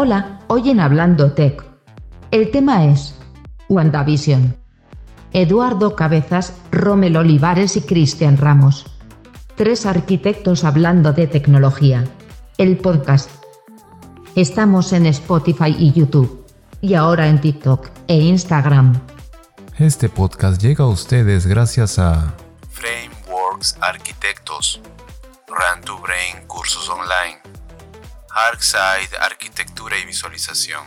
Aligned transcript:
Hola, 0.00 0.38
hoy 0.46 0.70
en 0.70 0.78
Hablando 0.78 1.32
Tech. 1.32 1.60
El 2.30 2.52
tema 2.52 2.84
es 2.84 3.16
WandaVision. 3.68 4.56
Eduardo 5.32 5.96
Cabezas, 5.96 6.54
Romel 6.70 7.16
Olivares 7.16 7.76
y 7.76 7.80
Cristian 7.80 8.36
Ramos. 8.36 8.86
Tres 9.56 9.86
arquitectos 9.86 10.62
hablando 10.62 11.12
de 11.12 11.26
tecnología. 11.26 12.04
El 12.58 12.76
podcast. 12.76 13.28
Estamos 14.36 14.92
en 14.92 15.06
Spotify 15.06 15.74
y 15.76 15.90
YouTube. 15.90 16.46
Y 16.80 16.94
ahora 16.94 17.26
en 17.26 17.40
TikTok 17.40 17.88
e 18.06 18.18
Instagram. 18.18 19.00
Este 19.78 20.08
podcast 20.08 20.62
llega 20.62 20.84
a 20.84 20.86
ustedes 20.86 21.44
gracias 21.44 21.98
a 21.98 22.36
Frameworks 22.70 23.76
Arquitectos, 23.80 24.80
Run 25.48 25.82
to 25.84 25.98
Brain 25.98 26.46
Cursos 26.46 26.88
Online, 26.88 27.40
Arcside 28.46 29.18
Arquitectura 29.20 29.96
y 29.98 30.06
Visualización. 30.06 30.82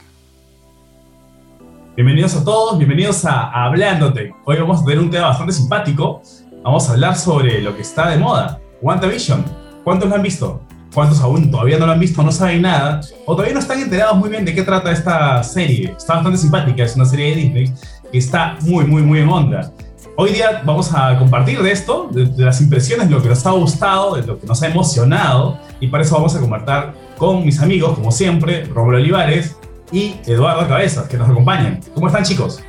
Bienvenidos 1.97 2.33
a 2.35 2.45
todos, 2.45 2.77
bienvenidos 2.77 3.25
a, 3.25 3.65
Hablándote. 3.65 4.33
Hoy 4.45 4.55
vamos 4.57 4.81
a 4.81 4.85
tener 4.85 4.99
un 4.99 5.11
tema 5.11 5.27
bastante 5.27 5.51
simpático. 5.51 6.21
Vamos 6.63 6.87
a 6.87 6.93
hablar 6.93 7.17
sobre 7.17 7.61
lo 7.61 7.75
que 7.75 7.81
está 7.81 8.07
de 8.07 8.17
moda, 8.17 8.61
WandaVision. 8.81 9.43
¿Cuántos 9.83 10.07
lo 10.07 10.15
han 10.15 10.23
visto? 10.23 10.61
¿Cuántos 10.93 11.19
aún 11.19 11.51
todavía 11.51 11.77
no 11.77 11.87
lo 11.87 11.91
han 11.91 11.99
visto, 11.99 12.23
no 12.23 12.31
saben 12.31 12.61
nada? 12.61 13.01
¿O 13.25 13.33
todavía 13.33 13.53
no 13.53 13.59
están 13.59 13.81
enterados 13.81 14.15
muy 14.15 14.29
bien 14.29 14.45
de 14.45 14.55
qué 14.55 14.63
trata 14.63 14.89
esta 14.89 15.43
serie? 15.43 15.93
Está 15.97 16.15
bastante 16.15 16.37
simpática, 16.37 16.83
es 16.83 16.95
una 16.95 17.05
serie 17.05 17.31
de 17.31 17.35
Disney 17.35 17.73
que 18.13 18.17
está 18.17 18.55
muy, 18.61 18.85
muy, 18.85 19.01
muy 19.01 19.19
en 19.19 19.27
onda. 19.27 19.73
Hoy 20.15 20.31
día 20.31 20.61
vamos 20.63 20.93
a 20.93 21.17
compartir 21.19 21.61
de 21.61 21.71
esto, 21.71 22.07
de, 22.11 22.27
de 22.27 22.45
las 22.45 22.61
impresiones, 22.61 23.09
de 23.09 23.15
lo 23.15 23.21
que 23.21 23.27
nos 23.27 23.45
ha 23.45 23.51
gustado, 23.51 24.15
de 24.15 24.23
lo 24.25 24.39
que 24.39 24.47
nos 24.47 24.61
ha 24.63 24.67
emocionado, 24.67 25.59
y 25.81 25.87
para 25.87 26.03
eso 26.03 26.15
vamos 26.15 26.33
a 26.33 26.39
compartir 26.39 27.10
con 27.21 27.45
mis 27.45 27.59
amigos, 27.59 27.93
como 27.93 28.11
siempre, 28.11 28.63
Romulo 28.65 28.97
Olivares 28.97 29.55
y 29.91 30.15
Eduardo 30.25 30.67
Cabezas, 30.67 31.07
que 31.07 31.17
nos 31.17 31.29
acompañan. 31.29 31.79
¿Cómo 31.93 32.07
están, 32.07 32.23
chicos? 32.23 32.61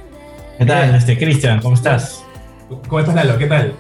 ¿Qué 0.59 0.67
tal, 0.67 0.95
este, 0.95 1.17
Cristian? 1.17 1.63
¿Cómo 1.63 1.75
estás? 1.75 2.23
¿Cómo 2.87 3.01
estás, 3.01 3.15
Lalo? 3.15 3.39
¿Qué 3.39 3.47
tal? 3.47 3.73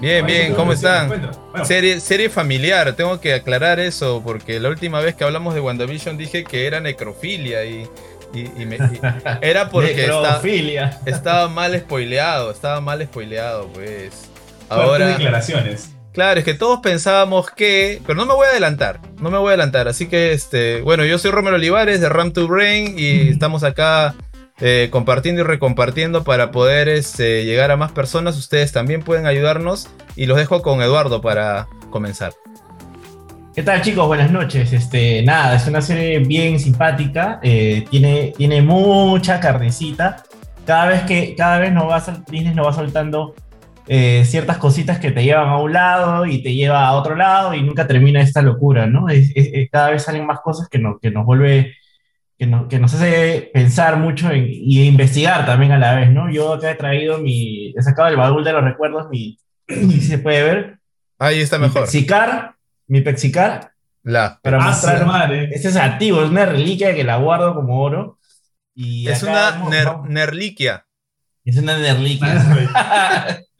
Bien, 0.00 0.24
bien, 0.24 0.54
¿cómo 0.54 0.72
están? 0.72 1.08
Bueno, 1.08 1.32
Serie, 1.64 1.98
serie 1.98 2.30
familiar, 2.30 2.92
tengo 2.92 3.20
que 3.20 3.34
aclarar 3.34 3.80
eso, 3.80 4.22
porque 4.24 4.60
la 4.60 4.68
última 4.68 5.00
vez 5.00 5.16
que 5.16 5.24
hablamos 5.24 5.52
de 5.54 5.60
WandaVision 5.62 6.16
dije 6.16 6.44
que 6.44 6.64
era 6.64 6.78
necrofilia 6.80 7.64
y, 7.64 7.88
y- 8.32 8.52
y 8.56 8.66
me- 8.66 8.76
y- 8.76 9.00
era 9.42 9.68
porque 9.68 9.96
Necrofilia. 9.96 10.96
estaba 11.06 11.48
mal 11.48 11.76
spoileado, 11.76 12.52
estaba 12.52 12.80
mal 12.80 13.02
spoileado, 13.02 13.66
pues. 13.74 14.28
Ahora, 14.68 15.08
declaraciones. 15.08 15.90
Claro, 16.12 16.38
es 16.40 16.44
que 16.44 16.54
todos 16.54 16.80
pensábamos 16.80 17.50
que, 17.50 18.00
pero 18.06 18.16
no 18.16 18.26
me 18.26 18.34
voy 18.34 18.46
a 18.46 18.50
adelantar, 18.50 19.00
no 19.20 19.30
me 19.30 19.38
voy 19.38 19.48
a 19.48 19.50
adelantar, 19.50 19.88
así 19.88 20.06
que, 20.08 20.32
este, 20.32 20.80
bueno, 20.82 21.04
yo 21.04 21.18
soy 21.18 21.30
Romero 21.30 21.56
Olivares 21.56 22.00
de 22.00 22.08
Ram 22.08 22.32
to 22.32 22.46
Brain 22.48 22.94
y 22.98 23.28
estamos 23.28 23.64
acá 23.64 24.14
eh, 24.60 24.88
compartiendo 24.90 25.40
y 25.40 25.44
recompartiendo 25.44 26.22
para 26.22 26.50
poder 26.50 26.88
este, 26.88 27.44
llegar 27.44 27.70
a 27.70 27.76
más 27.76 27.92
personas. 27.92 28.36
Ustedes 28.36 28.72
también 28.72 29.02
pueden 29.02 29.26
ayudarnos 29.26 29.88
y 30.16 30.26
los 30.26 30.36
dejo 30.36 30.60
con 30.60 30.82
Eduardo 30.82 31.22
para 31.22 31.66
comenzar. 31.90 32.32
¿Qué 33.54 33.62
tal, 33.62 33.80
chicos? 33.80 34.06
Buenas 34.06 34.30
noches. 34.30 34.72
Este, 34.72 35.22
nada, 35.22 35.56
es 35.56 35.66
una 35.66 35.80
serie 35.80 36.18
bien 36.18 36.60
simpática. 36.60 37.40
eh, 37.42 37.84
tiene, 37.90 38.32
tiene 38.36 38.60
mucha 38.62 39.40
carnecita. 39.40 40.24
Cada 40.66 40.86
vez 40.86 41.02
que 41.02 41.34
cada 41.34 41.58
vez 41.58 41.72
nos 41.72 41.88
va, 41.88 42.00
Disney 42.30 42.54
nos 42.54 42.66
va 42.66 42.72
soltando 42.74 43.34
eh, 43.92 44.24
ciertas 44.24 44.58
cositas 44.58 45.00
que 45.00 45.10
te 45.10 45.24
llevan 45.24 45.48
a 45.48 45.58
un 45.58 45.72
lado 45.72 46.24
y 46.24 46.42
te 46.44 46.54
lleva 46.54 46.86
a 46.86 46.92
otro 46.92 47.16
lado 47.16 47.54
y 47.54 47.62
nunca 47.64 47.88
termina 47.88 48.20
esta 48.20 48.40
locura, 48.40 48.86
¿no? 48.86 49.08
Es- 49.08 49.32
es- 49.34 49.50
es- 49.52 49.68
cada 49.70 49.90
vez 49.90 50.04
salen 50.04 50.24
más 50.26 50.38
cosas 50.44 50.68
que, 50.68 50.78
nos 50.78 51.00
que 51.00 51.10
nos 51.10 51.24
vuelve, 51.26 51.74
que, 52.38 52.46
nos- 52.46 52.68
que 52.68 52.78
nos 52.78 52.94
hace 52.94 53.50
pensar 53.52 53.96
mucho 53.96 54.30
en- 54.30 54.46
y 54.48 54.82
investigar 54.86 55.44
también 55.44 55.72
a 55.72 55.78
la 55.78 55.96
vez, 55.96 56.10
¿no? 56.12 56.30
Yo 56.32 56.52
acá 56.54 56.70
he 56.70 56.74
traído 56.76 57.18
mi, 57.18 57.74
he 57.76 57.82
sacado 57.82 58.06
el 58.08 58.16
baúl 58.16 58.44
de 58.44 58.52
los 58.52 58.62
recuerdos, 58.62 59.08
mi, 59.10 59.36
si 59.68 60.00
se 60.00 60.18
puede 60.18 60.42
ver, 60.44 60.78
Ahí 61.18 61.40
está 61.40 61.58
mi 61.58 61.64
mejor. 61.64 61.82
Pexicar, 61.82 62.54
mi 62.86 63.00
Pexicar, 63.00 63.72
La. 64.04 64.38
para 64.40 64.58
Ah, 64.58 64.66
mostrar. 64.68 65.04
madre. 65.04 65.50
Este 65.52 65.66
es 65.68 65.76
antiguo, 65.76 66.22
es 66.22 66.30
una 66.30 66.46
reliquia 66.46 66.94
que 66.94 67.02
la 67.04 67.16
guardo 67.16 67.54
como 67.56 67.82
oro. 67.82 68.18
Y 68.74 69.08
Es 69.08 69.22
una 69.24 69.50
ner- 69.68 70.08
nerliquia. 70.08 70.86
es 71.44 71.58
una 71.58 71.74
reliquia. 71.76 72.32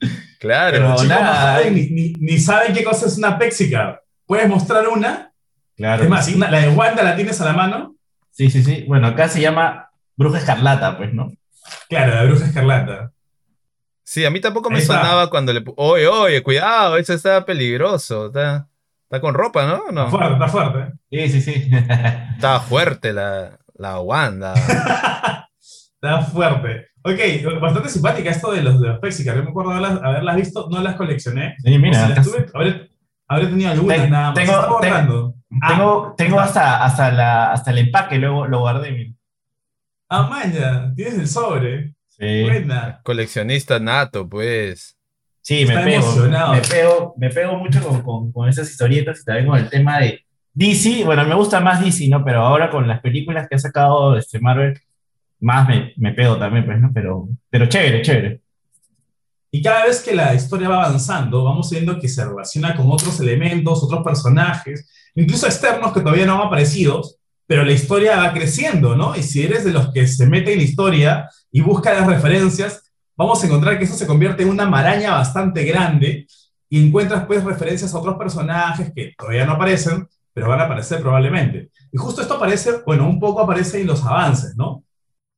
Claro. 0.41 0.71
Pero 0.75 0.87
Chicos, 0.95 1.07
nada, 1.07 1.21
no 1.23 1.33
saben, 1.59 1.73
hay- 1.75 1.89
ni, 1.89 1.89
ni- 1.91 2.13
ni 2.19 2.37
saben 2.39 2.73
qué 2.73 2.83
cosa 2.83 3.05
es 3.05 3.17
una 3.17 3.37
pexica. 3.39 4.01
¿Puedes 4.25 4.49
mostrar 4.49 4.87
una? 4.89 5.31
claro. 5.77 6.03
es 6.03 6.09
más, 6.09 6.25
sí. 6.25 6.33
una- 6.35 6.49
la 6.51 6.59
de 6.61 6.69
Wanda 6.69 7.01
la 7.03 7.15
tienes 7.15 7.39
a 7.41 7.45
la 7.45 7.53
mano. 7.53 7.95
sí, 8.31 8.49
sí, 8.49 8.63
sí. 8.63 8.83
Bueno, 8.87 9.07
acá 9.07 9.29
se 9.29 9.39
llama 9.39 9.89
Bruja 10.17 10.39
Escarlata, 10.39 10.97
pues, 10.97 11.13
¿no? 11.13 11.31
Claro, 11.87 12.15
la 12.15 12.23
bruja 12.23 12.45
escarlata. 12.45 13.11
Sí, 14.03 14.25
a 14.25 14.29
mí 14.31 14.41
tampoco 14.41 14.69
me 14.69 14.79
está. 14.79 14.95
sonaba 14.99 15.29
cuando 15.29 15.53
le... 15.53 15.63
Oye, 15.77 16.07
oye, 16.07 16.41
cuidado, 16.43 16.97
eso 16.97 17.13
está 17.13 17.45
peligroso. 17.45 18.25
Está, 18.27 18.67
está 19.03 19.21
con 19.21 19.33
ropa, 19.35 19.65
¿no? 19.67 19.75
Está 19.87 19.91
No. 19.91 20.09
fuerte, 20.09 20.33
está 20.33 20.47
fuerte. 20.47 20.93
Sí, 21.11 21.29
sí, 21.29 21.41
sí. 21.41 21.69
Está 22.35 22.59
fuerte 22.59 23.13
la, 23.13 23.57
la 23.75 23.99
Wanda. 24.01 24.53
Está 25.95 26.21
fuerte. 26.23 26.87
Ok, 27.03 27.59
bastante 27.61 27.89
simpática 27.89 28.29
esto 28.29 28.51
de 28.51 28.61
los 28.61 28.79
de 28.79 28.89
los 28.89 28.99
Pexicas. 28.99 29.35
Yo 29.35 29.43
me 29.43 29.49
acuerdo 29.49 29.71
haberlas, 29.71 30.03
haberlas 30.03 30.35
visto, 30.35 30.67
no 30.71 30.81
las 30.81 30.95
coleccioné. 30.95 31.55
Sí, 31.63 31.77
mira, 31.79 32.03
O 32.03 32.07
si 32.07 32.13
las 32.13 32.27
tuve, 32.31 32.45
habré, 32.53 32.91
habré 33.27 33.47
tenido 33.47 33.71
algunas 33.71 33.97
Ten- 33.97 34.09
nada 34.11 34.25
más. 34.31 34.35
tengo- 34.35 34.51
Estaba 34.53 34.81
tengo-. 34.81 35.35
Ah, 35.61 36.13
tengo, 36.15 36.39
hasta, 36.39 36.83
hasta, 36.83 37.11
la, 37.11 37.51
hasta 37.51 37.71
el 37.71 37.79
empaque, 37.79 38.17
luego 38.17 38.45
lo 38.47 38.59
guardé. 38.59 38.91
mira. 38.91 39.11
Ah, 40.09 40.23
maña, 40.29 40.93
tienes 40.95 41.15
el 41.15 41.27
sobre. 41.27 41.93
Sí, 42.09 42.43
Buena. 42.43 42.99
Coleccionista 43.03 43.79
nato, 43.79 44.27
pues. 44.29 44.95
sí 45.41 45.65
me 45.65 45.75
pego. 45.83 46.13
Me 46.51 46.61
pego, 46.61 47.13
me 47.17 47.29
pego 47.29 47.57
mucho 47.57 47.81
con, 47.81 48.01
con, 48.03 48.31
con 48.31 48.47
esas 48.47 48.69
historietas 48.69 49.21
y 49.21 49.25
también 49.25 49.47
con 49.47 49.57
el 49.57 49.69
tema 49.69 49.99
de 49.99 50.23
DC. 50.53 51.03
Bueno, 51.05 51.25
me 51.25 51.33
gusta 51.33 51.59
más 51.61 51.83
DC, 51.83 52.07
¿no? 52.09 52.23
Pero 52.23 52.41
ahora 52.45 52.69
con 52.69 52.87
las 52.87 53.01
películas 53.01 53.47
que 53.49 53.55
ha 53.55 53.59
sacado 53.59 54.15
este 54.17 54.39
Marvel, 54.39 54.79
más 55.41 55.67
me, 55.67 55.93
me 55.97 56.13
pego 56.13 56.37
también, 56.37 56.65
pues, 56.65 56.79
¿no? 56.79 56.91
Pero, 56.93 57.27
pero 57.49 57.65
chévere, 57.67 58.01
chévere. 58.01 58.41
Y 59.53 59.61
cada 59.61 59.85
vez 59.85 60.01
que 60.01 60.15
la 60.15 60.33
historia 60.33 60.69
va 60.69 60.85
avanzando, 60.85 61.43
vamos 61.43 61.69
viendo 61.69 61.99
que 61.99 62.07
se 62.07 62.23
relaciona 62.23 62.75
con 62.75 62.89
otros 62.89 63.19
elementos, 63.19 63.83
otros 63.83 64.01
personajes, 64.01 64.89
incluso 65.13 65.45
externos 65.45 65.91
que 65.91 65.99
todavía 65.99 66.25
no 66.25 66.35
han 66.35 66.47
aparecido, 66.47 67.01
pero 67.45 67.65
la 67.65 67.73
historia 67.73 68.15
va 68.15 68.31
creciendo, 68.31 68.95
¿no? 68.95 69.13
Y 69.13 69.23
si 69.23 69.43
eres 69.43 69.65
de 69.65 69.73
los 69.73 69.91
que 69.91 70.07
se 70.07 70.25
mete 70.25 70.53
en 70.53 70.59
la 70.59 70.63
historia 70.63 71.29
y 71.51 71.59
busca 71.59 71.93
las 71.93 72.07
referencias, 72.07 72.93
vamos 73.17 73.43
a 73.43 73.47
encontrar 73.47 73.77
que 73.77 73.83
eso 73.83 73.95
se 73.95 74.07
convierte 74.07 74.43
en 74.43 74.49
una 74.49 74.65
maraña 74.65 75.11
bastante 75.11 75.65
grande 75.65 76.27
y 76.69 76.87
encuentras 76.87 77.25
pues 77.25 77.43
referencias 77.43 77.93
a 77.93 77.99
otros 77.99 78.15
personajes 78.15 78.93
que 78.95 79.13
todavía 79.17 79.45
no 79.45 79.53
aparecen, 79.53 80.07
pero 80.33 80.47
van 80.47 80.61
a 80.61 80.63
aparecer 80.63 81.01
probablemente. 81.01 81.71
Y 81.91 81.97
justo 81.97 82.21
esto 82.21 82.35
aparece, 82.35 82.83
bueno, 82.85 83.05
un 83.05 83.19
poco 83.19 83.41
aparece 83.41 83.81
en 83.81 83.87
los 83.87 84.05
avances, 84.05 84.55
¿no? 84.55 84.85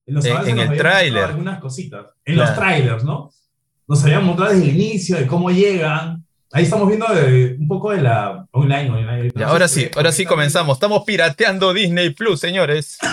Los 0.05 0.25
En- 0.25 0.31
avances 0.33 0.51
en 0.51 0.55
nos 0.57 0.63
el 0.65 0.69
habían 0.69 0.69
mostrado 0.69 0.95
tráiler. 0.97 1.23
Algunas 1.23 1.59
cositas. 1.59 2.05
En 2.25 2.33
Claro. 2.35 2.49
los 2.49 2.59
trailers, 2.59 3.03
¿no? 3.03 3.29
Nos 3.87 4.03
habían 4.03 4.25
mostrado 4.25 4.53
desde 4.53 4.69
el 4.69 4.75
inicio 4.75 5.17
de 5.17 5.27
cómo 5.27 5.49
llegan. 5.51 6.23
Ahí 6.51 6.65
estamos 6.65 6.87
viendo 6.87 7.07
de- 7.07 7.55
un 7.59 7.67
poco 7.67 7.91
de 7.91 8.01
la 8.01 8.45
online. 8.51 9.31
ahora 9.43 9.67
sí, 9.67 9.89
ahora 9.95 10.11
sí 10.11 10.23
comenzamos. 10.25 10.75
Estamos 10.77 11.03
pirateando 11.03 11.73
Disney 11.73 12.11
Plus, 12.11 12.39
señores. 12.39 12.97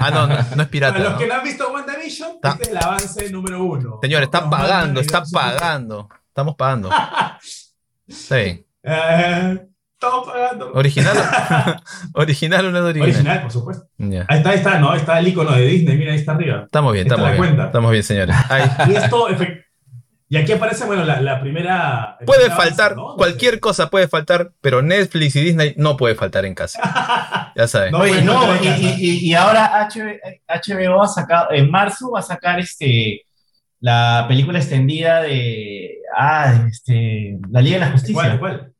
Ah, 0.00 0.10
no, 0.12 0.26
no, 0.28 0.36
no 0.54 0.62
es 0.62 0.68
pirata. 0.68 0.96
Para 0.96 1.10
los 1.10 1.18
que 1.18 1.26
no 1.26 1.34
han 1.34 1.42
visto 1.42 1.72
WandaVision, 1.72 2.30
Está- 2.36 2.50
este 2.50 2.62
es 2.62 2.68
el 2.68 2.76
avance 2.76 3.30
número 3.32 3.64
uno. 3.64 3.98
Señores, 4.00 4.26
está 4.26 4.42
Nos 4.42 4.50
pagando, 4.50 4.84
mandan 4.86 5.04
está 5.04 5.18
el- 5.18 5.24
pagando. 5.32 6.08
Estamos 6.28 6.54
pagando. 6.54 6.90
Bien. 8.30 8.64
Eh, 8.82 9.67
estamos 10.00 10.26
pagando. 10.26 10.72
Original. 10.74 11.16
original 12.14 12.66
o 12.66 12.70
no 12.70 12.78
es 12.78 12.84
original. 12.84 13.08
Original, 13.08 13.42
por 13.42 13.50
supuesto. 13.50 13.86
Ahí 13.98 14.38
está, 14.38 14.50
ahí 14.50 14.56
está, 14.56 14.78
¿no? 14.78 14.90
Ahí 14.90 15.00
está 15.00 15.18
el 15.18 15.28
icono 15.28 15.52
de 15.52 15.66
Disney, 15.66 15.96
mira, 15.96 16.12
ahí 16.12 16.18
está 16.18 16.32
arriba. 16.32 16.62
Estamos 16.64 16.92
bien, 16.92 17.06
estamos 17.06 17.26
bien. 17.26 17.36
cuenta. 17.36 17.66
Estamos 17.66 17.90
bien, 17.90 18.02
señores. 18.02 18.36
Ahí. 18.48 18.70
Y 18.88 18.94
esto, 18.94 19.26
y 20.30 20.36
aquí 20.36 20.52
aparece, 20.52 20.84
bueno, 20.84 21.04
la, 21.04 21.20
la 21.22 21.40
primera. 21.40 22.18
Puede 22.26 22.50
faltar, 22.50 22.94
¿no? 22.94 23.16
cualquier 23.16 23.60
cosa 23.60 23.88
puede 23.88 24.08
faltar, 24.08 24.52
pero 24.60 24.82
Netflix 24.82 25.34
y 25.36 25.40
Disney 25.40 25.74
no 25.78 25.96
puede 25.96 26.14
faltar 26.14 26.44
en 26.44 26.54
casa. 26.54 27.44
Ya 27.56 27.66
saben. 27.66 27.90
No, 27.90 27.98
Oye, 27.98 28.22
no, 28.22 28.46
no 28.46 28.62
y, 28.62 29.34
ahora 29.34 29.88
HB 29.92 30.20
HBO 30.46 31.02
ha 31.02 31.08
sacado, 31.08 31.50
en 31.50 31.68
marzo 31.68 32.12
va 32.12 32.20
a 32.20 32.22
sacar 32.22 32.60
este, 32.60 33.22
la 33.80 34.26
película 34.28 34.60
extendida 34.60 35.22
de, 35.22 35.96
ah, 36.16 36.66
este, 36.70 37.36
La 37.50 37.60
Liga 37.60 37.78
de 37.78 37.86
la 37.86 37.90
Justicia, 37.90 38.14
¿Cuál? 38.14 38.38
¿Cuál? 38.38 38.72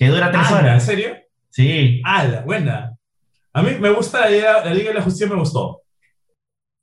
Que 0.00 0.08
dura 0.08 0.30
tres 0.32 0.42
Ah, 0.46 0.58
¿En 0.58 0.64
horas. 0.64 0.84
serio? 0.84 1.16
Sí, 1.50 2.00
Ah, 2.04 2.24
la 2.24 2.40
buena. 2.40 2.96
A 3.52 3.62
mí 3.62 3.72
me 3.78 3.90
gusta 3.90 4.20
la 4.20 4.30
Liga, 4.30 4.64
la 4.64 4.72
Liga 4.74 4.88
de 4.88 4.94
la 4.94 5.02
Justicia, 5.02 5.28
me 5.28 5.36
gustó. 5.38 5.82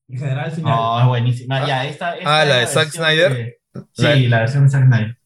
En 0.09 0.19
general, 0.19 0.45
al 0.45 0.51
final. 0.51 0.73
no, 0.75 0.99
es 1.01 1.05
buenísima. 1.07 1.67
Ya, 1.67 1.85
esta, 1.85 2.15
esta 2.15 2.41
Ah, 2.41 2.45
la 2.45 2.55
de 2.57 2.67
Zack 2.67 2.89
Snyder. 2.89 3.33
de- 3.33 3.57
sí, 3.93 4.27
la 4.27 4.39
versión 4.39 4.63
de 4.63 4.69
Zack 4.69 4.85
Snyder. 4.85 5.17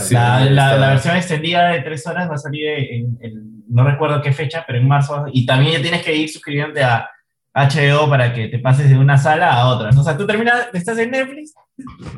Sí, 0.00 0.14
la, 0.14 0.44
la- 0.44 0.76
la 0.76 0.88
versión 0.90 1.16
extendida 1.16 1.68
de 1.70 1.80
tres 1.82 2.06
horas 2.06 2.28
va 2.28 2.34
a 2.34 2.38
salir 2.38 2.66
en, 2.68 3.18
en- 3.20 3.64
no 3.68 3.84
recuerdo 3.84 4.20
qué 4.20 4.32
fecha, 4.32 4.64
pero 4.66 4.78
en 4.78 4.88
marzo. 4.88 5.26
Y 5.32 5.46
también 5.46 5.72
ya 5.74 5.82
tienes 5.82 6.02
que 6.02 6.14
ir 6.14 6.28
suscribiéndote 6.28 6.82
a 6.82 7.08
HBO 7.54 8.08
para 8.08 8.32
que 8.32 8.48
te 8.48 8.58
pases 8.60 8.88
de 8.88 8.96
una 8.96 9.18
sala 9.18 9.52
a 9.52 9.66
otra. 9.68 9.90
O 9.90 10.02
sea, 10.04 10.16
tú 10.16 10.26
terminas, 10.26 10.68
estás 10.72 10.96
en 10.98 11.10
Netflix, 11.10 11.52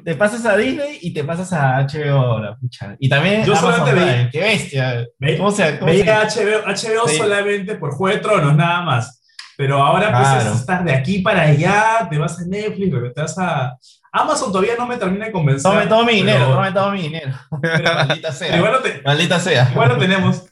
te 0.05 0.15
pasas 0.15 0.45
a 0.45 0.57
Disney 0.57 0.99
y 1.01 1.13
te 1.15 1.25
pasas 1.25 1.53
a 1.53 1.79
HBO. 1.87 2.39
La 2.39 2.55
pucha. 2.57 2.97
Y 2.99 3.09
también 3.09 3.45
Yo 3.45 3.53
Amazon 3.53 3.71
solamente 3.73 3.95
veía- 4.01 4.15
Prime, 4.15 4.31
¡Qué 4.31 4.41
bestia! 4.41 5.07
Ve- 5.19 5.39
¿Cómo 5.39 5.51
se, 5.51 5.79
cómo 5.79 5.91
se- 5.91 5.97
Veía 5.99 6.23
HBO, 6.23 6.67
HBO 6.67 7.09
Sí. 7.09 7.17
solamente 7.17 7.75
por 7.77 7.93
Juego 7.95 8.17
de 8.17 8.23
Tronos, 8.23 8.55
nada 8.57 8.83
más. 8.83 9.19
Pero 9.57 9.83
ahora 9.83 10.11
pues 10.11 10.29
Claro. 10.29 10.51
es 10.53 10.61
estar 10.61 10.83
de 10.85 10.93
aquí 10.95 11.19
para 11.21 11.43
allá, 11.43 12.09
te 12.11 12.19
vas 12.19 12.39
a 12.41 12.45
Netflix, 12.47 12.91
te 13.15 13.21
vas 13.21 13.39
a... 13.39 13.77
Amazon 14.15 14.51
todavía 14.53 14.75
no 14.79 14.87
me 14.87 14.97
termina 14.97 15.27
de 15.27 15.33
convencer. 15.33 15.71
Tome 15.71 15.87
todo 15.87 16.05
mi 16.05 16.15
dinero, 16.15 16.41
pero- 16.45 16.55
tome 16.57 16.73
todo 16.73 16.91
mi 16.91 17.03
dinero. 17.03 17.33
Maldita 17.51 18.21
pero 18.21 18.33
sea. 18.33 18.57
igual, 18.57 18.73
lo 18.73 18.81
te- 18.81 19.03
Maldita 19.05 19.41
sea. 19.41 19.69
igual 19.71 19.89
lo 19.89 19.97
tenemos. 19.99 20.45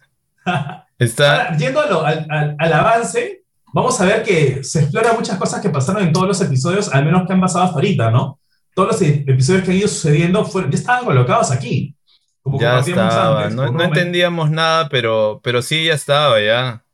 Está, 0.98 1.44
Ahora, 1.46 1.56
yendo 1.56 1.80
al, 2.04 2.26
al- 2.28 2.56
al 2.58 2.72
avance, 2.72 3.39
vamos 3.72 4.00
a 4.00 4.04
ver 4.04 4.22
que 4.22 4.62
se 4.64 4.80
explora 4.80 5.12
muchas 5.12 5.38
cosas 5.38 5.60
que 5.60 5.70
pasaron 5.70 6.02
en 6.02 6.12
todos 6.12 6.26
los 6.28 6.40
episodios, 6.40 6.92
al 6.92 7.04
menos 7.04 7.26
que 7.26 7.32
han 7.32 7.40
pasado 7.40 7.64
hasta 7.64 7.74
ahorita, 7.76 8.10
¿no? 8.10 8.38
Todos 8.74 8.88
los 8.92 9.02
e- 9.02 9.24
episodios 9.26 9.64
que 9.64 9.70
han 9.72 9.76
ido 9.78 9.88
sucediendo 9.88 10.44
fueron, 10.44 10.70
ya 10.70 10.78
estaban 10.78 11.04
colocados 11.04 11.50
aquí. 11.50 11.94
Como 12.42 12.58
ya 12.60 12.78
estaba. 12.78 13.42
antes, 13.42 13.54
No, 13.56 13.70
no 13.70 13.82
entendíamos 13.84 14.50
nada, 14.50 14.88
pero, 14.88 15.40
pero 15.42 15.60
sí 15.62 15.84
ya 15.86 15.94
estaba 15.94 16.40
ya. 16.40 16.84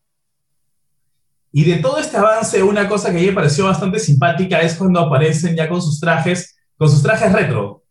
Y 1.53 1.65
de 1.65 1.77
todo 1.77 1.99
este 1.99 2.17
avance, 2.17 2.63
una 2.63 2.89
cosa 2.89 3.11
que 3.11 3.19
a 3.19 3.21
mí 3.21 3.27
me 3.29 3.33
pareció 3.33 3.65
bastante 3.65 3.99
simpática 3.99 4.61
es 4.61 4.75
cuando 4.75 5.01
aparecen 5.01 5.57
ya 5.57 5.69
con 5.69 5.81
sus 5.81 6.01
trajes, 6.01 6.59
con 6.77 6.91
sus 6.91 7.03
trajes 7.03 7.33
retro. 7.33 7.85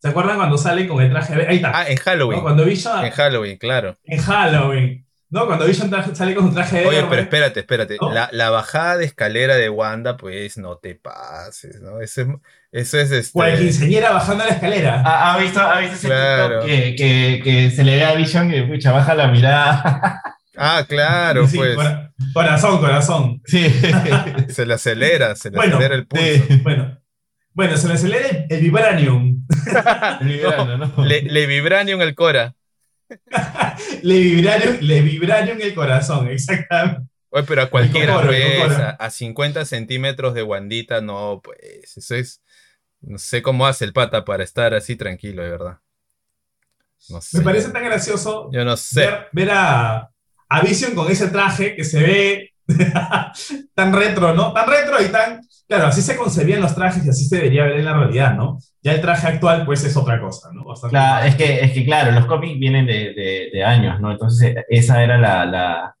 ¿Se 0.00 0.08
acuerdan 0.08 0.36
cuando 0.36 0.56
salen 0.56 0.86
con 0.88 1.02
el 1.02 1.10
traje? 1.10 1.46
Ahí 1.46 1.56
está. 1.56 1.72
Ah, 1.74 1.88
en 1.88 1.96
¿no? 1.96 2.02
Halloween. 2.04 2.40
Cuando 2.40 2.64
Vision 2.64 3.04
En 3.04 3.10
Halloween, 3.10 3.58
claro. 3.58 3.98
en 4.04 4.22
Halloween, 4.22 5.05
¿no? 5.30 5.46
Cuando 5.46 5.66
Vision 5.66 5.90
sale 6.14 6.34
con 6.34 6.48
su 6.48 6.54
traje 6.54 6.86
Oye, 6.86 6.96
verde. 6.96 7.06
pero 7.10 7.22
espérate, 7.22 7.60
espérate. 7.60 7.96
¿No? 8.00 8.12
La, 8.12 8.28
la 8.32 8.50
bajada 8.50 8.96
de 8.98 9.04
escalera 9.06 9.56
de 9.56 9.68
Wanda, 9.68 10.16
pues 10.16 10.56
no 10.58 10.78
te 10.78 10.94
pases, 10.94 11.80
¿no? 11.80 12.00
Eso 12.00 12.22
es, 12.22 12.28
eso 12.72 12.98
es 12.98 13.10
este. 13.10 13.38
O 13.38 13.44
el 13.44 13.58
quinceañera 13.58 14.12
bajando 14.12 14.44
la 14.44 14.50
escalera. 14.50 15.02
¿Ha, 15.04 15.34
ha 15.34 15.38
visto, 15.38 15.60
ha 15.60 15.80
visto 15.80 15.96
ese 15.96 16.06
Claro. 16.08 16.60
TikTok 16.60 16.66
que, 16.68 16.94
que, 16.96 17.40
que 17.44 17.70
se 17.70 17.84
le 17.84 17.96
ve 17.96 18.04
a 18.04 18.14
Vision 18.14 18.50
que 18.50 18.62
pucha, 18.62 18.92
baja 18.92 19.14
la 19.14 19.28
mirada? 19.28 20.22
Ah, 20.58 20.86
claro, 20.88 21.46
Sí, 21.46 21.58
pues. 21.58 21.74
cora- 21.76 22.14
corazón, 22.32 22.78
corazón. 22.78 23.42
sí. 23.44 23.68
Se 24.48 24.64
le 24.64 24.72
acelera, 24.72 25.36
se 25.36 25.50
le 25.50 25.56
Bueno, 25.58 25.74
acelera 25.76 25.94
el 25.96 26.06
pulso. 26.06 26.24
sí. 26.48 26.60
Bueno, 26.62 26.98
bueno, 27.52 27.76
se 27.76 27.88
le 27.88 27.92
acelera 27.92 28.26
el, 28.30 28.46
el 28.48 28.60
vibranium. 28.62 29.46
¿no? 30.96 31.04
Le, 31.04 31.22
le 31.22 31.46
vibranium 31.46 32.00
el 32.00 32.14
Cora. 32.14 32.54
Le 34.02 34.18
vibranium, 34.20 34.78
le 34.80 35.00
vibranium 35.02 35.60
el 35.60 35.74
corazón, 35.74 36.28
exactamente. 36.28 37.02
Oye, 37.30 37.44
pero 37.44 37.62
a 37.62 37.70
cualquiera, 37.70 38.14
Cocoro, 38.14 38.28
pues, 38.28 38.78
a, 38.78 38.90
a 38.90 39.10
50 39.10 39.64
centímetros 39.64 40.34
de 40.34 40.42
Wandita, 40.42 41.00
no, 41.00 41.40
pues, 41.42 41.96
eso 41.96 42.14
es. 42.14 42.42
No 43.00 43.18
sé 43.18 43.42
cómo 43.42 43.66
hace 43.66 43.84
el 43.84 43.92
pata 43.92 44.24
para 44.24 44.42
estar 44.42 44.74
así 44.74 44.96
tranquilo, 44.96 45.42
de 45.42 45.50
verdad. 45.50 45.78
No 47.08 47.20
sé. 47.20 47.38
Me 47.38 47.44
parece 47.44 47.70
tan 47.70 47.84
gracioso 47.84 48.50
Yo 48.52 48.64
no 48.64 48.76
sé. 48.76 49.00
ver, 49.00 49.28
ver 49.32 49.50
a, 49.52 50.10
a 50.48 50.60
Vision 50.62 50.94
con 50.94 51.10
ese 51.10 51.28
traje 51.28 51.76
que 51.76 51.84
se 51.84 52.02
ve 52.02 52.54
tan 53.74 53.92
retro, 53.92 54.34
¿no? 54.34 54.52
Tan 54.52 54.68
retro 54.68 55.02
y 55.02 55.08
tan... 55.08 55.40
Claro, 55.68 55.86
así 55.88 56.00
se 56.00 56.16
concebían 56.16 56.60
los 56.60 56.74
trajes 56.76 57.04
y 57.04 57.08
así 57.10 57.24
se 57.26 57.36
debería 57.36 57.64
ver 57.64 57.78
en 57.80 57.84
la 57.86 57.94
realidad, 57.94 58.34
¿no? 58.36 58.58
Ya 58.82 58.92
el 58.92 59.00
traje 59.00 59.26
actual, 59.26 59.64
pues, 59.66 59.82
es 59.84 59.96
otra 59.96 60.20
cosa, 60.20 60.48
¿no? 60.52 60.64
Bastante 60.64 60.92
Claro, 60.92 61.26
es 61.26 61.34
que, 61.34 61.60
es 61.64 61.72
que 61.72 61.84
claro, 61.84 62.12
los 62.12 62.26
cómics 62.26 62.58
vienen 62.60 62.86
de, 62.86 63.12
de- 63.14 63.50
de 63.52 63.64
años, 63.64 64.00
¿no? 64.00 64.12
Entonces, 64.12 64.54
eh, 64.56 64.64
esa 64.68 65.02
era 65.02 65.18
la, 65.18 65.44
la 65.44 65.96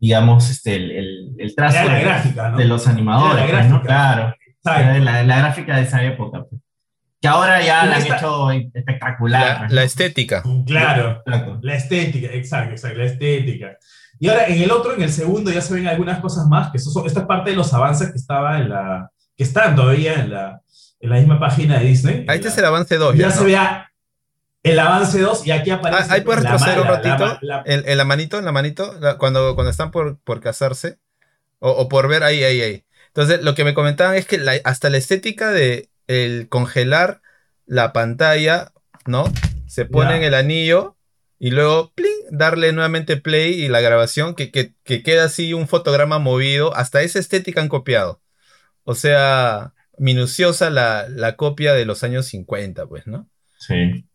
digamos, 0.00 0.50
este, 0.50 0.74
el, 0.76 0.90
el, 0.90 1.28
el 1.38 1.54
trazo 1.54 1.78
Era 1.78 1.86
la 1.86 1.94
de, 1.98 2.04
gráfica, 2.04 2.48
¿no? 2.50 2.58
de 2.58 2.64
los 2.64 2.86
animadores, 2.88 3.44
Era 3.44 3.52
la 3.52 3.58
pues, 3.60 3.70
¿no? 3.70 3.82
Claro, 3.82 4.34
era 4.64 4.98
la, 4.98 5.22
la 5.22 5.38
gráfica 5.38 5.76
de 5.76 5.82
esa 5.82 6.02
época. 6.04 6.44
pues. 6.50 6.60
Que 7.20 7.28
ahora 7.28 7.60
ya 7.62 7.84
la 7.84 7.96
han 7.96 8.02
esta- 8.02 8.16
hecho 8.16 8.50
espectacular. 8.50 9.60
La, 9.62 9.68
pues, 9.68 9.82
estética. 9.84 10.42
Claro. 10.66 11.22
Exacto. 11.26 11.58
La 11.62 11.74
estética, 11.76 12.28
exacto, 12.32 12.70
exacto, 12.72 12.98
la 12.98 13.04
estética. 13.04 13.76
Y 14.20 14.28
ahora 14.28 14.46
en 14.46 14.62
el 14.62 14.70
otro, 14.70 14.94
en 14.94 15.02
el 15.02 15.10
segundo, 15.12 15.50
ya 15.50 15.60
se 15.62 15.74
ven 15.74 15.88
algunas 15.88 16.20
cosas 16.20 16.46
más, 16.46 16.70
que 16.70 16.78
son- 16.78 17.06
esta 17.06 17.20
es 17.20 17.26
parte 17.26 17.50
de 17.50 17.56
los 17.56 17.72
avances 17.74 18.10
que 18.12 18.18
estaba 18.18 18.58
en 18.58 18.68
la, 18.68 19.10
que 19.36 19.42
están 19.44 19.74
todavía 19.74 20.14
en 20.14 20.30
la, 20.30 20.60
en 21.00 21.10
la 21.10 21.16
misma 21.16 21.40
página 21.40 21.78
de 21.78 21.86
Disney. 21.86 22.26
Ahí 22.28 22.36
este 22.36 22.48
En 22.48 22.52
es 22.52 22.56
la- 22.56 22.60
el 22.60 22.66
avance 22.66 22.96
2. 22.96 23.16
ya 23.16 23.30
se 23.30 23.44
vea 23.44 23.90
el 24.62 24.78
avance 24.78 25.18
2 25.20 25.46
y 25.46 25.50
aquí 25.52 25.70
aparece. 25.70 26.02
Ah, 26.02 26.14
ahí 26.14 26.20
puedes 26.20 26.44
la 26.44 26.50
retroceder 26.52 26.80
un 26.80 26.86
la 26.86 26.90
ratito. 27.00 27.38
la- 27.40 27.62
En, 27.64 27.82
en 27.88 27.96
la 27.96 28.04
manito, 28.04 28.38
en 28.38 28.44
la 28.44 28.52
manito, 28.52 28.94
la- 29.00 29.16
cuando, 29.16 29.54
cuando 29.54 29.70
están 29.70 29.90
por, 29.90 30.18
por 30.18 30.40
casarse. 30.40 30.98
O, 31.62 31.70
o 31.72 31.88
por 31.88 32.08
ver 32.08 32.22
ahí, 32.22 32.42
ahí, 32.42 32.60
ahí. 32.62 32.84
Entonces, 33.08 33.42
lo 33.42 33.54
que 33.54 33.64
me 33.64 33.74
comentaban 33.74 34.14
es 34.16 34.26
que 34.26 34.38
la- 34.38 34.60
hasta 34.64 34.88
la 34.90 34.96
estética 34.98 35.50
de 35.50 35.88
el 36.06 36.48
congelar 36.48 37.20
la 37.66 37.92
pantalla, 37.92 38.72
¿no? 39.06 39.24
Se 39.66 39.84
pone 39.84 40.16
en 40.16 40.22
el 40.24 40.34
anillo 40.34 40.96
y 41.40 41.50
luego 41.50 41.90
¡pling! 41.94 42.10
darle 42.30 42.72
nuevamente 42.72 43.16
play 43.16 43.54
y 43.54 43.68
la 43.68 43.80
grabación, 43.80 44.34
que, 44.34 44.52
que, 44.52 44.74
que 44.84 45.02
queda 45.02 45.24
así 45.24 45.54
un 45.54 45.66
fotograma 45.66 46.18
movido. 46.18 46.76
Hasta 46.76 47.00
esa 47.00 47.18
estética 47.18 47.62
han 47.62 47.68
copiado. 47.68 48.20
O 48.84 48.94
sea, 48.94 49.72
minuciosa 49.96 50.68
la, 50.68 51.08
la 51.08 51.36
copia 51.36 51.72
de 51.72 51.86
los 51.86 52.04
años 52.04 52.26
50, 52.26 52.86
pues, 52.86 53.06
¿no? 53.06 53.26
Sí. 53.58 54.06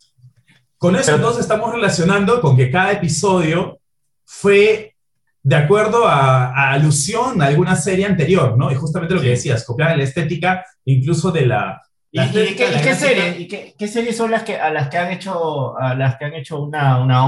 Con 0.78 0.96
eso 0.96 1.16
entonces 1.16 1.42
estamos 1.42 1.74
relacionando 1.74 2.40
con 2.42 2.56
que 2.56 2.70
cada 2.70 2.92
episodio 2.92 3.80
fue 4.24 4.96
de 5.42 5.56
acuerdo 5.56 6.08
a, 6.08 6.48
a 6.48 6.74
alusión 6.74 7.42
a 7.42 7.48
alguna 7.48 7.76
serie 7.76 8.06
anterior, 8.06 8.56
¿no? 8.56 8.72
Y 8.72 8.76
justamente 8.76 9.16
lo 9.16 9.22
que 9.22 9.30
decías, 9.30 9.66
copiaban 9.66 9.98
la 9.98 10.04
estética 10.04 10.64
incluso 10.86 11.32
de 11.32 11.48
la... 11.48 11.82
¿Y, 12.24 12.32
qué, 12.32 12.44
y 12.52 12.56
qué 12.56 12.70
gráfica. 12.72 12.96
serie- 12.96 13.36
y 13.40 13.48
qué- 13.48 13.76
qué 13.78 13.88
series 13.88 14.16
son 14.16 14.32
las 14.32 14.44
que 14.44 14.56
a 14.58 14.72
las 14.72 14.90
que 14.90 14.98
han 14.98 15.12
hecho 15.12 15.78
a 15.78 15.96
las 15.96 16.16
que 16.18 16.26
han 16.26 16.34
hecho 16.34 16.62
una, 16.62 17.00
una 17.00 17.26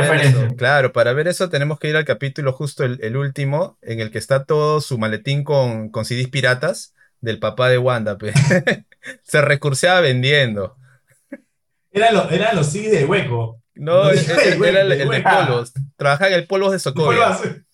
referencia. 0.00 0.46
eso, 0.46 0.56
claro, 0.56 0.92
para 0.92 1.12
ver 1.12 1.28
eso 1.28 1.48
tenemos 1.48 1.78
que 1.78 1.88
ir 1.88 1.96
al 1.96 2.04
capítulo 2.04 2.52
justo 2.52 2.84
el, 2.84 2.98
el 3.02 3.16
último, 3.16 3.78
en 3.82 4.00
el 4.00 4.10
que 4.10 4.18
está 4.18 4.44
todo 4.44 4.80
su 4.80 4.98
maletín 4.98 5.44
con, 5.44 5.88
con 5.90 6.04
CDs 6.04 6.28
piratas 6.28 6.94
del 7.20 7.38
papá 7.38 7.68
de 7.68 7.78
Wanda. 7.78 8.18
pe. 8.18 8.32
Se 9.22 9.40
recurseaba 9.40 10.00
vendiendo. 10.00 10.76
Era 11.92 12.10
lo- 12.12 12.28
eran 12.30 12.56
los 12.56 12.66
CDs 12.66 12.90
de 12.92 13.04
hueco. 13.04 13.60
No, 13.74 14.04
No, 14.04 14.08
de 14.08 14.56
güey, 14.56 14.70
era 14.70 14.80
el, 14.82 14.88
de 14.88 14.94
el 14.94 14.98
de 15.00 15.04
güey. 15.04 15.22
polvos. 15.22 15.72
Trabajaba 15.96 16.28
en 16.30 16.34
el 16.34 16.46
polvo 16.46 16.70
de 16.70 16.76
azul. 16.76 17.65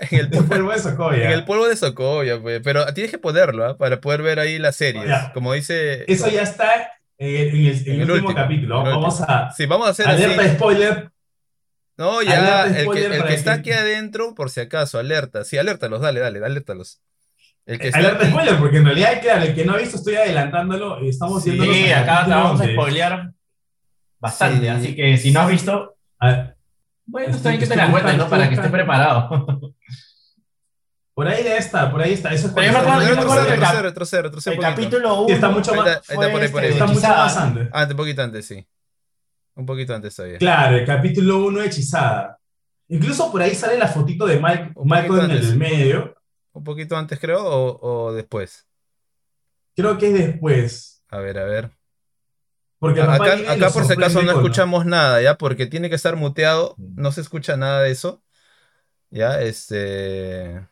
En 0.10 0.18
el, 0.20 0.30
polvo 0.30 0.70
de 0.72 0.78
Sokovia. 0.80 1.24
en 1.26 1.30
el 1.32 1.44
polvo 1.44 1.66
de 1.68 1.76
Sokovia, 1.76 2.42
pe. 2.42 2.60
pero 2.60 2.84
tienes 2.94 3.10
que 3.10 3.18
ponerlo 3.18 3.64
¿ah? 3.66 3.76
para 3.76 4.00
poder 4.00 4.22
ver 4.22 4.38
ahí 4.38 4.58
las 4.58 4.76
series. 4.76 5.06
Ya. 5.06 5.32
Como 5.32 5.52
dice. 5.52 6.04
Eso 6.12 6.28
ya 6.28 6.42
está 6.42 6.92
en 7.18 7.36
el, 7.36 7.48
en 7.48 7.66
el- 7.66 7.76
en 7.76 7.86
En 7.86 7.92
el 7.94 8.00
el 8.02 8.10
último, 8.10 8.28
último, 8.28 8.34
capítulo. 8.34 8.82
Vamos 8.82 9.20
a... 9.20 9.50
Sí, 9.52 9.66
vamos 9.66 9.86
a 9.86 9.90
hacer. 9.90 10.08
Alerta 10.08 10.48
spoiler. 10.54 11.10
No, 11.96 12.22
ya, 12.22 12.62
Alerta 12.62 12.80
el 12.80 12.90
que, 12.90 13.04
el 13.06 13.24
que 13.24 13.34
está 13.34 13.52
aquí 13.52 13.70
adentro, 13.70 14.34
por 14.34 14.50
si 14.50 14.60
acaso, 14.60 14.98
alerta. 14.98 15.44
Sí, 15.44 15.58
alértalos, 15.58 16.00
dale, 16.00 16.20
dale, 16.20 16.44
alértalos. 16.44 17.00
El 17.66 17.78
que 17.78 17.88
está 17.88 17.98
Alerta 18.00 18.22
aquí- 18.24 18.30
spoiler, 18.32 18.56
porque 18.58 18.78
en 18.78 18.84
realidad, 18.86 19.20
claro, 19.20 19.42
el 19.44 19.54
que 19.54 19.64
no 19.64 19.74
ha 19.74 19.76
visto 19.76 19.96
estoy 19.96 20.16
adelantándolo 20.16 21.04
y 21.04 21.10
estamos 21.10 21.42
Sí, 21.44 21.50
viendo 21.50 21.72
Sí, 21.72 21.92
acá 21.92 22.22
acabamos 22.22 22.58
de 22.60 22.72
spoilear 22.72 23.30
bastante, 24.18 24.62
Sí. 24.62 24.68
así 24.68 24.96
que 24.96 25.16
si 25.16 25.30
no 25.32 25.40
has 25.40 25.48
visto, 25.48 25.96
bueno, 27.06 27.34
está 27.36 27.50
bien 27.50 27.60
que 27.60 27.66
te 27.66 27.76
la 27.76 27.84
Estoy 27.86 28.00
cuentes, 28.00 28.16
¿no? 28.18 28.28
Para 28.30 28.48
que 28.48 28.54
estés 28.54 28.70
preparado. 28.70 29.60
Por 31.14 31.28
ahí 31.28 31.42
debe 31.42 31.58
estar, 31.58 31.90
por 31.90 32.00
ahí 32.00 32.14
está. 32.14 32.32
Eso 32.32 32.46
es 32.48 32.52
Pero 32.54 32.66
yo 32.66 32.72
me 32.72 32.84
cuando 32.84 32.90
acuerdo- 32.92 33.02
está- 33.02 33.10
yo 33.10 33.16
me 33.16 33.22
acuerdo 33.22 33.46
que 33.46 33.52
el 33.52 33.60
retroceder, 33.60 33.84
retroceder, 33.84 34.24
retroceder 34.24 34.58
El 34.58 34.64
un 34.64 34.64
poquito. 34.74 34.82
capítulo 34.90 35.14
1 35.20 35.26
Sí, 35.28 35.32
está 35.34 35.48
mucho 35.50 35.74
más- 35.74 35.86
Ahí 35.86 35.92
está, 35.92 36.12
ahí 36.12 36.18
está, 36.18 36.32
por 36.32 36.42
ahí, 36.42 36.48
por 36.48 36.62
ahí. 36.62 36.68
está 36.72 36.86
mucho 36.86 37.00
más 37.08 37.36
antes. 37.36 37.68
Ah, 37.72 37.86
un 37.90 37.96
poquito 37.96 38.22
antes, 38.22 38.46
sí. 38.46 38.66
Un 39.54 39.66
poquito 39.66 39.94
antes 39.94 40.16
todavía. 40.16 40.38
Claro, 40.38 40.76
el 40.76 40.86
capítulo 40.86 41.44
1 41.44 41.60
hechizada. 41.62 42.38
Incluso 42.88 43.30
por 43.30 43.42
ahí 43.42 43.54
sale 43.54 43.78
la 43.78 43.88
fotito 43.88 44.26
de 44.26 44.40
Mike, 44.40 44.72
Un 44.74 44.86
Michael 44.88 45.06
poquito 45.08 45.24
en 45.26 45.30
el 45.32 45.36
antes. 45.38 45.56
medio. 45.56 46.14
Un 46.52 46.64
poquito 46.64 46.96
antes, 46.96 47.18
creo, 47.18 47.44
o, 47.44 48.06
o 48.08 48.12
después. 48.14 48.66
Creo 49.76 49.96
que 49.98 50.06
es 50.08 50.14
después. 50.14 51.02
A 51.10 51.18
ver, 51.18 51.38
a 51.38 51.44
ver. 51.44 51.70
Porque 52.78 53.00
papá 53.00 53.14
Acá, 53.14 53.36
llega 53.36 53.52
y 53.54 53.56
acá 53.56 53.66
lo 53.66 53.72
por 53.72 53.84
si 53.84 53.92
acaso 53.92 54.10
sorprende 54.10 54.26
no 54.26 54.32
con- 54.32 54.42
escuchamos 54.44 54.86
nada, 54.86 55.20
¿ya? 55.22 55.36
Porque 55.38 55.66
tiene 55.66 55.88
que 55.88 55.94
estar 55.94 56.16
muteado, 56.16 56.74
no 56.78 57.12
se 57.12 57.20
escucha 57.20 57.56
nada 57.56 57.82
de 57.82 57.90
eso. 57.90 58.22
Ya, 59.10 59.40
este. 59.40 60.66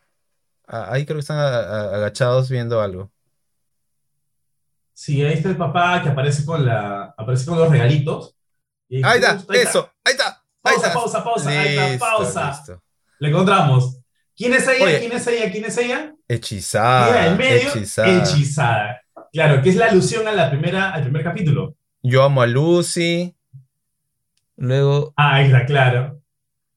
Ah, 0.71 0.87
Ahí 0.91 1.05
creo 1.05 1.17
que 1.17 1.21
están 1.21 1.37
agachados 1.37 2.49
viendo 2.49 2.81
algo. 2.81 3.11
Sí, 4.93 5.23
ahí 5.23 5.33
está 5.33 5.49
el 5.49 5.57
papá 5.57 6.01
que 6.03 6.09
aparece 6.09 6.45
con, 6.45 6.65
la, 6.65 7.13
aparece 7.17 7.45
con 7.45 7.57
los 7.57 7.69
regalitos. 7.69 8.35
Y 8.87 9.03
Ahí 9.05 9.19
está, 9.19 9.35
justo 9.35 9.53
ahí 9.53 9.59
eso, 9.59 9.91
ahí 10.03 10.11
está. 10.13 10.27
Ahí 10.63 10.73
Pausa, 10.75 10.87
está. 10.87 10.93
pausa, 10.99 11.23
pausa, 11.23 11.49
ahí 11.49 11.77
está, 11.77 11.97
pausa. 12.05 12.49
listo. 12.51 12.83
Le 13.19 13.29
encontramos. 13.29 13.97
¿Quién 14.35 14.53
es 14.53 14.67
ella? 14.67 14.85
Oye. 14.85 14.99
¿Quién 14.99 15.11
es 15.13 15.27
ella? 15.27 15.51
¿Quién 15.51 15.65
es 15.65 15.77
ella? 15.77 16.15
Hechizada. 16.27 17.07
Mira, 17.07 17.27
en 17.27 17.37
medio, 17.37 17.69
hechizada. 17.69 18.07
hechizada. 18.23 19.01
Claro, 19.31 19.61
que 19.61 19.69
es 19.69 19.75
la 19.75 19.85
alusión 19.87 20.27
a 20.27 20.31
la 20.33 20.49
primera, 20.49 20.91
al 20.91 21.03
primer 21.03 21.23
capítulo. 21.23 21.75
Yo 22.03 22.23
amo 22.23 22.41
a 22.41 22.47
Lucy. 22.47 23.35
Luego, 24.57 25.13
Ah, 25.17 25.35
ahí 25.35 25.45
está, 25.47 25.65
claro. 25.65 26.21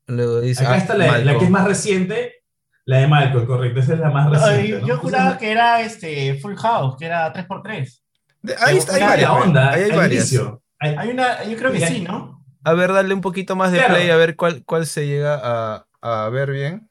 luego 0.06 0.40
dice. 0.40 0.62
Acá 0.64 0.74
ah, 0.74 0.78
está 0.78 0.94
la, 0.96 1.18
la 1.18 1.38
que 1.38 1.44
es 1.44 1.50
más 1.50 1.66
reciente, 1.66 2.43
la 2.86 2.98
de 2.98 3.06
Malcolm, 3.06 3.46
correcto. 3.46 3.80
Esa 3.80 3.94
es 3.94 4.00
la 4.00 4.10
más 4.10 4.30
reciente. 4.30 4.80
¿no? 4.80 4.86
yo 4.86 4.98
juraba 4.98 5.38
que 5.38 5.50
era 5.50 5.80
este 5.80 6.38
Full 6.40 6.56
House, 6.56 6.96
que 6.98 7.06
era 7.06 7.32
3x3. 7.32 8.00
De- 8.42 8.56
Ahí 8.60 8.76
está, 8.76 8.94
hay 8.94 9.00
la- 9.00 9.06
varias. 9.08 9.28
la 9.30 9.34
pues. 9.36 9.46
onda, 9.46 9.70
Ahí 9.70 9.82
hay 9.84 9.90
varias. 9.92 10.32
inicio. 10.32 10.62
Hay- 10.78 10.94
Hay 10.96 11.08
una, 11.10 11.44
yo 11.44 11.56
creo 11.56 11.72
que 11.72 11.86
sí, 11.86 12.00
¿no? 12.02 12.44
A 12.62 12.72
ver, 12.74 12.92
darle 12.92 13.14
un 13.14 13.20
poquito 13.20 13.56
más 13.56 13.72
de 13.72 13.78
Claro. 13.78 13.94
play 13.94 14.10
a 14.10 14.16
ver 14.16 14.36
cuál, 14.36 14.64
cuál 14.64 14.86
se 14.86 15.06
llega 15.06 15.40
a, 15.42 15.86
a 16.02 16.28
ver 16.28 16.50
bien. 16.50 16.88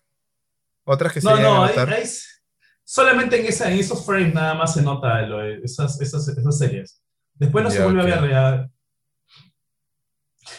Otras 0.84 1.14
que 1.14 1.22
se 1.22 1.28
No, 1.30 1.36
llegan 1.36 1.52
no, 1.54 1.64
a 1.64 1.68
ahí- 1.68 1.76
notar. 1.78 1.94
es- 1.94 2.44
solamente 2.84 3.40
en, 3.40 3.46
esa, 3.46 3.72
en 3.72 3.80
esos 3.80 4.06
frames 4.06 4.34
nada 4.34 4.54
más 4.56 4.74
se 4.74 4.82
nota 4.82 5.22
lo 5.24 5.38
de 5.40 5.62
esas, 5.64 6.00
esas, 6.02 6.28
esas 6.28 6.58
series. 6.58 7.02
Después 7.36 7.64
no 7.64 7.70
se 7.72 7.84
vuelve 7.84 8.02
a 8.14 8.20
ver. 8.20 8.30
ya. 8.32 8.70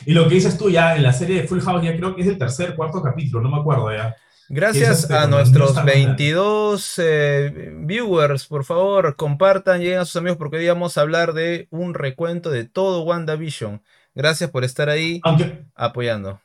Y 0.07 0.13
lo 0.15 0.29
que 0.29 0.35
dices 0.37 0.57
tú 0.57 0.71
ya 0.71 0.97
en 0.97 1.03
la 1.03 1.13
serie 1.13 1.43
de 1.43 1.49
Full 1.49 1.61
House, 1.61 1.83
ya 1.85 1.97
creo 1.97 2.15
que 2.15 2.23
es 2.23 2.29
el 2.29 2.39
tercer, 2.39 2.75
cuarto 2.75 3.03
capítulo, 3.03 3.43
no 3.43 3.55
me 3.55 3.61
acuerdo 3.61 3.93
ya. 3.95 4.17
Gracias 4.49 5.01
este, 5.03 5.15
a 5.17 5.27
nuestros 5.27 5.75
no 5.75 5.81
está 5.81 5.85
mal. 5.85 5.95
22 5.95 6.95
eh, 6.99 7.73
viewers, 7.79 8.47
por 8.47 8.65
favor, 8.65 9.17
compartan, 9.17 9.81
lleguen 9.81 9.99
a 10.01 10.05
sus 10.05 10.17
amigos 10.17 10.37
porque 10.39 10.59
hoy 10.59 10.69
vamos 10.69 10.99
a 10.99 11.01
hablar 11.01 11.33
de 11.33 11.67
un 11.71 11.95
recuento 11.95 12.51
de 12.51 12.65
todo 12.65 13.03
WandaVision. 13.03 13.83
Gracias 14.15 14.51
por 14.51 14.63
estar 14.65 14.89
ahí 14.91 15.21
Aunque, 15.25 15.65
apoyando. 15.75 16.41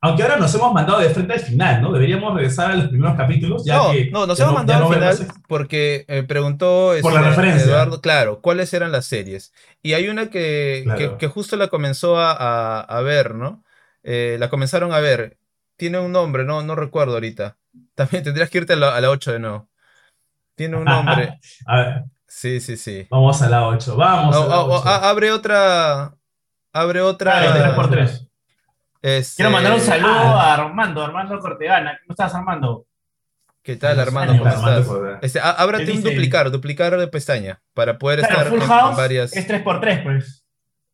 aunque 0.00 0.22
ahora 0.24 0.36
nos 0.36 0.52
hemos 0.54 0.74
mandado 0.74 0.98
de 0.98 1.10
frente 1.10 1.32
al 1.34 1.40
final, 1.40 1.80
¿no? 1.80 1.92
Deberíamos 1.92 2.34
regresar 2.34 2.72
a 2.72 2.74
los 2.76 2.88
primeros 2.88 3.16
capítulos. 3.16 3.64
Ya 3.64 3.76
no, 3.76 3.92
que, 3.92 4.10
no, 4.10 4.26
nos 4.26 4.38
hemos 4.40 4.52
mandado 4.54 4.80
no 4.80 4.88
al 4.88 4.94
final 4.94 5.28
porque 5.48 6.04
eh, 6.08 6.24
preguntó 6.24 6.92
Por 7.00 7.12
la 7.12 7.20
este, 7.20 7.30
referencia. 7.30 7.64
Eduardo, 7.66 8.00
claro, 8.00 8.40
cuáles 8.40 8.74
eran 8.74 8.90
las 8.90 9.06
series. 9.06 9.52
Y 9.82 9.92
hay 9.92 10.08
una 10.08 10.28
que, 10.30 10.80
Claro. 10.84 10.98
que, 10.98 11.16
que 11.18 11.26
justo 11.28 11.56
la 11.56 11.68
comenzó 11.68 12.18
a, 12.18 12.32
a- 12.32 12.80
a 12.80 13.00
ver, 13.02 13.36
¿no? 13.36 13.62
Eh, 14.02 14.36
la 14.40 14.50
comenzaron 14.50 14.92
a 14.92 14.98
ver. 14.98 15.38
Tiene 15.82 15.98
un 15.98 16.12
nombre, 16.12 16.44
no, 16.44 16.62
no 16.62 16.76
recuerdo 16.76 17.14
ahorita. 17.14 17.56
También 17.96 18.22
tendrías 18.22 18.48
que 18.48 18.58
irte 18.58 18.74
a 18.74 18.76
la, 18.76 18.94
a 18.94 19.00
la 19.00 19.10
8 19.10 19.32
de 19.32 19.38
nuevo. 19.40 19.68
Tiene 20.54 20.76
un 20.76 20.84
nombre. 20.84 21.40
A 21.66 21.76
ver, 21.76 22.04
Sí, 22.24 22.60
sí, 22.60 22.76
sí. 22.76 23.08
vamos 23.10 23.42
a 23.42 23.48
la 23.48 23.66
8. 23.66 23.96
Vamos 23.96 24.36
a 24.36 24.38
la 24.46 24.60
oh, 24.60 24.66
oh, 24.74 24.78
8. 24.78 24.88
a- 24.88 25.10
abre 25.10 25.32
otra. 25.32 26.14
Abre 26.72 27.00
otra. 27.00 27.32
Claro, 27.32 27.72
Ah, 27.82 27.88
3x3. 27.90 28.28
este, 29.02 29.36
Quiero 29.42 29.50
mandar 29.50 29.72
un 29.72 29.80
saludo 29.80 30.12
ah. 30.14 30.52
a 30.52 30.54
Armando, 30.54 31.02
Armando 31.02 31.36
Cortegana. 31.40 31.98
¿Cómo 32.06 32.12
estás, 32.12 32.32
Armando? 32.32 32.86
¿Qué 33.64 33.74
tal, 33.74 33.98
Armando? 33.98 34.38
¿Cómo 34.38 34.48
estás? 34.50 34.86
Este, 35.22 35.40
á- 35.40 35.50
ábrate 35.50 35.86
¿Qué 35.86 35.92
un 35.94 36.02
duplicar, 36.04 36.48
duplicar 36.52 36.96
de 36.96 37.08
pestaña 37.08 37.60
para 37.74 37.98
poder 37.98 38.20
Claro, 38.20 38.34
estar 38.34 38.46
Full 38.50 38.58
en- 38.58 38.62
en 38.62 38.68
House 38.68 38.96
varias. 38.96 39.36
es 39.36 39.48
3x3, 39.48 40.04
pues. 40.04 40.44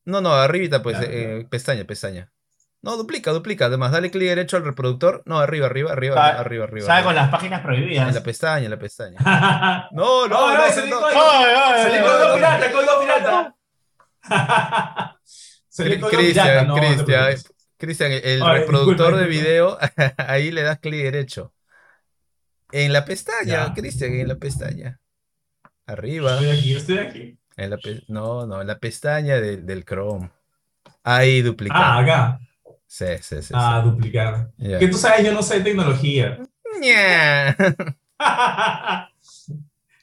No, 0.06 0.22
no, 0.22 0.32
arribita, 0.32 0.82
pues, 0.82 0.96
Claro, 0.96 1.12
eh, 1.12 1.46
pestaña, 1.50 1.84
pestaña. 1.84 2.32
No, 2.80 2.96
duplica, 2.96 3.32
duplica. 3.32 3.66
Además, 3.66 3.90
dale 3.92 4.10
clic 4.10 4.28
derecho 4.28 4.56
al 4.56 4.64
reproductor. 4.64 5.22
No, 5.26 5.38
arriba, 5.40 5.66
arriba, 5.66 5.92
arriba, 5.92 6.14
Ah, 6.16 6.40
arriba, 6.40 6.64
arriba. 6.64 6.86
Arriba. 6.86 7.04
Con 7.04 7.14
las 7.16 7.28
páginas 7.28 7.60
En 7.60 7.66
prohibidas. 7.66 8.14
la 8.14 8.22
pestaña, 8.22 8.64
en 8.64 8.70
la 8.70 8.78
pestaña. 8.78 9.18
no, 9.92 10.28
No, 10.28 10.28
no, 10.28 10.54
no, 10.58 10.72
se 10.72 10.80
no, 10.80 10.84
le 10.84 10.90
no. 10.90 11.00
código. 11.00 11.20
¡Ay, 11.20 11.54
ay, 11.56 11.82
Se 11.82 11.88
le 11.90 11.96
ay, 11.96 12.02
colgó 12.02 12.24
ay! 12.24 12.34
pirata, 12.36 12.72
colgó 12.72 13.00
pirata. 13.00 13.54
Se 15.68 15.84
le 15.84 16.00
colgó 16.00 16.18
pirata, 16.18 16.24
Cristian, 16.24 16.66
no, 16.68 16.74
no 16.76 16.80
Cristian. 16.82 17.34
Cristian, 17.78 18.10
el 18.12 18.42
Ay, 18.42 18.58
reproductor 18.60 18.96
disculpa, 19.16 19.20
de 19.20 19.26
video, 19.26 19.78
ahí 20.16 20.50
le 20.50 20.62
das 20.62 20.78
clic 20.80 21.00
derecho. 21.02 21.52
En 22.72 22.92
la 22.92 23.04
pestaña. 23.04 23.72
Cristian, 23.74 24.12
en 24.14 24.28
la 24.28 24.34
pestaña. 24.36 25.00
Arriba. 25.86 26.32
Estoy 26.34 26.50
aquí, 26.50 26.76
estoy 26.76 26.98
aquí. 26.98 27.38
En 27.56 27.70
la 27.70 27.76
pe- 27.78 28.02
no, 28.08 28.46
no, 28.46 28.60
en 28.60 28.66
la 28.66 28.78
pestaña 28.78 29.40
del- 29.40 29.64
del 29.64 29.84
Chrome. 29.84 30.30
Ahí 31.04 31.40
Ah, 31.40 31.44
duplicar. 31.44 32.02
acá. 32.02 32.40
Sí, 32.88 33.04
sí, 33.20 33.42
sí. 33.42 33.52
Ah, 33.54 33.82
duplicar. 33.84 34.50
sí. 34.58 34.68
Ya. 34.70 34.78
Que 34.78 34.88
tú 34.88 34.96
sabes, 34.96 35.24
yo 35.24 35.32
no 35.32 35.42
sé 35.42 35.60
tecnología. 35.60 36.38
Ña. 36.80 37.54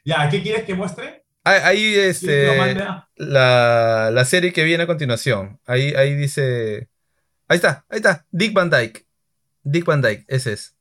ya, 0.05 0.29
¿qué 0.29 0.41
quieres 0.41 0.63
que 0.65 0.75
muestre? 0.75 1.25
Ahí, 1.43 1.59
ahí, 1.63 1.93
¿Quieres 1.93 2.19
que 2.19 2.45
lo 2.45 2.65
este? 2.65 2.81
Ah, 2.81 3.09
la, 3.15 4.09
la 4.11 4.25
serie 4.25 4.53
que 4.53 4.63
viene 4.63 4.83
a 4.83 4.87
continuación. 4.87 5.59
Ahí, 5.65 5.93
ahí 5.95 6.13
dice. 6.13 6.89
Ahí 7.47 7.57
está, 7.57 7.85
ahí 7.89 7.97
está. 7.97 8.25
Dick 8.31 8.53
Van 8.53 8.69
Dyke. 8.69 9.05
Dick 9.63 9.85
Van 9.85 10.01
Dyke, 10.01 10.23
ese 10.27 10.53
es. 10.53 10.75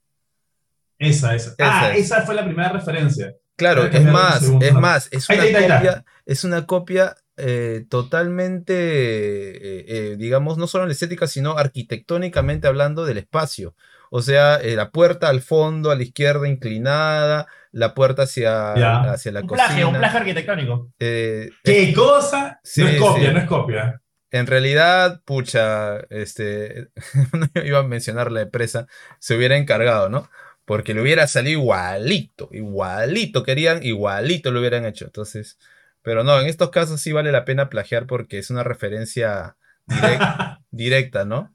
Esa, 0.98 1.34
esa. 1.34 1.54
Ah, 1.58 1.88
Esa 1.88 1.94
es. 1.94 2.04
esa 2.06 2.22
fue 2.22 2.34
la 2.34 2.44
primera 2.44 2.70
referencia. 2.70 3.34
Claro, 3.56 3.84
a 3.84 3.86
es 3.88 4.04
más, 4.04 4.42
es 4.60 4.74
más, 4.74 5.08
es 5.12 5.28
una 5.28 5.42
ahí 5.42 5.52
copia, 5.52 6.04
es 6.26 6.44
una 6.44 6.66
copia 6.66 7.16
eh, 7.36 7.84
totalmente, 7.88 8.74
eh, 8.76 9.84
eh, 9.88 10.16
digamos, 10.18 10.58
no 10.58 10.66
solo 10.66 10.84
en 10.84 10.88
la 10.88 10.92
estética, 10.94 11.26
sino 11.26 11.56
arquitectónicamente 11.58 12.66
hablando 12.68 13.04
del 13.04 13.18
espacio. 13.18 13.74
O 14.10 14.22
sea, 14.22 14.56
eh, 14.56 14.76
la 14.76 14.90
puerta 14.90 15.28
al 15.28 15.40
fondo, 15.42 15.90
a 15.90 15.96
la 15.96 16.02
izquierda 16.04 16.46
inclinada, 16.48 17.46
la 17.72 17.94
puerta 17.94 18.22
hacia, 18.22 18.74
Ya. 18.76 19.00
hacia 19.12 19.32
la 19.32 19.40
Un 19.40 19.46
cocina. 19.48 19.66
plagio, 19.66 19.88
un 19.88 19.96
plagio 19.98 20.18
arquitectónico. 20.20 20.92
Eh, 21.00 21.50
¿Qué 21.64 21.92
cosa? 21.92 22.60
Sí, 22.62 22.82
no 22.82 22.88
es 22.88 23.00
copia, 23.00 23.26
sí. 23.28 23.32
no 23.34 23.40
es 23.40 23.46
copia. 23.46 24.00
En 24.30 24.46
realidad, 24.46 25.20
pucha, 25.24 25.98
este, 26.10 26.88
no 27.32 27.62
iba 27.64 27.80
a 27.80 27.82
mencionar 27.84 28.30
la 28.32 28.42
empresa, 28.42 28.86
se 29.18 29.36
hubiera 29.36 29.56
encargado, 29.56 30.08
¿no? 30.08 30.28
Porque 30.64 30.94
le 30.94 31.02
hubiera 31.02 31.26
salido 31.26 31.60
igualito, 31.60 32.48
igualito, 32.52 33.42
querían, 33.42 33.82
igualito 33.82 34.50
lo 34.50 34.60
hubieran 34.60 34.86
hecho. 34.86 35.04
Entonces, 35.04 35.58
pero 36.04 36.22
no, 36.22 36.38
en 36.40 36.46
estos 36.46 36.70
casos 36.70 37.00
sí 37.00 37.10
vale 37.12 37.32
la 37.32 37.44
pena 37.44 37.68
plagiar 37.70 38.06
porque 38.06 38.38
es 38.38 38.50
una 38.50 38.62
referencia 38.62 39.56
direc- 39.88 40.58
directa, 40.70 41.24
¿no? 41.24 41.52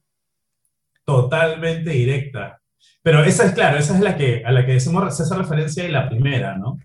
Totalmente 1.06 1.92
directa. 1.92 2.62
Pero 3.02 3.24
esa 3.24 3.46
es, 3.46 3.54
claro, 3.54 3.78
esa 3.78 3.96
es 3.96 4.02
la 4.02 4.18
que, 4.18 4.44
a 4.46 4.52
la 4.52 4.66
que 4.66 4.74
decimos 4.74 5.16
se 5.16 5.24
hace 5.24 5.36
referencia 5.36 5.86
en 5.86 5.94
la 5.94 6.10
primera, 6.10 6.58
¿no? 6.58 6.80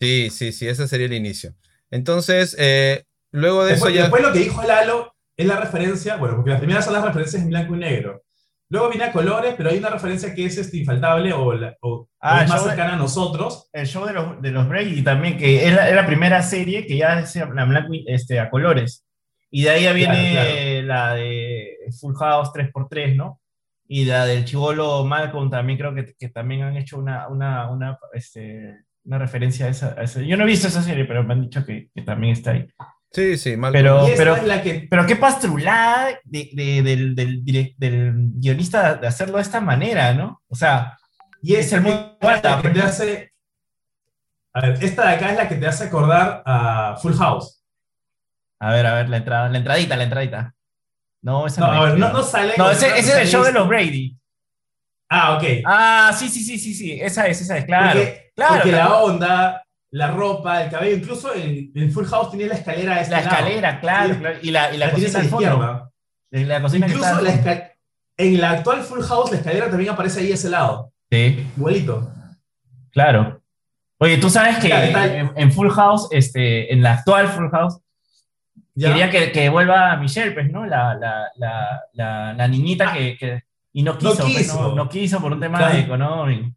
Sí, 0.00 0.30
sí, 0.30 0.52
sí, 0.52 0.68
ese 0.68 0.86
sería 0.86 1.06
el 1.06 1.12
inicio. 1.14 1.54
Entonces, 1.90 2.54
eh, 2.58 3.04
luego 3.32 3.64
de 3.64 3.72
Después, 3.72 3.92
eso 3.92 3.96
ya... 3.96 4.02
después 4.04 4.22
lo 4.22 4.32
que 4.32 4.38
dijo 4.40 4.62
Lalo 4.62 5.14
es 5.36 5.46
la 5.46 5.56
referencia, 5.58 6.16
bueno, 6.16 6.36
porque 6.36 6.50
las 6.50 6.60
primeras 6.60 6.84
son 6.84 6.94
las 6.94 7.04
referencias 7.04 7.42
en 7.42 7.48
blanco 7.48 7.74
y 7.74 7.78
negro. 7.78 8.22
Luego 8.70 8.90
viene 8.90 9.04
a 9.04 9.12
colores, 9.12 9.54
pero 9.56 9.70
hay 9.70 9.78
una 9.78 9.88
referencia 9.90 10.34
que 10.34 10.44
es 10.44 10.58
este, 10.58 10.76
infaltable 10.78 11.32
o, 11.32 11.52
la- 11.54 11.74
o- 11.80 11.88
o 11.90 12.08
Ah, 12.20 12.42
es 12.44 12.50
más 12.50 12.62
cercana 12.64 12.94
a 12.94 12.96
nosotros. 12.96 13.68
El 13.72 13.86
show 13.86 14.04
de 14.04 14.12
los, 14.12 14.42
de 14.42 14.50
los 14.50 14.68
Brady 14.68 15.02
también, 15.02 15.38
que 15.38 15.66
es 15.66 15.74
la, 15.74 15.88
es 15.88 15.94
la 15.94 16.06
primera 16.06 16.42
serie 16.42 16.86
que 16.86 16.96
ya 16.98 17.18
es 17.20 17.34
la 17.36 17.64
blanco 17.64 17.94
y- 17.94 18.04
este, 18.08 18.38
a 18.40 18.50
colores. 18.50 19.04
Y 19.50 19.62
de 19.62 19.70
ahí 19.70 19.84
ya 19.84 19.92
viene 19.94 20.32
Claro, 20.32 20.86
la 20.86 21.14
de 21.14 21.76
Full 21.98 22.14
House 22.16 22.50
3x3, 22.52 23.16
¿no? 23.16 23.40
Y 23.86 24.04
la 24.04 24.26
del 24.26 24.44
Chivolo 24.44 25.02
Malcolm 25.06 25.48
también 25.50 25.78
creo 25.78 25.94
que, 25.94 26.14
que 26.18 26.28
también 26.28 26.62
han 26.62 26.76
hecho 26.76 26.98
una, 26.98 27.26
una, 27.28 27.70
una, 27.70 27.98
este, 28.12 28.80
una 29.04 29.16
referencia 29.16 29.64
a 29.64 29.68
esa, 29.70 29.94
a 29.98 30.02
esa- 30.02 30.20
Yo 30.20 30.36
no 30.36 30.44
he 30.44 30.46
visto 30.46 30.68
esa 30.68 30.82
serie, 30.82 31.06
pero 31.06 31.24
me 31.24 31.32
han 31.32 31.40
dicho 31.40 31.64
que, 31.64 31.88
que 31.94 32.02
también 32.02 32.34
está 32.34 32.50
ahí. 32.50 32.66
Sí, 33.10 33.38
sí, 33.38 33.56
mal. 33.56 33.72
Pero- 33.72 34.06
y 34.08 34.12
pero- 34.16 34.36
es 34.36 34.44
la 34.44 34.62
que 34.62 34.86
Pero 34.90 35.06
qué 35.06 35.16
pastrulada 35.16 36.08
de- 36.24 36.50
de- 36.52 36.82
del, 36.82 37.14
del, 37.14 37.44
del 37.76 38.12
guionista 38.34 38.94
de 38.96 39.06
hacerlo 39.06 39.36
de 39.36 39.42
esta 39.42 39.60
manera, 39.60 40.12
¿no? 40.14 40.42
O 40.48 40.54
sea, 40.54 40.96
Y 41.40 41.54
es 41.54 41.66
Es 41.66 41.72
el 41.72 41.78
el 41.78 41.84
mundo 41.84 42.18
Wanda, 42.20 42.60
que 42.60 42.68
te 42.68 42.74
pues. 42.80 42.84
hace. 42.84 43.32
A 44.52 44.60
ver, 44.60 44.78
esta 44.84 45.08
de 45.08 45.14
acá 45.14 45.30
es 45.30 45.36
la 45.36 45.48
que 45.48 45.54
te 45.54 45.66
hace 45.68 45.84
acordar 45.84 46.42
a 46.44 46.96
Full 47.00 47.14
House. 47.14 47.62
a 48.60 48.72
ver, 48.72 48.84
a 48.86 48.94
ver, 48.94 49.08
la 49.08 49.18
entrada, 49.18 49.48
la 49.48 49.58
entradita, 49.58 49.96
la 49.96 50.02
entradita. 50.02 50.54
No, 51.22 51.46
esa 51.46 51.60
No, 51.60 51.72
no, 51.72 51.82
a 51.82 51.84
ver, 51.90 51.98
no, 51.98 52.22
sale. 52.24 52.54
No, 52.58 52.70
ese, 52.70 52.98
es 52.98 53.08
el 53.14 53.28
show 53.28 53.44
de 53.44 53.52
los 53.52 53.68
Brady. 53.68 54.16
Ah, 55.08 55.36
ok. 55.36 55.44
Ah, 55.64 56.12
sí, 56.16 56.28
sí, 56.28 56.42
sí, 56.42 56.58
sí, 56.58 56.74
sí. 56.74 56.98
Esa 57.00 57.26
es, 57.28 57.40
esa 57.40 57.56
es, 57.58 57.64
claro. 57.64 58.00
porque, 58.00 58.32
claro, 58.34 58.54
porque 58.56 58.72
la 58.72 58.94
onda, 58.96 59.64
la 59.90 60.10
ropa, 60.10 60.64
el 60.64 60.70
cabello, 60.70 60.96
incluso 60.96 61.34
en, 61.34 61.70
en 61.74 61.90
Full 61.92 62.04
House 62.06 62.30
tenía 62.30 62.46
la 62.48 62.54
escalera 62.54 62.94
a 62.96 63.00
este 63.00 63.12
La 63.12 63.20
lado. 63.22 63.36
escalera, 63.36 63.80
claro, 63.80 64.14
Sí. 64.14 64.20
claro. 64.20 64.38
Y 64.42 64.50
la, 64.50 64.74
y 64.74 64.76
la, 64.78 64.86
La 64.86 64.92
cocina 64.92 65.18
al 65.18 65.24
fondo. 65.28 65.42
izquierda. 65.46 65.90
La 66.30 66.62
cocina 66.62 66.86
Incluso 66.88 67.20
la 67.22 67.30
esca- 67.30 67.72
en 68.18 68.40
la 68.40 68.50
actual 68.50 68.82
Full 68.82 69.00
House, 69.02 69.30
la 69.30 69.36
escalera 69.38 69.68
también 69.70 69.90
aparece 69.90 70.20
ahí 70.20 70.30
a 70.30 70.34
ese 70.34 70.50
lado. 70.50 70.92
Sí, 71.10 71.46
Igualito. 71.56 72.10
claro. 72.90 73.40
Oye, 74.00 74.18
tú 74.18 74.28
sabes 74.30 74.58
que 74.58 74.68
Claro, 74.68 75.02
en, 75.12 75.32
en 75.34 75.52
Full 75.52 75.70
House, 75.70 76.08
este, 76.12 76.72
en 76.72 76.82
la 76.82 76.92
actual 76.94 77.28
Full 77.28 77.48
House, 77.50 77.78
¿Ya? 78.74 78.88
quería 78.90 79.10
que, 79.10 79.32
que 79.32 79.48
vuelva 79.48 79.96
Michelle, 79.96 80.30
pues, 80.32 80.50
¿no? 80.52 80.66
La, 80.66 80.94
la, 80.94 81.82
la, 82.36 82.48
niñita 82.48 82.90
Ah. 82.90 82.92
que, 82.92 83.16
que- 83.16 83.42
Y 83.72 83.82
no 83.82 83.96
quiso, 83.98 84.16
pues, 84.22 84.36
quiso. 84.36 84.60
no, 84.60 84.74
no 84.74 84.88
quiso 84.88 85.20
por 85.20 85.32
un 85.32 85.40
tema 85.40 85.58
Claro. 85.58 85.78
económico. 85.78 86.54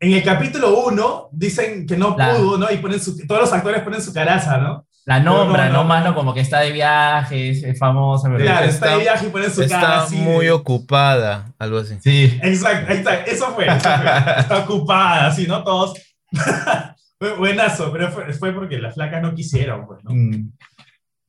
En 0.00 0.12
el 0.12 0.22
capítulo 0.22 0.84
1 0.86 1.28
dicen 1.32 1.86
que 1.86 1.96
no 1.96 2.14
La- 2.16 2.34
pudo, 2.36 2.58
¿no? 2.58 2.70
Y 2.70 2.76
ponen 2.78 3.00
su- 3.00 3.26
todos 3.26 3.40
los 3.42 3.52
actores 3.52 3.82
ponen 3.82 4.00
su 4.00 4.12
caraza, 4.12 4.58
¿no? 4.58 4.86
La 5.04 5.20
nombra, 5.20 5.66
no, 5.68 5.72
no, 5.72 5.78
no. 5.78 5.84
más 5.88 6.04
no 6.04 6.14
como 6.14 6.34
que 6.34 6.40
está 6.40 6.60
de 6.60 6.70
viaje, 6.70 7.50
es, 7.50 7.62
es 7.64 7.78
famosa. 7.78 8.28
Claro, 8.28 8.66
está- 8.66 8.86
está, 8.86 8.90
de 8.90 8.98
viaje 9.02 9.26
y 9.26 9.30
ponen 9.30 9.50
su 9.50 9.66
cara 9.66 10.04
Está 10.04 10.14
muy 10.16 10.44
de- 10.46 10.50
ocupada, 10.52 11.52
algo 11.58 11.78
así. 11.78 11.96
Sí. 12.02 12.38
Exacto, 12.42 12.92
ahí 12.92 12.98
está, 12.98 13.14
eso 13.22 13.46
fue. 13.54 13.66
eso 13.66 13.80
fue. 13.80 14.40
Está 14.40 14.58
ocupada, 14.64 15.26
así, 15.28 15.46
¿no? 15.46 15.64
Todos. 15.64 15.94
buenazo, 17.38 17.90
pero 17.92 18.10
fue, 18.12 18.32
fue 18.34 18.52
porque 18.52 18.78
las 18.78 18.94
flacas 18.94 19.22
no 19.22 19.34
quisieron, 19.34 19.86
pues, 19.86 20.04
¿no? 20.04 20.10
Mm. 20.12 20.52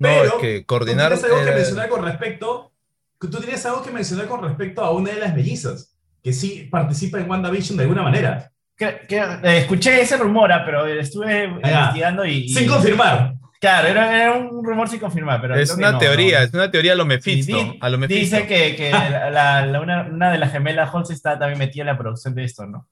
No, 0.02 0.08
Pero 0.08 0.24
es 0.26 0.34
que 0.36 0.66
coordinar. 0.66 1.12
Tú 1.14 1.20
tienes 1.20 1.34
algo 1.40 1.46
que 1.46 1.56
mencionar 1.56 1.90
con 1.90 2.04
respecto. 2.06 2.72
Tú 3.20 3.30
tienes 3.30 3.66
algo 3.66 3.82
que 3.84 3.92
mencionar 3.92 4.28
con 4.28 4.42
respecto 4.44 4.82
a 4.84 4.92
una 4.92 5.12
de 5.12 5.20
las 5.20 5.34
mellizas, 5.36 5.96
que 6.24 6.32
sí 6.32 6.68
participa 6.72 7.20
en 7.20 7.30
WandaVision 7.30 7.78
de 7.78 7.84
alguna 7.84 8.04
manera. 8.04 8.52
Que- 8.80 9.02
que, 9.08 9.18
eh, 9.18 9.58
escuché 9.60 10.02
ese 10.02 10.16
rumor, 10.18 10.52
ah, 10.54 10.64
pero 10.66 10.86
estuve 10.88 11.44
investigando 11.44 12.26
y, 12.26 12.46
y- 12.46 12.50
Sin 12.50 12.68
confirmar. 12.68 13.36
Claro, 13.60 13.90
era, 13.90 14.16
era 14.24 14.32
un 14.38 14.64
rumor 14.64 14.88
sin 14.88 15.02
confirmar, 15.02 15.42
pero 15.42 15.54
es 15.56 15.70
una 15.76 15.92
no, 15.92 15.98
teoría, 15.98 16.40
no. 16.40 16.46
es 16.46 16.54
una 16.54 16.72
teoría 16.72 16.94
a 16.94 16.96
lo 16.96 17.04
Sí, 17.04 17.10
Mephisto. 17.10 17.58
di- 17.58 17.78
a 17.82 17.90
lo 17.90 17.98
Mephisto. 17.98 18.38
dice 18.38 18.48
que, 18.48 18.76
que 18.78 18.90
la- 18.90 19.66
la- 19.66 19.82
una, 19.82 20.04
una 20.04 20.32
de 20.32 20.38
las 20.38 20.54
gemelas 20.54 20.90
Halls 20.96 21.10
está 21.12 21.38
también 21.38 21.60
metida 21.60 21.82
en 21.84 21.88
la 21.88 21.98
producción 21.98 22.34
de 22.34 22.46
esto, 22.46 22.66
¿no? 22.66 22.88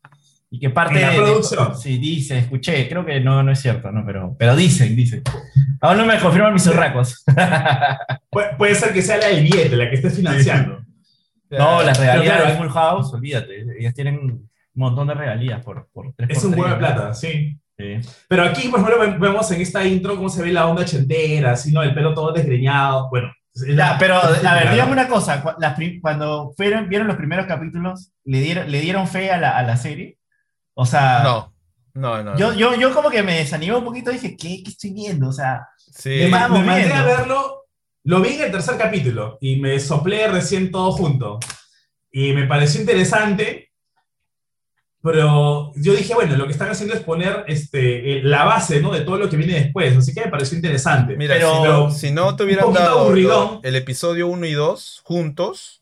Y 0.51 0.59
que 0.59 0.69
parte 0.69 0.95
¿En 0.95 1.01
la 1.03 1.09
de- 1.11 1.15
producción? 1.17 1.77
sí, 1.79 1.97
dice, 1.97 2.37
escuché, 2.39 2.89
creo 2.89 3.05
que 3.05 3.21
no, 3.21 3.41
no 3.43 3.51
es 3.53 3.59
cierto, 3.61 3.89
¿no? 3.91 4.03
Pero, 4.05 4.35
pero 4.37 4.57
dicen, 4.57 4.93
dicen. 4.93 5.23
Aún 5.79 5.97
no 5.99 6.05
me 6.05 6.19
confirman 6.19 6.53
mis 6.53 6.67
urracos. 6.67 7.23
Pu- 8.29 8.57
puede 8.57 8.75
ser 8.75 8.91
que 8.91 9.01
sea 9.01 9.17
la 9.17 9.27
del 9.27 9.43
billete, 9.43 9.75
la 9.77 9.89
que 9.89 9.95
esté 9.95 10.09
financiando. 10.09 10.81
no, 11.49 11.81
las 11.81 11.97
regalías 11.97 12.45
de 12.45 12.53
Full 12.55 12.69
House, 12.69 13.13
olvídate. 13.13 13.65
Ellas 13.79 13.93
tienen 13.93 14.49
montón 14.81 15.07
de 15.07 15.13
regalías 15.13 15.63
por, 15.63 15.87
por 15.91 16.13
tres 16.15 16.29
Es 16.31 16.39
por 16.43 16.47
un 16.53 16.59
huevo 16.59 16.69
de 16.73 16.77
plata, 16.77 17.13
sí. 17.13 17.59
Sí. 17.77 17.99
Pero 18.27 18.43
aquí, 18.43 18.69
por 18.69 18.79
ejemplo, 18.79 18.99
ve- 18.99 19.17
vemos 19.19 19.51
en 19.51 19.61
esta 19.61 19.85
intro 19.85 20.15
cómo 20.15 20.29
se 20.29 20.41
ve 20.41 20.51
la 20.51 20.65
onda 20.67 20.81
ochentera, 20.81 21.51
así, 21.51 21.71
¿no? 21.71 21.83
El 21.83 21.93
pelo 21.93 22.13
todo 22.13 22.31
desgreñado. 22.31 23.07
Bueno, 23.09 23.31
la- 23.67 23.97
pero 23.99 24.15
a 24.15 24.53
ver, 24.55 24.71
dígame 24.71 24.91
una 24.93 25.07
cosa, 25.07 25.43
cuando 26.01 26.51
fueron, 26.57 26.89
vieron 26.89 27.07
los 27.07 27.17
primeros 27.17 27.45
capítulos, 27.45 28.11
¿le 28.23 28.39
dieron, 28.41 28.71
¿le 28.71 28.81
dieron 28.81 29.07
fe 29.07 29.29
a 29.31 29.37
la, 29.37 29.57
a 29.57 29.61
la 29.63 29.77
serie? 29.77 30.17
O 30.73 30.85
sea, 30.87 31.21
No, 31.23 31.53
no, 31.93 32.23
no. 32.23 32.37
yo, 32.37 32.51
no. 32.51 32.57
yo, 32.57 32.75
yo 32.75 32.93
como 32.93 33.09
que 33.11 33.21
me 33.23 33.37
desanimé 33.37 33.75
un 33.75 33.83
poquito, 33.85 34.09
dije, 34.11 34.35
¿qué, 34.35 34.61
qué 34.63 34.69
estoy 34.71 34.93
viendo? 34.93 35.29
O 35.29 35.33
sea, 35.33 35.67
Sí. 35.77 36.09
Me, 36.09 36.29
me 36.29 36.63
mandé 36.63 36.93
a 36.93 37.03
verlo, 37.03 37.65
lo 38.03 38.21
vi 38.21 38.33
en 38.35 38.43
el 38.43 38.51
tercer 38.51 38.77
capítulo 38.77 39.37
y 39.41 39.55
me 39.59 39.79
soplé 39.79 40.27
recién 40.27 40.69
todo 40.71 40.91
junto. 40.91 41.39
Y 42.11 42.33
me 42.33 42.45
pareció 42.45 42.81
interesante, 42.81 43.66
pero 45.07 45.71
yo 45.77 45.93
dije, 45.93 46.13
bueno, 46.13 46.35
lo 46.35 46.45
que 46.45 46.51
están 46.51 46.69
haciendo 46.69 46.93
es 46.93 46.99
poner 46.99 47.45
este, 47.47 48.17
eh, 48.17 48.21
la 48.23 48.43
base 48.43 48.81
¿no? 48.81 48.91
de 48.91 49.01
todo 49.01 49.17
lo 49.17 49.29
que 49.29 49.37
viene 49.37 49.53
después, 49.53 49.95
así 49.95 50.13
que 50.13 50.19
me 50.25 50.27
pareció 50.31 50.57
interesante. 50.57 51.15
Mira, 51.15 51.35
Pero- 51.35 51.55
si, 51.55 51.63
no, 51.63 51.91
si 51.91 52.11
no 52.11 52.35
te 52.35 52.43
hubieran 52.43 52.73
dado 52.73 52.99
aburridón. 52.99 53.61
el 53.63 53.75
episodio 53.77 54.27
1 54.27 54.45
y 54.45 54.51
2 54.51 55.01
juntos, 55.05 55.81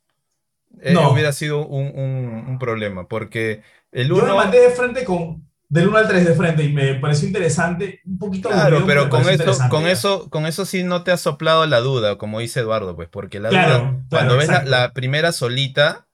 eh, 0.79 0.93
No. 0.93 1.09
hubiera 1.11 1.31
sido 1.33 1.65
un, 1.65 1.87
un- 1.99 2.45
un 2.49 2.59
problema, 2.59 3.07
porque 3.07 3.63
el 3.91 4.09
yo 4.09 4.17
me 4.17 4.21
1... 4.23 4.35
mandé 4.35 4.59
de 4.59 4.69
frente 4.69 5.03
con 5.03 5.43
del 5.67 5.87
1 5.87 5.97
al 5.97 6.07
3 6.07 6.23
de 6.27 6.35
frente 6.35 6.63
y 6.63 6.71
me 6.71 6.93
pareció 6.95 7.27
interesante, 7.27 7.99
un 8.05 8.19
poquito 8.19 8.49
Claro, 8.49 8.83
pero 8.85 9.09
con 9.09 9.27
eso, 9.27 9.55
con 9.69 9.87
eso, 9.87 10.29
con 10.29 10.45
eso 10.45 10.63
sí 10.65 10.83
no 10.83 11.03
te 11.03 11.11
ha 11.11 11.17
soplado 11.17 11.65
la 11.65 11.79
duda, 11.79 12.19
como 12.19 12.39
dice 12.39 12.59
Eduardo, 12.59 12.95
pues, 12.95 13.09
porque 13.09 13.39
la 13.39 13.49
Claro, 13.49 13.69
duda, 13.69 13.79
claro, 13.89 14.03
cuando 14.09 14.37
ves 14.37 14.47
la, 14.47 14.53
exacto. 14.53 14.69
la 14.69 14.93
primera 14.93 15.31
solita, 15.31 16.04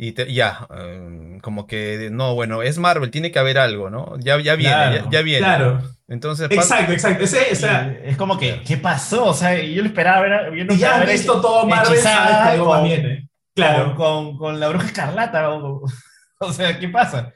y 0.00 0.12
te- 0.12 0.32
ya, 0.32 0.66
eh, 0.74 1.38
como 1.42 1.66
que, 1.66 2.08
no, 2.12 2.34
bueno, 2.34 2.62
es 2.62 2.78
Marvel, 2.78 3.10
tiene 3.10 3.32
que 3.32 3.38
haber 3.40 3.58
algo, 3.58 3.90
¿no? 3.90 4.16
Ya, 4.20 4.40
ya 4.40 4.54
viene, 4.54 4.72
Claro, 4.74 4.96
ya, 4.96 5.10
ya 5.10 5.22
viene. 5.22 5.40
Claro, 5.44 5.82
Entonces, 6.06 6.48
exacto, 6.50 6.92
exacto. 6.92 7.24
Ese, 7.24 7.48
o 7.52 7.56
sea, 7.56 8.00
y 8.04 8.10
es 8.10 8.16
como 8.16 8.38
que, 8.38 8.62
¿qué 8.62 8.76
pasó? 8.76 9.26
O 9.26 9.34
sea, 9.34 9.60
yo 9.60 9.82
lo 9.82 9.88
esperaba 9.88 10.20
ver, 10.22 10.54
yo 10.56 10.64
no 10.64 10.72
y 10.72 10.78
ya 10.78 10.98
ver 11.00 11.08
visto 11.10 11.40
todo 11.40 11.66
Marvel, 11.66 11.98
sabes 11.98 12.52
que 12.52 12.58
con- 12.64 12.84
viene. 12.84 13.28
Claro. 13.54 13.96
con, 13.96 14.38
con 14.38 14.60
la 14.60 14.68
bruja 14.68 14.86
escarlata. 14.86 15.50
O, 15.50 15.82
o 16.38 16.52
sea, 16.52 16.78
¿qué 16.78 16.88
pasa? 16.88 17.34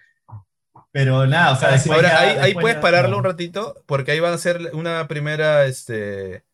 Pero 0.92 1.26
nada, 1.26 1.52
o 1.52 1.56
sea, 1.56 1.68
Ahora 1.70 1.78
sí, 1.80 1.88
después 1.90 2.12
Ahora, 2.12 2.34
ya- 2.36 2.42
ahí, 2.44 2.54
puedes 2.54 2.76
ya- 2.76 2.80
pararlo 2.80 3.10
no. 3.10 3.18
un 3.18 3.24
ratito, 3.24 3.82
porque 3.86 4.12
ahí 4.12 4.20
va 4.20 4.32
a 4.32 4.38
ser 4.38 4.70
una 4.74 5.08
primera, 5.08 5.64
este, 5.66 6.44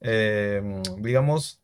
eh, 0.00 0.60
digamos, 0.98 1.62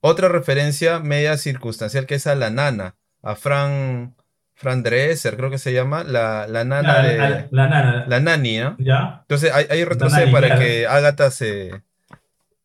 otra 0.00 0.28
referencia 0.28 0.98
media 0.98 1.36
circunstancial, 1.36 2.06
que 2.06 2.16
es 2.16 2.26
a 2.26 2.34
la 2.34 2.50
nana, 2.50 2.96
a 3.22 3.34
Fran, 3.34 4.14
Fran 4.54 4.82
Dresser, 4.82 5.36
creo 5.36 5.50
que 5.50 5.58
se 5.58 5.72
llama, 5.72 6.04
la, 6.04 6.46
la 6.46 6.64
nana 6.64 6.94
La, 6.94 7.02
de, 7.02 7.18
la, 7.18 7.48
la 7.50 7.68
nana. 7.68 8.04
la 8.06 8.20
nani, 8.20 8.58
¿no? 8.58 8.76
¿Ya? 8.78 9.18
Entonces 9.22 9.52
ahí, 9.52 9.66
ahí 9.70 9.84
retrocede 9.84 10.22
nani, 10.22 10.32
para 10.32 10.46
claro. 10.48 10.60
que 10.62 10.86
Agatha 10.86 11.30
se... 11.30 11.82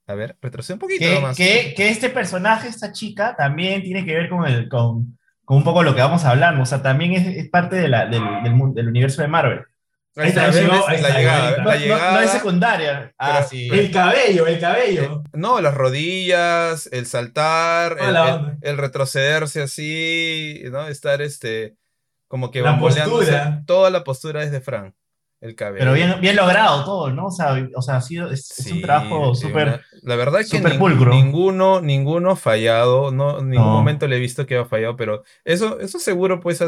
A 0.07 0.13
ver, 0.13 0.35
retrocede 0.41 0.75
un 0.75 0.79
poquito 0.79 0.99
que, 1.03 1.15
nomás. 1.15 1.35
que, 1.35 1.73
que 1.75 1.89
este 1.89 2.09
personaje, 2.09 2.67
esta 2.67 2.91
chica, 2.91 3.35
también 3.35 3.81
tiene 3.81 4.05
que 4.05 4.13
ver 4.13 4.29
con, 4.29 4.45
el, 4.45 4.69
con, 4.69 5.17
con 5.43 5.57
un 5.57 5.63
poco 5.63 5.81
lo 5.81 5.95
que 5.95 6.01
vamos 6.01 6.23
a 6.25 6.29
hablar. 6.31 6.53
O 6.61 6.65
sea, 6.67 6.83
también 6.83 7.13
es, 7.13 7.25
es 7.25 7.49
parte 7.49 7.75
de 7.75 7.87
la, 7.87 8.05
del, 8.05 8.21
del, 8.43 8.53
mundo- 8.53 8.75
del 8.75 8.87
universo 8.89 9.23
de 9.23 9.27
Marvel. 9.29 9.61
Ahí 10.17 10.29
está, 10.29 10.45
Ahí 10.45 10.51
¿ves? 10.51 10.61
llegó, 10.61 10.87
ahí 10.87 11.01
la 11.01 11.07
está, 11.07 11.19
llegada. 11.19 11.51
No, 11.57 11.57
la 11.57 11.63
no- 11.73 11.79
llegada. 11.79 12.11
no 12.13 12.19
es 12.21 12.31
secundaria. 12.31 13.13
Ah, 13.17 13.33
Pero- 13.37 13.47
sí. 13.49 13.67
El 13.71 13.91
cabello, 13.91 14.47
el 14.47 14.59
cabello. 14.59 15.23
No, 15.33 15.59
las 15.59 15.73
rodillas, 15.75 16.87
el 16.93 17.05
saltar, 17.05 17.97
Toda 17.97 18.29
el, 18.29 18.45
el- 18.61 18.69
el 18.71 18.77
retrocederse 18.77 19.61
así, 19.61 20.61
¿no? 20.71 20.87
Estar 20.87 21.21
este, 21.21 21.75
como 22.29 22.49
que 22.51 22.61
La 22.61 22.79
postura. 22.79 23.63
Toda 23.65 23.89
la 23.89 24.03
postura 24.05 24.43
es 24.43 24.51
de 24.51 24.61
Frank, 24.61 24.93
el 25.41 25.53
cabello. 25.55 25.79
Pero 25.79 25.93
bien, 25.93 26.15
bien 26.21 26.35
logrado 26.37 26.85
todo, 26.85 27.09
¿no? 27.11 27.25
O 27.27 27.31
sea, 27.31 27.53
o 27.75 27.81
sea 27.81 27.97
ha 27.97 28.01
sido, 28.01 28.31
es, 28.31 28.51
es 28.57 28.67
un 28.67 28.77
Sí, 28.77 28.81
trabajo 28.81 29.35
sí, 29.35 29.41
súper... 29.47 29.81
La 30.01 30.15
verdad 30.15 30.39
es 30.41 30.49
que 30.49 30.61
ninguno, 30.61 31.81
ninguno 31.81 32.31
ha 32.31 32.35
fallado, 32.35 33.11
no, 33.11 33.39
en 33.39 33.49
ningún 33.49 33.65
No. 33.67 33.73
momento 33.73 34.07
le 34.07 34.15
he 34.15 34.19
visto 34.19 34.45
que 34.45 34.57
ha 34.57 34.65
fallado, 34.65 34.95
pero 34.95 35.23
eso, 35.43 35.79
eso 35.81 35.99
seguro 35.99 36.39
pues 36.39 36.61
ha 36.61 36.67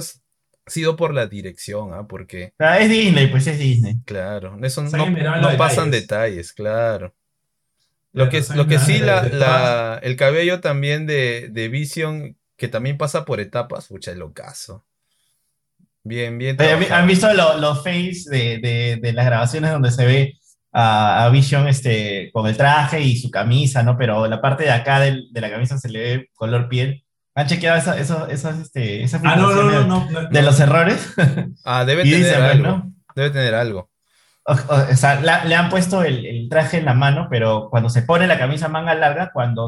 sido 0.68 0.96
por 0.96 1.14
la 1.14 1.28
dirección, 1.28 1.94
¿ah? 1.94 2.08
Porque, 2.08 2.54
es 2.60 2.90
Disney, 2.90 3.28
pues 3.28 3.48
es 3.48 3.58
Disney. 3.60 3.96
claro, 4.06 4.58
eso 4.64 4.84
no, 4.84 4.90
no 5.42 5.58
pasan 5.58 5.92
detalles. 5.92 6.54
claro. 6.54 7.14
Lo 8.14 8.30
que, 8.30 8.42
lo 8.56 8.68
que 8.68 8.80
sí, 8.80 8.98
la, 9.00 9.24
la- 9.24 10.00
el 10.02 10.16
cabello 10.16 10.60
también 10.60 11.06
de, 11.06 11.50
de 11.52 11.68
Vision, 11.70 12.36
que 12.56 12.68
también 12.68 12.98
pasa 12.98 13.26
por 13.26 13.40
etapas, 13.40 13.88
pucha, 13.88 14.12
el 14.12 14.22
ocaso. 14.24 14.86
Bien, 16.04 16.38
bien. 16.38 16.52
¿Han 16.52 16.58
trabajado. 16.58 16.96
han 16.96 17.08
visto 17.08 17.34
lo- 17.34 17.58
los 17.58 17.84
fails 17.84 18.26
de, 18.26 18.58
de, 18.60 18.98
de 19.02 19.14
las 19.14 19.26
grabaciones 19.26 19.72
donde 19.72 19.92
se 19.92 20.06
ve 20.06 20.34
a, 20.72 21.26
a 21.26 21.30
Vision 21.30 21.68
este, 21.68 22.32
con 22.32 22.48
el 22.48 22.56
traje 22.58 23.02
y 23.02 23.18
su 23.18 23.30
camisa, 23.30 23.84
¿no? 23.84 23.98
Pero 23.98 24.26
la 24.28 24.42
parte 24.42 24.64
de 24.64 24.72
acá 24.72 25.00
del- 25.02 25.28
de 25.32 25.42
la 25.42 25.50
camisa 25.52 25.78
se 25.78 25.90
le 25.90 26.00
ve 26.00 26.30
color 26.34 26.70
piel. 26.70 27.04
¿Han 27.38 27.46
chequeado 27.48 27.78
esa- 27.78 27.98
eso- 28.00 28.28
esas, 28.28 28.60
este, 28.60 29.04
esas 29.04 29.22
Ah, 29.24 29.36
no, 29.36 29.52
no, 29.54 29.64
no, 29.64 29.86
no. 29.86 30.10
no, 30.12 30.30
de 30.30 30.42
los 30.42 30.60
errores? 30.60 31.14
Ah, 31.64 31.86
debe 31.86 32.02
Y 32.06 32.12
tener 32.12 32.26
dicen, 32.28 32.42
algo. 32.42 32.68
¿no? 32.68 32.92
Debe 33.16 33.30
tener 33.30 33.54
algo. 33.54 33.90
O, 34.44 34.54
o- 34.54 34.92
o 34.92 34.96
sea, 34.96 35.22
la- 35.22 35.46
le 35.46 35.54
han 35.56 35.70
puesto 35.70 36.04
el, 36.04 36.26
el 36.26 36.50
traje 36.50 36.78
en 36.78 36.86
la 36.86 36.94
mano, 36.96 37.28
pero 37.30 37.68
cuando 37.70 37.90
se 37.90 38.02
pone 38.02 38.26
la 38.28 38.40
camisa 38.40 38.68
manga 38.70 38.96
larga, 38.96 39.30
cuando, 39.32 39.68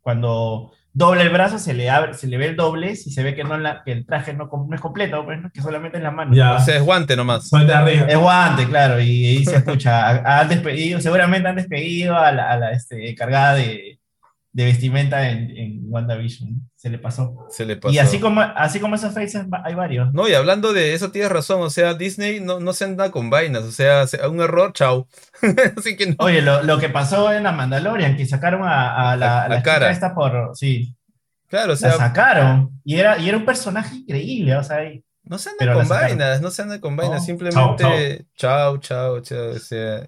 cuando 0.00 0.72
dobla 0.92 1.22
el 1.22 1.30
brazo, 1.30 1.58
se 1.58 1.74
le 1.74 1.88
abre, 1.88 2.14
se 2.14 2.26
le 2.26 2.36
ve 2.38 2.46
el 2.48 2.56
doblez 2.56 3.06
y 3.06 3.10
se 3.12 3.22
ve 3.22 3.34
que, 3.34 3.44
no 3.44 3.56
la, 3.56 3.82
que 3.84 3.92
el 3.92 4.04
traje 4.04 4.34
no, 4.34 4.50
no 4.68 4.74
es 4.74 4.80
completo, 4.80 5.24
pues, 5.24 5.38
que 5.54 5.62
solamente 5.62 5.98
es 5.98 6.02
la 6.02 6.10
mano. 6.10 6.34
Ya. 6.34 6.54
O 6.56 6.60
sea, 6.60 6.76
es 6.76 6.82
guante 6.82 7.16
nomás. 7.16 7.48
Es 8.08 8.18
guante, 8.18 8.66
claro, 8.66 9.00
y 9.00 9.24
ahí 9.26 9.44
se 9.44 9.56
escucha. 9.56 10.08
ha- 10.26 10.40
Han 10.40 10.48
despedido, 10.48 11.00
seguramente 11.00 11.48
han 11.48 11.56
despedido 11.56 12.16
a 12.18 12.32
la, 12.32 12.50
a 12.50 12.56
la, 12.58 12.72
este, 12.72 13.14
cargada 13.14 13.54
de, 13.54 13.98
de 14.52 14.64
vestimenta 14.64 15.30
en, 15.30 15.50
en 15.56 15.80
WandaVision. 15.84 16.68
Se 16.74 16.88
le 16.90 16.98
pasó. 16.98 17.46
Se 17.50 17.64
le 17.66 17.76
pasó. 17.76 17.92
Y 17.94 17.98
así 17.98 18.18
como, 18.18 18.40
así 18.40 18.80
como 18.80 18.94
esos 18.94 19.12
faces 19.14 19.44
hay 19.64 19.74
varios. 19.74 20.12
No, 20.14 20.28
y 20.28 20.34
hablando 20.34 20.72
de 20.72 20.94
eso, 20.94 21.10
tienes 21.10 21.30
razón. 21.30 21.60
O 21.62 21.70
sea, 21.70 21.94
Disney 21.94 22.40
no, 22.40 22.58
no 22.60 22.72
se 22.72 22.84
anda 22.84 23.10
con 23.10 23.30
vainas. 23.30 23.64
O 23.64 23.72
sea, 23.72 24.06
se- 24.06 24.26
un 24.26 24.40
error, 24.40 24.72
chao. 24.72 25.06
Así 25.76 25.96
que 25.96 26.06
no. 26.06 26.16
Oye, 26.18 26.40
lo, 26.42 26.62
lo 26.62 26.78
que 26.78 26.88
pasó 26.88 27.32
en 27.32 27.42
la 27.44 27.52
Mandalorian, 27.52 28.16
que 28.16 28.26
sacaron 28.26 28.62
a, 28.64 29.10
a 29.12 29.16
la, 29.16 29.42
A- 29.44 29.48
la 29.48 29.54
a 29.56 29.58
chica 29.58 29.72
Cara. 29.74 29.90
esta 29.90 30.14
por. 30.14 30.50
Sí, 30.54 30.94
Claro, 31.48 31.68
o 31.68 31.74
la 31.74 31.76
sea, 31.76 31.92
sacaron. 31.92 32.70
Y 32.84 32.96
era, 32.96 33.18
y 33.18 33.28
era 33.28 33.38
un 33.38 33.44
personaje 33.46 33.96
increíble, 33.96 34.54
o 34.56 34.62
sea, 34.62 34.84
y- 34.84 35.02
no 35.24 35.36
se 35.38 35.50
anda 35.50 35.74
con 35.74 35.82
la 35.88 35.88
vainas, 35.88 36.40
no 36.40 36.50
se 36.50 36.62
anda 36.62 36.80
con 36.80 36.96
vainas. 36.96 37.20
No, 37.20 37.26
Simplemente, 37.26 38.26
chao, 38.36 38.78
chao, 38.78 39.20
chao. 39.20 39.50
O 39.52 39.58
sea, 39.58 40.00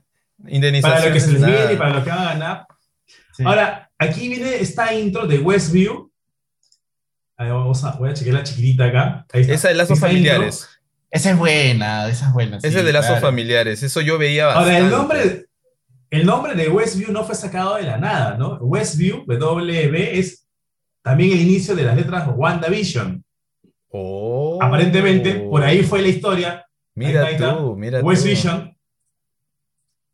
Para 0.42 0.54
indemnización. 0.54 1.08
lo 1.08 1.12
que 1.12 1.20
se 1.20 1.32
les 1.32 1.44
viene 1.44 1.72
y 1.74 1.76
para 1.76 1.90
lo 1.94 2.02
que 2.04 2.10
van 2.10 2.18
a 2.20 2.24
ganar. 2.24 2.66
sí. 3.34 3.42
Ahora, 3.44 3.89
aquí 4.00 4.28
viene 4.28 4.56
esta 4.56 4.92
intro 4.94 5.26
de 5.26 5.38
Westview. 5.38 6.10
A 7.36 7.44
ver, 7.44 7.52
vamos 7.52 7.84
a, 7.84 7.92
voy 7.92 8.10
a 8.10 8.14
chequear 8.14 8.36
la 8.36 8.42
chiquitita 8.42 8.86
acá. 8.86 9.26
Ahí 9.32 9.42
está. 9.42 9.54
Esa 9.54 9.68
de 9.68 9.74
lazos 9.74 9.96
Esta 9.98 10.08
familiares. 10.08 10.68
esa 11.10 11.30
es 11.30 11.38
buena, 11.38 12.08
esa 12.08 12.26
es 12.26 12.32
buena. 12.32 12.56
Ese 12.58 12.70
sí, 12.70 12.84
de 12.84 12.92
lazos 12.92 13.10
claro. 13.10 13.26
familiares. 13.26 13.82
Eso 13.82 14.00
yo 14.00 14.18
veía 14.18 14.46
Ahora, 14.52 14.58
bastante. 14.60 14.84
el 14.84 14.90
nombre, 14.90 15.46
el 16.10 16.26
nombre 16.26 16.54
de 16.54 16.68
Westview 16.68 17.12
no 17.12 17.24
fue 17.24 17.34
sacado 17.34 17.76
de 17.76 17.84
la 17.84 17.98
nada, 17.98 18.36
¿no? 18.36 18.56
Westview, 18.56 19.24
WB, 19.26 20.18
es 20.18 20.46
también 21.02 21.32
el 21.32 21.40
inicio 21.40 21.74
de 21.74 21.84
las 21.84 21.96
letras 21.96 22.28
WandaVision. 22.34 23.24
Oh. 23.88 24.58
Aparentemente, 24.60 25.34
por 25.34 25.62
ahí 25.62 25.82
fue 25.82 26.02
la 26.02 26.08
historia. 26.08 26.66
Mira 26.94 27.24
ahí 27.26 27.34
está. 27.34 27.56
tú, 27.56 27.76
mira 27.76 28.00
tú. 28.00 28.06
Westvision. 28.06 28.76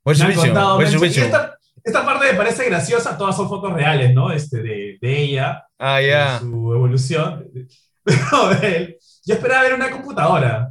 West 0.07 0.22
Vision, 0.25 0.79
Vision. 1.01 1.25
esta, 1.27 1.56
esta 1.87 2.05
parte 2.05 2.33
me 2.33 2.37
parece 2.38 2.64
graciosa, 2.66 3.16
todas 3.16 3.37
son 3.37 3.49
fotos 3.49 3.72
reales, 3.72 4.12
¿no? 4.12 4.31
Este, 4.33 4.62
de, 4.62 4.99
de 5.01 5.18
ella, 5.22 5.64
Ah, 5.79 5.99
de 5.99 6.09
ya. 6.09 6.38
su 6.40 6.72
evolución. 6.75 7.46
Pero 8.05 8.49
de 8.61 8.77
él, 8.77 8.96
yo 9.25 9.35
esperaba 9.35 9.62
ver 9.62 9.75
una 9.75 9.90
computadora. 9.90 10.70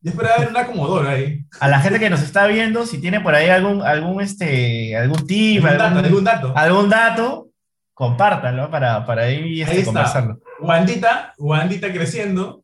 Yo 0.00 0.10
esperaba 0.10 0.38
ver 0.40 0.48
una 0.50 0.66
Comodoro 0.66 1.08
ahí. 1.08 1.40
A 1.60 1.68
la 1.68 1.80
gente 1.80 1.98
que 1.98 2.10
nos 2.10 2.20
está 2.22 2.46
viendo, 2.46 2.84
si 2.84 3.00
tiene 3.00 3.20
por 3.20 3.34
ahí 3.34 3.48
algún, 3.48 3.80
algún, 3.80 4.20
este, 4.20 4.94
algún 4.96 5.26
tip, 5.26 5.64
Algún 5.64 5.78
dato, 5.78 5.84
algún, 5.96 6.04
algún 6.04 6.24
dato. 6.24 6.52
algún 6.54 6.88
dato, 6.90 7.48
compártanlo 7.94 8.70
para, 8.70 9.06
para 9.06 9.22
ahí, 9.22 9.62
este, 9.62 9.72
Ahí 9.72 9.78
está. 9.78 9.86
conversarlo. 9.92 10.40
Wandita, 10.60 11.32
Wandita 11.38 11.90
creciendo. 11.90 12.62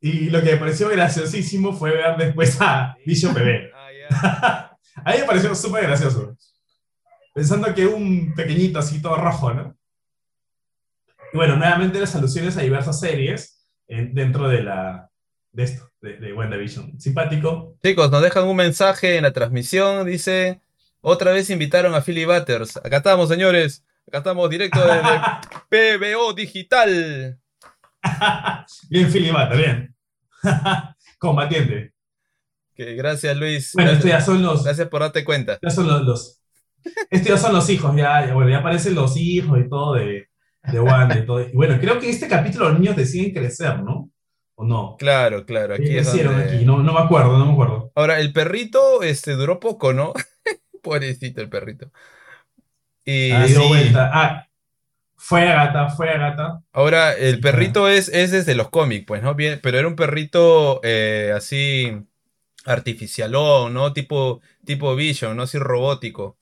Y 0.00 0.30
lo 0.30 0.40
que 0.42 0.52
me 0.52 0.56
pareció 0.58 0.88
graciosísimo 0.90 1.72
fue 1.72 1.90
ver 1.90 2.16
después 2.16 2.56
a 2.60 2.96
Vision 3.04 3.34
Bebé. 3.34 3.72
Ah, 3.74 3.88
ya. 3.92 4.64
A 5.04 5.12
mí 5.12 5.18
me 5.20 5.24
pareció 5.24 5.54
súper 5.54 5.84
gracioso. 5.84 6.36
Pensando 7.34 7.72
que 7.74 7.86
un 7.86 8.34
pequeñito 8.34 8.78
así 8.78 9.00
todo 9.00 9.16
rojo, 9.16 9.52
¿no? 9.52 9.76
Y 11.32 11.36
bueno, 11.36 11.56
nuevamente 11.56 12.00
las 12.00 12.14
alusiones 12.14 12.56
a 12.56 12.62
diversas 12.62 12.98
series 12.98 13.66
eh, 13.86 14.08
dentro 14.12 14.48
de 14.48 14.62
la 14.62 15.10
de 15.52 15.64
esto, 15.64 15.90
de, 16.00 16.16
de 16.16 16.32
WandaVision. 16.32 17.00
Simpático. 17.00 17.76
Chicos, 17.82 18.10
nos 18.10 18.22
dejan 18.22 18.44
un 18.44 18.56
mensaje 18.56 19.16
en 19.16 19.22
la 19.22 19.32
transmisión. 19.32 20.06
Dice: 20.06 20.60
Otra 21.00 21.32
vez 21.32 21.50
invitaron 21.50 21.94
a 21.94 22.00
Philly 22.00 22.24
Butters. 22.24 22.76
Acá 22.78 22.98
estamos, 22.98 23.28
señores. 23.28 23.84
Acá 24.06 24.18
estamos 24.18 24.48
directo 24.48 24.80
desde 24.80 25.20
PBO 26.14 26.32
Digital. 26.32 27.38
bien, 28.88 29.12
Philly 29.12 29.30
Butter, 29.30 29.56
bien. 29.56 29.94
Combatiente. 31.18 31.92
Que 32.78 32.94
gracias, 32.94 33.36
Luis. 33.36 33.72
Bueno, 33.74 33.90
estos 33.90 34.04
gracias, 34.06 34.26
ya 34.26 34.32
son 34.32 34.42
los, 34.42 34.62
gracias 34.64 34.86
por 34.88 35.00
darte 35.00 35.24
cuenta. 35.24 35.58
ya 35.60 35.70
son 35.70 35.88
los, 35.88 36.02
los- 36.02 36.40
estos 37.10 37.28
ya 37.28 37.36
son 37.36 37.52
los 37.52 37.68
hijos, 37.70 37.94
ya, 37.96 38.24
ya, 38.24 38.34
bueno, 38.34 38.48
ya 38.50 38.58
aparecen 38.58 38.94
los 38.94 39.16
hijos 39.16 39.58
y 39.58 39.68
todo 39.68 39.94
de, 39.94 40.28
de 40.62 40.80
Wanda 40.80 41.18
y 41.18 41.26
todo. 41.26 41.40
Y 41.40 41.50
bueno, 41.52 41.76
creo 41.80 41.98
que 41.98 42.06
en 42.06 42.12
este 42.14 42.28
capítulo 42.28 42.68
los 42.70 42.78
niños 42.78 42.94
deciden 42.96 43.34
crecer, 43.34 43.80
¿no? 43.82 44.10
¿O 44.54 44.64
no? 44.64 44.96
Claro, 44.96 45.44
claro. 45.44 45.74
¿Qué 45.76 45.82
Aquí 45.82 45.96
es 45.98 46.06
hicieron 46.08 46.38
donde- 46.38 46.54
aquí? 46.56 46.64
No, 46.64 46.78
no 46.78 46.92
me 46.92 47.00
acuerdo, 47.00 47.36
no 47.36 47.46
me 47.46 47.52
acuerdo. 47.52 47.90
Ahora, 47.96 48.20
el 48.20 48.32
perrito 48.32 49.02
este, 49.02 49.32
duró 49.32 49.58
poco, 49.58 49.92
¿no? 49.92 50.12
Pobrecito 50.82 51.40
el 51.40 51.48
perrito. 51.48 51.90
Y 53.04 53.32
Ah, 53.32 53.44
dio 53.46 53.60
sí. 53.62 53.68
vuelta. 53.68 54.10
Ah, 54.14 54.46
fue 55.16 55.48
Agatha, 55.48 55.88
fue 55.90 56.10
Agatha. 56.10 56.60
ahora 56.72 57.12
el 57.12 57.40
perrito 57.40 57.88
es, 57.88 58.08
es 58.08 58.30
desde 58.30 58.54
los 58.54 58.68
cómics, 58.70 59.04
pues, 59.06 59.20
¿no? 59.22 59.34
Bien, 59.34 59.58
pero 59.62 59.78
era 59.78 59.88
un 59.88 59.96
perrito 59.96 60.80
eh, 60.84 61.32
así 61.36 61.92
artificialón, 62.72 63.74
¿no? 63.74 63.92
Tipo, 63.92 64.40
tipo 64.64 64.94
Vision, 64.96 65.36
¿no? 65.36 65.44
Así 65.44 65.58
robótico. 65.58 66.38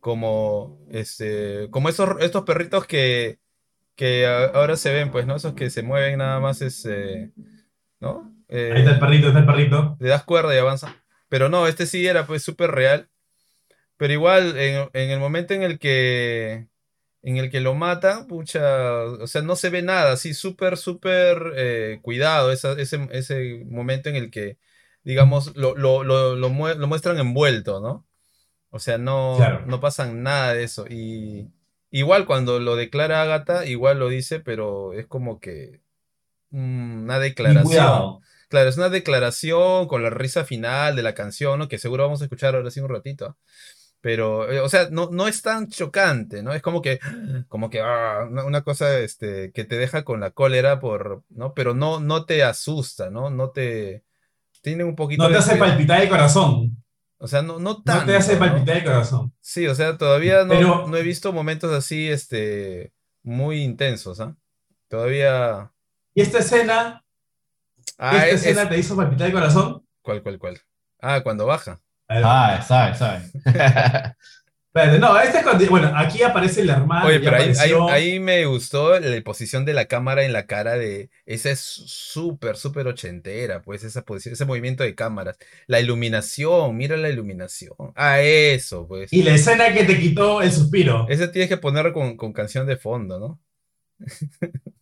Como, 0.00 0.80
este, 0.90 1.68
como 1.70 1.88
esos, 1.88 2.10
estos 2.20 2.44
perritos 2.44 2.86
que, 2.86 3.38
que 3.96 4.26
ahora 4.26 4.76
se 4.76 4.92
ven, 4.92 5.10
pues, 5.10 5.26
¿no? 5.26 5.36
Esos 5.36 5.54
que 5.54 5.70
se 5.70 5.82
mueven 5.82 6.18
nada 6.18 6.40
más, 6.40 6.62
este, 6.62 7.32
¿no? 8.00 8.32
Eh, 8.48 8.72
Ahí 8.74 8.80
está 8.80 8.92
el 8.92 9.00
perrito, 9.00 9.28
está 9.28 9.40
el 9.40 9.46
perrito. 9.46 9.96
le 10.00 10.08
das 10.08 10.24
cuerda 10.24 10.54
y 10.54 10.58
avanza. 10.58 11.02
Pero 11.28 11.48
no, 11.48 11.66
este 11.66 11.86
sí 11.86 12.06
era 12.06 12.26
pues 12.26 12.42
súper 12.44 12.70
real. 12.72 13.08
Pero 13.96 14.12
igual, 14.12 14.58
en, 14.58 14.88
en 14.92 15.10
el 15.10 15.18
momento 15.20 15.54
en 15.54 15.62
el 15.62 15.78
que 15.78 16.68
en 17.22 17.36
el 17.38 17.50
que 17.50 17.60
lo 17.60 17.74
matan, 17.74 18.26
pucha, 18.28 19.02
o 19.04 19.26
sea, 19.26 19.42
no 19.42 19.56
se 19.56 19.70
ve 19.70 19.82
nada, 19.82 20.12
así 20.12 20.34
súper, 20.34 20.76
súper 20.78 21.52
eh, 21.56 21.98
cuidado, 22.02 22.52
esa- 22.52 22.80
ese, 22.80 23.08
ese 23.12 23.64
momento 23.68 24.08
en 24.08 24.16
el 24.16 24.30
que, 24.30 24.58
digamos, 25.06 25.56
lo, 25.56 25.74
lo, 25.76 26.04
lo, 26.04 26.36
lo 26.36 26.50
mue- 26.50 26.74
lo 26.76 26.86
muestran 26.88 27.18
envuelto, 27.18 27.80
¿no? 27.80 28.06
O 28.70 28.78
sea, 28.80 28.98
no, 28.98 29.36
Claro. 29.38 29.64
no 29.66 29.80
pasan 29.80 30.22
nada 30.22 30.52
de 30.54 30.64
eso. 30.64 30.86
Y 30.90 31.50
igual 31.90 32.26
cuando 32.26 32.60
lo 32.60 32.76
declara 32.76 33.22
Agatha, 33.22 33.64
igual 33.64 33.98
lo 34.00 34.08
dice, 34.08 34.40
pero 34.40 34.92
es 34.92 35.06
como 35.06 35.40
que 35.40 35.80
mm, 36.50 37.04
una 37.04 37.18
declaración. 37.18 38.18
Claro, 38.48 38.68
es 38.68 38.76
una 38.76 38.88
declaración 38.90 39.88
con 39.88 40.02
la 40.02 40.10
risa 40.10 40.44
final 40.44 40.94
de 40.96 41.02
la 41.02 41.14
canción, 41.14 41.58
¿no? 41.58 41.68
Que 41.68 41.78
seguro 41.78 42.04
vamos 42.04 42.20
a 42.20 42.24
escuchar 42.26 42.54
ahora 42.54 42.70
sí 42.70 42.80
un 42.80 42.88
ratito. 42.88 43.36
Pero, 44.00 44.50
eh, 44.52 44.60
o 44.60 44.68
sea, 44.68 44.88
no, 44.90 45.08
no 45.10 45.26
es 45.28 45.42
tan 45.42 45.68
chocante, 45.68 46.42
¿no? 46.42 46.52
Es 46.52 46.62
como 46.62 46.82
que, 46.82 47.00
como 47.48 47.70
que, 47.70 47.80
ah, 47.82 48.28
una 48.30 48.62
cosa, 48.62 48.98
este, 49.00 49.52
que 49.52 49.64
te 49.64 49.76
deja 49.78 50.04
con 50.04 50.20
la 50.20 50.30
cólera 50.32 50.78
por, 50.80 51.24
¿no? 51.30 51.54
Pero 51.54 51.74
no, 51.74 51.98
no 52.00 52.24
te 52.26 52.42
asusta, 52.44 53.10
¿no? 53.10 53.30
No 53.30 53.50
te, 53.50 54.04
tiene 54.66 54.82
un 54.82 54.96
poquito 54.96 55.22
No 55.22 55.28
te 55.28 55.34
de 55.34 55.38
hace 55.38 55.54
palpitar 55.56 56.00
el 56.02 56.08
corazón. 56.08 56.82
O 57.18 57.28
sea, 57.28 57.40
no, 57.40 57.60
no 57.60 57.82
No 57.84 58.04
te 58.04 58.16
hace 58.16 58.30
tanto, 58.32 58.44
¿no? 58.46 58.50
palpitar 58.52 58.76
el 58.78 58.84
corazón. 58.84 59.32
Sí, 59.40 59.64
o 59.68 59.74
sea, 59.76 59.96
todavía 59.96 60.42
no, 60.42 60.48
Pero- 60.48 60.86
no 60.88 60.96
he 60.96 61.02
visto 61.04 61.32
momentos 61.32 61.72
así, 61.72 62.08
este, 62.08 62.92
muy 63.22 63.62
intensos, 63.62 64.18
¿ah? 64.20 64.34
Todavía... 64.88 65.70
Y 66.14 66.22
esta 66.22 66.38
escena, 66.40 67.04
Ah, 67.96 68.16
esta 68.16 68.26
es, 68.28 68.34
escena 68.42 68.62
es- 68.64 68.68
te 68.70 68.78
hizo 68.78 68.96
palpitar 68.96 69.28
el 69.28 69.32
corazón. 69.34 69.86
¿Cuál, 70.02 70.22
cuál, 70.24 70.38
cuál? 70.40 70.58
Ah, 71.00 71.20
cuando 71.22 71.46
baja. 71.46 71.80
A 72.08 72.14
ver, 72.54 72.62
Sabe, 72.64 72.94
sabe, 72.96 73.22
espérate, 74.76 74.98
no, 74.98 75.18
este 75.18 75.38
es 75.38 75.42
cuando- 75.44 75.66
bueno, 75.68 75.92
aquí 75.94 76.22
aparece 76.22 76.64
la 76.64 76.74
hermana. 76.74 77.06
Oye, 77.06 77.20
pero 77.20 77.36
ahí, 77.36 77.42
ahí- 77.42 77.50
apareció. 77.50 77.88
ahí 77.88 78.20
me 78.20 78.44
gustó 78.46 78.98
la 79.00 79.20
posición 79.22 79.64
de 79.64 79.72
la 79.74 79.86
cámara 79.86 80.24
en 80.24 80.32
la 80.32 80.46
cara 80.46 80.74
de... 80.76 81.10
Esa 81.24 81.50
es 81.50 81.60
súper, 81.60 82.56
súper 82.56 82.86
ochentera, 82.86 83.62
pues, 83.62 83.82
esa 83.84 84.02
posición, 84.02 84.34
ese 84.34 84.44
movimiento 84.44 84.82
de 84.84 84.94
cámaras. 84.94 85.38
La 85.66 85.80
iluminación, 85.80 86.76
mira 86.76 86.96
la 86.96 87.08
iluminación. 87.10 87.74
Ah, 87.94 88.20
eso, 88.20 88.86
pues. 88.86 89.12
Y 89.12 89.22
la 89.22 89.34
escena 89.34 89.72
que 89.72 89.84
te 89.84 89.98
quitó 89.98 90.42
el 90.42 90.52
suspiro. 90.52 91.06
Ese 91.08 91.28
tienes 91.28 91.48
que 91.48 91.56
ponerlo 91.56 91.92
con, 91.92 92.16
con 92.16 92.32
canción 92.32 92.66
de 92.66 92.76
fondo, 92.76 93.18
¿no? 93.18 93.40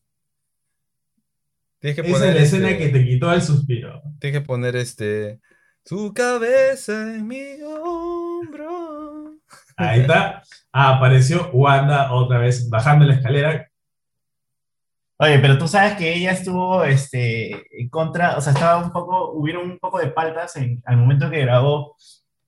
Tienes 1.81 2.01
que 2.01 2.09
Esa 2.09 2.19
poner 2.19 2.29
es 2.31 2.35
la 2.37 2.43
escena 2.43 2.71
este- 2.71 2.85
que 2.93 2.99
te 2.99 3.05
quitó 3.05 3.33
el 3.33 3.43
suspiro. 3.43 4.03
Tienes 4.19 4.41
que 4.41 4.47
poner 4.47 4.77
este... 4.77 5.41
Su 5.85 6.15
cabeza 6.15 7.15
en 7.15 7.27
mi 7.29 7.43
hombro. 7.63 8.84
Ahí 9.77 10.01
está. 10.01 10.43
Ah, 10.73 10.97
apareció 10.97 11.51
Wanda 11.53 12.13
otra 12.13 12.39
vez 12.39 12.69
bajando 12.69 13.05
la 13.05 13.15
escalera. 13.15 13.69
Oye, 15.17 15.39
pero 15.39 15.57
tú 15.59 15.69
sabes 15.69 15.95
que 15.95 16.13
ella 16.15 16.33
estuvo 16.33 16.83
este, 16.85 17.53
en 17.81 17.89
contra, 17.89 18.37
o 18.37 18.41
sea, 18.41 18.53
estaba 18.53 18.85
un 18.85 18.91
poco, 18.91 19.31
hubieron 19.33 19.71
un 19.71 19.79
poco 19.79 19.99
de 19.99 20.09
paltas 20.09 20.57
en, 20.57 20.83
al 20.85 20.97
momento 20.97 21.31
que 21.31 21.41
grabó 21.41 21.97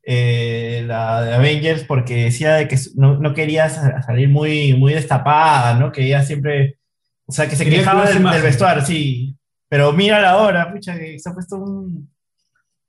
eh, 0.02 0.82
la 0.86 1.22
de 1.22 1.34
Avengers 1.34 1.84
porque 1.84 2.24
decía 2.24 2.54
de 2.54 2.66
que 2.68 2.76
no, 2.96 3.18
no 3.18 3.34
quería 3.34 3.68
sa- 3.68 4.02
salir 4.02 4.28
muy, 4.28 4.74
muy 4.74 4.94
destapada, 4.94 5.74
¿no? 5.74 5.92
Que 5.92 6.06
ella 6.06 6.22
siempre, 6.24 6.78
o 7.24 7.32
sea, 7.32 7.48
que 7.48 7.54
se 7.56 7.64
Quería 7.64 7.78
quejaba 7.80 8.04
del, 8.06 8.42
vestuario, 8.42 8.84
sí. 8.84 9.36
Pero 9.68 9.92
mira 9.92 10.20
la 10.20 10.36
hora, 10.38 10.72
pucha, 10.72 10.98
que 10.98 11.18
se 11.18 11.28
ha 11.30 11.32
puesto 11.34 11.56
un... 11.56 12.12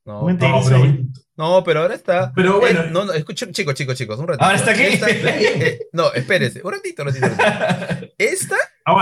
No, 0.06 0.22
un 0.22 0.26
No, 0.26 0.30
enterizo 0.32 0.70
pero, 0.70 0.84
ahí. 0.84 1.08
No, 1.38 1.64
pero 1.64 1.82
ahora 1.82 1.96
está... 1.96 2.32
pero 2.36 2.60
bueno, 2.60 2.82
Eh, 2.82 2.90
no, 2.92 3.06
no, 3.06 3.14
escucha, 3.14 3.50
chicos, 3.52 3.76
chicos, 3.76 3.96
chicos, 3.98 4.20
un 4.20 4.28
ratito. 4.28 4.44
Ahora 4.46 4.58
está 4.58 4.72
aquí. 4.72 4.84
Esta- 4.84 5.10
eh, 5.10 5.88
no, 5.94 6.12
espérese, 6.14 6.62
un 6.64 6.72
ratito, 6.74 7.04
un 7.04 7.08
ratito. 7.10 7.28
un 7.28 7.38
ratito. 7.38 8.14
Esta 8.18 8.58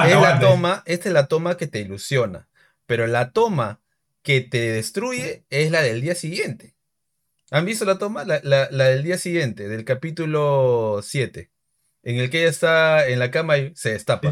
es 0.05 0.11
la 0.21 0.39
toma, 0.39 0.83
esta 0.85 1.09
es 1.09 1.13
la 1.13 1.27
toma 1.27 1.57
que 1.57 1.67
te 1.67 1.79
ilusiona, 1.79 2.47
pero 2.85 3.07
la 3.07 3.31
toma 3.31 3.79
que 4.23 4.41
te 4.41 4.71
destruye 4.71 5.45
es 5.49 5.71
la 5.71 5.81
del 5.81 6.01
día 6.01 6.15
siguiente. 6.15 6.73
¿Han 7.51 7.63
visto 7.65 7.85
la 7.85 7.97
toma? 7.97 8.25
La, 8.25 8.39
la- 8.43 8.67
la 8.71 8.85
del 8.85 9.03
día 9.03 9.17
siguiente, 9.17 9.67
del 9.69 9.85
capítulo 9.85 10.99
7, 11.03 11.49
en 12.03 12.15
el 12.19 12.29
que 12.29 12.39
ella 12.41 12.49
está 12.49 13.07
en 13.07 13.19
la 13.19 13.31
cama 13.31 13.57
y 13.59 13.71
se 13.75 13.91
destapa. 13.91 14.31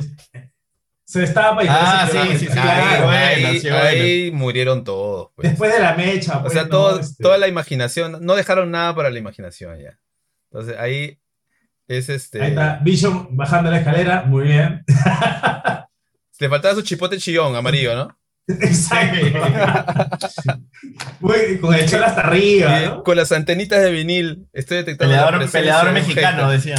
Se 1.06 1.20
destapa 1.20 1.64
y 1.64 1.68
Ah, 1.70 2.08
sí, 2.12 2.18
sí, 2.32 2.38
sí, 2.40 2.46
claro. 2.48 3.06
bueno, 3.08 3.48
ahí, 3.48 3.60
sí, 3.60 3.70
bueno. 3.70 3.86
ahí 3.86 4.32
murieron 4.32 4.84
todos. 4.84 5.32
pues. 5.36 5.50
Después 5.50 5.74
de 5.74 5.80
la 5.80 5.94
mecha, 5.96 6.38
O 6.38 6.42
pues, 6.42 6.54
sea, 6.54 6.64
¿no? 6.64 6.70
todo- 6.70 7.00
Este, 7.00 7.22
toda 7.24 7.38
la 7.38 7.48
imaginación, 7.48 8.20
no 8.22 8.36
dejaron 8.36 8.72
nada 8.72 8.96
para 8.96 9.10
la 9.10 9.20
imaginación 9.20 9.80
ya. 9.80 10.00
Entonces 10.52 10.78
ahí 10.80 11.20
es 11.88 12.08
este. 12.10 12.42
Ahí 12.42 12.50
está, 12.52 12.80
Vision 12.84 13.28
bajando 13.36 13.70
la 13.70 13.80
escalera, 13.80 14.24
muy 14.24 14.44
bien. 14.48 14.84
Le 16.40 16.50
faltaba 16.50 16.76
su 16.76 16.82
chipote 16.82 17.18
chillón 17.18 17.56
amarillo, 17.56 17.96
¿no? 17.96 18.18
Exacto. 18.48 19.18
Muy- 21.22 21.58
con 21.62 21.74
el 21.74 21.88
cholo 21.90 22.06
hasta 22.06 22.22
arriba, 22.22 23.02
con 23.04 23.16
las 23.16 23.32
antenitas 23.32 23.82
de 23.82 23.92
vinil, 23.92 24.48
estoy 24.52 24.78
detectando 24.78 25.16
la 25.16 25.26
Peleador, 25.28 25.52
peleador 25.52 25.92
mexicano, 25.94 26.50
decía. 26.52 26.76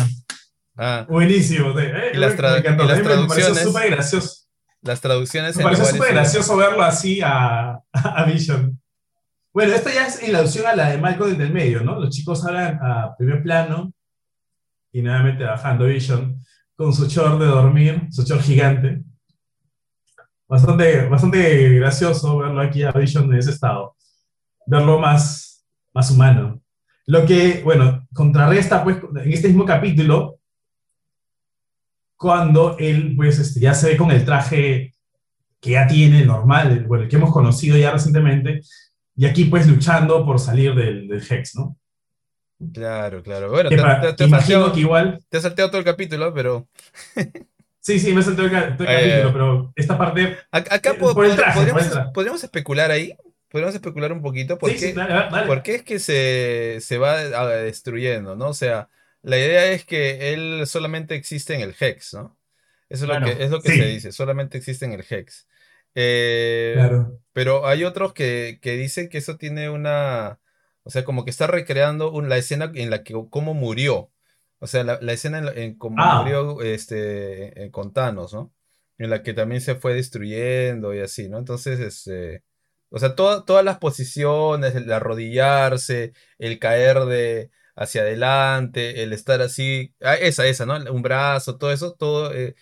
Ah, 0.77 1.07
Buenísimo. 1.09 1.79
Eh, 1.79 2.13
Y 2.15 2.17
las 2.19 2.33
me 2.33 2.39
tra- 2.39 2.59
encantó. 2.59 2.85
y 2.85 2.89
las 2.89 2.97
mí 2.99 3.03
me 3.05 3.09
traducciones. 3.11 3.63
súper 3.63 3.91
gracioso. 3.91 4.37
las 4.83 5.01
traducciones 5.01 5.57
Me 5.57 5.63
pareció 5.63 5.85
súper 5.87 6.13
gracioso 6.15 6.57
verlo 6.57 6.83
así 6.83 7.21
a, 7.23 7.79
a 7.93 8.25
Vision. 8.27 8.81
Bueno, 9.53 9.73
esta 9.73 9.93
ya 9.95 10.07
es 10.09 10.21
en 10.23 10.35
alusión 10.35 10.67
a 10.67 10.75
la 10.75 10.91
de 10.91 10.99
Malcolm 10.99 11.31
desde 11.31 11.45
el 11.45 11.53
medio, 11.53 11.81
¿no? 11.83 11.99
Los 12.01 12.11
chicos 12.11 12.45
hablan 12.45 12.79
a 12.83 13.15
primer 13.17 13.43
plano 13.43 13.93
y 14.93 15.01
nuevamente 15.01 15.45
bajando 15.45 15.85
Vision 15.87 16.41
con 16.77 16.93
su 16.93 17.07
short 17.07 17.39
de 17.41 17.47
dormir, 17.47 18.09
su 18.11 18.25
short 18.25 18.43
gigante. 18.43 19.01
Bastante, 20.49 21.07
bastante 21.09 21.69
gracioso 21.79 22.39
verlo 22.39 22.61
aquí 22.61 22.83
a 22.83 22.93
Vision 22.93 23.33
en 23.33 23.39
ese 23.39 23.51
estado. 23.51 23.97
Verlo 24.67 24.99
más, 24.99 25.65
más 25.95 26.11
humano. 26.11 26.61
Lo 27.07 27.25
que, 27.27 27.63
bueno, 27.65 28.07
contrarresta, 28.13 28.83
pues, 28.83 28.97
en 29.23 29.33
este 29.33 29.49
mismo 29.49 29.65
capítulo, 29.65 30.39
cuando 32.25 32.75
él, 32.79 33.13
pues, 33.15 33.39
este, 33.39 33.61
ya 33.61 33.75
se 33.75 33.91
ve 33.91 33.97
con 33.99 34.11
el 34.11 34.25
traje 34.25 34.95
que 35.61 35.73
ya 35.73 35.87
tiene 35.87 36.25
normal, 36.25 36.71
el, 36.73 36.85
bueno, 36.85 37.05
el 37.05 37.11
que 37.11 37.17
hemos 37.17 37.31
conocido 37.31 37.77
ya 37.77 37.91
recientemente, 37.93 38.63
y 39.15 39.27
aquí 39.27 39.45
pues 39.45 39.67
luchando 39.69 40.25
por 40.25 40.39
salir 40.41 40.75
del, 40.75 41.07
del 41.07 41.23
Hex, 41.23 41.55
¿no? 41.57 41.77
Claro, 42.73 43.23
claro. 43.23 43.51
Bueno, 43.51 43.69
te, 43.69 43.77
te- 43.77 44.29
salteado, 44.31 44.73
que 44.73 44.81
igual, 44.81 45.21
te 45.29 45.37
has 45.37 45.43
salteado 45.43 45.71
todo 45.71 45.81
el 45.81 45.85
capítulo, 45.85 46.33
pero 46.33 46.67
sí, 47.81 47.99
sí, 47.99 48.15
me 48.15 48.23
el, 48.23 48.51
ca- 48.51 48.75
todo 48.75 48.89
el 48.89 48.95
Eh. 48.95 49.11
capítulo, 49.11 49.33
pero 49.35 49.73
esta 49.77 49.99
parte, 49.99 50.39
ac- 50.51 50.69
acá 50.71 50.91
Eh, 50.93 50.95
po- 50.95 51.13
por 51.15 51.27
el 51.27 51.33
por 51.37 51.45
el 51.47 51.53
podríamos, 51.55 51.91
traje. 51.91 52.11
podríamos 52.15 52.43
especular 52.43 52.91
ahí. 52.91 53.15
Podríamos 53.51 53.75
especular 53.75 54.13
un 54.13 54.23
poquito. 54.23 54.59
¿Por 54.59 54.71
sí, 54.71 54.77
qué, 54.81 54.87
sí, 54.89 54.93
dale, 54.95 55.13
dale, 55.15 55.31
dale. 55.31 55.47
por 55.47 55.63
qué 55.63 55.75
es 55.77 55.83
que 55.83 55.99
se, 56.01 56.79
se 56.81 56.99
va 56.99 57.19
destruyendo, 57.59 58.35
¿no? 58.35 58.49
O 58.49 58.55
sea, 58.55 58.89
la 59.25 59.37
idea 59.39 59.73
es 59.73 59.85
que 59.85 60.33
él 60.35 60.67
solamente 60.67 61.15
existe 61.17 61.55
en 61.55 61.61
el 61.63 61.75
Hex, 61.79 62.15
¿no? 62.15 62.39
Eso 62.89 63.05
es 63.05 63.11
Claro. 63.11 63.27
lo 63.27 63.37
que, 63.37 63.45
es 63.45 63.51
lo 63.51 63.61
que 63.61 63.73
Sí. 63.73 63.79
se 63.79 63.87
dice, 63.87 64.13
solamente 64.13 64.59
existe 64.59 64.85
en 64.85 64.93
el 64.93 65.05
Hex. 65.09 65.49
Eh, 65.95 66.73
Claro. 66.77 67.21
Pero 67.33 67.67
hay 67.67 67.85
otros 67.85 68.13
que, 68.13 68.59
que 68.63 68.77
dicen 68.77 69.09
que 69.09 69.19
eso 69.19 69.37
tiene 69.37 69.71
una, 69.71 70.39
o 70.83 70.91
sea, 70.91 71.05
como 71.05 71.25
que 71.25 71.31
está 71.31 71.47
recreando 71.47 72.13
un- 72.13 72.29
la 72.29 72.37
escena 72.37 72.71
en 72.75 72.91
la 72.91 73.03
que 73.03 73.15
cómo 73.31 73.55
murió. 73.55 74.11
O 74.61 74.67
sea, 74.67 74.85
la, 74.85 74.99
la 75.01 75.13
escena 75.13 75.39
en, 75.39 75.45
la- 75.47 75.53
en 75.53 75.77
cómo 75.77 75.97
Ah. 75.99 76.21
murió 76.23 76.63
este, 76.63 77.65
eh, 77.65 77.71
con 77.71 77.93
Thanos, 77.93 78.33
¿no? 78.33 78.53
En 78.99 79.11
la 79.11 79.23
que 79.23 79.35
también 79.35 79.61
se 79.61 79.75
fue 79.75 79.95
destruyendo 79.95 80.95
y 80.95 81.01
así, 81.01 81.29
¿no? 81.29 81.39
Entonces, 81.39 81.81
este, 81.81 82.43
o 82.91 82.99
sea, 82.99 83.15
toda- 83.17 83.45
todas 83.45 83.65
las 83.65 83.79
posiciones, 83.79 84.75
el 84.77 84.91
arrodillarse, 84.93 86.13
el 86.39 86.59
caer 86.59 87.01
de 87.07 87.51
hacia 87.77 88.03
adelante, 88.03 89.03
el 89.03 89.13
estar 89.13 89.41
así, 89.43 89.95
ah, 90.03 90.15
esa, 90.15 90.47
esa, 90.47 90.67
¿no? 90.67 90.77
Un 90.93 91.03
brazo, 91.03 91.57
todo 91.59 91.73
eso, 91.73 91.95
todo, 91.95 92.33
eh, 92.35 92.55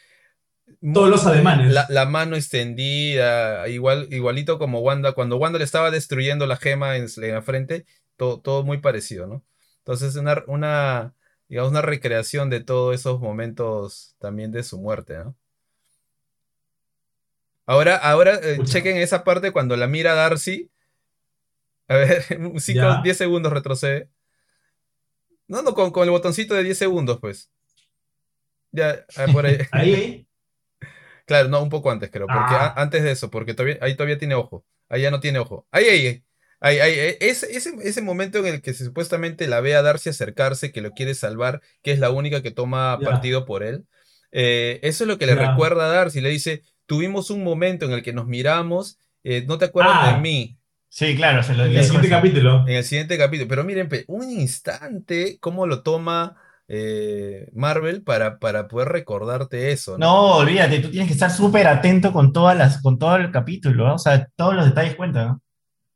Todos 0.92 1.10
los 1.10 1.26
ademanes. 1.26 1.72
la, 1.72 1.86
la 1.88 2.06
mano 2.06 2.36
extendida, 2.36 3.68
igual, 3.68 4.08
igualito 4.10 4.58
como 4.58 4.80
Wanda, 4.80 5.12
cuando 5.12 5.36
Wanda 5.36 5.58
le 5.58 5.64
estaba 5.64 5.90
destruyendo 5.90 6.46
la 6.46 6.56
gema 6.56 6.96
en, 6.96 7.06
en 7.16 7.32
la 7.34 7.42
frente, 7.42 7.86
todo, 8.16 8.40
todo 8.40 8.64
muy 8.64 8.78
parecido, 8.78 9.26
¿no? 9.26 9.44
Entonces, 9.78 10.16
una, 10.16 10.42
una, 10.46 11.14
digamos, 11.48 11.70
una 11.72 11.82
recreación 11.82 12.50
de 12.50 12.60
todos 12.60 12.94
esos 12.94 13.20
momentos 13.20 14.14
también 14.18 14.52
de 14.52 14.62
su 14.62 14.78
muerte, 14.80 15.18
¿no? 15.18 15.36
Ahora, 17.66 17.96
ahora 17.96 18.34
eh, 18.42 18.58
chequen 18.64 18.96
esa 18.96 19.24
parte 19.24 19.52
cuando 19.52 19.76
la 19.76 19.86
mira 19.86 20.14
Darcy. 20.14 20.70
A 21.88 21.94
ver, 21.96 22.22
5, 22.58 22.60
Ya. 22.74 23.00
10 23.02 23.16
segundos 23.16 23.52
retrocede. 23.52 24.08
No, 25.52 25.60
no, 25.62 25.74
con, 25.74 25.90
con 25.90 26.04
el 26.04 26.10
botoncito 26.10 26.54
de 26.54 26.64
10 26.64 26.78
segundos, 26.78 27.18
pues. 27.20 27.50
Ya, 28.70 29.04
ah, 29.16 29.26
por 29.32 29.44
ahí. 29.46 29.58
Ahí. 29.72 30.26
Claro, 31.24 31.48
no, 31.48 31.62
un 31.62 31.68
poco 31.68 31.90
antes, 31.90 32.10
creo. 32.10 32.26
Porque 32.26 32.54
Ah. 32.54 32.74
a- 32.76 32.82
antes 32.82 33.02
de 33.02 33.12
eso, 33.12 33.30
porque 33.30 33.54
todavía, 33.54 33.78
ahí 33.80 33.94
todavía 33.94 34.18
tiene 34.18 34.34
ojo. 34.34 34.64
Ahí 34.88 35.02
ya 35.02 35.10
no 35.12 35.20
tiene 35.20 35.38
ojo. 35.38 35.66
Ahí, 35.70 35.84
ahí, 35.84 36.06
ahí. 36.60 36.78
Ahí, 36.80 37.16
ese, 37.20 37.54
ese, 37.56 37.70
ese 37.84 38.02
momento 38.02 38.38
en 38.38 38.46
el 38.46 38.60
que 38.62 38.74
se- 38.74 38.84
supuestamente 38.84 39.46
la 39.46 39.60
ve 39.60 39.74
a 39.76 39.82
Darcy 39.82 40.10
acercarse, 40.10 40.72
que 40.72 40.80
lo 40.80 40.90
quiere 40.90 41.14
salvar, 41.14 41.60
que 41.82 41.92
es 41.92 41.98
la 42.00 42.10
única 42.10 42.42
que 42.42 42.50
toma 42.50 42.98
partido 43.02 43.44
por 43.44 43.62
él. 43.62 43.86
eh, 44.32 44.80
eso 44.82 45.04
es 45.04 45.08
lo 45.08 45.16
que 45.18 45.26
le 45.26 45.34
recuerda 45.36 45.84
a 45.86 45.88
Darcy. 45.94 46.20
Le 46.22 46.30
dice, 46.30 46.62
tuvimos 46.86 47.30
un 47.30 47.44
momento 47.44 47.84
en 47.86 47.92
el 47.92 48.02
que 48.02 48.12
nos 48.14 48.26
miramos, 48.26 48.98
eh, 49.24 49.44
no 49.46 49.58
te 49.58 49.66
acuerdas 49.66 49.94
Ah. 50.00 50.12
de 50.16 50.20
mí 50.22 50.58
Sí, 50.94 51.16
claro, 51.16 51.42
se 51.42 51.54
lo 51.54 51.64
En 51.64 51.74
el 51.74 51.84
siguiente 51.84 52.10
capítulo. 52.10 52.68
en 52.68 52.76
el 52.76 52.84
siguiente 52.84 53.16
capítulo. 53.16 53.48
Pero 53.48 53.64
miren, 53.64 53.88
un 54.08 54.30
instante, 54.30 55.38
cómo 55.40 55.66
lo 55.66 55.82
toma 55.82 56.36
eh, 56.68 57.48
Marvel 57.54 58.02
para, 58.02 58.38
para 58.38 58.68
poder 58.68 58.88
recordarte 58.88 59.72
eso, 59.72 59.92
¿no? 59.92 60.04
No, 60.04 60.36
olvídate, 60.36 60.80
tú 60.80 60.90
tienes 60.90 61.08
que 61.08 61.14
estar 61.14 61.30
súper 61.30 61.66
atento 61.66 62.12
con 62.12 62.30
todas 62.30 62.58
las, 62.58 62.82
con 62.82 62.98
todo 62.98 63.16
el 63.16 63.30
capítulo, 63.30 63.86
¿no? 63.88 63.94
O 63.94 63.98
sea, 63.98 64.28
todos 64.36 64.54
los 64.54 64.66
detalles 64.66 64.94
cuentan, 64.94 65.28
¿no? 65.28 65.42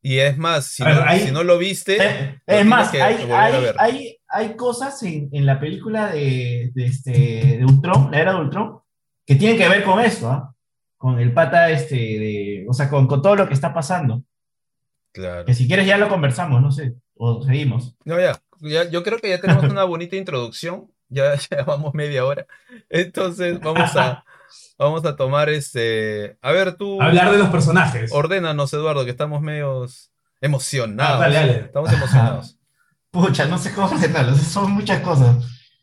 Y 0.00 0.16
es 0.18 0.38
más, 0.38 0.66
si 0.68 0.82
ver, 0.82 0.94
no, 0.94 1.02
ahí- 1.02 1.20
si 1.20 1.30
no 1.30 1.44
lo 1.44 1.58
viste, 1.58 1.98
Eh, 2.02 2.38
lo 2.46 2.54
es 2.56 2.64
más, 2.64 2.88
que 2.88 3.02
hay, 3.02 3.16
hay, 3.30 3.60
ver. 3.60 3.76
hay, 3.78 4.16
hay 4.28 4.56
cosas 4.56 5.02
en, 5.02 5.28
en 5.30 5.44
la 5.44 5.60
película 5.60 6.10
de, 6.10 6.70
de, 6.74 6.86
este, 6.86 7.10
de 7.58 7.64
Ultron, 7.66 8.10
la 8.12 8.18
era 8.20 8.32
de 8.32 8.40
Ultron, 8.40 8.78
que 9.26 9.34
tienen 9.34 9.58
que 9.58 9.68
ver 9.68 9.82
con 9.84 10.00
eso, 10.00 10.30
¿ah? 10.30 10.54
Con 10.96 11.20
el 11.20 11.34
pata, 11.34 11.68
este, 11.68 11.96
de, 11.96 12.66
o 12.66 12.72
sea, 12.72 12.88
con, 12.88 13.06
con 13.06 13.20
todo 13.20 13.36
lo 13.36 13.46
que 13.46 13.52
está 13.54 13.74
pasando. 13.74 14.22
Claro. 15.16 15.46
Que 15.46 15.54
si 15.54 15.66
quieres 15.66 15.86
ya 15.86 15.96
lo 15.96 16.10
conversamos, 16.10 16.60
no 16.60 16.70
sé, 16.70 16.94
o 17.14 17.42
seguimos. 17.42 17.96
No, 18.04 18.20
ya, 18.20 18.38
ya, 18.60 18.88
yo 18.90 19.02
creo 19.02 19.18
que 19.18 19.30
ya 19.30 19.40
tenemos 19.40 19.64
una 19.64 19.84
bonita 19.84 20.14
introducción. 20.16 20.90
Ya, 21.08 21.34
ya 21.50 21.62
vamos 21.64 21.94
media 21.94 22.26
hora. 22.26 22.46
Entonces, 22.90 23.58
vamos 23.60 23.96
a, 23.96 24.24
vamos 24.78 25.06
a 25.06 25.16
tomar 25.16 25.48
este. 25.48 26.36
A 26.42 26.52
ver, 26.52 26.74
tú. 26.76 27.00
Hablar 27.00 27.32
de 27.32 27.38
los 27.38 27.48
personajes. 27.48 28.12
Ordénanos, 28.12 28.74
Eduardo, 28.74 29.06
que 29.06 29.10
estamos 29.10 29.40
medios 29.40 30.12
emocionados. 30.42 31.16
Ah, 31.16 31.20
dale, 31.20 31.34
dale. 31.34 31.52
Estamos 31.60 31.90
emocionados. 31.92 32.58
Pucha, 33.10 33.46
no 33.46 33.56
sé 33.56 33.72
cómo 33.72 33.86
ordenarlo, 33.88 34.34
son 34.36 34.72
muchas 34.72 35.00
cosas. 35.00 35.36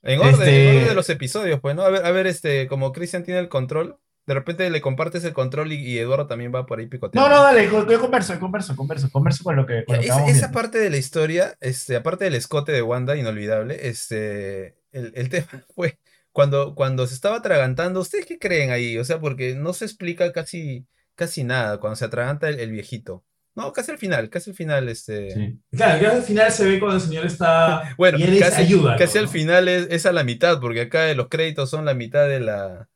En 0.04 0.20
orden, 0.20 0.34
Este- 0.34 0.70
en 0.70 0.76
orden 0.76 0.88
de 0.90 0.94
los 0.96 1.10
episodios, 1.10 1.60
pues, 1.60 1.76
¿no? 1.76 1.82
A 1.82 1.90
ver, 1.90 2.06
a 2.06 2.12
ver, 2.12 2.28
este, 2.28 2.68
como 2.68 2.92
Cristian 2.92 3.24
tiene 3.24 3.40
el 3.40 3.50
control, 3.50 3.98
de 4.26 4.34
repente 4.34 4.70
le 4.70 4.82
compartes 4.82 5.24
el 5.24 5.34
control 5.34 5.74
y, 5.74 5.76
y 5.76 5.98
Eduardo 5.98 6.28
también 6.28 6.54
va 6.54 6.66
por 6.66 6.80
ahí 6.80 6.86
No, 6.86 6.90
picoteando. 6.90 7.30
no, 7.30 7.44
dale, 7.44 7.66
yo, 7.66 7.90
yo 7.90 8.00
converso, 8.00 8.40
converso, 8.40 8.76
converso, 8.76 9.10
converso 9.12 9.44
con 9.44 9.56
lo 9.56 9.66
que, 9.66 9.84
con 9.86 9.98
lo 9.98 10.02
que 10.02 10.08
Esa, 10.32 10.52
parte 10.52 10.78
de 10.80 10.90
la 10.90 10.98
historia, 10.98 11.58
este, 11.60 11.96
aparte 11.96 12.24
del 12.26 12.36
escote 12.36 12.72
de 12.72 12.82
Wanda, 12.82 13.18
inolvidable, 13.18 13.88
este, 13.88 14.76
el, 14.92 15.12
el 15.16 15.30
tema 15.30 15.64
fue 15.76 16.00
cuando, 16.32 16.74
cuando 16.76 17.06
se 17.06 17.14
estaba 17.14 17.38
atragantando, 17.38 18.00
¿ustedes 18.00 18.26
qué 18.26 18.40
creen 18.40 18.72
ahí? 18.72 18.98
O 18.98 19.04
sea, 19.04 19.20
porque 19.20 19.56
no 19.56 19.74
se 19.74 19.86
explica 19.86 20.32
casi, 20.32 20.88
casi 21.16 21.44
nada 21.44 21.80
cuando 21.80 21.96
se 21.96 22.06
atraganta 22.06 22.50
el, 22.50 22.60
el 22.60 22.72
viejito. 22.72 23.24
No, 23.56 23.72
casi 23.72 23.92
al 23.92 24.00
final, 24.00 24.32
casi 24.32 24.50
al 24.50 24.56
final, 24.56 24.90
este. 24.90 25.30
Sí. 25.32 25.60
Claro, 25.72 26.00
que 26.00 26.08
al 26.08 26.24
final 26.24 26.52
se 26.52 26.66
ve 26.66 26.80
cuando 26.80 26.96
el 26.98 27.04
señor 27.04 27.26
está. 27.28 27.94
Bueno, 27.98 28.18
y 28.18 28.24
él 28.24 28.40
casi, 28.40 28.62
ayúdalo, 28.64 28.98
casi 28.98 29.20
al 29.20 29.26
¿no? 29.26 29.30
final 29.32 29.68
es, 29.68 29.88
es 29.92 30.06
a 30.08 30.12
la 30.12 30.24
mitad, 30.24 30.60
porque 30.60 30.82
acá 30.82 31.14
los 31.14 31.28
créditos 31.28 31.70
son 31.70 31.86
la 31.86 31.94
mitad 31.94 32.28
de 32.28 32.40
la. 32.40 32.90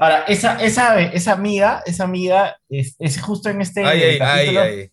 Ahora, 0.00 0.24
esa, 0.28 0.60
esa, 0.62 1.00
esa 1.00 1.32
amiga, 1.32 1.82
esa 1.86 2.04
amiga 2.04 2.56
es, 2.68 2.96
es 2.98 3.20
justo 3.20 3.48
en 3.50 3.60
este 3.60 3.84
Ay, 3.84 4.02
ay, 4.02 4.10
ay, 4.12 4.18
capítulo 4.18 4.60
ay. 4.62 4.90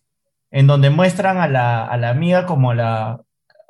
en 0.50 0.66
donde 0.66 0.90
muestran 0.90 1.38
a 1.38 1.48
la, 1.48 1.86
a 1.86 1.96
la 1.96 2.10
amiga 2.10 2.44
como 2.46 2.74
la, 2.74 3.20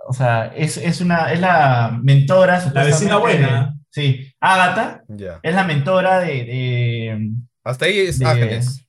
o 0.09 0.13
sea, 0.13 0.53
es, 0.57 0.77
es 0.77 1.01
una, 1.01 1.33
es 1.33 1.41
la 1.41 1.97
mentora, 2.03 2.63
La 2.75 2.85
vecina 2.85 3.17
buena. 3.19 3.67
de- 3.67 3.73
sí, 3.91 4.35
Agatha 4.41 5.03
Ya. 5.09 5.41
es 5.43 5.55
la 5.55 5.65
mentora 5.65 6.19
de, 6.21 6.27
de- 6.45 7.31
Hasta 7.65 7.85
ahí 7.87 7.99
es 8.01 8.19
de- 8.19 8.27
Agnes. 8.27 8.87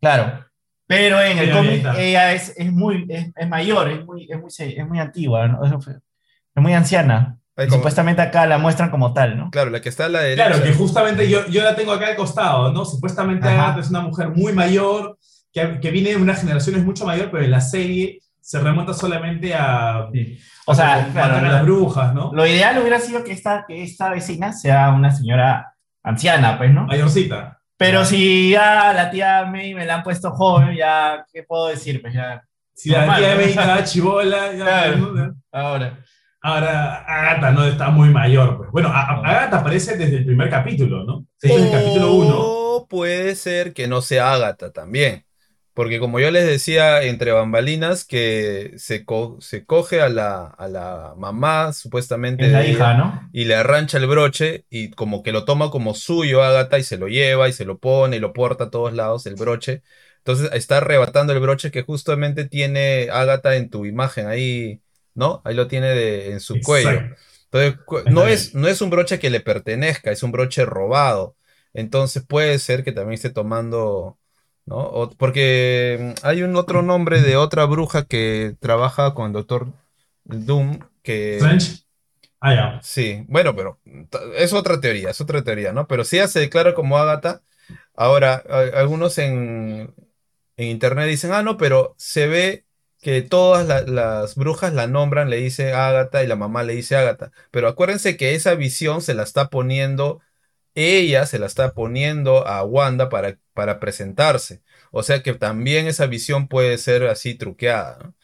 claro, 0.00 0.44
pero 0.86 1.20
en 1.22 1.38
el 1.38 1.50
cómic 1.50 1.86
ella 1.96 2.32
es, 2.34 2.52
es 2.56 2.70
muy, 2.70 3.06
es, 3.08 3.30
es 3.34 3.48
mayor, 3.48 3.90
es 3.90 4.04
muy, 4.04 4.26
es 4.30 4.38
muy, 4.38 4.50
es 4.58 4.86
muy 4.86 4.98
antigua, 5.00 5.48
¿no? 5.48 5.64
Es, 5.64 5.72
es 5.88 6.62
muy 6.62 6.74
anciana. 6.74 7.38
Como- 7.56 7.70
supuestamente 7.70 8.20
acá 8.22 8.46
la 8.46 8.58
muestran 8.58 8.90
como 8.90 9.12
tal, 9.12 9.36
¿no? 9.36 9.50
Claro, 9.50 9.70
la 9.70 9.80
que 9.80 9.88
está 9.88 10.06
a 10.06 10.08
la 10.08 10.20
derecha. 10.20 10.46
Claro, 10.48 10.62
que 10.62 10.72
justamente 10.74 11.28
yo, 11.28 11.46
yo 11.46 11.62
la 11.62 11.76
tengo 11.76 11.92
acá 11.92 12.08
al 12.08 12.16
costado, 12.16 12.72
¿no? 12.72 12.84
Supuestamente. 12.84 13.48
Agatha 13.48 13.80
es 13.80 13.90
una 13.90 14.00
mujer 14.00 14.30
muy 14.30 14.52
mayor, 14.52 15.18
que, 15.52 15.78
que 15.80 15.90
viene 15.92 16.10
de 16.10 16.16
unas 16.16 16.40
generaciones 16.40 16.84
mucho 16.84 17.06
mayor, 17.06 17.30
pero 17.30 17.44
en 17.44 17.50
la 17.52 17.60
serie 17.60 18.18
se 18.40 18.58
remonta 18.60 18.92
solamente 18.92 19.54
a. 19.54 20.08
Sí. 20.12 20.38
O 20.66 20.74
sea, 20.74 20.94
a 20.94 21.06
claro, 21.08 21.28
matar 21.34 21.44
a 21.44 21.48
la- 21.48 21.52
las 21.54 21.62
brujas, 21.62 22.12
¿no? 22.14 22.32
Lo 22.34 22.44
ideal 22.46 22.78
hubiera 22.78 22.98
sido 22.98 23.22
que 23.22 23.32
esta, 23.32 23.64
que 23.68 23.82
esta 23.84 24.10
vecina 24.10 24.52
sea 24.52 24.90
una 24.90 25.10
señora 25.12 25.74
anciana, 26.02 26.58
pues, 26.58 26.72
¿no? 26.72 26.86
Mayorcita. 26.86 27.60
Pero 27.76 28.04
si 28.04 28.50
ya 28.50 28.92
la 28.92 29.10
tía 29.10 29.44
May 29.46 29.74
me 29.74 29.84
la 29.84 29.96
han 29.96 30.02
puesto 30.02 30.30
joven, 30.32 30.76
ya, 30.76 31.24
¿qué 31.32 31.42
puedo 31.42 31.68
decir? 31.68 32.00
Pues 32.00 32.14
ya, 32.14 32.42
Si 32.72 32.90
la 32.90 32.98
Normal, 33.00 33.20
tía 33.20 33.30
¿no? 33.30 33.36
May 33.40 33.44
estaba 33.50 33.84
chivola, 33.84 34.52
ya- 34.52 34.64
Claro. 34.64 34.96
¿no? 34.96 35.34
ahora. 35.52 35.98
Ahora 36.44 36.96
Agatha 37.06 37.52
no 37.52 37.64
está 37.64 37.88
muy 37.88 38.10
mayor. 38.10 38.58
Pues. 38.58 38.70
Bueno, 38.70 38.88
a- 38.90 39.20
Agatha 39.24 39.60
aparece 39.60 39.96
desde 39.96 40.18
el 40.18 40.26
primer 40.26 40.50
capítulo, 40.50 41.02
¿no? 41.02 41.26
Desde 41.40 41.56
el 41.64 41.70
capítulo 41.72 42.12
1. 42.12 42.34
O 42.38 42.86
puede 42.86 43.34
ser 43.34 43.72
que 43.72 43.88
no 43.88 44.02
sea 44.02 44.34
Ágata 44.34 44.70
también. 44.70 45.24
Porque 45.72 45.98
como 45.98 46.20
yo 46.20 46.30
les 46.30 46.46
decía 46.46 47.02
entre 47.02 47.32
bambalinas, 47.32 48.04
que 48.04 48.74
se, 48.76 49.06
co- 49.06 49.38
se 49.40 49.64
coge 49.64 50.02
a 50.02 50.08
la, 50.10 50.44
a 50.46 50.68
la 50.68 51.14
mamá, 51.16 51.72
supuestamente, 51.72 52.44
Es 52.44 52.52
la 52.52 52.64
hija, 52.66 52.92
ella, 52.92 52.98
¿no? 52.98 53.28
y 53.32 53.46
le 53.46 53.54
arrancha 53.56 53.96
el 53.98 54.06
broche, 54.06 54.66
y 54.70 54.90
como 54.90 55.22
que 55.22 55.32
lo 55.32 55.44
toma 55.46 55.70
como 55.70 55.94
suyo 55.94 56.42
Ágata, 56.44 56.78
y 56.78 56.84
se 56.84 56.98
lo 56.98 57.08
lleva, 57.08 57.48
y 57.48 57.52
se 57.52 57.64
lo 57.64 57.78
pone, 57.78 58.18
y 58.18 58.20
lo 58.20 58.32
porta 58.34 58.64
a 58.64 58.70
todos 58.70 58.92
lados, 58.92 59.26
el 59.26 59.34
broche. 59.34 59.82
Entonces 60.18 60.50
está 60.52 60.76
arrebatando 60.76 61.32
el 61.32 61.40
broche 61.40 61.70
que 61.72 61.82
justamente 61.82 62.44
tiene 62.48 63.08
Ágata 63.10 63.56
en 63.56 63.68
tu 63.70 63.84
imagen 63.86 64.28
ahí, 64.28 64.80
¿no? 65.14 65.42
Ahí 65.44 65.54
lo 65.54 65.66
tiene 65.68 65.88
de- 65.88 66.32
en 66.32 66.40
su 66.40 66.60
cuello. 66.60 67.00
Entonces, 67.50 67.80
no 68.06 68.26
es, 68.26 68.54
no 68.54 68.68
es 68.68 68.80
un 68.80 68.90
broche 68.90 69.18
que 69.18 69.30
le 69.30 69.40
pertenezca, 69.40 70.10
es 70.12 70.22
un 70.22 70.32
broche 70.32 70.64
robado. 70.64 71.36
Entonces 71.72 72.24
puede 72.26 72.58
ser 72.58 72.84
que 72.84 72.92
también 72.92 73.14
esté 73.14 73.30
tomando, 73.30 74.18
¿no? 74.66 74.76
O- 74.78 75.10
porque 75.10 76.14
mm, 76.22 76.26
hay 76.26 76.42
un 76.42 76.56
otro 76.56 76.82
nombre 76.82 77.20
de 77.22 77.36
otra 77.36 77.64
bruja 77.64 78.04
que 78.06 78.56
trabaja 78.60 79.14
con 79.14 79.26
el 79.28 79.32
Doctor 79.32 79.68
Doom, 80.24 80.80
que... 81.02 81.36
Strange. 81.38 81.84
Ah, 82.40 82.54
ya. 82.54 82.80
Sí, 82.82 83.24
bueno, 83.28 83.56
pero 83.56 83.80
es 84.36 84.52
otra 84.52 84.80
teoría, 84.80 85.10
es 85.10 85.20
otra 85.20 85.42
teoría, 85.42 85.72
¿no? 85.72 85.86
Pero 85.86 86.04
si 86.04 86.16
ella 86.16 86.28
se 86.28 86.40
declara 86.40 86.74
como 86.74 86.98
Agatha, 86.98 87.42
Ahora, 87.94 88.42
a- 88.48 88.80
algunos 88.80 89.18
en, 89.18 89.94
en 90.56 90.66
internet 90.68 91.08
dicen, 91.08 91.32
ah, 91.32 91.42
no, 91.42 91.56
pero 91.56 91.94
se 91.98 92.26
ve 92.26 92.64
que 93.04 93.22
todas 93.22 93.68
la- 93.68 93.82
las 93.82 94.36
brujas 94.36 94.74
la 94.74 94.88
nombran, 94.88 95.30
le 95.30 95.36
dice 95.38 95.74
Ágata 95.74 96.24
y 96.24 96.28
la 96.28 96.36
mamá 96.36 96.64
le 96.64 96.74
dice 96.74 96.96
Ágata. 96.96 97.32
Pero 97.52 97.68
acuérdense 97.68 98.16
que 98.18 98.34
esa 98.34 98.56
visión 98.56 99.02
se 99.02 99.14
la 99.14 99.22
está 99.24 99.50
poniendo, 99.50 100.22
ella 100.74 101.26
se 101.26 101.38
la 101.38 101.46
está 101.46 101.74
poniendo 101.74 102.46
a 102.48 102.64
Wanda 102.64 103.08
para, 103.10 103.38
para 103.54 103.80
presentarse. 103.80 104.62
O 104.92 105.02
sea 105.04 105.22
que 105.22 105.34
también 105.34 105.86
esa 105.88 106.06
visión 106.06 106.48
puede 106.48 106.78
ser 106.78 107.04
así 107.06 107.34
truqueada. 107.36 108.14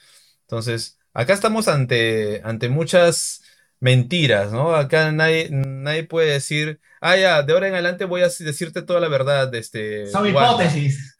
Entonces, 0.43 0.99
acá 1.13 1.33
estamos 1.35 1.69
ante, 1.69 2.41
ante 2.45 2.69
muchas 2.69 3.40
mentiras, 3.81 4.53
¿no? 4.53 4.75
Acá 4.75 5.11
nadie, 5.13 5.49
nadie 5.51 6.05
puede 6.05 6.31
decir, 6.33 6.81
ah, 7.01 7.17
ya, 7.17 7.43
de 7.43 7.53
ahora 7.53 7.69
en 7.69 7.75
adelante 7.75 8.05
voy 8.05 8.21
a 8.23 8.29
decirte 8.29 8.83
toda 8.83 9.01
la 9.01 9.09
verdad, 9.09 9.53
este, 9.55 10.07
Son 10.07 10.23
Wanda". 10.35 10.51
hipótesis. 10.53 11.17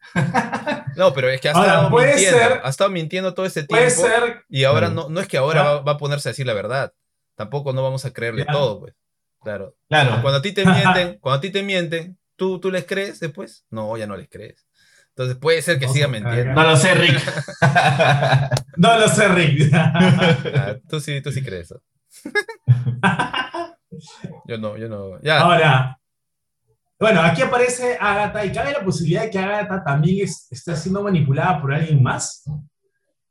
No, 0.95 1.13
pero 1.13 1.29
es 1.29 1.39
que 1.41 1.49
ha 1.49 1.53
Ahora, 1.53 1.67
estado 1.73 1.89
puede 1.89 2.07
mintiendo, 2.15 2.37
ser- 2.39 2.61
ha 2.63 2.69
estado 2.69 2.89
mintiendo 2.89 3.33
todo 3.33 3.45
este 3.45 3.63
Puede 3.63 3.87
tiempo 3.87 4.01
ser. 4.07 4.43
y 4.49 4.63
ahora 4.65 4.89
no, 4.89 5.09
no 5.09 5.19
es 5.19 5.27
que 5.27 5.37
ahora 5.37 5.61
Ah. 5.61 5.73
va, 5.75 5.81
va 5.81 5.91
a 5.93 5.97
ponerse 5.97 6.29
a 6.29 6.31
decir 6.31 6.45
la 6.45 6.53
verdad. 6.53 6.93
Tampoco 7.35 7.73
no 7.73 7.81
vamos 7.81 8.05
a 8.05 8.11
creerle 8.13 8.45
todo, 8.45 8.79
pues. 8.81 8.93
Claro. 9.41 9.75
Claro. 9.89 10.21
Cuando 10.21 10.37
a 10.39 10.41
ti 10.41 10.51
te 10.51 10.65
mienten, 10.65 11.17
cuando 11.21 11.37
a 11.37 11.41
ti 11.41 11.49
te 11.49 11.63
mienten, 11.63 12.17
¿tú, 12.35 12.59
tú 12.59 12.69
les 12.71 12.85
crees 12.85 13.19
después? 13.19 13.65
No, 13.71 13.95
ya 13.97 14.05
no 14.05 14.15
les 14.17 14.29
crees. 14.29 14.67
Entonces 15.09 15.37
puede 15.37 15.61
ser 15.61 15.79
que 15.79 15.87
siga 15.87 16.07
mintiendo. 16.07 16.53
No 16.53 16.63
lo 16.63 16.77
sé, 16.77 16.93
Rick. 16.93 17.19
No 18.77 18.99
lo 18.99 19.07
sé, 19.09 19.27
Rick. 19.29 19.71
Ah, 19.73 20.75
tú 20.89 20.99
sí, 20.99 21.21
tú 21.21 21.31
sí 21.31 21.41
crees 21.43 21.65
eso. 21.71 21.81
Yo 24.47 24.57
no, 24.57 24.77
yo 24.77 24.87
no. 24.87 25.21
Ya, 25.21 25.41
Ahora, 25.41 25.97
bueno, 26.99 27.21
aquí 27.21 27.41
aparece 27.41 27.97
Agatha 27.99 28.45
y 28.45 28.51
cabe 28.51 28.71
la 28.71 28.83
posibilidad 28.83 29.23
de 29.23 29.29
que 29.29 29.39
Agatha 29.39 29.83
también 29.83 30.23
es- 30.25 30.47
esté 30.51 30.75
siendo 30.75 31.03
manipulada 31.03 31.59
por 31.61 31.73
alguien 31.73 32.01
más. 32.01 32.43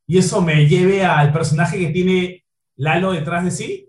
Y 0.06 0.18
eso 0.18 0.42
me 0.42 0.66
lleve 0.66 1.04
al 1.04 1.32
personaje 1.32 1.78
que 1.78 1.88
tiene 1.90 2.44
Lalo 2.76 3.12
detrás 3.12 3.44
de 3.44 3.50
sí. 3.50 3.88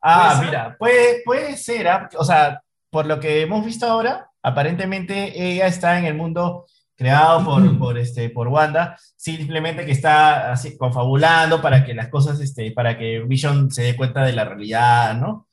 Ah, 0.00 0.40
mira, 0.44 0.76
puede, 0.78 1.22
puede 1.24 1.56
ser, 1.56 1.88
ah, 1.88 2.08
O 2.18 2.24
sea, 2.24 2.60
por 2.90 3.06
lo 3.06 3.18
que 3.20 3.42
hemos 3.42 3.64
visto 3.64 3.86
ahora, 3.86 4.28
aparentemente 4.42 5.32
ella 5.52 5.66
está 5.66 5.98
en 5.98 6.04
el 6.04 6.14
mundo 6.14 6.66
creado 6.96 7.44
por, 7.44 7.78
por, 7.78 7.98
este, 7.98 8.30
por 8.30 8.48
Wanda, 8.48 8.96
simplemente 9.16 9.84
que 9.84 9.92
está 9.92 10.52
así 10.52 10.76
confabulando 10.76 11.60
para 11.60 11.84
que 11.84 11.94
las 11.94 12.08
cosas, 12.08 12.40
este, 12.40 12.70
para 12.72 12.96
que 12.98 13.20
Vision 13.26 13.70
se 13.70 13.82
dé 13.82 13.96
cuenta 13.96 14.24
de 14.24 14.32
la 14.32 14.44
realidad, 14.44 15.14
¿no? 15.16 15.48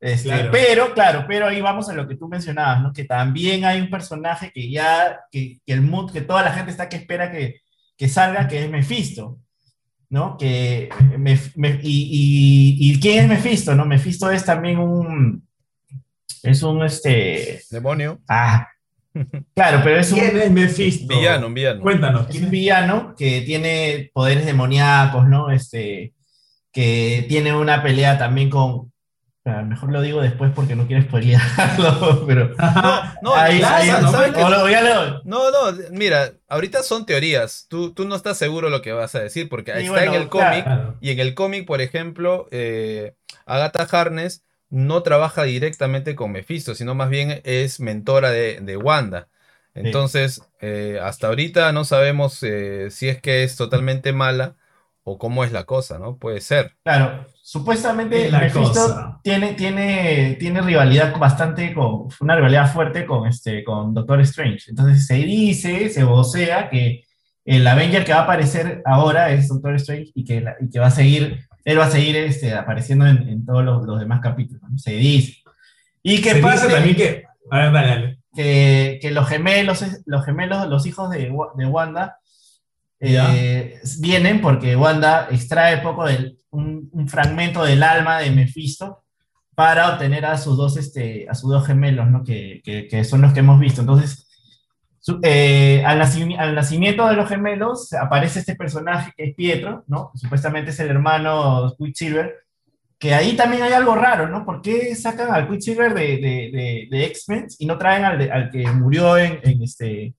Este, 0.00 0.28
Claro. 0.28 0.50
Pero, 0.52 0.94
claro, 0.94 1.24
pero 1.28 1.46
ahí 1.48 1.60
vamos 1.60 1.88
a 1.88 1.94
lo 1.94 2.06
que 2.06 2.14
tú 2.16 2.28
mencionabas, 2.28 2.80
¿no? 2.82 2.92
Que 2.92 3.04
también 3.04 3.64
hay 3.64 3.80
un 3.80 3.90
personaje 3.90 4.52
que 4.52 4.70
ya, 4.70 5.20
que, 5.30 5.58
que 5.66 5.72
el 5.72 5.82
mood, 5.82 6.12
que 6.12 6.20
toda 6.20 6.42
la 6.42 6.52
gente 6.52 6.70
está 6.70 6.88
que 6.88 6.96
espera 6.96 7.30
que, 7.32 7.60
que 7.96 8.08
salga, 8.08 8.46
que 8.46 8.64
es 8.64 8.70
Mephisto. 8.70 9.38
¿no? 10.10 10.38
Que 10.38 10.88
me, 11.18 11.38
me- 11.56 11.80
y, 11.82 12.78
y, 12.80 12.92
y 12.92 12.98
quién 13.00 13.24
es 13.24 13.28
Mephisto, 13.28 13.74
¿no? 13.74 13.84
Mephisto 13.84 14.30
es 14.30 14.42
también 14.42 14.78
un 14.78 15.46
es 16.42 16.62
un 16.62 16.82
este 16.82 17.60
demonio. 17.70 18.18
ah 18.26 18.66
claro, 19.54 19.80
pero 19.84 19.98
es 19.98 20.12
un, 20.12 20.18
¿Quién 20.20 20.36
es 20.40 20.50
Mephisto? 20.50 21.16
Villano, 21.16 21.46
un 21.48 21.54
villano. 21.54 21.80
Cuéntanos. 21.80 22.22
es 22.22 22.28
¿quién 22.28 22.42
un 22.44 22.46
es? 22.46 22.50
villano 22.50 23.14
que 23.16 23.40
tiene 23.42 24.10
poderes 24.12 24.46
demoníacos, 24.46 25.26
¿no? 25.28 25.50
Este 25.50 26.12
que 26.72 27.24
tiene 27.28 27.54
una 27.54 27.82
pelea 27.82 28.18
también 28.18 28.50
con 28.50 28.92
mejor 29.66 29.90
lo 29.90 30.02
digo 30.02 30.20
después 30.20 30.52
porque 30.54 30.76
no 30.76 30.86
quiero 30.86 31.02
spoilearlo, 31.04 32.24
pero 32.26 32.50
No, 33.22 33.34
ahí, 33.34 33.60
no, 33.60 33.68
ahí- 33.68 33.90
mira, 35.90 36.32
ahorita 36.48 36.82
son 36.82 37.06
teorías. 37.06 37.66
Tú, 37.68 37.92
tú 37.94 38.04
no 38.04 38.14
estás 38.14 38.36
seguro 38.38 38.68
lo 38.68 38.82
que 38.82 38.92
vas 38.92 39.14
a 39.14 39.20
decir, 39.20 39.48
porque 39.48 39.72
Sí, 39.72 39.78
está 39.80 39.92
bueno, 39.92 40.14
en 40.14 40.20
el 40.22 40.28
cómic, 40.28 40.64
Claro. 40.64 40.96
y 41.00 41.10
en 41.10 41.20
el 41.20 41.34
cómic, 41.34 41.66
por 41.66 41.80
ejemplo, 41.80 42.46
eh, 42.50 43.14
Agatha 43.46 43.86
Harness 43.90 44.44
no 44.70 45.02
trabaja 45.02 45.44
directamente 45.44 46.14
con 46.14 46.32
Mephisto, 46.32 46.74
sino 46.74 46.94
más 46.94 47.10
bien 47.10 47.40
es 47.44 47.80
mentora 47.80 48.30
de, 48.30 48.60
de 48.60 48.76
Wanda. 48.76 49.28
Entonces, 49.74 50.42
eh, 50.60 50.98
hasta 51.02 51.28
ahorita 51.28 51.72
no 51.72 51.84
sabemos 51.84 52.42
eh, 52.42 52.88
si 52.90 53.08
es 53.08 53.20
que 53.20 53.44
es 53.44 53.56
totalmente 53.56 54.12
mala 54.12 54.56
o 55.04 55.18
cómo 55.18 55.44
es 55.44 55.52
la 55.52 55.64
cosa, 55.64 55.98
¿no? 55.98 56.16
Puede 56.18 56.40
ser. 56.40 56.74
Claro, 56.84 57.26
supuestamente 57.42 58.26
Es 58.26 58.32
la 58.32 58.40
Mephisto 58.40 58.80
cosa. 58.80 59.20
tiene, 59.22 59.54
tiene, 59.54 60.36
tiene 60.38 60.60
rivalidad 60.62 61.16
bastante 61.18 61.74
con, 61.74 62.08
una 62.20 62.34
rivalidad 62.36 62.72
fuerte 62.72 63.06
con, 63.06 63.26
este, 63.28 63.62
con 63.62 63.94
Doctor 63.94 64.20
Strange. 64.22 64.70
Entonces 64.70 65.06
se 65.06 65.14
dice, 65.16 65.90
se 65.90 66.04
vocea 66.04 66.68
que 66.70 67.04
el 67.44 67.66
Avenger 67.66 68.04
que 68.04 68.12
va 68.12 68.20
a 68.20 68.22
aparecer 68.24 68.82
ahora 68.84 69.30
es 69.32 69.48
Doctor 69.48 69.74
Strange 69.76 70.10
y 70.14 70.24
que, 70.24 70.40
la- 70.40 70.56
y 70.60 70.70
que 70.70 70.78
va 70.80 70.86
a 70.86 70.90
seguir, 70.90 71.47
él 71.64 71.78
va 71.78 71.86
a 71.86 71.90
seguir 71.90 72.16
este, 72.16 72.54
apareciendo 72.54 73.06
en, 73.06 73.28
en 73.28 73.44
todos 73.44 73.64
los, 73.64 73.84
los 73.84 73.98
demás 74.00 74.20
capítulos. 74.20 74.62
¿no? 74.70 74.78
Se 74.78 74.92
dice. 74.92 75.42
Y 76.02 76.20
que 76.22 76.30
Se 76.32 76.40
dice 76.40 76.68
también 76.68 76.96
que. 76.96 77.24
A 77.50 77.58
ver, 77.58 77.72
dale, 77.72 77.88
dale. 77.88 78.18
que, 78.34 78.98
que 79.02 79.10
los 79.10 79.26
gemelos, 79.28 79.84
los 80.06 80.24
gemelos, 80.24 80.68
los 80.68 80.86
hijos 80.86 81.10
de, 81.10 81.32
de 81.56 81.66
Wanda, 81.66 82.18
eh, 83.00 83.78
vienen 84.00 84.40
porque 84.40 84.76
Wanda 84.76 85.28
extrae 85.30 85.78
poco 85.78 86.06
del, 86.06 86.38
un, 86.50 86.88
un 86.92 87.08
fragmento 87.08 87.64
del 87.64 87.82
alma 87.82 88.18
de 88.18 88.30
Mephisto 88.30 89.04
para 89.54 89.92
obtener 89.92 90.24
a 90.24 90.38
sus 90.38 90.56
dos, 90.56 90.76
este, 90.76 91.26
a 91.28 91.34
sus 91.34 91.50
dos 91.50 91.66
gemelos, 91.66 92.08
¿no? 92.10 92.22
que, 92.24 92.60
que- 92.64 92.86
que 92.88 93.04
son 93.04 93.22
los 93.22 93.32
que 93.32 93.40
hemos 93.40 93.58
visto. 93.60 93.80
Entonces, 93.80 94.27
eh, 95.22 95.82
al, 95.86 96.00
naci- 96.00 96.38
al 96.38 96.54
nacimiento 96.54 97.08
de 97.08 97.14
los 97.16 97.28
gemelos 97.28 97.92
aparece 97.92 98.40
este 98.40 98.54
personaje 98.56 99.12
que 99.16 99.24
es 99.24 99.34
Pietro, 99.34 99.84
¿no? 99.86 100.10
Supuestamente 100.14 100.70
es 100.70 100.80
el 100.80 100.88
hermano 100.88 101.74
Quicksilver, 101.78 102.34
que 102.98 103.14
ahí 103.14 103.36
también 103.36 103.62
hay 103.62 103.72
algo 103.72 103.94
raro, 103.94 104.28
¿no? 104.28 104.44
¿Por 104.44 104.60
qué 104.60 104.94
sacan 104.96 105.32
al 105.32 105.48
Quicksilver 105.48 105.94
de, 105.94 106.16
de, 106.16 106.50
de, 106.52 106.88
de 106.90 107.04
X-Men 107.06 107.46
y 107.58 107.66
no 107.66 107.78
traen 107.78 108.04
al, 108.04 108.18
de- 108.18 108.30
al 108.32 108.50
que 108.50 108.66
murió 108.72 109.16
en, 109.16 109.38
en 109.42 109.62
este... 109.62 110.14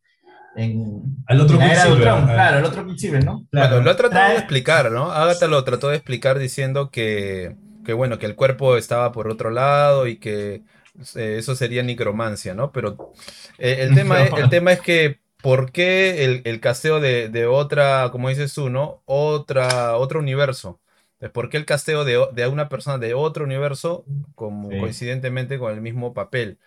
En, 0.56 1.04
Al 1.28 1.39
otro 1.41 1.56
en 1.62 1.67
de 1.67 1.73
Quicksilver, 1.75 2.02
claro, 2.02 2.58
el 2.60 2.65
otro 2.65 2.86
Quicksilver, 2.88 3.23
¿no? 3.23 3.45
Claro. 3.52 3.69
Bueno, 3.75 3.86
lo 3.86 3.91
ha 3.91 3.95
tratado 3.95 4.21
de 4.30 4.36
Trae- 4.36 4.39
explicar, 4.39 4.91
¿no? 4.91 5.12
Agatha 5.12 5.47
lo 5.47 5.63
trató 5.63 5.89
de 5.89 5.95
explicar 5.97 6.39
diciendo 6.39 6.89
que, 6.89 7.56
que 7.86 7.93
bueno, 7.93 8.17
que 8.17 8.25
el 8.25 8.36
cuerpo 8.36 8.75
estaba 8.75 9.12
por 9.12 9.28
otro 9.30 9.52
lado 9.52 10.08
y 10.08 10.17
que 10.17 10.63
eh, 11.16 11.38
eso 11.40 11.56
sería 11.56 11.84
necromancia, 11.84 12.54
¿no? 12.54 12.72
Pero 12.72 13.14
eh, 13.58 13.78
el, 13.82 13.94
tema 13.96 14.24
es, 14.24 14.34
el 14.34 14.50
tema 14.50 14.72
es 14.72 14.82
que 14.82 15.20
¿por 15.42 15.72
qué 15.72 16.26
el, 16.26 16.42
el 16.46 16.60
casteo 16.60 17.00
de, 17.00 17.30
de 17.30 17.46
otra, 17.46 18.10
como 18.12 18.30
dices 18.30 18.54
tú, 18.54 18.70
¿no? 18.70 19.02
Otra, 19.06 19.98
otro 19.98 20.20
universo. 20.20 20.80
¿Por 21.34 21.50
qué 21.50 21.58
el 21.58 21.66
casteo 21.66 22.06
de, 22.06 22.48
una 22.48 22.70
persona 22.70 22.98
de 22.98 23.14
otro 23.14 23.44
universo, 23.44 24.06
como 24.36 24.70
Sí. 24.70 24.78
coincidentemente 24.80 25.60
con 25.60 25.74
el 25.74 25.82
mismo 25.82 26.14
papel? 26.14 26.60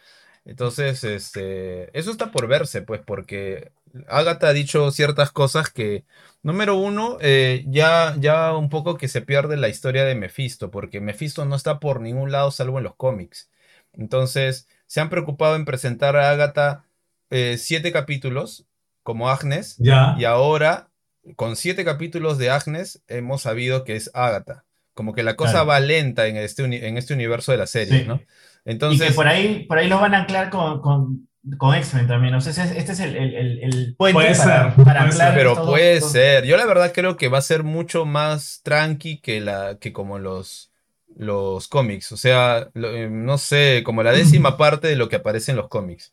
Entonces, 0.45 1.05
este, 1.05 1.97
eso 1.99 2.11
está 2.11 2.33
por 2.33 2.49
verse, 2.49 2.83
pues, 2.83 3.01
porque 3.01 3.73
Agatha 4.09 4.49
ha 4.49 4.53
dicho 4.53 4.91
ciertas 4.91 5.31
cosas 5.33 5.71
que, 5.71 6.05
número 6.43 6.77
uno, 6.77 7.17
eh, 7.21 7.65
ya, 7.69 8.15
ya 8.19 8.55
un 8.55 8.69
poco 8.69 8.99
que 8.99 9.09
se 9.09 9.23
pierde 9.23 9.57
la 9.57 9.69
historia 9.69 10.05
de 10.05 10.15
Mephisto, 10.17 10.71
porque 10.71 11.01
Mephisto 11.01 11.45
no 11.47 11.57
está 11.57 11.81
por 11.81 12.01
ningún 12.01 12.31
lado 12.33 12.51
salvo 12.51 12.79
en 12.79 12.85
los 12.85 12.95
cómics. 12.97 13.51
Entonces, 13.95 14.67
se 14.87 15.01
han 15.01 15.11
preocupado 15.11 15.57
en 15.57 15.65
presentar 15.65 16.17
a 16.17 16.31
Agatha 16.31 16.85
eh, 17.31 17.57
siete 17.59 17.93
capítulos 17.93 18.67
como 19.03 19.31
Agnes, 19.31 19.77
Ya. 19.79 20.15
y 20.19 20.25
ahora, 20.25 20.89
con 21.37 21.57
siete 21.57 21.85
capítulos 21.85 22.39
de 22.39 22.51
Agnes, 22.51 23.03
hemos 23.09 23.43
sabido 23.43 23.85
que 23.85 23.97
es 23.97 24.11
Agatha. 24.15 24.65
Como 24.95 25.15
que 25.15 25.23
la 25.23 25.37
cosa 25.37 25.53
Claro. 25.53 25.67
va 25.69 25.81
lenta 25.81 26.27
en 26.27 26.37
este, 26.37 26.65
en 26.65 26.99
este 26.99 27.15
universo 27.15 27.53
de 27.53 27.59
la 27.59 27.67
serie, 27.67 28.01
Sí. 28.01 28.05
¿no? 28.07 28.17
y 28.65 28.71
Entonces, 28.71 29.09
que 29.09 29.15
por 29.15 29.27
ahí, 29.27 29.65
por 29.67 29.79
ahí 29.79 29.89
los 29.89 30.01
van 30.01 30.15
a 30.15 30.19
anclar 30.21 30.51
con, 30.51 30.81
con, 30.83 31.29
con 31.59 31.75
X-Men 31.75 32.07
también. 32.07 32.35
O 32.35 32.41
sea, 32.41 32.53
este 32.65 32.93
es 32.93 33.01
el, 33.01 33.17
el, 33.17 33.35
el, 33.35 33.59
el 33.65 33.97
puente 33.97 34.15
Puede 34.15 34.35
para, 34.37 34.75
ser, 34.75 34.85
para 34.85 34.85
puede 34.85 34.99
anclar 34.99 35.29
ser. 35.29 35.35
Pero 35.35 35.65
puede 35.67 36.01
ser. 36.03 36.45
Yo 36.45 36.57
la 36.57 36.67
verdad 36.67 36.93
creo 36.95 37.17
que 37.17 37.29
va 37.29 37.39
a 37.39 37.43
ser 37.43 37.63
mucho 37.63 38.05
más 38.05 38.61
tranqui 38.63 39.21
que 39.21 39.41
la 39.41 39.79
que 39.81 39.93
como 39.93 40.19
los 40.19 40.72
los 41.17 41.69
cómics. 41.69 42.13
O 42.13 42.17
sea, 42.17 42.69
lo- 42.75 42.91
eh, 42.95 43.09
no 43.11 43.39
sé, 43.39 43.83
como 43.85 44.03
la 44.03 44.13
décima 44.13 44.57
parte 44.59 44.89
de 44.89 44.97
lo 44.97 45.09
que 45.09 45.17
aparece 45.17 45.51
en 45.53 45.57
los 45.59 45.69
cómics. 45.69 46.13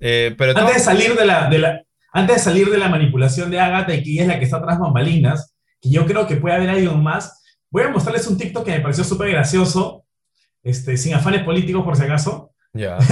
Eh, 0.00 0.34
pero 0.36 0.58
Antes 0.58 0.74
de 0.74 0.80
salir 0.80 1.14
de 1.14 1.24
la, 1.24 1.48
de 1.48 1.58
la- 1.58 1.82
antes 2.12 2.36
de 2.36 2.42
salir 2.42 2.70
de 2.70 2.78
la 2.78 2.88
manipulación 2.88 3.50
de 3.50 3.58
Agatha 3.60 3.94
y 3.94 4.02
que 4.02 4.10
ella 4.12 4.22
es 4.22 4.28
la 4.28 4.38
que 4.38 4.44
está 4.44 4.62
tras 4.62 4.78
bambalinas, 4.78 5.54
que 5.80 5.90
yo 5.90 6.06
creo 6.06 6.26
que 6.26 6.36
puede 6.36 6.54
haber 6.54 6.70
algo 6.70 6.94
más, 6.96 7.42
voy 7.70 7.82
a 7.82 7.88
mostrarles 7.88 8.26
un 8.28 8.38
TikTok 8.38 8.64
que 8.64 8.70
me 8.72 8.80
pareció 8.80 9.02
súper 9.04 9.30
gracioso, 9.30 10.04
este, 10.62 10.96
sin 10.96 11.14
afanes 11.14 11.42
políticos 11.42 11.84
por 11.84 11.96
si 11.96 12.04
acaso, 12.04 12.52
ya. 12.72 12.98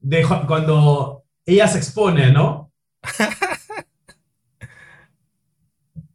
de, 0.00 0.22
cuando 0.46 1.24
ella 1.44 1.66
se 1.68 1.78
expone, 1.78 2.30
¿no? 2.30 2.70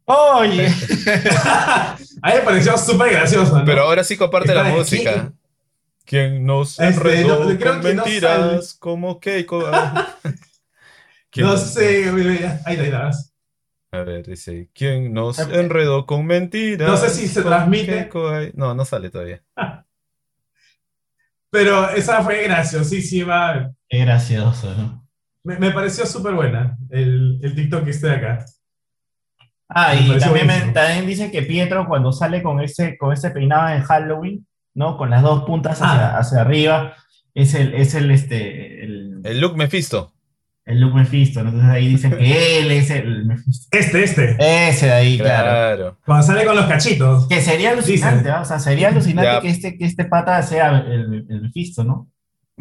Oye, 0.06 0.68
A 2.22 2.28
mí 2.28 2.34
me 2.36 2.40
pareció 2.42 2.76
súper 2.76 3.12
gracioso, 3.12 3.58
¿no? 3.58 3.64
Pero 3.64 3.82
ahora 3.82 4.04
sí 4.04 4.16
comparte 4.16 4.54
la 4.54 4.64
música. 4.64 5.32
¿Quién 6.04 6.44
nos 6.44 6.78
Este, 6.80 7.20
enredó 7.20 7.44
no, 7.44 7.58
creo 7.58 7.72
con 7.74 7.82
que 7.82 7.94
no 7.94 8.02
mentiras 8.02 8.74
como 8.74 9.20
Keiko? 9.20 9.64
Ah, 9.66 10.16
¿Quién 11.30 11.46
No 11.46 11.52
nos- 11.52 11.72
sé, 11.72 12.10
mira, 12.12 12.60
ahí 12.64 12.76
ahí 12.76 12.86
está. 12.86 13.10
A 13.92 14.02
ver, 14.02 14.26
dice, 14.26 14.68
¿quién 14.72 15.12
nos 15.12 15.38
enredó 15.38 16.06
con 16.06 16.24
mentiras? 16.26 16.88
No 16.88 16.96
sé 16.96 17.10
si 17.10 17.28
se 17.28 17.42
¿Con 17.42 17.50
transmite. 17.50 18.08
No, 18.54 18.74
no 18.74 18.84
sale 18.84 19.10
todavía. 19.10 19.42
Pero 21.50 21.90
esa 21.90 22.22
fue 22.22 22.44
graciosísima. 22.44 23.72
Qué 23.88 23.98
gracioso, 23.98 24.72
¿no? 24.76 25.08
Me, 25.42 25.58
me 25.58 25.70
pareció 25.72 26.06
súper 26.06 26.34
buena 26.34 26.76
el, 26.90 27.40
el 27.42 27.54
TikTok 27.54 27.84
que 27.84 27.90
esté 27.90 28.08
de 28.08 28.14
acá. 28.14 28.44
Ah, 29.72 29.92
Me 29.94 30.00
y 30.16 30.18
también, 30.18 30.46
me- 30.46 30.52
buenísimo. 30.54 30.72
también 30.72 31.06
dice 31.06 31.30
que 31.30 31.42
Pietro 31.42 31.86
cuando 31.86 32.12
sale 32.12 32.42
con 32.42 32.60
ese, 32.60 32.98
con 32.98 33.12
ese 33.12 33.30
peinado 33.30 33.68
en 33.74 33.82
Halloween, 33.82 34.46
¿no? 34.74 34.96
Con 34.96 35.10
las 35.10 35.22
dos 35.22 35.44
puntas 35.44 35.80
hacia, 35.80 36.16
Ah. 36.16 36.18
hacia 36.18 36.40
arriba, 36.40 36.94
es 37.34 37.54
el, 37.54 37.74
es 37.74 37.94
el, 37.94 38.10
este, 38.10 38.82
el, 38.84 39.20
El 39.24 39.40
look 39.40 39.56
Mephisto. 39.56 40.12
el 40.64 40.80
look 40.80 40.94
Mephisto, 40.94 41.42
¿no? 41.42 41.50
Entonces 41.50 41.70
ahí 41.70 41.86
dicen 41.88 42.16
que 42.16 42.58
él 42.60 42.70
es 42.72 42.90
el 42.90 43.24
Mephisto. 43.26 43.68
Este, 43.76 44.02
este. 44.02 44.36
Ese 44.68 44.86
de 44.86 44.92
ahí, 44.92 45.18
claro. 45.18 45.44
Claro. 45.48 45.98
Cuando 46.04 46.26
sale 46.26 46.44
con 46.44 46.56
los 46.56 46.66
cachitos. 46.66 47.28
Que 47.28 47.40
sería 47.40 47.70
alucinante, 47.70 48.18
Dicen. 48.18 48.32
¿ah? 48.32 48.40
O 48.40 48.44
sea, 48.44 48.58
sería 48.58 48.88
alucinante 48.88 49.30
Ya. 49.32 49.40
que 49.40 49.48
este, 49.48 49.78
que 49.78 49.84
este 49.84 50.04
pata 50.04 50.42
sea 50.42 50.78
el, 50.78 51.26
el 51.28 51.42
Mephisto, 51.42 51.84
¿no? 51.84 52.08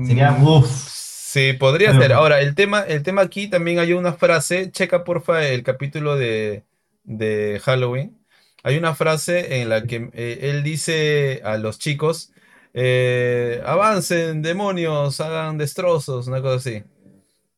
Sería, 0.06 0.32
Mm, 0.32 0.48
uff. 0.48 0.68
Sí, 0.70 1.54
podría 1.54 1.90
Pero- 1.90 2.02
ser. 2.02 2.14
Ahora, 2.14 2.40
el 2.42 2.56
tema, 2.56 2.82
el 2.82 3.04
tema 3.04 3.22
aquí 3.22 3.48
también 3.48 3.80
hay 3.80 3.94
una 3.94 4.14
frase, 4.14 4.72
checa 4.72 5.04
porfa 5.04 5.44
el 5.46 5.62
capítulo 5.64 6.16
de, 6.16 6.64
de 7.10 7.60
Halloween. 7.64 8.18
Hay 8.64 8.78
una 8.78 8.94
frase 8.96 9.62
en 9.62 9.70
la 9.70 9.84
que 9.84 10.10
eh, 10.14 10.40
él 10.44 10.64
dice 10.64 11.42
a 11.44 11.58
los 11.58 11.80
chicos, 11.80 12.32
eh, 12.74 13.62
avancen, 13.66 14.42
demonios, 14.42 15.20
hagan 15.22 15.58
destrozos, 15.58 16.28
una 16.28 16.42
cosa 16.42 16.56
así. 16.58 16.84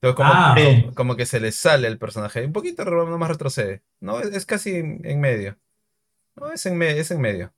Entonces, 0.01 0.15
como, 0.15 0.29
Ah. 0.33 0.55
como- 0.57 0.93
como 0.95 1.15
que 1.15 1.25
se 1.25 1.39
le 1.39 1.51
sale 1.51 1.87
el 1.87 1.97
personaje. 1.99 2.45
Un 2.45 2.53
poquito 2.53 2.83
nomás 2.85 3.29
retrocede. 3.29 3.81
No, 3.99 4.19
es, 4.19 4.27
es 4.33 4.45
casi 4.45 4.75
en, 4.77 5.01
en 5.03 5.19
medio. 5.19 5.57
No, 6.35 6.51
es 6.51 6.65
en, 6.65 6.77
me- 6.77 6.97
es 6.97 7.11
en 7.11 7.19
medio. 7.21 7.53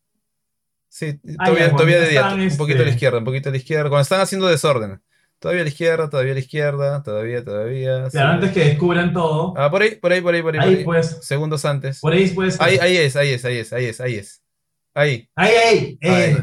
Sí, 0.89 1.19
todavía, 1.37 1.71
todavía 1.71 1.99
de 2.01 2.09
día, 2.09 2.33
un 2.33 2.57
poquito 2.57 2.79
a 2.79 2.81
la 2.81 2.89
este- 2.89 2.95
izquierda, 2.95 3.17
un 3.19 3.25
poquito 3.25 3.49
a 3.49 3.51
la 3.51 3.57
izquierda. 3.57 3.89
Cuando 3.89 4.01
están 4.03 4.21
haciendo 4.21 4.47
desorden. 4.47 5.01
Todavía 5.43 5.63
a 5.63 5.65
la 5.65 5.69
izquierda, 5.71 6.09
todavía 6.09 6.31
a 6.31 6.35
la 6.35 6.39
izquierda, 6.39 7.03
todavía, 7.03 7.43
todavía. 7.43 8.05
sí. 8.05 8.11
Claro, 8.11 8.29
antes 8.31 8.51
que 8.53 8.63
descubran 8.63 9.11
todo. 9.11 9.53
Ah, 9.57 9.69
por 9.69 9.81
ahí, 9.81 9.95
por 9.95 10.13
ahí, 10.13 10.21
por 10.21 10.33
ahí, 10.33 10.41
por 10.41 10.53
ahí. 10.55 10.59
por 10.61 10.69
Ahí 10.77 10.83
pues. 10.85 11.17
Segundos 11.21 11.65
antes. 11.65 11.99
Por 11.99 12.13
ahí 12.13 12.29
pues. 12.29 12.61
Ahí, 12.61 12.77
ahí 12.77 12.95
es, 12.95 13.17
ahí 13.17 13.31
es, 13.31 13.43
ahí 13.43 13.57
es, 13.57 13.73
ahí 13.73 13.85
es, 13.87 13.99
ahí 13.99 14.15
es. 14.15 14.41
Ahí. 14.93 15.29
Ahí, 15.35 15.51
ahí. 15.53 15.99
Ahí. 16.01 16.37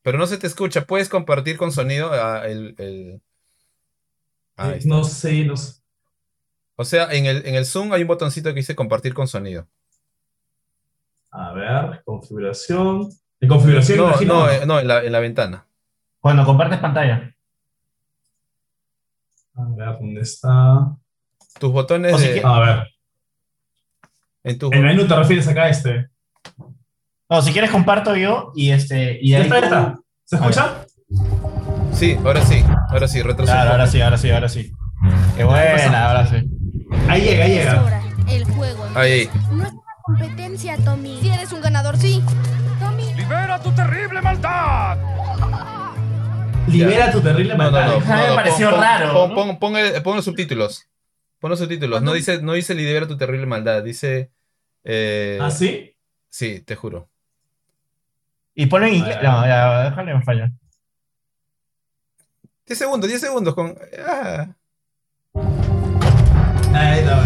Pero 0.00 0.16
no 0.16 0.26
se 0.26 0.38
te 0.38 0.46
escucha. 0.46 0.86
¿Puedes 0.86 1.10
compartir 1.10 1.58
con 1.58 1.72
sonido 1.72 2.08
ah, 2.10 2.44
el, 2.46 2.74
el- 2.78 3.20
Ah, 4.56 4.72
no 4.86 5.04
sé, 5.04 5.44
no 5.44 5.54
sé. 5.54 5.82
O 6.76 6.86
sea, 6.86 7.12
en 7.12 7.26
el, 7.26 7.44
en 7.46 7.54
el 7.54 7.66
Zoom 7.66 7.92
hay 7.92 8.00
un 8.00 8.08
botoncito 8.08 8.48
que 8.48 8.60
dice 8.60 8.74
compartir 8.74 9.12
con 9.12 9.28
sonido. 9.28 9.68
A 11.30 11.52
ver, 11.52 12.02
configuración. 12.02 13.10
En 13.40 13.48
configuración, 13.50 13.98
No, 13.98 14.08
imagino. 14.08 14.34
no, 14.34 14.50
eh, 14.50 14.60
no, 14.66 14.80
en 14.80 14.88
la, 14.88 15.04
en 15.04 15.12
la 15.12 15.20
ventana. 15.20 15.66
Cuando 16.18 16.46
compartes 16.46 16.78
pantalla. 16.78 17.34
A 19.58 19.64
ver, 19.76 19.98
¿dónde 19.98 20.20
está? 20.20 20.94
Tus 21.58 21.72
botones 21.72 22.14
O 22.14 22.18
de- 22.18 22.42
A 22.44 22.60
ver. 22.60 22.86
en 24.44 24.58
El 24.72 24.82
menú 24.82 25.06
te 25.06 25.16
refieres 25.16 25.48
acá 25.48 25.64
a 25.64 25.68
este. 25.70 26.08
No, 27.28 27.42
si 27.42 27.52
quieres 27.52 27.70
comparto 27.70 28.16
yo 28.16 28.52
y 28.54 28.70
este. 28.70 29.18
Y 29.20 29.34
ahí 29.34 29.42
está, 29.42 29.54
ya 29.56 29.60
tú- 29.60 29.66
está. 29.66 29.98
¿Se 30.24 30.36
escucha? 30.36 30.86
Sí, 31.92 32.16
ahora 32.24 32.40
sí, 32.44 32.64
ahora 32.90 33.08
sí, 33.08 33.22
retrocedo. 33.22 33.54
Claro, 33.56 33.70
ahora 33.72 33.86
sí, 33.86 34.00
ahora 34.00 34.16
sí, 34.18 34.30
ahora 34.30 34.48
sí. 34.48 34.72
Qué 35.36 35.44
buena, 35.44 36.08
ahora 36.08 36.26
sí. 36.26 36.36
Ahí 37.08 37.20
llega, 37.22 37.44
ahí 37.44 37.52
Es 37.58 37.64
llega. 37.64 38.02
El 38.28 38.44
juego 38.44 38.84
Ahí. 38.94 39.28
No 39.50 39.64
es 39.64 39.72
una 39.72 39.82
competencia, 40.04 40.76
Tommy. 40.84 41.18
Si 41.20 41.28
eres 41.28 41.52
un 41.52 41.60
ganador, 41.60 41.96
sí. 41.96 42.22
Tommy. 42.80 43.12
¡Libera 43.14 43.60
tu 43.60 43.72
terrible 43.72 44.22
maldad! 44.22 44.96
Libera 46.68 47.10
tu 47.12 47.20
terrible 47.20 47.56
No, 47.56 47.64
no, 47.64 47.70
maldad. 47.70 47.94
no. 47.94 48.00
Mí 48.00 48.06
me 48.06 48.26
no, 48.28 48.34
pareció 48.34 48.70
pon- 48.70 48.80
raro, 48.80 49.12
Pon, 49.12 49.28
¿no? 49.30 49.34
pon- 49.34 49.58
pon 49.58 49.76
el- 49.76 50.02
pon 50.02 50.16
los 50.16 50.24
subtítulos. 50.24 50.88
Pon 51.40 51.50
los 51.50 51.58
subtítulos. 51.58 52.02
No 52.02 52.12
dice, 52.12 52.42
no 52.42 52.52
dice 52.54 52.74
libera 52.74 53.06
tu 53.06 53.16
terrible 53.16 53.46
maldad. 53.46 53.82
Dice. 53.82 54.30
eh, 54.84 55.38
¿Ah, 55.40 55.50
sí? 55.50 55.94
sí, 56.28 56.60
te 56.60 56.74
juro. 56.76 57.08
Y 58.54 58.66
ponen 58.66 58.94
inglés. 58.94 59.16
No, 59.22 59.46
ya, 59.46 59.84
déjale 59.84 60.10
en 60.12 60.22
falla. 60.22 60.50
10 62.66 62.78
segundos, 62.78 63.08
10 63.08 63.20
segundos 63.20 63.54
con. 63.54 63.76
ah. 64.06 64.48
Ahí 66.74 66.98
está. 67.00 67.24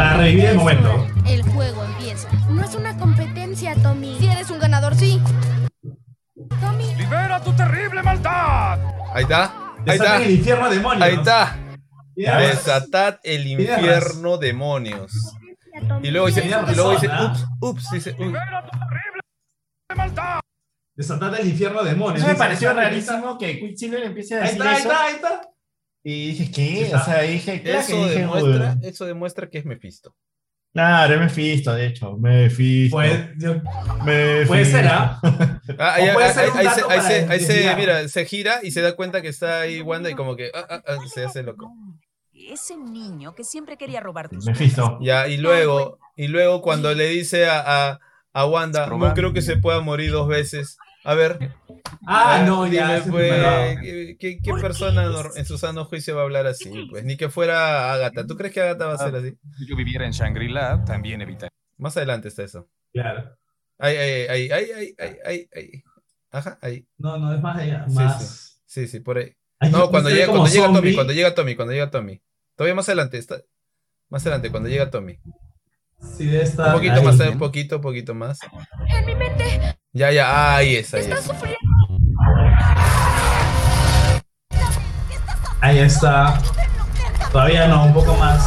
Para 0.00 0.16
revivir 0.16 0.46
el 0.46 0.56
momento. 0.56 1.06
El 1.26 1.42
juego 1.42 1.84
empieza. 1.84 2.26
No 2.48 2.64
es 2.64 2.74
una 2.74 2.96
competencia, 2.96 3.74
Tommy. 3.82 4.16
Si 4.18 4.28
eres 4.28 4.50
un 4.50 4.58
ganador, 4.58 4.94
sí. 4.94 5.20
Tommy. 6.58 6.94
¡Libera 6.94 7.44
tu 7.44 7.52
terrible 7.52 8.02
maldad! 8.02 8.78
Ahí 9.12 9.24
está. 9.24 9.74
Ahí 9.86 9.98
está. 9.98 10.22
el 10.22 10.30
infierno 10.30 10.70
demonios. 10.70 11.02
Ahí 11.02 11.14
está. 11.16 11.58
Desatad 12.16 13.18
el 13.22 13.46
infierno 13.46 14.38
demonios. 14.38 15.12
Y 16.02 16.10
luego 16.10 16.28
dice, 16.28 16.46
y 16.46 16.74
luego 16.74 16.92
dice, 16.92 17.10
ups, 17.22 17.44
ups, 17.60 17.90
dice, 17.92 18.16
uy. 18.18 18.28
¡Libera 18.28 18.64
tu 18.64 18.78
terrible 18.78 19.20
maldad! 19.94 20.40
Desatad 20.94 21.40
el 21.40 21.46
infierno 21.46 21.84
demonios. 21.84 22.26
Me 22.26 22.36
pareció 22.36 22.70
ahí 22.70 22.76
rarísimo 22.76 23.36
que 23.36 23.60
Quicksilver 23.60 24.04
empiece 24.04 24.34
a 24.34 24.44
Ahí 24.44 24.56
decir 24.56 24.62
está, 24.62 24.70
ahí 24.72 24.80
está, 24.80 25.04
ahí 25.04 25.14
está. 25.16 25.50
Y 26.02 26.28
dije, 26.32 26.50
¿qué? 26.50 26.94
O 26.94 27.04
sea, 27.04 27.20
dije, 27.22 27.62
claro 27.62 27.86
que 27.86 27.92
Eso 27.92 28.04
dije, 28.08 28.18
demuestra, 28.20 28.76
uy. 28.80 28.88
eso 28.88 29.04
demuestra 29.06 29.50
que 29.50 29.58
es 29.58 29.64
Mephisto. 29.66 30.14
Claro, 30.72 31.14
es 31.14 31.20
Mephisto, 31.20 31.74
de 31.74 31.86
hecho. 31.86 32.16
Mephisto. 32.16 32.96
Pues, 32.96 33.28
yo- 33.38 33.54
Mephisto. 34.04 34.46
puede 34.48 34.64
ser, 34.64 34.86
¿ah? 34.88 35.20
Ah, 35.78 35.94
ahí, 35.94 36.08
puede 36.14 36.32
ser 36.32 36.50
se, 36.52 36.58
ahí 36.58 36.64
para 36.64 37.02
se- 37.02 37.28
ahí 37.28 37.40
se- 37.40 37.52
desviar. 37.54 37.76
mira, 37.76 38.08
se 38.08 38.24
gira 38.24 38.60
y 38.62 38.70
se 38.70 38.80
da 38.80 38.94
cuenta 38.96 39.20
que 39.20 39.28
está 39.28 39.60
ahí 39.60 39.80
Wanda 39.82 40.08
y 40.10 40.14
como 40.14 40.36
que 40.36 40.50
ah, 40.54 40.66
ah, 40.70 40.82
ah, 40.86 40.96
se 41.12 41.24
hace 41.24 41.42
loco. 41.42 41.72
Ese 42.32 42.76
niño 42.76 43.34
que 43.34 43.44
siempre 43.44 43.76
quería 43.76 44.00
robar 44.00 44.28
tus 44.28 44.44
Mephisto. 44.46 44.98
Ya, 45.02 45.28
y 45.28 45.36
luego, 45.36 45.98
y 46.16 46.28
luego 46.28 46.62
cuando 46.62 46.94
le 46.94 47.08
dice 47.08 47.46
a, 47.48 47.90
a, 47.90 48.00
a 48.32 48.46
Wanda, 48.46 48.86
no 48.86 49.12
creo 49.14 49.32
que 49.32 49.42
se 49.42 49.56
pueda 49.58 49.80
morir 49.80 50.12
dos 50.12 50.28
veces. 50.28 50.78
A 51.04 51.14
ver, 51.14 51.38
Ah, 52.06 52.44
no, 52.46 52.66
ya. 52.66 53.00
dime, 53.00 53.10
pues. 53.10 53.32
¿qué, 53.80 54.16
qué- 54.18 54.38
qué 54.42 54.50
¿Por 54.50 54.58
qué 54.60 54.62
persona 54.62 55.10
en 55.36 55.44
su 55.46 55.56
sano 55.58 55.84
juicio 55.86 56.14
va 56.14 56.22
a 56.22 56.24
hablar 56.24 56.46
así? 56.46 56.70
Pues 56.90 57.04
ni 57.04 57.16
que 57.16 57.28
fuera 57.30 57.92
Agatha. 57.92 58.26
¿Tú 58.26 58.36
crees 58.36 58.52
que 58.52 58.60
Agatha 58.60 58.86
va 58.86 58.94
a 58.94 58.98
ser 58.98 59.14
así? 59.16 59.34
Si 59.58 59.66
yo 59.66 59.76
viviera 59.76 60.04
en 60.04 60.12
Shangri-La, 60.12 60.84
también 60.84 61.22
evitaría. 61.22 61.50
Más 61.78 61.96
adelante 61.96 62.28
está 62.28 62.42
eso. 62.42 62.68
Claro. 62.92 63.34
Ahí, 63.78 63.96
ahí, 63.96 64.26
ahí, 64.28 64.50
ahí, 64.52 64.70
ahí, 64.72 64.94
ahí, 64.98 65.16
ahí, 65.24 65.48
ahí. 65.54 65.82
Ajá, 66.30 66.58
ahí. 66.60 66.86
No, 66.98 67.16
no, 67.18 67.34
es 67.34 67.40
más 67.40 67.58
allá. 67.58 67.84
Sí, 67.88 67.94
Más. 67.94 68.62
Sí, 68.66 68.86
sí, 68.86 69.00
por 69.00 69.16
ahí. 69.18 69.34
No, 69.70 69.90
cuando 69.90 70.10
llega, 70.10 70.26
cuando 70.28 70.48
llega 70.48 70.66
Tommy, 70.72 70.94
cuando 70.94 71.12
llega 71.14 71.34
Tommy, 71.34 71.56
cuando 71.56 71.72
llega 71.72 71.90
Tommy. 71.90 72.20
Todavía 72.56 72.74
más 72.74 72.88
adelante, 72.88 73.16
está. 73.16 73.40
Más 74.10 74.22
adelante, 74.22 74.50
cuando 74.50 74.68
llega 74.68 74.90
Tommy. 74.90 75.18
Sí, 76.16 76.26
debe 76.26 76.42
estar 76.44 76.68
Un 76.68 76.74
poquito 76.74 76.94
ahí. 76.94 77.04
más, 77.04 77.20
un 77.20 77.38
poquito, 77.38 77.76
un 77.76 77.82
poquito 77.82 78.14
más. 78.14 78.38
En 78.88 79.06
mi 79.06 79.14
mente 79.14 79.78
Ya, 79.92 80.12
ya, 80.12 80.54
ahí 80.56 80.76
es, 80.76 80.94
ahí 80.94 81.00
estás 81.00 81.18
es. 81.20 81.24
sufriendo. 81.24 81.58
Ahí 85.60 85.78
está. 85.78 86.38
Todavía 87.32 87.66
no, 87.66 87.84
un 87.86 87.94
poco 87.94 88.14
más. 88.14 88.46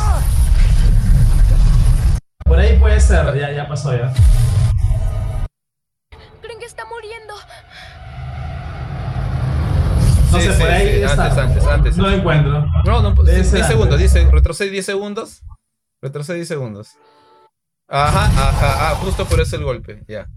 Por 2.46 2.60
ahí 2.60 2.78
puede 2.80 3.00
ser, 3.00 3.38
ya, 3.38 3.52
ya 3.52 3.68
pasó 3.68 3.94
ya. 3.96 4.14
Creen 6.42 6.60
que 6.60 6.66
está 6.66 6.86
muriendo. 6.86 7.34
No 10.32 10.40
Sí, 10.40 10.46
sé, 10.48 10.54
sí, 10.54 10.62
por 10.62 10.72
ahí 10.72 10.88
sí, 10.96 11.02
está. 11.04 11.26
antes, 11.26 11.38
antes, 11.38 11.66
antes. 11.68 11.98
No 11.98 12.08
lo 12.10 12.16
encuentro. 12.16 12.66
No, 12.86 13.02
no, 13.02 13.12
Debe 13.24 13.36
10 13.36 13.50
ser 13.50 13.66
segundos. 13.66 14.00
10, 14.00 14.32
retrocede 14.32 14.70
10 14.72 14.86
segundos. 14.86 15.44
Retrocede 16.02 16.38
10 16.38 16.48
segundos. 16.48 16.98
Ajá, 17.90 18.26
ajá, 18.26 18.92
ah, 18.92 18.96
justo 18.96 19.26
por 19.26 19.42
eso 19.42 19.58
el 19.58 19.64
golpe, 19.66 20.04
ya. 20.08 20.28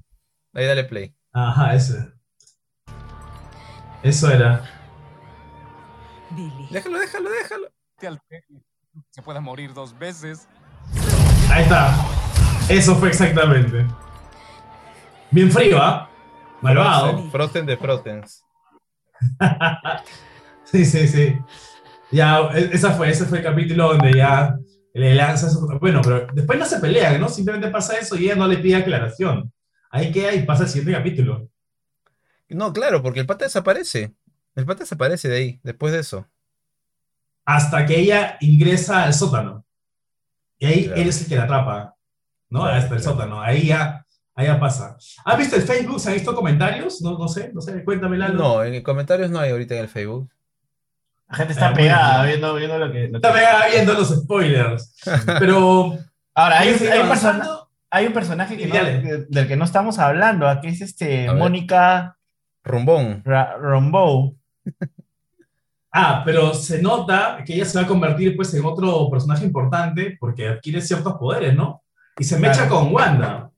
Ahí 0.57 0.65
dale 0.65 0.85
play. 0.85 1.15
Ajá, 1.35 1.75
ese. 1.75 2.11
Eso 4.03 4.31
era. 4.31 4.63
Billy. 6.31 6.69
Déjalo, 6.71 6.99
déjalo, 6.99 7.29
déjalo. 8.01 8.19
Se 9.11 9.21
pueda 9.21 9.39
morir 9.43 9.75
dos 9.75 9.97
veces. 9.99 10.49
Ahí 11.51 11.65
está. 11.65 11.95
Eso 12.71 12.97
fue 12.97 13.09
exactamente. 13.11 13.87
Bien 15.31 15.53
frío, 15.53 15.77
¿ah? 15.83 16.09
Malvado. 16.63 17.11
Frozen, 17.11 17.31
Frozen 17.31 17.67
de 17.67 17.77
Frozens. 17.77 18.45
Sí, 20.65 20.85
sí, 20.85 21.07
sí. 21.07 21.39
Ya, 22.11 22.41
e- 22.53 22.71
esa 22.73 22.91
fue, 22.91 23.09
ese 23.09 23.25
fue 23.27 23.39
el 23.39 23.45
capítulo 23.45 23.91
donde 23.93 24.13
ya 24.15 24.57
le 24.95 25.15
lanza 25.15 25.49
su... 25.49 25.65
Bueno, 25.81 26.01
pero 26.03 26.27
después 26.33 26.59
no 26.59 26.65
se 26.65 26.81
pelean, 26.81 27.21
¿no? 27.21 27.29
Simplemente 27.29 27.69
pasa 27.69 27.97
eso 27.97 28.17
y 28.17 28.25
ella 28.25 28.35
no 28.35 28.49
le 28.49 28.59
pide 28.59 28.75
aclaración. 28.75 29.53
Ahí 29.91 30.13
queda 30.13 30.33
y 30.35 30.43
pasa 30.45 30.65
el 30.65 30.69
siguiente 30.69 30.93
capítulo. 30.99 31.49
No, 32.49 32.73
claro, 32.73 33.03
porque 33.03 33.21
el 33.21 33.27
pata 33.27 33.45
desaparece. 33.45 34.15
El 34.55 34.67
pata 34.67 34.81
desaparece 34.81 35.29
de 35.29 35.37
ahí, 35.37 35.61
después 35.63 35.93
de 35.93 36.01
eso. 36.01 36.27
hasta 37.45 37.87
que 37.87 38.01
ella 38.01 38.37
ingresa 38.41 39.05
al 39.05 39.15
sótano. 39.15 39.65
Y 40.59 40.67
ahí 40.67 40.85
Claro. 40.87 41.01
él 41.03 41.09
es 41.09 41.23
el 41.23 41.29
que 41.29 41.37
la 41.37 41.45
atrapa, 41.45 41.95
¿no? 42.51 42.63
Claro, 42.63 42.75
hasta 42.77 42.95
el 42.97 43.01
claro. 43.03 43.17
sótano. 43.17 43.41
Ahí 43.41 43.67
ya, 43.67 44.05
ahí 44.35 44.47
ya 44.47 44.59
pasa. 44.59 44.97
¿Has 45.25 45.39
visto 45.39 45.55
el 45.55 45.63
Facebook? 45.63 46.01
¿Se 46.01 46.09
han 46.09 46.15
visto 46.15 46.35
comentarios? 46.35 47.01
No, 47.03 47.17
no 47.17 47.29
sé, 47.29 47.53
no 47.55 47.61
sé, 47.61 47.85
cuéntame 47.85 48.17
algo. 48.25 48.37
No, 48.43 48.65
en 48.65 48.83
comentarios 48.83 49.31
no 49.31 49.39
hay 49.39 49.51
ahorita 49.53 49.75
en 49.77 49.81
el 49.83 49.89
Facebook. 49.89 50.29
La 51.29 51.37
gente 51.37 51.53
está 51.53 51.69
Ah, 51.69 51.75
pegada 51.75 52.09
bueno. 52.19 52.29
viendo, 52.29 52.55
viendo 52.55 52.79
lo 52.79 52.93
que. 52.93 53.01
lo 53.05 53.11
que- 53.11 53.17
Está 53.19 53.33
pegada 53.33 53.67
viendo 53.69 53.93
los 53.95 54.09
spoilers. 54.09 54.97
Pero. 55.39 55.99
Ahora, 56.35 56.59
hay, 56.61 56.73
un- 56.73 56.79
¿quieres 56.79 56.81
hay 56.83 56.89
seguir 56.89 57.03
un 57.03 57.09
persona- 57.09 57.31
avanzando? 57.35 57.56
Hay 57.91 58.07
un 58.07 58.13
personaje 58.13 58.57
que 58.57 58.67
no- 58.67 58.75
que- 58.75 59.27
del 59.29 59.47
que 59.49 59.57
no 59.57 59.65
estamos 59.65 59.99
hablando, 59.99 60.49
aquí 60.49 60.69
es 60.69 60.81
este. 60.81 61.33
Mónica 61.33 62.17
Rumbón. 62.65 63.23
Ra- 63.25 63.57
Rambeau. 63.61 64.37
Ah, 65.99 66.21
pero 66.27 66.53
se 66.53 66.83
nota 66.83 67.39
que 67.47 67.55
ella 67.55 67.65
se 67.65 67.79
va 67.79 67.85
a 67.85 67.89
convertir 67.89 68.37
pues 68.37 68.53
en 68.53 68.63
otro 68.67 69.09
personaje 69.09 69.47
importante 69.47 70.15
porque 70.21 70.47
adquiere 70.49 70.83
ciertos 70.83 71.15
poderes, 71.15 71.55
¿no? 71.55 71.83
Y 72.19 72.25
se 72.25 72.39
mecha 72.39 72.67
Claro. 72.67 72.81
con 72.81 72.93
Wanda. 72.95 73.51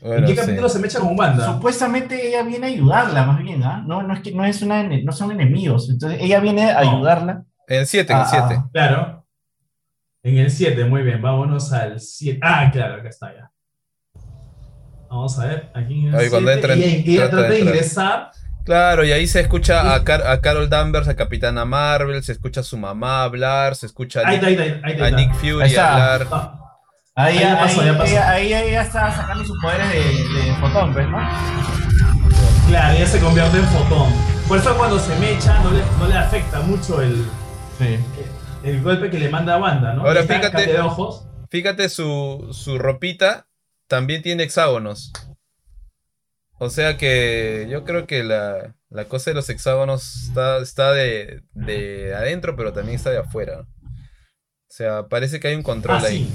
Bueno, 0.00 0.16
¿En 0.16 0.24
qué 0.24 0.32
sí. 0.32 0.36
capítulo 0.40 0.68
se 0.68 0.80
mecha 0.80 0.98
con 0.98 1.16
Wanda? 1.16 1.46
Supuestamente 1.54 2.26
ella 2.26 2.42
viene 2.42 2.66
a 2.66 2.70
ayudarla, 2.70 3.24
más 3.26 3.40
bien, 3.44 3.62
¿ah? 3.62 3.80
No, 3.86 4.02
no 4.02 4.12
es 4.14 4.20
que 4.22 4.32
no 4.32 4.44
es 4.44 4.60
una 4.62 4.82
no 4.82 5.12
son 5.12 5.30
enemigos. 5.30 5.88
Entonces 5.88 6.18
ella 6.20 6.40
viene 6.40 6.68
a 6.70 6.82
No. 6.82 6.90
ayudarla. 6.90 7.44
En 7.68 7.80
el 7.80 7.86
7, 7.86 8.12
en 8.12 8.18
Ah, 8.18 8.26
7. 8.28 8.54
ah. 8.58 8.68
Claro. 8.72 9.25
En 10.26 10.38
el 10.38 10.50
7, 10.50 10.84
muy 10.86 11.02
bien, 11.02 11.22
vámonos 11.22 11.72
al 11.72 12.00
7. 12.00 12.40
Ah, 12.42 12.68
claro, 12.72 12.94
acá 12.96 13.08
está 13.10 13.32
ya. 13.32 13.50
Vamos 15.08 15.38
a 15.38 15.46
ver, 15.46 15.70
aquí 15.72 16.00
en 16.00 16.08
el 16.14 16.16
Ahí 16.20 16.28
cuando 16.28 16.50
7, 16.50 16.54
entra 16.54 16.74
en- 16.74 16.80
y 17.08 17.14
ella 17.14 17.30
trata 17.30 17.48
de 17.48 17.60
ingresar. 17.60 18.30
Claro, 18.64 19.04
y 19.04 19.12
ahí 19.12 19.28
se 19.28 19.38
escucha 19.40 19.94
a, 19.94 20.02
Car- 20.02 20.26
a 20.26 20.40
Carol 20.40 20.68
Danvers, 20.68 21.06
a 21.06 21.14
Capitana 21.14 21.64
Marvel, 21.64 22.24
se 22.24 22.32
escucha 22.32 22.62
a 22.62 22.64
su 22.64 22.76
mamá 22.76 23.22
hablar, 23.22 23.76
se 23.76 23.86
escucha 23.86 24.22
a 24.22 24.28
Ahí 24.28 24.40
Nick, 24.40 24.48
está, 24.48 24.62
ahí 24.64 24.68
está, 24.68 24.86
ahí 24.88 24.92
está. 24.94 25.04
a 25.04 25.06
ahí 25.06 25.14
Nick 25.14 25.30
está. 25.30 25.38
Fury 25.40 25.62
Ahí 25.62 25.68
está. 25.70 26.14
hablar. 26.14 26.26
Ah, 26.32 26.62
Ahí, 27.18 27.38
Ahí 27.38 27.44
ya 27.44 27.58
pasó, 27.60 27.80
ahí- 27.80 27.86
ya 27.86 27.96
pasó. 27.98 28.20
ahí 28.24 28.46
ella 28.52 28.82
está 28.82 29.12
sacando 29.12 29.44
sus 29.44 29.56
poderes 29.62 29.88
de, 29.90 29.98
de 29.98 30.54
fotón, 30.56 30.92
pues, 30.92 31.08
¿no? 31.08 31.18
claro, 32.68 32.94
ella 32.96 33.06
se 33.06 33.20
convierte 33.20 33.58
en 33.58 33.64
fotón. 33.66 34.12
Por 34.48 34.58
eso 34.58 34.76
cuando 34.76 34.98
se 34.98 35.14
mecha 35.20 35.62
no 35.62 35.70
le, 35.70 35.82
no 36.00 36.08
le 36.08 36.14
afecta 36.18 36.60
mucho 36.60 37.00
el, 37.00 37.24
Sí. 37.78 37.98
El 38.66 38.82
golpe 38.82 39.10
que 39.10 39.18
le 39.18 39.28
manda 39.28 39.54
a 39.54 39.58
Wanda, 39.58 39.94
¿no? 39.94 40.02
Ahora, 40.02 40.20
Está 40.20 40.34
fíjate. 40.40 40.66
de 40.72 40.80
ojos. 40.80 41.26
Fíjate, 41.50 41.88
su, 41.88 42.48
su 42.52 42.78
ropita 42.78 43.46
también 43.86 44.22
tiene 44.22 44.42
hexágonos. 44.44 45.12
O 46.58 46.70
sea 46.70 46.96
que 46.96 47.66
yo 47.70 47.84
creo 47.84 48.06
que 48.06 48.24
la, 48.24 48.74
la 48.88 49.04
cosa 49.04 49.30
de 49.30 49.34
los 49.34 49.48
hexágonos 49.50 50.24
está, 50.28 50.58
está 50.58 50.92
de, 50.92 51.42
de 51.52 52.14
adentro, 52.14 52.56
pero 52.56 52.72
también 52.72 52.96
está 52.96 53.10
de 53.10 53.18
afuera. 53.18 53.60
O 53.60 54.68
sea, 54.68 55.06
parece 55.08 55.38
que 55.38 55.48
hay 55.48 55.54
un 55.54 55.62
control 55.62 55.98
Ah, 56.02 56.06
ahí. 56.06 56.24
sí. 56.24 56.34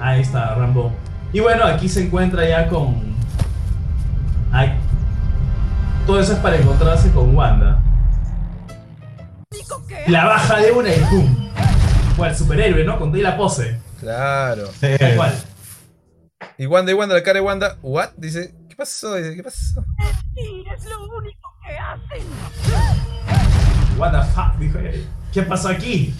Ahí 0.00 0.20
está, 0.20 0.54
Rambo. 0.54 0.92
Y 1.32 1.40
bueno, 1.40 1.64
aquí 1.64 1.88
se 1.88 2.04
encuentra 2.04 2.48
ya 2.48 2.68
con. 2.68 3.16
Ay. 4.52 4.72
Todo 6.06 6.20
eso 6.20 6.32
es 6.34 6.38
para 6.38 6.56
encontrarse 6.56 7.10
con 7.10 7.34
Wanda. 7.34 7.82
La 10.08 10.24
baja 10.24 10.58
de 10.60 10.72
una 10.72 10.94
y 10.94 10.98
¡pum! 11.00 11.50
Cual 12.16 12.36
superhéroe, 12.36 12.84
¿no? 12.84 12.98
Con 12.98 13.10
toda 13.10 13.22
la 13.22 13.36
pose. 13.36 13.78
Claro. 14.00 14.68
Tal 14.80 15.16
cual. 15.16 15.34
Y 16.56 16.66
Wanda, 16.66 16.92
y 16.92 16.94
Wanda, 16.94 17.14
la 17.14 17.22
cara 17.22 17.40
de 17.40 17.44
Wanda, 17.44 17.76
¿what? 17.82 18.10
Dice, 18.16 18.54
¿qué 18.68 18.76
pasó? 18.76 19.14
Dice, 19.16 19.36
¿qué 19.36 19.42
pasó? 19.42 19.84
Es 20.36 20.84
lo 20.86 21.04
único 21.16 21.50
que 21.66 21.76
hacen. 21.76 22.26
What 23.98 24.12
the 24.12 24.26
fuck, 24.32 24.56
dijo. 24.58 24.78
¿Qué 25.32 25.42
pasó 25.42 25.68
aquí? 25.68 26.14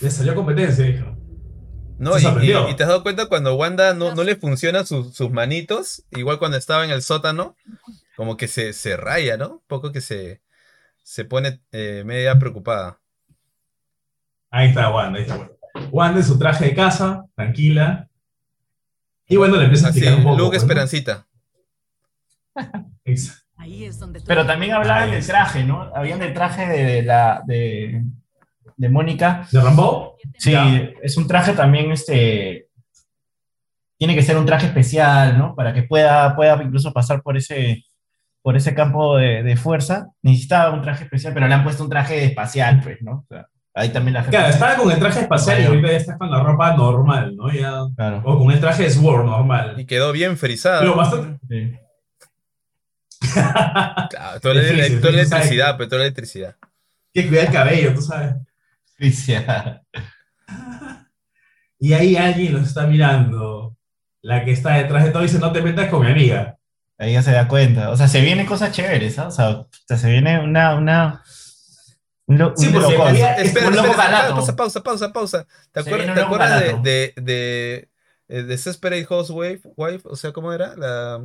Le 0.00 0.10
salió 0.10 0.34
competencia, 0.34 0.84
dijo. 0.84 1.16
No, 1.98 2.12
Se 2.14 2.20
y, 2.20 2.22
sorprendió. 2.22 2.68
y- 2.68 2.72
y 2.72 2.76
te 2.76 2.82
has 2.84 2.88
dado 2.88 3.02
cuenta 3.02 3.26
cuando 3.26 3.54
Wanda 3.56 3.94
no, 3.94 4.14
no 4.14 4.22
le 4.24 4.36
funcionan 4.36 4.86
sus- 4.86 5.14
sus 5.16 5.30
manitos, 5.30 6.04
igual 6.12 6.38
cuando 6.38 6.56
estaba 6.56 6.84
en 6.84 6.90
el 6.90 7.02
sótano, 7.02 7.56
como 8.16 8.36
que 8.36 8.46
se, 8.46 8.72
se 8.72 8.96
raya, 8.96 9.36
¿no? 9.36 9.48
Un 9.54 9.62
poco 9.66 9.90
que 9.90 10.00
se, 10.00 10.40
se 11.08 11.24
pone 11.24 11.62
eh, 11.72 12.02
media 12.04 12.38
preocupada. 12.38 13.00
Ahí 14.50 14.68
está 14.68 14.90
Wanda, 14.90 15.16
ahí 15.18 15.22
está 15.24 15.36
Wanda. 15.38 15.54
Wanda 15.90 16.18
en 16.20 16.26
su 16.26 16.38
traje 16.38 16.66
de 16.66 16.74
casa, 16.74 17.24
tranquila. 17.34 18.10
Y 19.26 19.36
bueno, 19.36 19.56
le 19.56 19.64
empieza 19.64 19.86
a 19.86 19.90
Así, 19.90 20.00
explicar 20.00 20.18
un 20.18 20.24
poco. 20.24 20.36
Luke 20.36 20.50
pues, 20.50 20.62
¿no? 20.62 20.66
Esperancita. 20.66 21.26
Ahí 23.56 23.84
es 23.84 23.98
donde 23.98 24.20
Pero 24.20 24.44
también 24.46 24.72
hablaban 24.72 25.10
del 25.10 25.26
traje, 25.26 25.64
¿no? 25.64 25.90
Habían 25.94 26.18
del 26.18 26.34
traje 26.34 26.66
de, 26.66 26.84
de 26.84 27.02
la 27.02 27.42
de, 27.46 28.04
de 28.76 28.88
Mónica. 28.90 29.48
¿De 29.50 29.62
Rambo? 29.62 30.16
Sí, 30.36 30.52
Ya. 30.52 30.90
es 31.02 31.16
un 31.16 31.26
traje 31.26 31.54
también, 31.54 31.90
este, 31.90 32.68
tiene 33.96 34.14
que 34.14 34.22
ser 34.22 34.36
un 34.36 34.44
traje 34.44 34.66
especial, 34.66 35.38
¿no? 35.38 35.54
Para 35.54 35.72
que 35.72 35.84
pueda, 35.84 36.36
pueda 36.36 36.62
incluso 36.62 36.92
pasar 36.92 37.22
por 37.22 37.36
ese, 37.38 37.84
por 38.48 38.56
ese 38.56 38.72
campo 38.74 39.18
de, 39.18 39.42
de 39.42 39.56
fuerza. 39.58 40.06
Necesitaba 40.22 40.72
un 40.74 40.80
traje 40.80 41.04
especial, 41.04 41.34
pero 41.34 41.46
le 41.48 41.52
han 41.52 41.64
puesto 41.64 41.84
un 41.84 41.90
traje 41.90 42.24
espacial, 42.24 42.80
pues, 42.82 42.96
¿no? 43.02 43.12
O 43.12 43.26
sea, 43.28 43.46
ahí 43.74 43.90
también 43.90 44.14
la 44.14 44.22
gente... 44.22 44.38
Claro, 44.38 44.48
estaba 44.54 44.76
con 44.76 44.90
el 44.90 44.98
traje 44.98 45.20
espacial 45.20 45.60
y 45.60 45.64
ahorita 45.66 45.88
ya 45.88 45.96
está 45.98 46.16
con 46.16 46.30
la 46.30 46.42
ropa 46.42 46.74
normal, 46.74 47.36
¿no? 47.36 47.52
Ya, 47.52 47.82
Claro. 47.94 48.22
o 48.24 48.38
con 48.38 48.50
el 48.50 48.58
traje 48.58 48.84
de 48.84 48.90
Sword 48.90 49.26
normal. 49.26 49.74
Y 49.78 49.84
quedó 49.84 50.12
bien 50.12 50.38
frisada. 50.38 50.80
Pero 50.80 50.96
bastante. 50.96 51.38
Sí. 51.46 51.72
Claro, 53.34 54.40
toda 54.40 54.54
la, 54.54 54.60
Difícil, 54.62 55.00
toda 55.00 55.12
la 55.12 55.18
difícil, 55.18 55.36
electricidad, 55.36 55.76
pero 55.76 55.88
toda 55.90 55.98
la 55.98 56.04
electricidad. 56.06 56.56
que 57.12 57.28
cuidar 57.28 57.46
el 57.48 57.52
cabello, 57.52 57.94
tú 57.94 58.00
sabes. 58.00 58.34
Y 61.80 61.92
ahí 61.92 62.16
alguien 62.16 62.54
los 62.54 62.62
está 62.66 62.86
mirando. 62.88 63.76
La 64.20 64.44
que 64.44 64.50
está 64.50 64.72
detrás 64.74 65.04
de 65.04 65.10
todo 65.10 65.22
dice: 65.22 65.38
No 65.38 65.52
te 65.52 65.62
metas 65.62 65.88
con 65.88 66.04
mi 66.04 66.10
amiga. 66.10 66.57
Ahí 66.98 67.12
ya 67.12 67.22
se 67.22 67.30
da 67.32 67.46
cuenta. 67.48 67.90
O 67.90 67.96
sea, 67.96 68.08
se 68.08 68.20
vienen 68.20 68.44
cosas 68.46 68.72
chéveres, 68.72 69.18
¿ah? 69.18 69.28
O 69.28 69.30
sea, 69.30 69.96
se 69.96 70.10
viene 70.10 70.40
una, 70.40 70.74
una, 70.74 71.22
un, 72.26 72.38
lo- 72.38 72.54
Sí, 72.56 72.66
un 72.68 72.76
había- 73.02 73.34
Espera, 73.36 73.68
un 73.68 73.76
loco 73.76 73.88
espera, 73.90 74.28
pausa, 74.30 74.56
pausa, 74.56 74.82
pausa, 74.82 75.12
pausa. 75.12 75.46
¿Te 75.72 75.80
acuerdas, 75.80 76.14
¿te 76.14 76.20
loco 76.20 76.34
acuerdas 76.34 76.82
de, 76.82 77.12
de, 77.22 77.88
de, 78.26 78.42
Desperate 78.44 79.04
Housewife? 79.04 79.68
Wife? 79.76 80.02
O 80.08 80.16
sea, 80.16 80.32
¿cómo 80.32 80.52
era? 80.52 80.74
La 80.76 81.20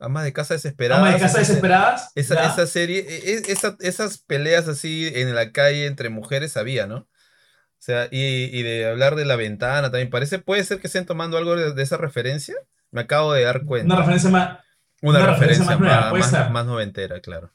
ama 0.00 0.22
de 0.24 0.32
casa 0.32 0.54
desesperada. 0.54 1.02
Ama 1.02 1.12
de 1.14 1.20
casa 1.20 1.38
desesperadas. 1.38 2.10
Esa, 2.16 2.34
esa 2.52 2.66
serie, 2.66 3.00
e- 3.08 3.30
e- 3.34 3.52
esa- 3.52 3.76
esas 3.80 4.18
peleas 4.18 4.66
así 4.66 5.10
en 5.14 5.34
la 5.34 5.52
calle 5.52 5.86
entre 5.86 6.08
mujeres 6.08 6.56
había, 6.56 6.86
¿no? 6.86 6.96
O 6.96 7.82
sea, 7.82 8.08
y, 8.10 8.18
y 8.52 8.62
de 8.62 8.88
hablar 8.88 9.14
de 9.14 9.24
la 9.24 9.36
ventana 9.36 9.90
también. 9.90 10.10
Parece, 10.10 10.38
puede 10.40 10.64
ser 10.64 10.80
que 10.80 10.88
estén 10.88 11.06
tomando 11.06 11.38
algo 11.38 11.54
de, 11.56 11.72
de 11.74 11.82
esa 11.82 11.96
referencia. 11.96 12.56
Me 12.90 13.02
acabo 13.02 13.32
de 13.32 13.42
dar 13.44 13.64
cuenta. 13.64 13.86
Una 13.94 13.96
referencia 14.00 14.28
más, 14.30 14.58
Una, 15.02 15.18
una 15.20 15.26
referencia, 15.32 15.64
referencia 15.64 15.64
más 15.66 15.80
nueva, 15.80 16.00
más, 16.00 16.10
puede 16.10 16.22
más- 16.22 16.30
ser. 16.30 16.50
más 16.50 16.66
noventera, 16.66 17.20
claro. 17.20 17.50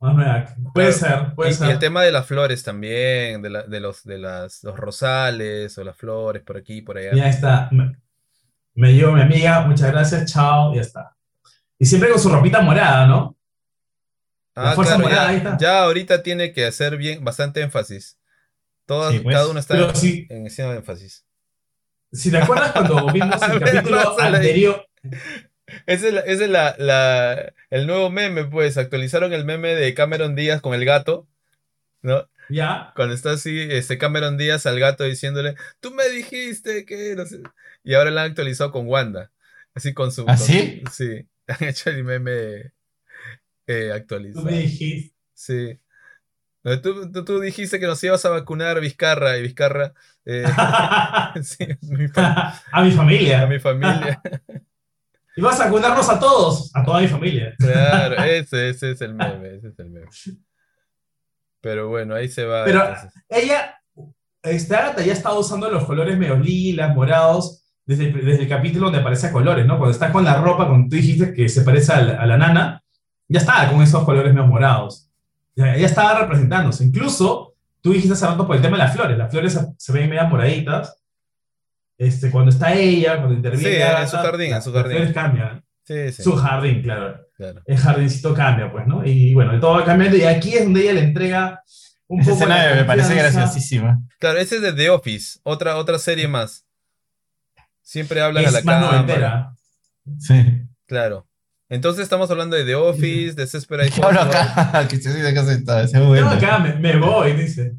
más 0.00 0.14
nueva. 0.14 0.46
Puede 0.72 0.92
Claro. 0.94 1.24
ser, 1.26 1.34
puede 1.34 1.50
Y, 1.50 1.54
ser. 1.54 1.68
y 1.68 1.70
el 1.72 1.78
tema 1.78 2.02
de 2.02 2.12
las 2.12 2.26
flores 2.26 2.62
también, 2.62 3.42
de, 3.42 3.50
la- 3.50 3.62
de 3.64 3.80
los, 3.80 4.04
de 4.04 4.18
las, 4.18 4.62
los 4.64 4.76
rosales 4.76 5.76
o 5.78 5.84
las 5.84 5.96
flores 5.96 6.42
por 6.42 6.56
aquí 6.56 6.78
y 6.78 6.82
por 6.82 6.96
allá. 6.98 7.12
Ya 7.14 7.28
está. 7.28 7.68
Me, 7.72 7.96
me 8.74 8.92
llevo 8.94 9.12
mi 9.12 9.20
amiga, 9.22 9.60
muchas 9.66 9.90
gracias, 9.90 10.32
chao, 10.32 10.74
ya 10.74 10.80
está. 10.80 11.16
Y 11.78 11.84
siempre 11.86 12.10
con 12.10 12.20
su 12.20 12.30
ropita 12.30 12.60
morada, 12.62 13.06
¿no? 13.06 13.36
La 14.54 14.72
Ah, 14.72 14.74
fuerza 14.74 14.96
claro, 14.96 15.08
morada, 15.08 15.24
ya, 15.26 15.30
ahí 15.30 15.36
está. 15.38 15.56
ya 15.58 15.82
ahorita 15.84 16.22
tiene 16.22 16.52
que 16.52 16.66
hacer 16.66 16.96
bien, 16.96 17.24
bastante 17.24 17.60
énfasis. 17.62 18.18
Todas, 18.86 19.12
Sí, 19.12 19.20
pues. 19.20 19.34
cada 19.34 19.48
uno 19.48 19.58
está 19.60 19.74
Pero 19.74 19.94
si, 19.94 20.26
en 20.28 20.44
encima 20.46 20.68
de 20.70 20.76
énfasis. 20.78 21.24
si 22.12 22.30
te 22.30 22.38
acuerdas 22.38 22.72
cuando 22.72 23.06
vimos 23.12 23.40
el 23.42 23.60
capítulo 23.60 24.20
anterior, 24.20 24.86
Ese 25.86 26.08
es, 26.08 26.14
la- 26.14 26.20
ese 26.20 26.44
es 26.44 26.50
la, 26.50 26.74
la- 26.78 27.52
el 27.70 27.86
nuevo 27.86 28.10
meme, 28.10 28.44
pues. 28.44 28.76
Actualizaron 28.78 29.32
el 29.32 29.44
meme 29.44 29.74
de 29.74 29.94
Cameron 29.94 30.34
Díaz 30.34 30.60
con 30.60 30.74
el 30.74 30.84
gato, 30.84 31.28
¿no? 32.02 32.28
ya, 32.48 32.92
Cuando 32.96 33.14
está 33.14 33.30
así, 33.32 33.60
este 33.70 33.96
Cameron 33.98 34.36
Díaz 34.36 34.66
al 34.66 34.80
gato 34.80 35.04
diciéndole, 35.04 35.54
tú 35.80 35.92
me 35.92 36.08
dijiste 36.08 36.84
que 36.84 37.14
no 37.16 37.24
sé". 37.26 37.40
Y 37.84 37.94
ahora 37.94 38.10
lo 38.10 38.20
han 38.20 38.26
actualizado 38.30 38.72
con 38.72 38.86
Wanda. 38.88 39.30
Así 39.74 39.94
con 39.94 40.10
su. 40.12 40.22
¿Ah, 40.22 40.36
con 40.36 40.38
sí? 40.38 40.82
Han 41.46 41.68
hecho 41.68 41.90
el 41.90 42.04
meme 42.04 42.72
eh, 43.66 43.88
tú 43.88 43.92
actualizado. 43.94 44.44
me 44.46 44.58
dijiste. 44.58 45.14
Sí. 45.34 45.78
No, 46.62 46.80
Tú, 46.82 47.10
tú, 47.10 47.24
tú 47.24 47.40
dijiste 47.40 47.80
que 47.80 47.86
nos 47.86 48.02
ibas 48.04 48.24
a 48.26 48.30
vacunar, 48.30 48.80
Vizcarra, 48.80 49.38
y 49.38 49.42
Vizcarra. 49.42 49.94
eh, 50.26 50.44
sí, 51.42 51.66
mi 51.82 52.08
fa- 52.08 52.60
a 52.70 52.82
mi 52.82 52.90
a 52.92 52.96
familia. 52.96 53.46
mi 53.46 53.58
familia. 53.58 54.20
Y 55.36 55.40
vas 55.42 55.60
a 55.60 55.64
vacunarnos 55.66 56.08
a 56.08 56.18
todos, 56.18 56.70
a 56.74 56.84
toda 56.84 57.00
mi 57.00 57.08
familia. 57.08 57.54
Claro, 57.58 58.16
ese, 58.24 58.70
ese 58.70 58.90
es 58.92 59.00
el 59.00 59.14
meme, 59.14 59.54
ese 59.56 59.68
es 59.68 59.78
el 59.78 59.90
meme. 59.90 60.06
Pero 61.60 61.88
bueno, 61.88 62.14
ahí 62.14 62.28
se 62.28 62.44
va. 62.44 62.64
Pero- 62.64 62.80
entonces. 62.88 63.12
Ella, 63.28 63.74
Agatha 64.42 65.02
ya 65.02 65.12
estaba 65.12 65.38
usando 65.38 65.70
los 65.70 65.84
colores 65.84 66.16
medio 66.18 66.36
lilas, 66.36 66.94
morados, 66.94 67.64
desde 67.84 68.06
el, 68.08 68.24
desde 68.24 68.42
el 68.42 68.48
capítulo 68.48 68.86
donde 68.86 69.00
aparece 69.00 69.26
a 69.26 69.32
colores, 69.32 69.66
¿no? 69.66 69.76
Cuando 69.78 69.92
está 69.92 70.12
con 70.12 70.24
la 70.24 70.40
ropa, 70.40 70.66
cuando 70.66 70.88
tú 70.88 70.96
dijiste 70.96 71.32
que 71.32 71.48
se 71.48 71.62
parece 71.62 71.92
a 71.92 72.00
la, 72.00 72.20
a 72.20 72.26
la 72.26 72.36
nana, 72.36 72.82
ya 73.28 73.40
estaba 73.40 73.70
con 73.70 73.82
esos 73.82 74.04
colores 74.04 74.32
medio 74.32 74.46
morados. 74.46 75.08
Ya, 75.54 75.76
ya 75.76 75.86
estaba 75.86 76.18
representándose. 76.20 76.84
Incluso, 76.84 77.54
tú 77.80 77.92
dijiste 77.92 78.14
hace 78.14 78.26
rato 78.26 78.46
por 78.46 78.56
el 78.56 78.62
tema 78.62 78.76
de 78.76 78.84
las 78.84 78.94
flores. 78.94 79.18
Las 79.18 79.30
flores 79.30 79.52
se, 79.52 79.66
se 79.76 79.92
ven 79.92 80.08
medio 80.08 80.24
moraditas. 80.26 80.99
Este, 82.00 82.30
cuando 82.30 82.50
está 82.50 82.72
ella, 82.72 83.16
cuando 83.18 83.34
interviene. 83.34 83.68
Sí, 83.76 83.82
en 84.02 84.08
su 84.08 84.16
jardín, 84.16 84.54
en 84.54 84.62
su 84.62 84.72
jardín. 84.72 85.12
cambian. 85.12 85.62
Sí, 85.84 86.12
sí. 86.12 86.22
Su 86.22 86.34
jardín, 86.34 86.80
claro. 86.82 87.20
claro. 87.36 87.60
El 87.66 87.76
jardincito 87.76 88.32
cambia, 88.32 88.72
pues, 88.72 88.86
¿no? 88.86 89.04
Y 89.04 89.34
bueno, 89.34 89.60
todo 89.60 89.72
va 89.74 89.84
cambiando. 89.84 90.16
Y 90.16 90.22
aquí 90.22 90.54
es 90.54 90.64
donde 90.64 90.80
ella 90.82 90.94
le 90.94 91.00
entrega 91.02 91.62
un 92.06 92.20
Esa 92.20 92.30
poco. 92.30 92.42
escena 92.44 92.66
la 92.70 92.74
me 92.76 92.84
parece 92.84 93.14
graciosísima. 93.14 94.00
Claro, 94.18 94.38
ese 94.38 94.56
es 94.56 94.62
de 94.62 94.72
The 94.72 94.88
Office, 94.88 95.40
otra, 95.42 95.76
otra 95.76 95.98
serie 95.98 96.26
más. 96.26 96.64
Siempre 97.82 98.20
hablan 98.22 98.46
a 98.46 98.50
la 98.50 98.58
Es 98.60 98.64
más 98.64 98.74
cámara. 98.82 98.92
noventera. 99.02 99.52
Sí. 100.18 100.62
Claro. 100.86 101.26
Entonces 101.68 102.02
estamos 102.02 102.30
hablando 102.30 102.56
de 102.56 102.64
The 102.64 102.76
Office, 102.76 103.34
Desperate 103.34 103.90
¿Qué 103.90 104.02
hablo 104.02 104.20
Housewives. 104.20 104.56
acá? 104.56 104.88
que 104.88 104.96
se 104.96 105.14
dice 105.14 105.34
que 105.34 105.40
se 105.44 105.52
está. 105.52 105.82
ese 105.82 105.98
es 105.98 106.06
bueno. 106.06 106.30
acá 106.30 106.58
me, 106.60 106.74
me 106.76 106.96
voy, 106.96 107.32
dice. 107.34 107.74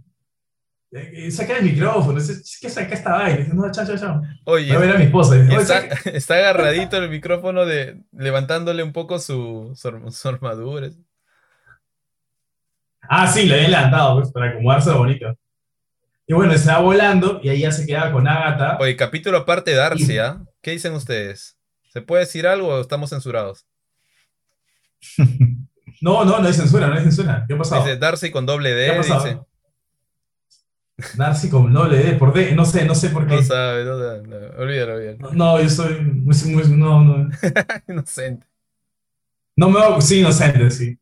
Eh, 0.92 1.32
Saca 1.32 1.58
el 1.58 1.64
micrófono. 1.64 2.20
¿qué 2.62 2.70
saca 2.70 2.94
esta 2.94 3.12
vaina? 3.14 3.48
No, 3.54 3.72
chao, 3.72 3.86
chao, 3.86 3.98
chao. 3.98 4.22
Oye, 4.44 4.74
a 4.74 4.78
ver 4.78 4.96
a 4.96 4.98
mi 4.98 5.06
esposa. 5.06 5.36
Dice, 5.36 5.54
y 5.54 5.56
"Oye, 5.56 5.62
está, 5.62 5.82
saca-". 5.82 6.10
está 6.10 6.36
agarradito 6.36 6.98
el 6.98 7.10
micrófono 7.10 7.66
de 7.66 8.02
levantándole 8.12 8.84
un 8.84 8.92
poco 8.92 9.20
su, 9.20 9.72
su, 9.76 10.12
su 10.12 10.28
armadura. 10.28 10.90
Ah, 13.02 13.28
sí, 13.28 13.46
le 13.46 13.56
había 13.56 13.70
levantado, 13.70 14.20
pues, 14.20 14.32
para 14.32 14.50
acomodarse 14.50 14.92
bonito. 14.92 15.38
Y 16.28 16.34
bueno, 16.34 16.58
se 16.58 16.70
va 16.70 16.80
volando 16.80 17.40
y 17.44 17.50
ahí 17.50 17.62
ya 17.62 17.72
se 17.72 17.86
queda 17.86 18.12
con 18.12 18.28
Agatha. 18.28 18.78
Oye, 18.80 18.96
capítulo 18.96 19.38
aparte 19.38 19.72
de 19.72 19.78
Darcy, 19.78 20.18
¿ah? 20.18 20.42
¿Qué 20.62 20.72
dicen 20.72 20.94
ustedes? 20.94 21.58
¿Se 21.92 22.02
puede 22.02 22.24
decir 22.24 22.48
algo 22.48 22.68
o 22.70 22.82
estamos 22.82 23.10
censurados? 23.10 23.66
No, 26.00 26.26
no, 26.26 26.40
no 26.40 26.48
hay 26.48 26.54
censura, 26.54 26.88
no 26.88 26.96
hay 26.96 27.04
censura. 27.04 27.46
¿Qué 27.48 27.54
ha 27.54 27.58
pasado? 27.60 27.84
Dice 27.84 27.96
Darcy 27.98 28.32
con 28.32 28.48
doble 28.48 28.72
¿Qué 28.74 28.90
ha 28.90 28.94
D, 28.94 29.04
dice. 29.04 29.40
Darcy 31.16 31.50
con 31.50 31.72
no 31.72 31.88
le 31.88 31.98
dé 31.98 32.12
por 32.14 32.34
D, 32.34 32.54
no 32.56 32.66
sé, 32.66 32.86
no 32.86 32.96
sé 32.96 33.10
por 33.10 33.28
qué. 33.28 33.36
No 33.36 33.44
sabe, 33.44 33.84
no 33.86 33.98
sabe, 34.00 34.28
no, 34.28 34.36
olvídalo, 34.62 34.96
olvídalo. 34.96 35.32
No, 35.34 35.62
yo 35.62 35.70
soy 35.70 36.02
muy, 36.02 36.36
muy- 36.46 36.68
no, 36.70 37.04
no, 37.04 37.30
Inocente. 37.88 38.48
no 39.56 39.70
me 39.70 39.80
hago, 39.80 40.02
sí, 40.02 40.20
inocente, 40.20 40.70
sí. 40.72 40.98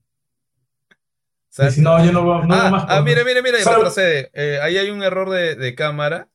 No, 1.78 2.04
yo 2.06 2.12
no 2.12 2.24
veo, 2.24 2.46
no 2.46 2.56
ah, 2.56 2.70
más 2.70 2.86
ah, 2.88 3.02
mira, 3.02 3.24
mira, 3.24 3.42
mira, 3.42 3.58
retrocede. 3.58 4.30
Eh, 4.34 4.60
ahí 4.62 4.78
hay 4.78 4.92
un 4.92 5.04
error 5.04 5.30
de, 5.30 5.56
de 5.56 5.76
cámara 5.76 6.30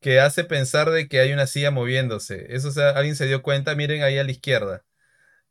que 0.00 0.20
hace 0.20 0.44
pensar 0.44 0.90
de 0.90 1.08
que 1.08 1.20
hay 1.20 1.32
una 1.32 1.46
silla 1.46 1.70
moviéndose. 1.70 2.46
Eso, 2.50 2.68
o 2.68 2.70
sea, 2.70 2.90
alguien 2.90 3.16
se 3.16 3.26
dio 3.26 3.42
cuenta, 3.42 3.74
miren 3.74 4.02
ahí 4.02 4.18
a 4.18 4.24
la 4.24 4.30
izquierda. 4.30 4.84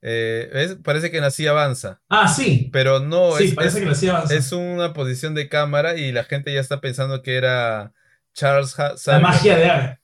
Eh. 0.06 0.76
Parece 0.84 1.10
que 1.12 1.22
la 1.22 1.32
silla 1.32 1.51
avanza, 1.51 2.01
Ah, 2.10 2.28
sí. 2.28 2.70
pero 2.74 2.99
no, 2.99 3.38
sí, 3.38 3.45
es, 3.45 3.54
parece 3.56 3.78
es- 3.78 3.84
que 3.84 3.89
la 3.89 3.95
silla 3.95 4.12
avanza. 4.18 4.36
es 4.36 4.51
una 4.51 4.91
posición 4.91 5.34
de 5.34 5.47
cámara 5.47 5.95
y 5.95 6.12
la 6.12 6.26
gente 6.26 6.54
ya 6.54 6.60
está 6.60 6.82
pensando 6.82 7.22
que 7.22 7.38
era 7.38 7.93
Charles 8.34 8.78
Ha- 8.78 8.89
la 8.89 8.97
Xavier. 8.97 9.22
magia 9.22 9.56
de 9.58 9.66
Agatha. 9.66 9.99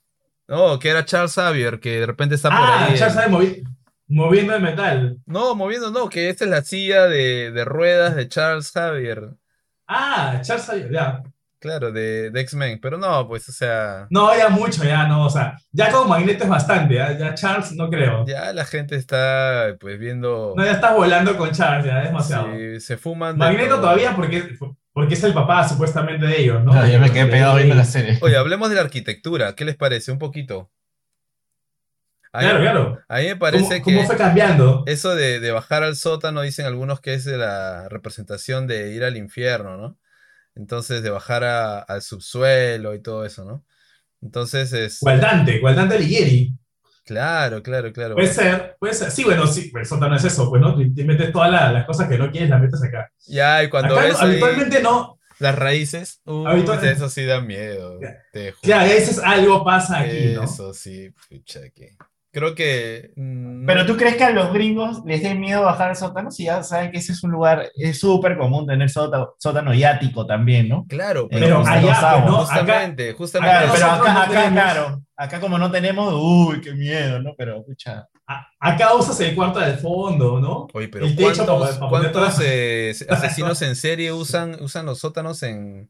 No, 0.48 0.80
que 0.80 0.90
era 0.90 1.04
Charles 1.06 1.34
Xavier, 1.34 1.80
que 1.82 2.00
de 2.00 2.06
repente 2.06 2.36
está 2.36 2.50
por 2.50 2.58
Ah, 2.60 2.86
ahí. 2.86 2.98
Charles 2.98 3.14
sabe 3.14 3.28
movi- 3.32 3.64
moviendo 4.08 4.56
el 4.56 4.62
metal. 4.62 5.18
No, 5.26 5.54
moviendo, 5.54 5.92
no, 5.92 6.08
que 6.10 6.30
esta 6.30 6.46
es 6.46 6.50
la 6.50 6.62
silla 6.64 7.06
de, 7.08 7.52
de 7.52 7.66
ruedas 7.66 8.16
de 8.16 8.28
Charles 8.30 8.72
Xavier. 8.72 9.32
Ah, 9.86 10.40
Charles 10.44 10.66
sabe, 10.66 10.90
ya. 10.92 11.22
Claro, 11.60 11.92
de, 11.92 12.32
de 12.32 12.40
X-Men. 12.42 12.80
Pero 12.82 12.98
no, 12.98 13.28
pues, 13.28 13.50
o 13.50 13.52
sea. 13.52 14.08
No, 14.10 14.36
ya 14.38 14.48
mucho, 14.50 14.84
ya 14.86 15.06
no, 15.08 15.26
o 15.26 15.30
sea, 15.30 15.58
ya 15.74 15.92
con 15.92 16.08
Magneto 16.08 16.46
es 16.46 16.50
bastante, 16.50 16.96
ya, 16.96 17.18
ya 17.18 17.34
Charles 17.36 17.74
no 17.74 17.90
creo. 17.90 18.26
Ya 18.26 18.54
la 18.54 18.64
gente 18.66 18.96
está 18.96 19.76
pues 19.80 20.00
viendo. 20.00 20.54
No, 20.56 20.64
ya 20.64 20.72
estás 20.72 20.96
volando 20.96 21.36
con 21.38 21.52
Charles, 21.52 21.86
ya 21.86 22.00
es 22.00 22.06
demasiado. 22.06 22.52
si 22.56 22.80
se 22.80 22.96
fuman. 22.98 23.38
Magneto 23.38 23.72
todo. 23.72 23.82
todavía 23.82 24.16
porque, 24.16 24.56
porque 24.94 25.14
es 25.16 25.24
el 25.26 25.34
papá 25.34 25.68
supuestamente 25.68 26.26
de 26.26 26.42
ellos, 26.42 26.64
¿no? 26.64 26.74
No, 26.74 26.88
yo 26.88 27.00
me 27.00 27.12
quedé 27.12 27.26
pegado 27.26 27.56
viendo 27.58 27.76
la 27.76 27.84
serie. 27.86 28.18
Oye, 28.22 28.38
hablemos 28.38 28.70
de 28.70 28.76
la 28.76 28.82
arquitectura. 28.82 29.54
¿Qué 29.56 29.66
les 29.66 29.76
parece? 29.76 30.12
Un 30.14 30.20
poquito. 30.20 30.72
A 32.32 32.40
mí, 32.42 32.46
Claro, 32.46 32.60
claro. 32.62 33.00
a 33.08 33.18
mí 33.18 33.24
me 33.24 33.30
¿Cómo, 33.32 33.40
parece 33.40 33.82
cómo 33.82 34.02
que 34.02 34.06
fue 34.06 34.16
cambiando? 34.16 34.84
eso 34.86 35.16
de, 35.16 35.40
de 35.40 35.52
bajar 35.52 35.82
al 35.84 35.96
sótano, 35.96 36.42
dicen 36.42 36.68
algunos 36.68 37.02
que 37.02 37.16
es 37.16 37.26
de 37.26 37.38
la 37.38 37.90
representación 37.90 38.68
de 38.68 38.94
ir 38.94 39.04
al 39.04 39.18
infierno, 39.18 39.78
¿no? 39.78 39.98
Entonces, 40.60 41.02
de 41.02 41.10
bajar 41.10 41.44
a- 41.46 41.80
al 41.80 42.02
subsuelo 42.02 42.94
y 42.94 43.02
todo 43.02 43.26
eso, 43.26 43.46
¿no? 43.46 43.66
Entonces 44.22 44.74
es. 44.74 45.00
Gualdante, 45.00 45.60
Gualdante 45.60 45.96
Alighieri. 45.96 46.54
Claro, 47.06 47.64
claro, 47.64 47.92
claro. 47.94 48.14
Puede 48.16 48.28
ser, 48.28 48.76
puede 48.80 48.94
ser. 48.94 49.10
Sí, 49.10 49.24
bueno, 49.24 49.48
sí, 49.48 49.70
pero 49.72 49.82
el 49.84 49.88
sótano 49.88 50.16
es 50.16 50.24
eso, 50.26 50.50
pues, 50.50 50.62
¿no? 50.62 50.78
Te 50.78 50.90
te 50.92 51.04
metes 51.06 51.32
todas 51.32 51.50
la- 51.50 51.72
las 51.72 51.86
cosas 51.86 52.08
que 52.10 52.18
no 52.18 52.30
quieres, 52.30 52.50
las 52.50 52.62
metes 52.62 52.84
acá. 52.84 53.10
Ya, 53.26 53.64
y 53.64 53.70
cuando 53.70 53.96
Acá 53.96 54.04
ves 54.04 54.14
no- 54.14 54.20
ahí 54.20 54.30
habitualmente 54.32 54.82
no. 54.84 55.18
las 55.40 55.56
raíces, 55.56 56.22
uy, 56.26 56.46
Habitual- 56.46 56.84
eso 56.86 57.10
sí 57.10 57.24
da 57.26 57.40
miedo. 57.42 57.98
te 58.34 58.52
juro. 58.52 58.62
Claro, 58.62 58.82
a 58.82 58.94
veces 58.94 59.18
algo 59.24 59.64
pasa 59.64 60.00
aquí, 60.02 60.34
¿no? 60.36 60.44
Eso 60.44 60.74
sí, 60.74 61.10
pucha, 61.30 61.62
que. 61.74 61.96
Creo 62.32 62.54
que. 62.54 63.12
mm, 63.16 63.66
Pero 63.66 63.86
tú 63.86 63.98
crees 63.98 64.16
que 64.16 64.24
a 64.24 64.30
los 64.30 64.54
gringos 64.54 65.02
les 65.06 65.24
dé 65.24 65.34
miedo 65.34 65.64
bajar 65.64 65.90
al 65.90 65.96
sótano 65.96 66.30
si 66.30 66.44
ya 66.46 66.62
saben 66.62 66.92
que 66.92 67.00
ese 67.00 67.14
es 67.14 67.24
un 67.24 67.32
lugar, 67.32 67.72
es 67.76 68.00
súper 68.00 68.38
común 68.38 68.68
tener 68.68 68.90
sótano, 68.90 69.34
sótano 69.40 69.74
y 69.74 69.84
ático 69.84 70.26
también, 70.28 70.70
¿no? 70.70 70.86
Claro, 70.88 71.28
Pero 71.30 71.46
pero, 71.46 71.68
allá, 71.68 71.82
pues, 71.82 71.98
aguas, 71.98 72.26
¿no? 72.26 72.38
justamente, 72.46 73.14
justamente. 73.14 73.56
Claro, 73.58 73.72
pero 73.74 73.86
acá, 73.92 74.14
no 74.14 74.20
acá, 74.20 74.30
tenemos- 74.32 74.52
claro, 74.54 75.02
acá 75.16 75.40
como 75.40 75.58
no 75.58 75.72
tenemos, 75.72 76.14
uy, 76.16 76.62
qué 76.62 76.74
miedo, 76.74 77.20
¿no? 77.20 77.34
Pero, 77.38 77.58
escucha, 77.62 78.08
Acá 78.60 78.94
usas 78.94 79.20
el 79.22 79.34
cuarto 79.36 79.60
del 79.60 79.78
fondo, 79.80 80.40
¿no? 80.40 80.68
Oye, 80.74 80.88
pero 80.90 81.06
el 81.08 81.16
techo 81.16 81.46
¿cuántos, 81.48 81.78
para- 81.78 81.90
cuántos, 81.90 82.40
eh, 82.44 82.94
asesinos 83.10 83.60
en 83.64 83.76
serie 83.76 84.12
usan, 84.14 84.56
usan 84.62 84.86
los 84.86 85.00
sótanos 85.00 85.42
en, 85.42 85.90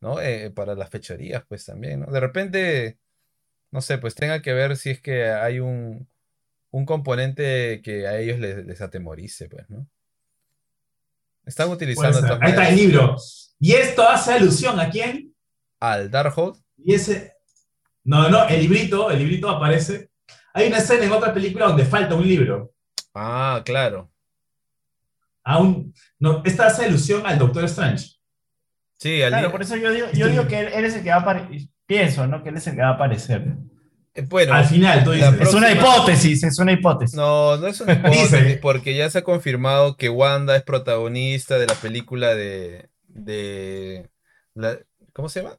¿no? 0.00 0.20
Eh, 0.20 0.52
para 0.54 0.76
las 0.76 0.90
fechorías, 0.90 1.42
pues 1.48 1.66
también, 1.66 2.00
¿no? 2.00 2.06
De 2.12 2.20
repente, 2.20 2.98
no 3.72 3.80
sé, 3.80 3.98
pues 3.98 4.14
tenga 4.14 4.40
que 4.42 4.52
ver 4.52 4.76
si 4.76 4.90
es 4.90 5.00
que 5.00 5.30
hay 5.30 5.58
un, 5.58 6.08
un 6.70 6.86
componente 6.86 7.80
que 7.82 8.06
a 8.06 8.18
ellos 8.18 8.38
les, 8.38 8.64
les 8.64 8.80
atemorice, 8.80 9.48
pues, 9.48 9.68
¿no? 9.68 9.88
Están 11.44 11.70
utilizando 11.70 12.20
todas 12.20 12.38
Ahí 12.40 12.50
está 12.50 12.68
el 12.68 12.76
libro. 12.76 13.16
Y 13.58 13.72
esto 13.72 14.08
hace 14.08 14.34
alusión 14.34 14.78
a 14.78 14.88
quién? 14.88 15.34
al 15.80 16.08
Darkhold. 16.08 16.62
Y 16.78 16.94
ese. 16.94 17.32
No, 18.04 18.28
no, 18.28 18.46
el 18.48 18.60
librito, 18.60 19.10
el 19.10 19.18
librito 19.18 19.48
aparece. 19.50 20.10
Hay 20.54 20.68
una 20.68 20.78
escena 20.78 21.04
en 21.04 21.10
otra 21.12 21.34
película 21.34 21.66
donde 21.66 21.84
falta 21.84 22.14
un 22.14 22.26
libro. 22.26 22.72
Ah, 23.14 23.62
claro. 23.64 24.12
A 25.42 25.58
un- 25.58 25.92
no, 26.20 26.40
esta 26.44 26.68
hace 26.68 26.84
alusión 26.84 27.26
al 27.26 27.36
Doctor 27.38 27.64
Strange. 27.64 28.10
Sí, 28.98 29.20
al 29.22 29.30
claro, 29.30 29.50
por 29.50 29.62
eso 29.62 29.74
yo 29.76 29.90
digo, 29.90 30.06
yo 30.12 30.28
digo 30.28 30.46
que 30.46 30.60
él, 30.60 30.68
él 30.72 30.84
es 30.84 30.94
el 30.94 31.02
que 31.02 31.10
va 31.10 31.16
a 31.16 31.20
aparecer, 31.20 31.68
pienso, 31.86 32.26
¿no? 32.26 32.42
Que 32.42 32.50
él 32.50 32.56
es 32.56 32.66
el 32.66 32.74
que 32.74 32.80
va 32.82 32.88
a 32.88 32.94
aparecer. 32.94 33.56
eh, 34.14 34.22
bueno, 34.28 34.54
Al 34.54 34.64
final, 34.66 35.04
tú 35.04 35.12
la 35.12 35.30
dices. 35.32 35.48
Es 35.48 35.54
una 35.54 35.72
hipótesis, 35.72 36.42
es 36.44 36.58
una 36.58 36.72
hipótesis. 36.72 37.16
No, 37.16 37.56
no 37.56 37.66
es 37.66 37.80
una 37.80 37.92
hipótesis, 37.94 38.30
Dice. 38.32 38.58
porque 38.60 38.94
ya 38.94 39.08
se 39.10 39.18
ha 39.18 39.24
confirmado 39.24 39.96
que 39.96 40.08
Wanda 40.08 40.56
es 40.56 40.62
protagonista 40.62 41.58
de 41.58 41.66
la 41.66 41.74
película 41.74 42.34
de, 42.34 42.88
de 43.08 44.08
la- 44.54 44.78
¿cómo 45.12 45.28
se 45.28 45.42
llama? 45.42 45.58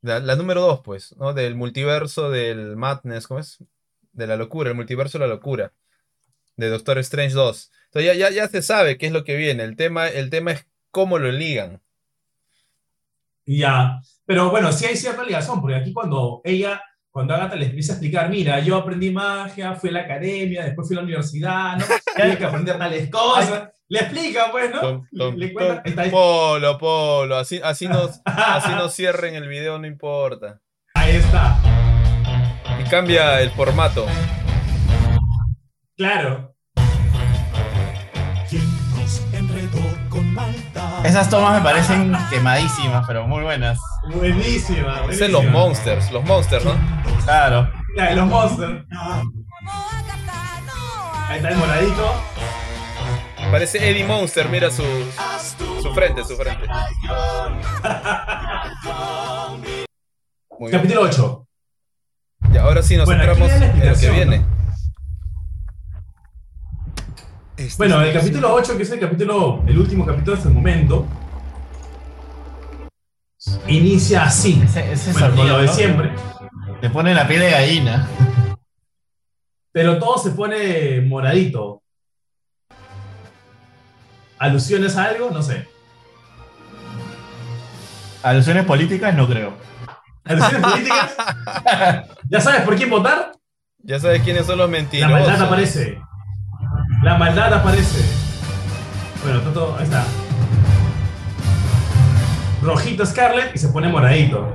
La, 0.00 0.18
la 0.18 0.34
número 0.36 0.60
2, 0.62 0.80
pues, 0.84 1.14
¿no? 1.16 1.32
Del 1.32 1.54
multiverso 1.54 2.30
del 2.30 2.76
Madness, 2.76 3.28
¿cómo 3.28 3.38
es? 3.40 3.58
De 4.12 4.26
la 4.26 4.36
locura, 4.36 4.70
el 4.70 4.76
multiverso 4.76 5.18
de 5.18 5.26
la 5.26 5.32
locura. 5.34 5.72
De 6.56 6.68
Doctor 6.68 6.98
Strange 6.98 7.34
2. 7.34 7.70
Entonces 7.86 8.16
ya, 8.18 8.28
ya, 8.28 8.34
ya 8.34 8.48
se 8.48 8.62
sabe 8.62 8.98
qué 8.98 9.06
es 9.06 9.12
lo 9.12 9.24
que 9.24 9.36
viene. 9.36 9.62
El 9.62 9.76
tema, 9.76 10.08
el 10.08 10.28
tema 10.28 10.52
es 10.52 10.66
cómo 10.90 11.18
lo 11.18 11.30
ligan. 11.30 11.80
Ya. 13.46 13.98
Pero 14.24 14.50
bueno, 14.50 14.72
sí 14.72 14.86
hay 14.86 14.96
cierta 14.96 15.24
ligación, 15.24 15.60
porque 15.60 15.76
aquí 15.76 15.92
cuando 15.92 16.40
ella, 16.44 16.80
cuando 17.10 17.34
Agatha 17.34 17.56
le 17.56 17.66
empieza 17.66 17.92
a 17.92 17.96
explicar, 17.96 18.30
mira, 18.30 18.60
yo 18.60 18.76
aprendí 18.76 19.10
magia, 19.10 19.74
fui 19.74 19.90
a 19.90 19.94
la 19.94 20.00
academia, 20.00 20.64
después 20.64 20.86
fui 20.88 20.96
a 20.96 21.00
la 21.00 21.04
universidad, 21.04 21.76
¿no? 21.76 21.84
Tuve 22.16 22.38
que 22.38 22.44
aprender 22.44 22.78
tales 22.78 23.10
cosas. 23.10 23.68
Le 23.88 23.98
explica, 24.00 24.50
pues, 24.50 24.70
¿no? 24.70 24.80
Tom, 24.80 25.06
tom, 25.18 25.34
le 25.36 25.52
cuenta. 25.52 25.74
tom. 25.74 25.82
ahí 25.84 25.90
está, 25.90 26.02
ahí- 26.02 26.10
Polo, 26.10 26.78
Polo, 26.78 27.36
así, 27.36 27.60
así 27.62 27.88
nos, 27.88 28.20
así 28.24 28.70
nos 28.70 28.94
cierren 28.94 29.34
el 29.34 29.48
video, 29.48 29.78
no 29.78 29.86
importa. 29.86 30.60
Ahí 30.94 31.16
está. 31.16 31.58
Y 32.80 32.88
cambia 32.88 33.40
el 33.42 33.50
formato. 33.50 34.06
Claro. 35.96 36.54
Esas 41.04 41.28
tomas 41.28 41.54
me 41.58 41.60
parecen 41.62 42.16
quemadísimas, 42.30 43.04
pero 43.06 43.26
muy 43.26 43.42
buenas. 43.42 43.78
Buenísima. 44.14 45.02
Buenísima. 45.02 45.28
los 45.28 45.44
monsters, 45.46 46.10
los 46.12 46.24
monsters, 46.24 46.64
¿no? 46.64 46.74
Claro. 47.24 47.70
Ya, 47.96 48.10
de 48.10 48.16
los 48.16 48.26
monsters. 48.26 48.84
Ahí 51.28 51.36
está 51.36 51.48
el 51.48 51.56
moradito. 51.56 52.14
Parece 53.50 53.90
Eddie 53.90 54.04
Monster, 54.04 54.48
mira 54.48 54.70
su, 54.70 54.82
su 55.82 55.92
frente, 55.92 56.24
su 56.24 56.36
frente. 56.36 56.66
Capítulo 60.70 61.02
8. 61.02 61.46
Y 62.52 62.56
ahora 62.56 62.82
sí 62.82 62.96
nos 62.96 63.06
Bueno, 63.06 63.24
centramos 63.24 63.48
la 63.60 63.66
en 63.66 63.92
lo 63.92 63.98
que 63.98 64.10
viene. 64.10 64.44
Este 67.66 67.76
Bueno, 67.78 68.02
el 68.02 68.12
capítulo 68.12 68.52
8, 68.54 68.76
que 68.76 68.82
es 68.82 68.90
el 68.90 68.98
capítulo, 68.98 69.62
el 69.66 69.78
último 69.78 70.04
capítulo 70.04 70.36
hasta 70.36 70.48
el 70.48 70.54
momento, 70.54 71.06
inicia 73.68 74.24
así. 74.24 74.60
Ese, 74.64 74.92
ese 74.92 75.12
Bueno, 75.12 75.36
con 75.36 75.48
lo 75.48 75.58
de 75.58 75.66
¿no? 75.66 75.72
siempre. 75.72 76.12
Te 76.80 76.90
pone 76.90 77.14
la 77.14 77.28
piel 77.28 77.40
de 77.40 77.50
gallina. 77.52 78.08
Pero 79.70 79.98
todo 80.00 80.18
se 80.18 80.32
pone 80.32 81.00
moradito. 81.02 81.82
¿Alusiones 84.38 84.96
a 84.96 85.04
algo? 85.04 85.30
No 85.30 85.40
sé. 85.40 85.68
Alusiones 88.24 88.64
políticas, 88.64 89.14
no 89.14 89.28
creo. 89.28 89.54
¿Alusiones 90.24 90.62
políticas? 90.68 91.14
¿Ya 92.28 92.40
sabes 92.40 92.62
por 92.62 92.74
quién 92.74 92.90
votar? 92.90 93.32
Ya 93.84 94.00
sabes 94.00 94.22
quiénes 94.22 94.46
son 94.46 94.58
los 94.58 94.68
La 94.68 94.72
mentirosos. 94.76 95.12
maldad 95.12 95.42
aparece. 95.42 96.00
La 97.02 97.16
maldad 97.18 97.52
aparece. 97.52 98.04
Bueno, 99.22 99.38
está 99.38 99.52
todo. 99.52 99.76
Ahí 99.76 99.84
está. 99.84 100.04
Rojito 102.62 103.04
Scarlet 103.04 103.54
y 103.54 103.58
se 103.58 103.68
pone 103.68 103.88
moradito. 103.88 104.46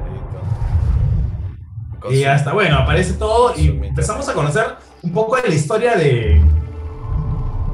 Y 2.10 2.24
hasta, 2.24 2.54
bueno, 2.54 2.78
aparece 2.78 3.14
todo 3.14 3.54
y 3.58 3.68
empezamos 3.68 4.30
a 4.30 4.34
conocer 4.34 4.66
un 5.02 5.12
poco 5.12 5.36
de 5.36 5.50
la 5.50 5.54
historia 5.56 5.96
de. 5.98 6.42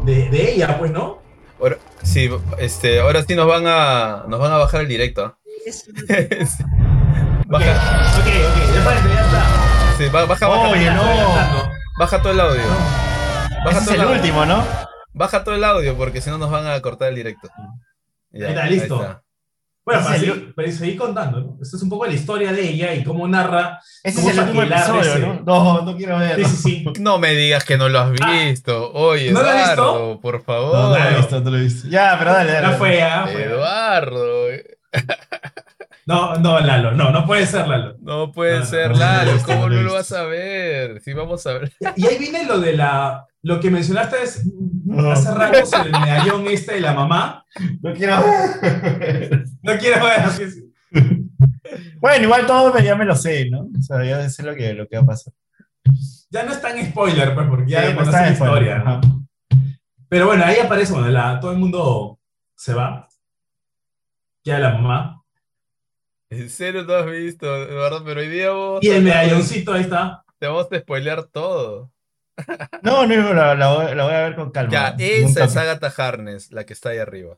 de, 0.05 0.29
de 0.29 0.51
ella, 0.53 0.77
pues, 0.79 0.91
¿no? 0.91 1.19
Ahora, 1.61 1.77
sí, 2.01 2.29
este, 2.57 2.99
ahora 2.99 3.21
sí 3.23 3.35
nos 3.35 3.47
van 3.47 3.65
a, 3.67 4.23
nos 4.27 4.39
van 4.39 4.51
a 4.51 4.57
bajar 4.57 4.81
el 4.81 4.87
directo. 4.87 5.37
baja, 7.47 7.71
Ok, 8.17 8.25
ok, 8.25 8.75
ya 8.75 8.83
parece, 8.83 9.07
ya 9.13 9.21
está. 9.25 9.43
sí, 9.97 10.09
baja, 10.11 10.25
baja, 10.25 10.47
Oye, 10.69 10.91
no. 10.91 11.01
adelantando. 11.03 11.69
baja 11.99 12.21
todo 12.21 12.33
el 12.33 12.39
audio. 12.39 12.61
Baja 13.65 13.77
Ese 13.77 13.85
todo 13.85 13.93
es 13.95 13.99
el 14.01 14.07
audio. 14.07 14.15
último, 14.21 14.45
¿no? 14.45 14.63
Baja 15.13 15.43
todo 15.43 15.55
el 15.55 15.63
audio 15.63 15.95
porque 15.95 16.21
si 16.21 16.29
no 16.29 16.37
nos 16.37 16.49
van 16.51 16.67
a 16.67 16.79
cortar 16.81 17.09
el 17.09 17.15
directo. 17.15 17.49
Ya, 18.31 18.47
Ahí 18.47 18.53
está, 18.53 18.65
listo. 18.65 19.01
está. 19.01 19.23
Bueno, 19.85 20.01
para 20.01 20.17
seguir, 20.17 20.55
para 20.55 20.71
seguir 20.71 20.97
contando, 20.97 21.39
¿no? 21.41 21.57
Esta 21.61 21.75
es 21.75 21.83
un 21.83 21.89
poco 21.89 22.05
la 22.05 22.13
historia 22.13 22.53
de 22.53 22.69
ella 22.69 22.93
y 22.93 23.03
cómo 23.03 23.27
narra. 23.27 23.81
Ese 24.01 24.15
cómo 24.15 24.29
es 24.29 24.37
el 24.37 24.43
último 24.45 24.61
episodio, 24.63 25.17
¿no? 25.19 25.41
No, 25.45 25.81
no 25.81 25.97
quiero 25.97 26.17
Sí, 26.17 26.23
verlo. 26.25 26.47
sí, 26.47 26.55
sí. 26.55 26.85
No 27.01 27.19
me 27.19 27.33
digas 27.35 27.65
que 27.65 27.77
no 27.77 27.89
lo 27.89 27.99
has 27.99 28.11
visto. 28.11 28.93
Oye, 28.93 29.31
¿No 29.33 29.41
lo 29.43 29.49
has 29.49 29.67
visto? 29.67 30.19
por 30.21 30.35
No, 30.35 30.41
favor. 30.41 30.73
no 30.75 30.89
lo 30.89 30.95
he 31.09 31.15
visto, 31.17 31.41
no 31.41 31.51
lo 31.51 31.57
he 31.57 31.61
visto. 31.61 31.87
Ya, 31.89 32.15
pero 32.17 32.31
dale, 32.31 32.51
dale. 32.53 32.67
Ya 32.69 32.77
fue, 32.77 32.97
ya 32.97 33.27
fue. 33.29 33.43
Eduardo. 33.43 34.45
No, 36.05 36.35
no, 36.35 36.59
Lalo, 36.59 36.91
no, 36.91 37.11
no 37.11 37.25
puede 37.25 37.45
ser 37.45 37.67
Lalo. 37.67 37.95
No 38.01 38.31
puede 38.31 38.59
No, 38.59 38.65
ser, 38.65 38.91
no, 38.91 38.97
Lalo. 38.97 39.31
¿Cómo 39.45 39.69
no 39.69 39.81
lo 39.81 39.93
vas 39.93 40.11
a 40.11 40.23
ver? 40.23 41.01
Sí, 41.01 41.13
vamos 41.13 41.45
a 41.47 41.53
ver. 41.53 41.71
Y 41.95 42.05
ahí 42.07 42.17
viene 42.17 42.45
lo 42.45 42.59
de 42.59 42.73
la. 42.75 43.25
Lo 43.41 43.59
que 43.59 43.69
mencionaste 43.71 44.21
es 44.23 44.45
No. 44.85 45.11
hace 45.11 45.33
rato 45.33 45.65
sobre 45.65 45.89
el 45.89 45.99
medallón 45.99 46.45
este 46.47 46.75
de 46.75 46.81
la 46.81 46.93
mamá. 46.93 47.45
No 47.81 47.93
quiero 47.93 48.17
ver. 48.21 49.45
No 49.61 49.73
quiero 49.77 50.03
ver 50.03 50.19
así. 50.21 50.43
Bueno, 51.99 52.23
igual 52.25 52.45
todo 52.45 52.77
ya 52.79 52.95
me 52.95 53.05
lo 53.05 53.15
sé, 53.15 53.49
¿no? 53.49 53.61
O 53.61 53.81
sea, 53.81 54.03
ya 54.03 54.29
sé 54.29 54.43
lo 54.43 54.55
que, 54.55 54.73
lo 54.73 54.87
que 54.87 54.97
va 54.97 55.03
a 55.03 55.07
pasar. 55.07 55.33
Ya 56.29 56.43
no 56.43 56.51
es 56.51 56.61
tan 56.61 56.83
spoiler, 56.85 57.33
pues, 57.33 57.47
porque 57.47 57.71
ya 57.71 57.87
Sí, 57.87 57.93
conoces 57.95 58.13
la 58.21 58.29
historia. 58.31 58.77
¿no? 58.79 59.01
Pero 60.09 60.27
bueno, 60.27 60.43
ahí 60.45 60.57
aparece, 60.59 60.93
bueno, 60.93 61.07
la- 61.09 61.39
todo 61.39 61.51
el 61.51 61.57
mundo 61.57 62.19
se 62.55 62.73
va. 62.73 63.07
Queda 64.43 64.59
la 64.59 64.73
mamá. 64.73 65.12
En 66.39 66.49
serio 66.49 66.83
no 66.83 66.93
has 66.95 67.05
visto, 67.05 67.45
Eduardo, 67.67 68.03
pero 68.03 68.19
hoy 68.21 68.27
día 68.27 68.51
vos 68.51 68.83
Y 68.83 68.89
el 68.89 69.03
medalloncito, 69.03 69.73
ahí 69.73 69.81
está. 69.81 70.23
te 70.39 70.47
vamos 70.47 70.67
a 70.71 70.79
spoilear 70.79 71.23
todo. 71.25 71.91
No, 72.81 73.05
no, 73.05 73.33
la, 73.33 73.53
la 73.55 73.73
voy, 73.73 73.95
la 73.95 74.03
voy 74.05 74.13
a 74.13 74.21
ver 74.21 74.35
con 74.35 74.51
calma. 74.51 74.71
Ya, 74.71 74.91
Nunca- 74.91 75.05
esa 75.05 75.43
es 75.45 75.57
Agatha 75.57 75.93
Harness, 75.95 76.51
la 76.51 76.65
que 76.65 76.73
está 76.73 76.89
ahí 76.89 76.97
arriba. 76.97 77.37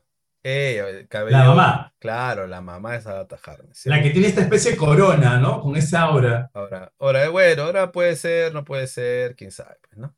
Cabello. 1.08 1.36
La 1.36 1.44
mamá. 1.44 1.92
Claro, 1.98 2.46
la 2.46 2.60
mamá 2.60 2.94
es 2.96 3.06
Agatha 3.06 3.36
Harness. 3.44 3.78
sí. 3.78 3.88
La 3.88 4.00
que 4.00 4.10
tiene 4.10 4.28
esta 4.28 4.40
especie 4.42 4.70
de 4.72 4.76
corona, 4.76 5.38
¿no? 5.38 5.60
Con 5.60 5.76
esa 5.76 6.02
aura. 6.02 6.50
Ahora, 6.54 6.92
ahora, 7.00 7.28
bueno, 7.30 7.64
ahora 7.64 7.90
puede 7.92 8.14
ser, 8.16 8.54
no 8.54 8.64
puede 8.64 8.86
ser, 8.86 9.34
quién 9.34 9.50
sabe, 9.50 9.76
pues, 9.88 9.98
¿no? 9.98 10.14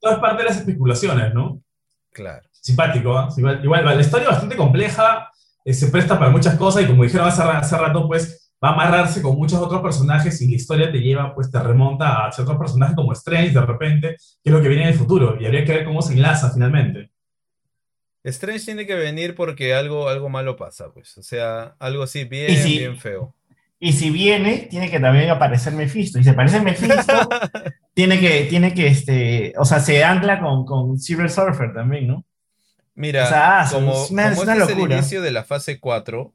Todo 0.00 0.12
es 0.14 0.18
parte 0.18 0.42
de 0.44 0.48
las 0.50 0.58
especulaciones, 0.58 1.34
¿no? 1.34 1.60
Claro. 2.12 2.48
Simpático, 2.52 3.18
¿ah? 3.18 3.28
Igual, 3.36 3.60
igual, 3.64 3.84
la 3.84 4.00
historia 4.00 4.24
es 4.24 4.30
bastante 4.30 4.56
compleja, 4.56 5.30
eh, 5.64 5.72
se 5.74 5.88
presta 5.88 6.18
para 6.18 6.30
muchas 6.30 6.54
cosas 6.56 6.82
y 6.82 6.86
como 6.86 7.04
dijeron 7.04 7.26
hace, 7.28 7.42
ra- 7.42 7.58
hace 7.58 7.76
rato, 7.76 8.06
pues 8.06 8.52
va 8.62 8.70
a 8.70 8.72
amarrarse 8.72 9.20
con 9.22 9.36
muchos 9.36 9.60
otros 9.60 9.82
personajes 9.82 10.40
y 10.40 10.48
la 10.50 10.56
historia 10.56 10.90
te 10.92 10.98
lleva, 10.98 11.34
pues 11.34 11.50
te 11.50 11.58
remonta 11.60 12.26
hacia 12.26 12.44
otros 12.44 12.58
personajes 12.58 12.96
como 12.96 13.12
Strange 13.12 13.50
de 13.50 13.60
repente, 13.60 14.08
que 14.42 14.50
es 14.50 14.52
lo 14.52 14.62
que 14.62 14.68
viene 14.68 14.84
en 14.84 14.88
el 14.90 14.94
futuro 14.94 15.36
y 15.40 15.44
habría 15.46 15.64
que 15.64 15.72
ver 15.72 15.84
cómo 15.84 16.00
se 16.02 16.14
enlaza 16.14 16.50
finalmente. 16.52 17.10
Strange 18.24 18.64
tiene 18.64 18.86
que 18.86 18.94
venir 18.94 19.34
porque 19.34 19.74
algo, 19.74 20.08
algo 20.08 20.28
malo 20.30 20.56
pasa, 20.56 20.90
pues. 20.92 21.18
O 21.18 21.22
sea, 21.22 21.74
algo 21.78 22.02
así 22.04 22.24
bien, 22.24 22.50
Y 22.52 22.56
si- 22.56 22.78
bien 22.78 22.96
feo. 22.98 23.34
Y 23.78 23.92
si 23.92 24.08
viene, 24.08 24.66
tiene 24.70 24.90
que 24.90 24.98
también 24.98 25.28
aparecer 25.28 25.74
Mephisto. 25.74 26.18
Y 26.18 26.24
si 26.24 26.30
aparece 26.30 26.58
Mephisto, 26.60 27.12
tiene 27.92 28.18
que, 28.18 28.44
tiene 28.48 28.72
que, 28.72 28.86
este, 28.86 29.52
o 29.58 29.64
sea, 29.66 29.80
se 29.80 30.02
ancla 30.02 30.40
con, 30.40 30.64
con 30.64 30.98
Silver 30.98 31.28
Surfer 31.30 31.74
también, 31.74 32.06
¿no? 32.06 32.24
Mira, 32.94 33.24
O 33.24 33.28
sea, 33.28 33.60
ah, 33.62 33.68
como, 33.72 34.04
es 34.04 34.10
una- 34.10 34.22
es 34.28 34.38
como 34.38 34.42
una 34.42 34.52
este 34.52 34.64
es 34.64 34.78
el 34.78 34.84
inicio 34.98 35.22
de 35.22 35.30
la 35.32 35.44
fase 35.44 35.80
4, 35.80 36.32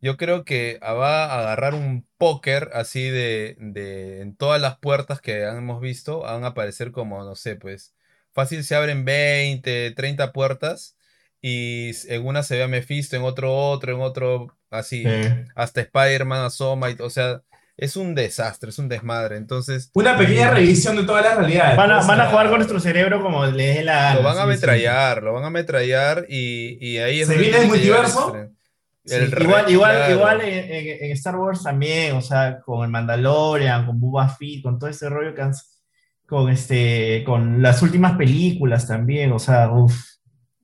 yo 0.00 0.16
creo 0.16 0.44
que 0.44 0.78
va 0.82 1.24
a 1.24 1.38
agarrar 1.40 1.74
un 1.74 2.06
póker 2.18 2.70
así 2.74 3.08
de, 3.08 3.56
de 3.58 4.20
en 4.20 4.36
todas 4.36 4.60
las 4.60 4.78
puertas 4.78 5.20
que 5.20 5.42
hemos 5.44 5.80
visto, 5.80 6.20
van 6.20 6.44
a 6.44 6.48
aparecer 6.48 6.92
como, 6.92 7.24
no 7.24 7.34
sé, 7.34 7.56
pues 7.56 7.94
fácil 8.32 8.62
se 8.64 8.74
abren 8.74 9.04
20, 9.04 9.90
30 9.92 10.32
puertas 10.32 10.96
y 11.40 11.92
en 12.12 12.26
una 12.26 12.42
se 12.42 12.56
ve 12.56 12.64
a 12.64 12.68
Mephisto, 12.68 13.16
en 13.16 13.22
otro 13.22 13.54
otro, 13.56 13.94
en 13.94 14.00
otro 14.02 14.56
así, 14.70 15.04
hasta 15.54 15.80
Spider-Man 15.80 16.44
asoma, 16.44 16.90
y, 16.90 16.96
o 17.00 17.08
sea, 17.10 17.42
es 17.78 17.96
un 17.96 18.14
desastre, 18.14 18.70
es 18.70 18.78
un 18.78 18.88
desmadre, 18.88 19.36
entonces 19.36 19.90
Una 19.94 20.16
pequeña 20.16 20.50
revisión 20.50 20.96
de 20.96 21.04
todas 21.04 21.24
las 21.24 21.36
realidades. 21.36 21.76
van, 21.76 21.90
a, 21.92 21.96
pues, 21.96 22.06
van 22.06 22.20
a 22.22 22.26
jugar 22.26 22.48
con 22.48 22.56
nuestro 22.56 22.80
cerebro 22.80 23.22
como 23.22 23.44
les 23.46 23.76
dé 23.76 23.84
la 23.84 24.14
lo 24.14 24.22
van 24.22 24.32
a 24.32 24.34
sí, 24.34 24.38
sí. 24.38 24.42
ametrallar, 24.44 25.22
lo 25.22 25.32
van 25.34 25.44
a 25.44 25.48
ametrallar 25.48 26.26
y, 26.28 26.78
y 26.80 26.98
ahí 26.98 27.20
es 27.20 27.28
¿Se 27.28 27.36
viene 27.36 27.58
el 27.58 27.66
multiverso? 27.68 28.26
estreno. 28.28 28.50
Sí, 29.04 29.14
El 29.14 29.42
igual, 29.42 29.70
igual, 29.70 29.96
claro. 29.96 30.14
igual 30.14 30.40
en, 30.40 30.72
en- 30.72 31.04
en 31.04 31.12
Star 31.12 31.36
Wars 31.36 31.62
también, 31.62 32.16
o 32.16 32.20
sea, 32.22 32.58
con 32.60 32.82
el 32.84 32.90
Mandalorian, 32.90 33.86
con 33.86 34.00
Boba 34.00 34.28
Fett, 34.28 34.62
con 34.62 34.78
todo 34.80 34.90
ese 34.90 35.08
rollo 35.08 35.32
que 35.32 35.42
han, 35.42 35.52
con 36.26 36.50
este, 36.50 37.22
con 37.24 37.62
las 37.62 37.82
últimas 37.82 38.16
películas 38.16 38.88
también, 38.88 39.30
o 39.30 39.38
sea, 39.38 39.70
uff, 39.70 39.94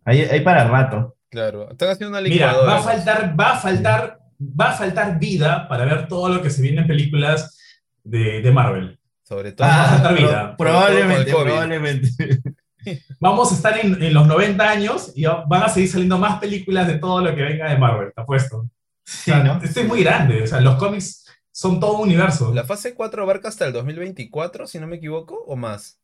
hay, 0.05 0.23
hay 0.23 0.41
para 0.41 0.65
rato. 0.67 1.17
Claro, 1.31 1.71
están 1.71 1.91
haciendo 1.91 2.19
una 2.19 2.29
Mira, 2.29 2.49
licuadora. 2.49 2.73
va 2.73 2.79
a 2.81 2.83
faltar, 2.83 3.41
va 3.41 3.53
a 3.53 3.59
faltar, 3.59 4.19
va 4.61 4.70
a 4.70 4.74
faltar 4.74 5.18
vida 5.18 5.68
para 5.68 5.84
ver 5.84 6.09
todo 6.09 6.28
lo 6.28 6.43
que 6.43 6.51
se 6.51 6.62
viene 6.62 6.80
en 6.82 6.86
películas 6.86 7.59
de, 8.05 8.40
de 8.43 8.51
Marvel. 8.53 8.99
Sobre 9.22 9.53
todo. 9.53 9.66
Ah, 9.70 9.86
faltar 9.90 10.14
pro- 10.16 10.26
vida. 10.28 10.57
probablemente, 10.57 11.30
probablemente. 11.32 12.09
Vamos 13.20 13.53
a 13.53 13.55
estar 13.55 13.78
en, 13.78 14.03
en 14.03 14.12
los 14.12 14.26
90 14.26 14.68
años 14.68 15.12
y 15.14 15.24
van 15.24 15.62
a 15.62 15.68
seguir 15.68 15.88
saliendo 15.88 16.18
más 16.18 16.40
películas 16.40 16.88
de 16.88 16.99
todo 16.99 17.20
lo 17.20 17.34
que 17.34 17.43
venga 17.43 17.70
de 17.70 17.78
Marvel, 17.78 18.12
te 18.14 18.20
apuesto. 18.20 18.68
Sí, 19.05 19.30
O 19.30 19.34
sea, 19.34 19.43
¿no? 19.45 19.61
Este 19.62 19.82
es 19.82 19.86
muy 19.88 20.03
grande, 20.03 20.43
o 20.43 20.47
sea, 20.47 20.61
los 20.61 20.74
cómics 20.76 21.24
son 21.53 21.78
todo 21.78 21.95
un 21.99 22.03
universo. 22.09 22.53
La 22.53 22.64
fase 22.64 22.95
4 22.95 23.22
abarca 23.22 23.49
hasta 23.49 23.66
el 23.66 23.72
2024, 23.72 24.66
si 24.66 24.80
no 24.80 24.86
me 24.88 24.97
equivoco, 24.97 25.36
o 25.47 25.55
más. 25.55 26.01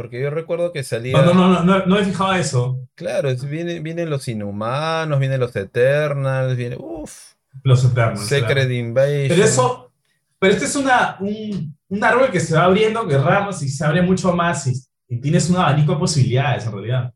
Porque 0.00 0.20
yo 0.22 0.30
recuerdo 0.30 0.72
que 0.72 0.82
salía. 0.82 1.12
No, 1.20 1.34
no, 1.34 1.34
no, 1.34 1.48
no, 1.62 1.78
no, 1.78 1.86
no 1.86 1.98
he 1.98 2.04
fijado 2.04 2.32
eso. 2.32 2.78
Claro, 2.94 3.28
es- 3.28 3.44
viene- 3.48 3.80
vienen 3.80 4.08
los 4.08 4.26
Inhumanos, 4.28 5.18
vienen 5.18 5.40
los 5.40 5.54
Eternals, 5.54 6.56
viene. 6.56 6.76
Uff. 6.78 7.32
Los 7.64 7.84
Eternos. 7.84 8.20
Secret 8.26 8.54
claro. 8.54 8.72
Invasion. 8.72 9.28
Pero 9.28 9.44
eso, 9.44 9.92
pero 10.38 10.52
este 10.54 10.64
es 10.64 10.76
una, 10.76 11.16
un, 11.20 11.76
un 11.88 12.04
árbol 12.04 12.30
que 12.30 12.40
se 12.40 12.54
va 12.54 12.64
abriendo, 12.64 13.06
que 13.06 13.18
ramas 13.18 13.62
y 13.62 13.68
se 13.68 13.84
abre 13.84 14.00
mucho 14.00 14.32
más 14.34 14.66
y, 14.68 14.72
y 15.08 15.20
tienes 15.20 15.50
un 15.50 15.56
abanico 15.56 15.92
de 15.92 15.98
posibilidades 15.98 16.64
en 16.64 16.72
realidad. 16.72 17.12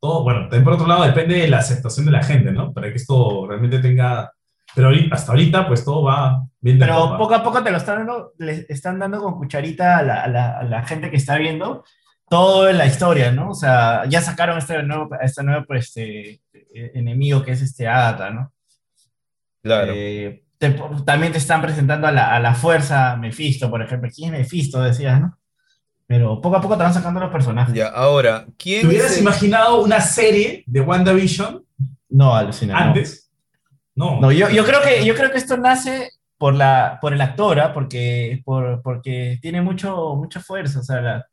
Todo, 0.00 0.22
bueno, 0.24 0.40
también 0.42 0.64
por 0.64 0.72
otro 0.72 0.86
lado 0.86 1.04
depende 1.04 1.36
de 1.36 1.46
la 1.48 1.58
aceptación 1.58 2.06
de 2.06 2.12
la 2.12 2.22
gente, 2.22 2.50
¿no? 2.50 2.72
Para 2.72 2.88
que 2.90 2.96
esto 2.96 3.46
realmente 3.46 3.78
tenga... 3.78 4.32
Pero 4.74 4.90
hasta 5.10 5.32
ahorita, 5.32 5.66
pues 5.68 5.84
todo 5.84 6.04
va 6.04 6.42
bien 6.60 6.78
de 6.78 6.86
Pero 6.86 7.00
copa. 7.00 7.18
poco 7.18 7.34
a 7.34 7.42
poco 7.42 7.62
te 7.62 7.70
lo 7.72 7.76
están 7.76 7.98
dando, 7.98 8.32
le 8.38 8.66
están 8.68 8.98
dando 9.00 9.20
con 9.20 9.34
cucharita 9.36 9.98
a 9.98 10.02
la, 10.02 10.22
a 10.22 10.28
la- 10.28 10.58
a 10.60 10.62
la 10.62 10.82
gente 10.86 11.10
que 11.10 11.16
está 11.16 11.36
viendo 11.38 11.84
todo 12.30 12.68
en 12.70 12.78
la 12.78 12.86
historia, 12.86 13.32
¿no? 13.32 13.50
O 13.50 13.54
sea, 13.54 14.04
ya 14.08 14.20
sacaron 14.22 14.56
este 14.56 14.80
nuevo, 14.84 15.08
este 15.20 15.42
nuevo 15.42 15.64
pues, 15.66 15.88
este, 15.88 16.40
eh, 16.52 16.92
enemigo 16.94 17.42
que 17.42 17.50
es 17.50 17.60
este 17.60 17.88
Agatha, 17.88 18.30
¿no? 18.30 18.52
Claro. 19.62 19.92
Eh, 19.94 20.44
te- 20.56 20.80
también 21.04 21.32
te 21.32 21.38
están 21.38 21.60
presentando 21.60 22.06
a 22.06 22.12
la, 22.12 22.34
a 22.34 22.38
la 22.38 22.54
fuerza 22.54 23.16
Mephisto, 23.16 23.68
por 23.68 23.82
ejemplo. 23.82 24.08
¿Quién 24.14 24.32
es 24.34 24.40
Mephisto? 24.42 24.80
Decías, 24.80 25.20
¿no? 25.20 25.36
Pero 26.06 26.40
poco 26.40 26.56
a 26.56 26.60
poco 26.60 26.76
te 26.76 26.84
van 26.84 26.94
sacando 26.94 27.18
los 27.18 27.32
personajes. 27.32 27.74
Ya, 27.74 27.88
ahora, 27.88 28.46
¿quién 28.56 28.82
¿Te 28.82 28.86
hubieras 28.86 29.14
el- 29.16 29.22
imaginado 29.22 29.82
una 29.82 30.00
serie 30.00 30.62
de 30.66 30.80
WandaVision 30.80 31.64
No, 32.10 32.34
alucina. 32.34 32.74
no. 32.74 32.80
antes? 32.80 33.28
No. 33.96 34.20
No, 34.20 34.30
yo, 34.32 34.48
yo, 34.50 34.64
creo 34.64 34.80
que, 34.82 35.04
yo 35.04 35.14
creo 35.16 35.32
que 35.32 35.38
esto 35.38 35.56
nace 35.56 36.10
por, 36.38 36.54
la, 36.54 36.98
por 37.00 37.12
el 37.12 37.20
actor, 37.20 37.58
¿ah? 37.60 37.72
porque, 37.74 38.40
por, 38.44 38.82
porque 38.82 39.38
tiene 39.42 39.60
mucho, 39.62 40.14
mucha 40.14 40.38
fuerza. 40.40 40.78
O 40.78 40.82
sea, 40.84 41.00
la- 41.00 41.26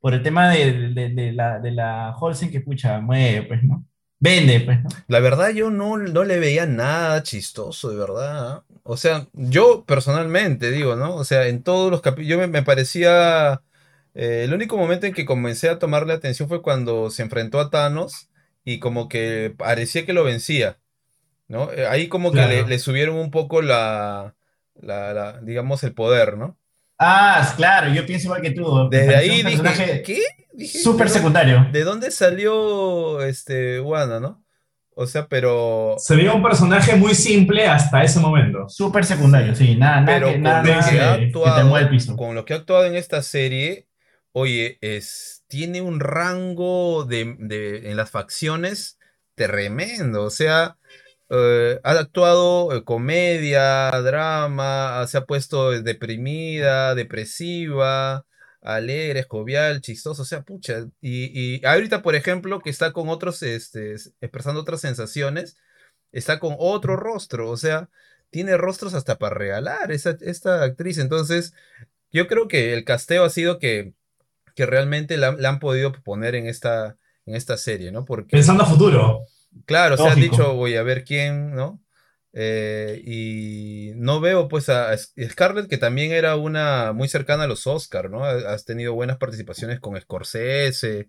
por 0.00 0.14
el 0.14 0.22
tema 0.22 0.48
de, 0.50 0.90
de- 0.90 1.08
de 1.10 1.32
la, 1.32 1.58
de 1.58 1.70
la 1.72 2.14
Olsen 2.20 2.50
que, 2.50 2.60
pucha, 2.60 3.00
mueve, 3.00 3.42
pues, 3.48 3.62
¿no? 3.64 3.84
Vende, 4.20 4.60
pues, 4.60 4.82
¿no? 4.82 4.88
La 5.06 5.20
verdad, 5.20 5.50
yo 5.50 5.70
no, 5.70 5.96
no 5.96 6.24
le 6.24 6.38
veía 6.40 6.66
nada 6.66 7.22
chistoso, 7.22 7.90
de 7.90 7.96
verdad. 7.96 8.62
O 8.82 8.96
sea, 8.96 9.28
yo 9.32 9.84
personalmente 9.84 10.70
digo, 10.70 10.96
¿no? 10.96 11.14
O 11.16 11.24
sea, 11.24 11.46
en 11.48 11.62
todos 11.62 11.90
los 11.90 12.00
capítulos, 12.00 12.28
yo 12.30 12.38
me, 12.38 12.46
me 12.48 12.62
parecía. 12.62 13.62
eh, 14.14 14.42
el 14.44 14.54
único 14.54 14.76
momento 14.76 15.06
en 15.06 15.14
que 15.14 15.24
comencé 15.24 15.68
a 15.68 15.78
tomarle 15.78 16.12
atención 16.14 16.48
fue 16.48 16.62
cuando 16.62 17.10
se 17.10 17.22
enfrentó 17.22 17.60
a 17.60 17.70
Thanos 17.70 18.28
y 18.64 18.78
como 18.80 19.08
que 19.08 19.54
parecía 19.56 20.04
que 20.04 20.12
lo 20.12 20.24
vencía, 20.24 20.78
¿no? 21.48 21.72
Eh, 21.72 21.86
ahí 21.86 22.08
como 22.08 22.32
que 22.32 22.38
le, 22.66 22.78
subieron 22.78 23.16
un 23.16 23.30
poco 23.30 23.62
la, 23.62 24.34
la, 24.74 25.14
la- 25.14 25.40
digamos, 25.42 25.82
el 25.84 25.94
poder, 25.94 26.36
¿no? 26.38 26.56
Ah, 26.98 27.52
claro, 27.56 27.92
yo 27.92 28.04
pienso 28.04 28.26
igual 28.26 28.42
que 28.42 28.50
tú. 28.50 28.88
Desde 28.90 29.14
ahí 29.16 29.42
dije, 29.42 30.02
¿qué? 30.02 30.20
Dije, 30.52 30.78
Súper 30.80 31.06
¿de 31.06 31.12
dónde- 31.12 31.18
secundario. 31.18 31.66
¿De 31.72 31.84
dónde 31.84 32.10
salió 32.10 33.22
este 33.22 33.80
Wanda, 33.80 34.18
no? 34.18 34.44
O 34.96 35.06
sea, 35.06 35.28
pero. 35.28 35.94
Se 35.98 36.16
veía 36.16 36.32
un 36.32 36.42
personaje 36.42 36.96
muy 36.96 37.14
simple 37.14 37.66
hasta 37.68 38.02
ese 38.02 38.18
momento. 38.18 38.68
Súper 38.68 39.04
secundario, 39.04 39.54
sí. 39.54 39.76
Nada, 39.76 40.00
nada 40.00 40.06
Pero 40.18 40.26
que, 40.26 40.32
con 40.32 40.42
nada, 40.42 40.62
lo 40.64 40.68
nada 40.70 40.90
que 40.90 41.00
ha 41.00 41.12
que, 41.12 41.18
que 41.20 41.20
te 41.20 41.26
actuado, 41.38 41.64
mueva 41.68 41.80
el 41.80 41.88
piso. 41.88 42.16
con 42.16 42.34
lo 42.34 42.44
que 42.44 42.54
ha 42.54 42.56
actuado 42.56 42.84
en 42.86 42.96
esta 42.96 43.22
serie, 43.22 43.86
oye, 44.32 44.78
es, 44.80 45.44
tiene 45.46 45.82
un 45.82 46.00
rango 46.00 47.04
de, 47.04 47.36
de- 47.38 47.90
en 47.92 47.96
las 47.96 48.10
facciones 48.10 48.98
tremendo. 49.36 50.24
O 50.24 50.30
sea, 50.30 50.77
eh, 51.30 51.80
ha 51.82 51.90
actuado 51.92 52.72
eh, 52.74 52.84
comedia, 52.84 53.90
drama, 54.02 55.06
se 55.06 55.18
ha 55.18 55.24
puesto 55.26 55.70
deprimida, 55.82 56.94
depresiva, 56.94 58.24
alegre, 58.62 59.24
jovial, 59.28 59.80
chistoso. 59.80 60.22
O 60.22 60.24
sea, 60.24 60.42
pucha. 60.42 60.86
Y, 61.00 61.58
y 61.60 61.66
ahorita, 61.66 62.02
por 62.02 62.14
ejemplo, 62.14 62.60
que 62.60 62.70
está 62.70 62.92
con 62.92 63.08
otros, 63.08 63.42
este, 63.42 63.94
expresando 64.20 64.60
otras 64.60 64.80
sensaciones, 64.80 65.56
está 66.12 66.38
con 66.40 66.56
otro 66.58 66.96
rostro. 66.96 67.50
O 67.50 67.56
sea, 67.56 67.90
tiene 68.30 68.56
rostros 68.56 68.94
hasta 68.94 69.18
para 69.18 69.34
regalar 69.34 69.92
esa, 69.92 70.16
esta 70.20 70.62
actriz. 70.62 70.98
Entonces, 70.98 71.54
yo 72.12 72.26
creo 72.26 72.48
que 72.48 72.72
el 72.72 72.84
casteo 72.84 73.24
ha 73.24 73.30
sido 73.30 73.58
que, 73.58 73.92
que 74.54 74.66
realmente 74.66 75.16
la, 75.18 75.32
la 75.32 75.50
han 75.50 75.58
podido 75.58 75.92
poner 75.92 76.34
en 76.34 76.46
esta, 76.46 76.96
en 77.26 77.34
esta 77.34 77.56
serie, 77.56 77.92
¿no? 77.92 78.04
Porque, 78.04 78.30
Pensando 78.30 78.62
a 78.64 78.66
futuro. 78.66 79.24
Claro, 79.66 79.96
se 79.98 80.08
han 80.08 80.20
Lógico. 80.20 80.36
dicho, 80.36 80.54
voy 80.54 80.76
a 80.76 80.82
ver 80.82 81.04
quién, 81.04 81.54
¿no? 81.54 81.82
Eh, 82.32 83.00
y 83.04 83.92
no 83.96 84.20
veo 84.20 84.48
pues 84.48 84.68
a, 84.68 84.96
Scarlett, 84.98 85.68
que 85.68 85.78
también 85.78 86.12
era 86.12 86.36
una 86.36 86.92
muy 86.92 87.08
cercana 87.08 87.44
a 87.44 87.46
los 87.46 87.66
Oscar, 87.66 88.10
¿no? 88.10 88.24
Ha- 88.24 88.52
Has 88.52 88.64
tenido 88.64 88.94
buenas 88.94 89.16
participaciones 89.18 89.80
con 89.80 90.00
Scorsese, 90.00 91.08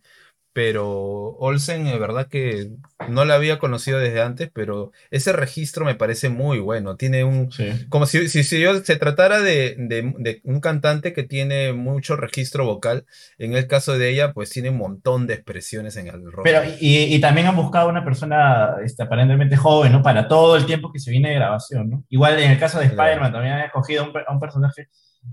pero 0.62 1.38
Olsen, 1.39 1.86
de 1.86 1.97
verdad 1.97 2.28
que 2.28 2.68
no 3.07 3.24
la 3.24 3.36
había 3.36 3.60
conocido 3.60 3.97
desde 3.97 4.22
antes, 4.22 4.49
pero 4.53 4.91
ese 5.10 5.32
registro 5.32 5.86
me 5.86 5.95
parece 5.95 6.28
muy 6.28 6.60
bueno. 6.60 6.97
Tiene 6.97 7.24
un, 7.24 7.49
Sí. 7.49 7.70
como 7.88 8.05
si, 8.05 8.28
si, 8.28 8.43
si 8.43 8.60
yo- 8.60 8.76
se 8.84 8.97
tratara 8.97 9.39
de, 9.39 9.76
de- 9.78 10.14
de 10.18 10.41
un 10.43 10.60
cantante 10.60 11.14
que 11.14 11.24
tiene 11.24 11.72
mucho 11.72 12.18
registro 12.18 12.66
vocal, 12.66 13.05
en 13.38 13.53
el 13.55 13.68
caso 13.68 13.97
de 13.97 14.10
ella, 14.10 14.34
pues 14.34 14.49
tiene 14.49 14.70
un 14.70 14.76
montón 14.80 15.28
de 15.28 15.36
expresiones 15.36 15.95
en 15.95 16.07
el 16.07 16.24
rostro. 16.24 16.43
Pero, 16.43 16.62
y, 16.82 17.03
y 17.16 17.22
también 17.22 17.47
han 17.47 17.55
buscado 17.55 17.88
una 17.88 18.03
persona 18.03 18.76
este, 18.84 19.03
aparentemente 19.03 19.55
joven, 19.55 19.93
¿no? 19.93 20.03
Para 20.03 20.28
todo 20.28 20.57
el 20.57 20.66
tiempo 20.66 20.91
que 20.91 20.99
se 20.99 21.10
viene 21.10 21.30
de 21.30 21.36
grabación, 21.36 21.89
¿no? 21.89 22.03
Igual 22.10 22.38
en 22.38 22.51
el 22.51 22.60
caso 22.60 22.80
de 22.80 22.89
Claro. 22.89 23.01
Spider-Man 23.03 23.32
también 23.32 23.53
han 23.53 23.62
escogido 23.66 24.03
a 24.03 24.10
un, 24.10 24.14
a 24.28 24.34
un 24.34 24.39
personaje 24.41 24.89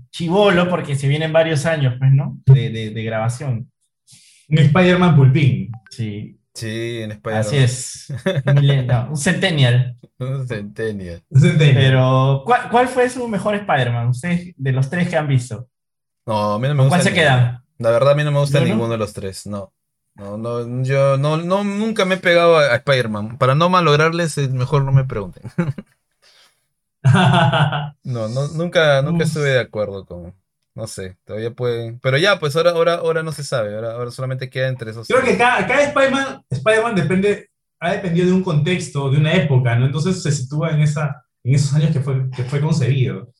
chivolo 0.09 0.69
porque 0.69 0.95
se 0.95 1.09
vienen 1.09 1.33
varios 1.33 1.65
años, 1.65 1.95
pues, 1.99 2.11
¿no? 2.13 2.37
De, 2.45 2.69
de 2.91 3.03
grabación. 3.03 3.69
Un 4.49 4.57
Spider-Man 4.59 5.15
pulpín. 5.15 5.71
Sí, 5.89 6.37
Sí, 6.53 7.01
en 7.03 7.11
Spider-Man. 7.11 7.39
así 7.41 7.57
es. 7.57 8.07
Un 9.09 9.15
centennial. 9.17 9.95
Un 10.17 10.47
centennial. 10.47 11.23
Pero, 11.29 12.41
¿cuál, 12.45 12.69
cuál 12.71 12.87
fue 12.87 13.07
su 13.11 13.27
mejor 13.27 13.53
Spider-Man? 13.53 14.07
Ustedes, 14.07 14.55
de 14.57 14.71
los 14.71 14.89
tres 14.89 15.07
que 15.07 15.17
han 15.17 15.27
visto. 15.27 15.69
No, 16.25 16.53
a 16.53 16.59
mí 16.59 16.67
no 16.67 16.73
me 16.73 16.77
¿Con 16.79 16.89
gusta 16.89 16.97
cuál 16.97 17.03
se 17.03 17.13
quedan? 17.13 17.63
La 17.77 17.91
verdad, 17.91 18.13
a 18.13 18.15
mí 18.15 18.23
no 18.23 18.31
me 18.31 18.39
gusta 18.39 18.57
¿Ninguno? 18.59 18.75
ninguno 18.75 18.91
de 18.93 18.97
los 18.97 19.13
tres, 19.13 19.45
no. 19.45 19.71
No, 20.15 20.35
no, 20.35 20.83
yo 20.83 21.17
no, 21.17 21.37
no, 21.37 21.63
nunca 21.63 22.05
me 22.05 22.15
he 22.15 22.17
pegado 22.17 22.57
a, 22.57 22.75
Spider-Man. 22.75 23.37
Para 23.37 23.53
no 23.53 23.69
malograrles, 23.69 24.39
es 24.39 24.49
mejor 24.49 24.83
no 24.83 24.91
me 24.91 25.05
pregunten. 25.05 25.43
No, 28.03 28.27
no, 28.29 28.47
nunca, 28.49 29.01
nunca 29.03 29.23
Uf. 29.23 29.29
estuve 29.29 29.49
de 29.51 29.59
acuerdo 29.59 30.05
con, 30.05 30.33
no 30.77 30.87
sé, 30.87 31.17
todavía 31.25 31.51
pueden. 31.51 31.99
Pero 31.99 32.17
ya, 32.17 32.39
pues 32.39 32.55
ahora, 32.55 32.71
ahora, 32.71 32.93
ahora 32.95 33.23
no 33.23 33.31
se 33.31 33.43
sabe, 33.43 33.75
ahora, 33.75 33.93
ahora 33.93 34.11
solamente 34.11 34.49
queda 34.49 34.67
entre 34.69 34.91
esos. 34.91 35.07
Creo 35.07 35.23
que 35.23 35.37
cada, 35.37 35.65
cada 35.67 35.81
Spider-Man 35.83 36.43
Spider-Man 36.49 36.95
depende, 36.95 37.49
ha 37.79 37.91
dependido 37.93 38.27
de 38.27 38.33
un 38.33 38.43
contexto, 38.43 39.09
de 39.09 39.17
una 39.17 39.33
época, 39.33 39.75
¿no? 39.75 39.85
Entonces 39.87 40.21
se 40.23 40.31
sitúa 40.31 40.71
en, 40.71 40.81
esa, 40.81 41.25
en 41.43 41.55
esos 41.55 41.73
años 41.73 41.91
que 41.91 41.99
fue, 41.99 42.29
que 42.29 42.43
fue 42.43 42.61
concebido. 42.61 43.33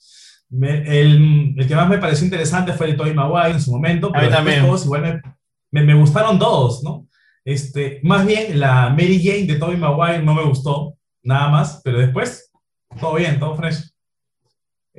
Me- 0.50 0.84
el, 1.02 1.54
el 1.58 1.68
que 1.68 1.76
más 1.76 1.88
me 1.90 1.98
pareció 1.98 2.26
interesante 2.26 2.74
fue 2.74 2.88
el 2.88 2.92
de 2.94 2.98
Tobey 2.98 3.14
Maguire 3.14 3.52
en 3.52 3.62
su 3.62 3.72
momento, 3.72 4.12
pero 4.12 4.26
también. 4.38 4.66
todos 4.66 4.86
igual 4.86 5.02
me, 5.02 5.22
me, 5.72 5.84
me 5.86 6.00
gustaron 6.00 6.40
todos, 6.40 6.84
¿no? 6.84 7.08
Este, 7.46 8.00
más 8.04 8.26
bien 8.26 8.60
la 8.60 8.90
Mary 8.90 9.22
Jane 9.24 9.46
de 9.46 9.56
Tobey 9.56 9.78
Maguire 9.78 10.24
no 10.24 10.34
me 10.34 10.44
gustó, 10.44 10.96
nada 11.24 11.50
más, 11.50 11.82
pero 11.84 12.00
después 12.00 12.52
todo 13.00 13.16
bien, 13.16 13.40
todo 13.40 13.56
fresh. 13.56 13.92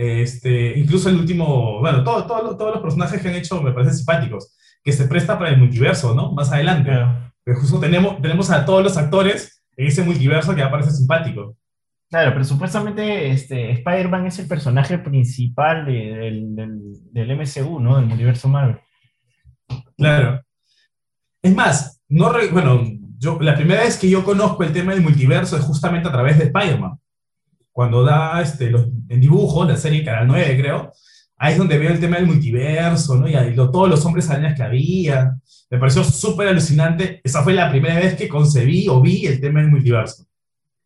Este, 0.01 0.79
incluso 0.79 1.09
el 1.09 1.17
último, 1.17 1.81
bueno, 1.81 2.05
todo, 2.05 2.25
todo- 2.25 2.57
todos 2.57 2.73
los 2.75 2.83
personajes 2.83 3.21
que 3.21 3.29
han 3.29 3.35
hecho 3.35 3.61
me 3.61 3.73
parecen 3.73 3.97
simpáticos, 3.97 4.55
que 4.85 4.93
se 4.93 5.09
presta 5.09 5.37
para 5.37 5.51
el 5.51 5.59
multiverso, 5.59 6.15
¿no? 6.15 6.33
Más 6.33 6.53
adelante. 6.53 6.91
Claro, 6.91 7.33
Pero 7.43 7.59
justo 7.59 7.81
tenemos, 7.81 8.23
tenemos 8.23 8.49
a 8.53 8.65
todos 8.65 8.85
los 8.85 8.97
actores 8.97 9.61
en 9.77 9.89
ese 9.89 10.05
multiverso 10.05 10.55
que 10.55 10.63
aparece 10.63 10.93
simpático. 10.93 11.57
Claro, 12.11 12.31
pero 12.33 12.45
supuestamente 12.45 13.31
este, 13.31 13.73
Spider-Man 13.73 14.27
es 14.29 14.39
el 14.39 14.47
personaje 14.47 14.99
principal 14.99 15.85
de- 15.85 15.93
del, 16.17 16.55
del, 16.55 16.81
del 17.13 17.31
MCU, 17.33 17.81
¿no? 17.81 17.97
Del 17.97 18.05
universo 18.13 18.49
Marvel. 18.49 18.79
Claro. 19.97 20.43
Es 21.43 21.55
más, 21.55 22.01
no 22.09 22.33
re- 22.33 22.49
bueno, 22.49 22.83
yo, 23.19 23.39
la 23.41 23.57
primera 23.57 23.83
vez 23.83 23.99
que 23.99 24.09
yo 24.09 24.25
conozco 24.25 24.63
el 24.63 24.73
tema 24.73 24.93
del 24.93 25.03
multiverso 25.03 25.57
es 25.57 25.65
justamente 25.65 26.09
a 26.09 26.13
través 26.13 26.39
de 26.39 26.45
Spider-Man. 26.45 26.99
Cuando 27.79 28.03
da 28.03 28.43
este, 28.43 28.71
los, 28.71 28.89
en 29.09 29.21
dibujo, 29.21 29.65
la 29.65 29.77
serie 29.77 30.05
Canal 30.05 30.27
9, 30.27 30.57
creo, 30.61 30.93
ahí 31.37 31.53
es 31.53 31.59
donde 31.59 31.79
veo 31.79 31.93
el 31.93 32.01
tema 32.01 32.17
del 32.17 32.27
multiverso, 32.27 33.15
¿no? 33.15 33.29
Y 33.29 33.37
ahí 33.37 33.55
lo- 33.55 33.71
todos 33.71 33.89
los 33.89 34.05
hombres 34.05 34.29
arañas 34.29 34.57
que 34.57 34.65
había. 34.65 35.37
Me 35.71 35.79
pareció 35.79 36.03
súper 36.03 36.49
alucinante. 36.49 37.21
Esa 37.23 37.45
fue 37.45 37.53
la 37.55 37.71
primera 37.71 37.95
vez 37.95 38.17
que 38.17 38.27
concebí 38.29 38.89
o 38.89 39.01
vi 39.01 39.27
el 39.27 39.41
tema 39.41 39.61
del 39.61 39.71
multiverso. 39.71 40.25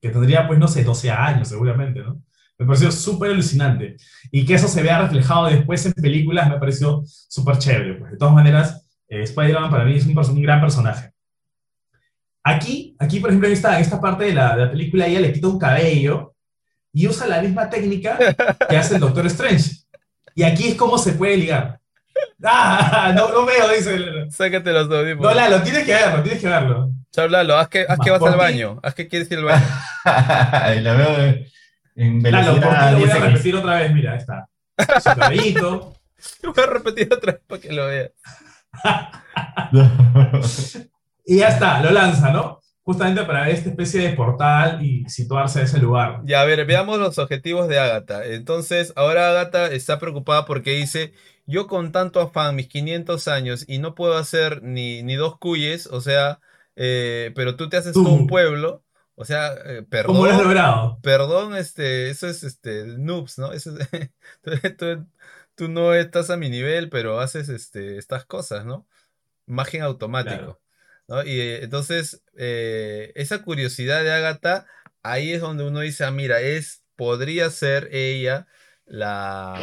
Que 0.03 0.11
tendría, 0.11 0.47
pues, 0.47 0.59
no 0.59 0.69
sé, 0.69 0.85
12 0.85 1.11
años 1.11 1.49
seguramente, 1.49 2.01
¿no? 2.01 2.21
Me 2.59 2.67
pareció 2.67 2.93
súper 2.93 3.31
alucinante. 3.31 3.97
Y 4.31 4.45
que 4.45 4.53
eso 4.53 4.69
se 4.69 4.83
vea 4.83 5.01
reflejado 5.01 5.47
después 5.47 5.87
en 5.87 5.95
películas 5.95 6.51
me 6.51 6.59
pareció 6.59 7.03
súper 7.07 7.57
chévere. 7.57 7.95
Pues. 7.95 8.11
De 8.13 8.19
todas 8.19 8.35
maneras, 8.35 8.87
eh, 9.09 9.23
Spider-Man 9.23 9.71
para 9.71 9.87
mí 9.87 9.95
es 9.95 10.05
un, 10.05 10.19
un 10.19 10.43
gran 10.43 10.61
personaje. 10.61 11.11
Aquí, 12.45 12.95
aquí, 12.99 13.19
por 13.21 13.31
ejemplo, 13.31 13.47
en 13.49 13.55
esta, 13.55 13.79
esta 13.81 13.99
parte 13.99 14.25
de 14.25 14.35
la, 14.35 14.57
de 14.57 14.65
la 14.67 14.71
película, 14.71 15.07
ella 15.07 15.21
le 15.21 15.33
quita 15.33 15.49
un 15.49 15.59
cabello 15.59 16.32
y 16.93 17.07
usa 17.09 17.27
la 17.27 17.41
misma 17.41 17.69
técnica 17.71 18.19
que 18.69 18.77
hace 18.77 18.95
el 18.95 19.01
Doctor 19.01 19.27
Strange. 19.27 19.71
Y 20.35 20.43
aquí 20.45 20.69
es 20.69 20.75
como 20.77 20.99
se 20.99 21.13
puede 21.13 21.37
ligar. 21.37 21.79
¡Ah! 22.45 23.13
No, 23.15 23.31
no 23.31 23.47
veo, 23.47 23.69
dice. 23.69 23.95
el- 23.95 24.31
Sácate 24.33 24.73
los 24.73 24.91
audífonos. 24.91 25.23
No, 25.23 25.35
Lalo, 25.35 25.63
tienes 25.63 25.85
que 25.85 25.93
verlo, 25.95 26.23
tienes 26.23 26.41
que 26.41 26.49
verlo. 26.49 26.91
Chao, 27.13 27.29
Lalo, 27.29 27.57
haz 27.59 27.69
que, 27.69 27.85
haz 27.89 27.99
que 27.99 28.11
vas 28.11 28.23
al 28.23 28.37
baño. 28.37 28.81
Haz 28.83 28.95
que 28.95 29.09
quieres 29.09 29.31
ir 29.31 29.39
al 29.39 29.45
baño. 29.45 29.67
Y 30.77 30.81
la 30.81 30.95
veo 30.95 31.19
en- 31.19 31.47
en 32.25 32.33
Lalo, 32.33 32.53
por 32.61 32.61
velocidad 32.63 32.93
lo 32.93 32.99
voy 32.99 33.11
a 33.11 33.15
10x. 33.15 33.21
repetir 33.21 33.57
otra 33.57 33.75
vez, 33.77 33.93
mira, 33.93 34.13
ahí 34.13 34.19
está. 34.19 34.49
Su 35.01 35.19
cabellito. 35.19 35.95
Lo 36.43 36.53
voy 36.53 36.65
a 36.65 36.67
repetir 36.67 37.13
otra 37.13 37.33
vez 37.33 37.43
para 37.47 37.61
que 37.61 37.73
lo 37.73 37.87
veas. 37.87 38.11
Y 41.27 41.39
ya 41.39 41.49
está, 41.49 41.81
lo 41.83 41.91
lanza, 41.91 42.31
¿no? 42.31 42.61
Justamente 42.85 43.23
para 43.25 43.49
esta 43.51 43.69
especie 43.71 44.03
de 44.09 44.17
portal 44.17 44.85
y 44.85 45.09
situarse 45.09 45.61
a 45.61 45.63
ese 45.63 45.79
lugar. 45.79 46.21
Ya, 46.25 46.41
a 46.43 46.45
ver, 46.45 46.65
veamos 46.67 46.99
los 46.99 47.19
objetivos 47.19 47.69
de 47.69 47.79
Agatha. 47.79 48.25
Entonces, 48.27 48.93
ahora 48.97 49.31
Agatha 49.31 49.67
está 49.73 49.99
preocupada 49.99 50.45
porque 50.47 50.73
dice, 50.73 51.13
yo 51.47 51.67
con 51.67 51.93
tanto 51.93 52.21
afán, 52.21 52.55
mis 52.57 52.69
500 52.69 53.29
años, 53.29 53.65
y 53.69 53.79
no 53.79 53.95
puedo 53.95 54.17
hacer 54.17 54.63
ni, 54.63 55.03
ni 55.03 55.15
dos 55.17 55.39
cuyes, 55.39 55.87
o 55.89 56.01
sea, 56.01 56.41
eh, 56.77 57.33
pero 57.35 57.57
tú 57.57 57.69
te 57.69 57.77
haces 57.77 58.01
todo 58.03 58.13
un 58.15 58.27
pueblo, 58.27 58.85
o 59.17 59.25
sea, 59.25 59.53
eh, 59.67 59.83
¿Cómo 60.05 60.25
lo 60.27 60.31
has 60.33 60.39
perdón, 60.39 60.45
logrado? 60.45 60.99
perdón, 61.03 61.57
este, 61.57 62.11
eso 62.11 62.29
es, 62.29 62.45
este, 62.45 62.85
noobs, 62.99 63.39
¿no? 63.39 63.53
Eso 63.53 63.77
es- 63.79 63.89
tú, 64.43 64.51
tú- 64.79 65.07
tú 65.55 65.69
no 65.69 65.95
estás 65.95 66.31
a 66.31 66.37
mi 66.37 66.51
nivel, 66.51 66.89
pero 66.89 67.21
haces, 67.21 67.49
este, 67.49 67.99
estas 67.99 68.25
cosas, 68.27 68.65
¿no? 68.65 68.87
Magia 69.47 69.85
automático. 69.87 70.37
Claro. 70.39 70.62
¿No? 71.13 71.23
Y 71.25 71.41
eh, 71.41 71.63
entonces, 71.63 72.25
eh, 72.39 73.13
esa 73.15 73.43
curiosidad 73.43 74.03
de 74.03 74.13
Agatha, 74.13 74.67
ahí 75.03 75.33
es 75.33 75.43
donde 75.43 75.65
uno 75.65 75.81
dice, 75.81 76.05
ah, 76.05 76.11
mira, 76.11 76.41
es, 76.41 76.83
podría 76.97 77.51
ser 77.51 77.91
ella 77.93 78.47
la, 78.87 79.61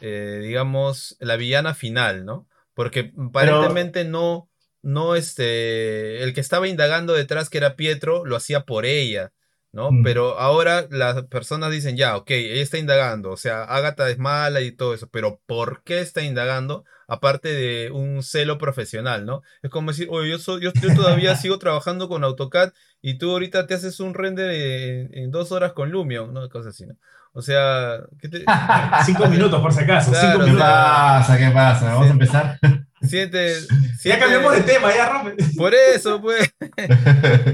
eh, 0.00 0.40
digamos, 0.42 1.16
la 1.20 1.36
villana 1.36 1.74
final, 1.74 2.24
¿no? 2.24 2.48
Porque 2.74 3.12
aparentemente 3.16 4.04
no, 4.04 4.50
no, 4.82 5.14
este, 5.14 6.24
el 6.24 6.34
que 6.34 6.40
estaba 6.40 6.66
indagando 6.66 7.12
detrás, 7.12 7.48
que 7.48 7.58
era 7.58 7.76
Pietro, 7.76 8.24
lo 8.24 8.34
hacía 8.34 8.64
por 8.64 8.86
ella, 8.86 9.32
¿no? 9.70 9.92
Mm. 9.92 10.02
Pero 10.02 10.38
ahora 10.38 10.88
las 10.90 11.22
personas 11.26 11.70
dicen, 11.70 11.96
ya, 11.96 12.16
ok, 12.16 12.30
ella 12.32 12.62
está 12.62 12.78
indagando, 12.78 13.30
o 13.30 13.36
sea, 13.36 13.62
Agatha 13.62 14.10
es 14.10 14.18
mala 14.18 14.62
y 14.62 14.72
todo 14.72 14.94
eso, 14.94 15.08
pero 15.10 15.40
¿por 15.46 15.84
qué 15.84 16.00
está 16.00 16.22
indagando? 16.22 16.84
Aparte 17.08 17.48
de 17.52 17.90
un 17.90 18.22
celo 18.22 18.58
profesional, 18.58 19.24
¿no? 19.26 19.42
Es 19.62 19.70
como 19.70 19.90
decir, 19.92 20.08
oye, 20.10 20.30
yo, 20.30 20.38
soy, 20.38 20.60
yo, 20.62 20.72
yo 20.80 20.94
todavía 20.94 21.36
sigo 21.36 21.58
trabajando 21.58 22.08
con 22.08 22.24
AutoCAD 22.24 22.72
y 23.00 23.18
tú 23.18 23.30
ahorita 23.30 23.66
te 23.66 23.74
haces 23.74 24.00
un 24.00 24.14
render 24.14 24.50
en, 24.50 25.10
en 25.16 25.30
dos 25.30 25.52
horas 25.52 25.72
con 25.72 25.90
Lumion, 25.90 26.34
¿no? 26.34 26.48
Cosas 26.48 26.74
así, 26.74 26.86
¿no? 26.86 26.94
O 27.32 27.42
sea, 27.42 28.00
¿qué 28.20 28.28
te- 28.28 28.44
Cinco 29.04 29.26
minutos, 29.28 29.60
por 29.60 29.72
si 29.72 29.80
acaso. 29.80 30.10
Claro, 30.10 30.26
cinco 30.32 30.38
¿Qué 30.44 30.50
minutos. 30.50 30.66
pasa? 30.68 31.38
¿Qué 31.38 31.50
pasa? 31.50 31.86
Vamos 31.94 32.06
a 32.08 32.10
empezar. 32.10 32.58
siente, 33.02 33.54
Ya 33.60 33.76
siente- 33.98 34.18
cambiamos 34.20 34.52
de 34.54 34.60
tema, 34.62 34.92
ya, 34.94 35.08
Rafa. 35.08 35.30
Por 35.56 35.74
eso, 35.74 36.20
pues. 36.22 36.50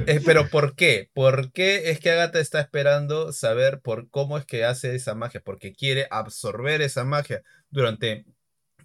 Eh, 0.07 0.21
pero 0.25 0.49
¿por 0.49 0.75
qué? 0.77 1.11
¿Por 1.13 1.53
qué 1.53 1.91
es 1.91 1.99
que 2.01 2.11
Agatha 2.13 2.39
está 2.41 2.61
esperando 2.61 3.33
saber 3.33 3.81
por 3.81 4.09
cómo 4.09 4.39
es 4.39 4.47
que 4.47 4.65
hace 4.65 4.95
esa 4.95 5.15
magia? 5.15 5.43
Porque 5.45 5.73
quiere 5.75 6.07
absorber 6.11 6.81
esa 6.81 7.05
magia. 7.05 7.43
Durante 7.71 8.25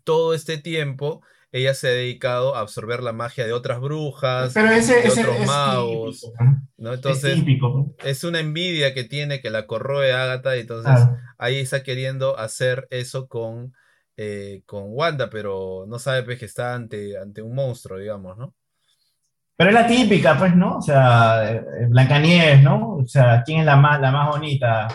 todo 0.07 0.33
este 0.33 0.57
tiempo, 0.57 1.21
ella 1.51 1.73
se 1.75 1.87
ha 1.89 1.91
dedicado 1.91 2.55
a 2.55 2.61
absorber 2.61 3.03
la 3.03 3.13
magia 3.13 3.45
de 3.45 3.53
otras 3.53 3.79
brujas, 3.81 4.53
Pero 4.53 4.69
ese, 4.71 4.95
de 5.01 5.07
ese 5.07 5.21
otros 5.21 5.41
es 5.41 5.47
magos, 5.47 6.21
típico, 6.21 6.43
¿no? 6.43 6.61
¿no? 6.77 6.89
Es 6.91 6.95
Entonces, 6.95 7.35
típico. 7.35 7.95
es 8.03 8.23
una 8.23 8.39
envidia 8.39 8.93
que 8.93 9.03
tiene 9.03 9.41
que 9.41 9.49
la 9.49 9.67
corroe 9.67 10.13
Agatha, 10.13 10.55
y 10.57 10.61
entonces 10.61 10.91
Claro. 10.93 11.17
ahí 11.37 11.57
está 11.57 11.83
queriendo 11.83 12.37
hacer 12.39 12.87
eso 12.89 13.27
con, 13.27 13.73
eh, 14.17 14.61
con 14.65 14.83
Wanda, 14.87 15.29
pero 15.29 15.85
no 15.87 15.99
sabe 15.99 16.23
pues, 16.23 16.39
que 16.39 16.45
está 16.45 16.73
ante, 16.75 17.17
ante 17.17 17.41
un 17.41 17.53
monstruo, 17.55 17.99
digamos, 17.99 18.37
¿no? 18.37 18.55
Pero 19.57 19.69
es 19.71 19.73
la 19.75 19.87
típica, 19.87 20.37
pues, 20.37 20.55
¿no? 20.55 20.77
O 20.77 20.81
sea, 20.81 21.51
eh, 21.51 21.65
Blancanieves, 21.89 22.61
¿no? 22.63 22.97
O 22.97 23.07
sea, 23.07 23.43
¿quién 23.45 23.59
es 23.61 23.65
la 23.65 23.75
más, 23.75 23.99
la 23.99 24.11
más 24.11 24.29
bonita? 24.29 24.87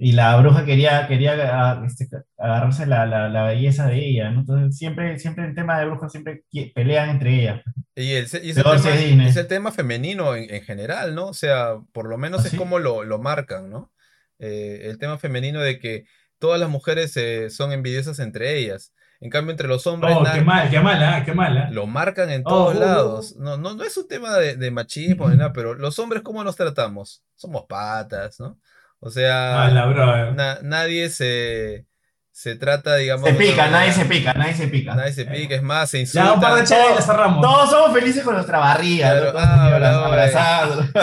Y 0.00 0.12
la 0.12 0.36
bruja 0.36 0.64
quería, 0.64 1.08
quería 1.08 1.34
ah, 1.52 1.82
este, 1.84 2.08
agarrarse 2.36 2.86
la, 2.86 3.04
la, 3.04 3.28
la 3.28 3.42
belleza 3.44 3.86
de 3.88 3.98
ella, 4.08 4.30
¿no? 4.30 4.40
Entonces, 4.40 4.78
siempre, 4.78 5.18
siempre 5.18 5.44
en 5.44 5.56
tema 5.56 5.78
de 5.78 5.86
brujas, 5.86 6.12
siempre 6.12 6.44
pelean 6.72 7.10
entre 7.10 7.34
ellas. 7.40 7.62
Y, 7.96 8.12
el, 8.12 8.28
y 8.44 8.50
ese 8.50 8.62
tema, 8.62 9.26
es 9.26 9.36
el 9.36 9.48
tema 9.48 9.72
femenino 9.72 10.36
en, 10.36 10.54
en 10.54 10.62
general, 10.62 11.16
¿no? 11.16 11.26
O 11.26 11.34
sea, 11.34 11.78
por 11.92 12.08
lo 12.08 12.16
menos 12.16 12.44
¿Ah, 12.44 12.48
es 12.48 12.54
como 12.54 12.78
lo, 12.78 13.02
lo 13.02 13.18
marcan, 13.18 13.70
¿no? 13.70 13.92
Eh, 14.38 14.82
el 14.84 14.98
tema 14.98 15.18
femenino 15.18 15.60
de 15.60 15.80
que 15.80 16.04
todas 16.38 16.60
las 16.60 16.68
mujeres 16.70 17.16
eh, 17.16 17.50
son 17.50 17.72
envidiosas 17.72 18.20
entre 18.20 18.56
ellas. 18.56 18.94
En 19.20 19.30
cambio, 19.30 19.50
entre 19.50 19.66
los 19.66 19.84
hombres 19.88 20.14
Oh, 20.16 20.22
qué 20.32 20.42
mal, 20.42 20.70
qué 20.70 20.78
mala, 20.78 21.24
qué 21.24 21.34
mala. 21.34 21.70
lo 21.72 21.88
marcan 21.88 22.30
en 22.30 22.42
Oh, 22.44 22.50
todos 22.50 22.74
oh, 22.74 22.76
oh. 22.76 22.80
lados. 22.80 23.36
No, 23.36 23.56
no, 23.58 23.74
no 23.74 23.82
es 23.82 23.96
un 23.96 24.06
tema 24.06 24.36
de, 24.36 24.54
de 24.54 24.70
machismo 24.70 25.28
ni 25.28 25.36
nada, 25.36 25.52
pero 25.52 25.74
los 25.74 25.98
hombres, 25.98 26.22
¿cómo 26.22 26.44
nos 26.44 26.54
tratamos? 26.54 27.24
Somos 27.34 27.64
patas, 27.68 28.38
¿no? 28.38 28.60
O 29.00 29.10
sea, 29.10 29.52
Mala, 29.56 29.86
brother. 29.86 30.34
na- 30.34 30.58
nadie 30.62 31.08
se, 31.10 31.86
se 32.32 32.56
trata, 32.56 32.96
digamos. 32.96 33.26
Se 33.28 33.32
de 33.32 33.38
pica, 33.38 33.68
nadie 33.68 33.92
se 33.92 34.04
pica, 34.06 34.34
nadie 34.34 34.54
se 34.54 34.66
pica. 34.68 34.94
Nadie 34.94 35.12
se 35.12 35.24
pica, 35.24 35.54
es 35.54 35.62
más, 35.62 35.90
se 35.90 36.04
Ya, 36.04 36.32
un 36.32 36.40
par 36.40 36.54
de 36.54 36.60
insultan. 36.62 36.86
chelas 36.88 37.06
cerramos. 37.06 37.40
Todos 37.42 37.70
somos 37.70 37.92
felices 37.92 38.24
con 38.24 38.34
nuestra 38.34 38.58
barriga, 38.58 39.10
Claro, 39.10 39.26
¿no? 39.26 39.32
Todos 39.32 39.44
ah, 39.46 40.06
abrazados. 40.06 40.84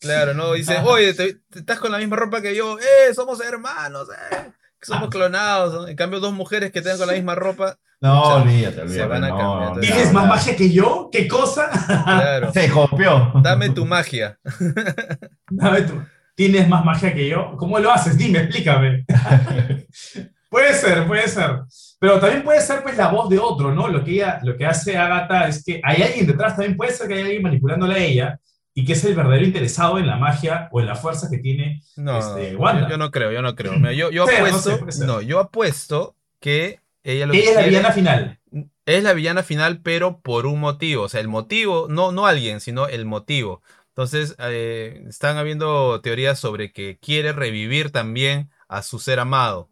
Claro, 0.00 0.34
¿no? 0.34 0.52
Dice, 0.54 0.78
oye, 0.82 1.14
te, 1.14 1.34
te 1.48 1.60
estás 1.60 1.78
con 1.78 1.92
la 1.92 1.98
misma 1.98 2.16
ropa 2.16 2.42
que 2.42 2.56
yo, 2.56 2.76
¡eh! 2.80 3.14
Somos 3.14 3.40
hermanos, 3.40 4.08
¡eh! 4.32 4.50
Somos 4.80 5.08
clonados, 5.10 5.72
¿no? 5.74 5.86
En 5.86 5.94
cambio, 5.94 6.18
dos 6.18 6.32
mujeres 6.32 6.72
que 6.72 6.82
tengan 6.82 6.98
con 6.98 7.06
la 7.06 7.12
misma 7.12 7.36
ropa, 7.36 7.78
No, 8.00 8.26
Se- 8.26 8.32
olvídate, 8.42 8.74
se 8.74 8.80
olvídate. 8.82 9.08
van 9.08 9.22
a 9.24 9.28
no, 9.28 9.36
cambiar, 9.38 9.58
no, 9.60 9.66
entonces- 9.68 9.92
¿Tienes 9.94 10.12
más 10.12 10.26
magia 10.26 10.56
que 10.56 10.72
yo? 10.72 11.08
¿Qué 11.12 11.28
cosa? 11.28 11.70
claro. 12.04 12.52
Se 12.52 12.68
copió. 12.68 13.30
Dame 13.44 13.70
tu 13.70 13.86
magia. 13.86 14.40
Dame 15.50 15.82
tú. 15.82 16.02
¿Tienes 16.34 16.68
más 16.68 16.84
magia 16.84 17.12
que 17.14 17.28
yo? 17.28 17.56
¿Cómo 17.56 17.78
lo 17.78 17.90
haces? 17.92 18.16
Dime, 18.16 18.40
explícame. 18.40 19.04
puede 20.48 20.74
ser, 20.74 21.06
puede 21.06 21.28
ser. 21.28 21.60
Pero 21.98 22.18
también 22.18 22.42
puede 22.42 22.60
ser 22.60 22.82
pues 22.82 22.96
la 22.96 23.08
voz 23.08 23.28
de 23.28 23.38
otro, 23.38 23.74
¿no? 23.74 23.88
Lo 23.88 24.02
que 24.04 24.12
ella, 24.12 24.40
lo 24.42 24.56
que 24.56 24.66
hace 24.66 24.96
Agatha 24.96 25.48
es 25.48 25.62
que 25.64 25.80
hay 25.84 26.02
alguien 26.02 26.26
detrás, 26.26 26.56
también 26.56 26.76
puede 26.76 26.92
ser 26.92 27.06
que 27.08 27.14
hay 27.14 27.20
alguien 27.22 27.42
manipulándola 27.42 27.94
a 27.94 27.98
ella 27.98 28.40
y 28.74 28.84
que 28.84 28.94
es 28.94 29.04
el 29.04 29.14
verdadero 29.14 29.44
interesado 29.44 29.98
en 29.98 30.06
la 30.06 30.16
magia 30.16 30.68
o 30.72 30.80
en 30.80 30.86
la 30.86 30.96
fuerza 30.96 31.28
que 31.30 31.38
tiene. 31.38 31.82
No, 31.96 32.18
Este, 32.18 32.52
yo, 32.52 32.58
Wanda. 32.58 32.88
yo 32.88 32.96
no 32.96 33.10
creo, 33.10 33.30
yo 33.30 33.42
no 33.42 33.54
creo. 33.54 33.72
Mira, 33.78 33.92
yo, 33.92 34.10
yo 34.10 34.26
ser, 34.26 34.40
no 34.40 34.46
apuesto, 34.46 34.90
sé, 34.90 35.06
no, 35.06 35.20
yo 35.20 35.38
apuesto 35.38 36.16
que 36.40 36.80
ella 37.04 37.26
lo 37.26 37.32
que 37.32 37.40
Ella 37.40 37.50
es 37.50 37.56
la 37.56 37.62
villana 37.66 37.92
final. 37.92 38.38
es 38.86 39.02
la 39.04 39.12
villana 39.12 39.42
final, 39.42 39.80
pero 39.82 40.20
por 40.20 40.46
un 40.46 40.58
motivo. 40.60 41.04
O 41.04 41.08
sea, 41.08 41.20
el 41.20 41.28
motivo, 41.28 41.86
no, 41.88 42.10
no 42.12 42.26
alguien, 42.26 42.60
sino 42.60 42.88
el 42.88 43.04
motivo. 43.04 43.62
Entonces, 43.92 44.34
eh, 44.38 45.04
están 45.08 45.36
habiendo 45.36 46.00
teorías 46.00 46.38
sobre 46.38 46.72
que 46.72 46.98
quiere 46.98 47.32
revivir 47.32 47.90
también 47.92 48.50
a 48.68 48.82
su 48.82 48.98
ser 48.98 49.20
amado, 49.20 49.70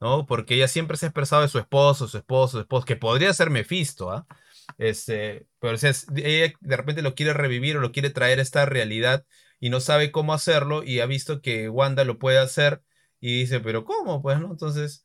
¿no? 0.00 0.26
Porque 0.26 0.54
ella 0.54 0.68
siempre 0.68 0.96
se 0.96 1.06
ha 1.06 1.08
expresado 1.08 1.42
de 1.42 1.48
su 1.48 1.58
esposo, 1.58 2.08
su 2.08 2.18
esposo, 2.18 2.52
su 2.58 2.60
esposo, 2.60 2.86
que 2.86 2.96
podría 2.96 3.32
ser 3.34 3.50
Mephisto, 3.50 4.10
¿ah? 4.10 4.26
Este, 4.78 5.46
pero 5.60 5.76
ella 6.16 6.52
de 6.60 6.76
repente 6.76 7.02
lo 7.02 7.14
quiere 7.14 7.32
revivir 7.34 7.76
o 7.76 7.80
lo 7.80 7.92
quiere 7.92 8.10
traer 8.10 8.38
a 8.38 8.42
esta 8.42 8.66
realidad 8.66 9.26
y 9.60 9.70
no 9.70 9.80
sabe 9.80 10.12
cómo 10.12 10.34
hacerlo 10.34 10.82
y 10.84 11.00
ha 11.00 11.06
visto 11.06 11.40
que 11.42 11.68
Wanda 11.68 12.04
lo 12.04 12.18
puede 12.18 12.38
hacer 12.38 12.82
y 13.20 13.40
dice, 13.40 13.60
pero 13.60 13.84
¿cómo? 13.84 14.22
Pues, 14.22 14.40
¿no? 14.40 14.50
Entonces 14.50 15.04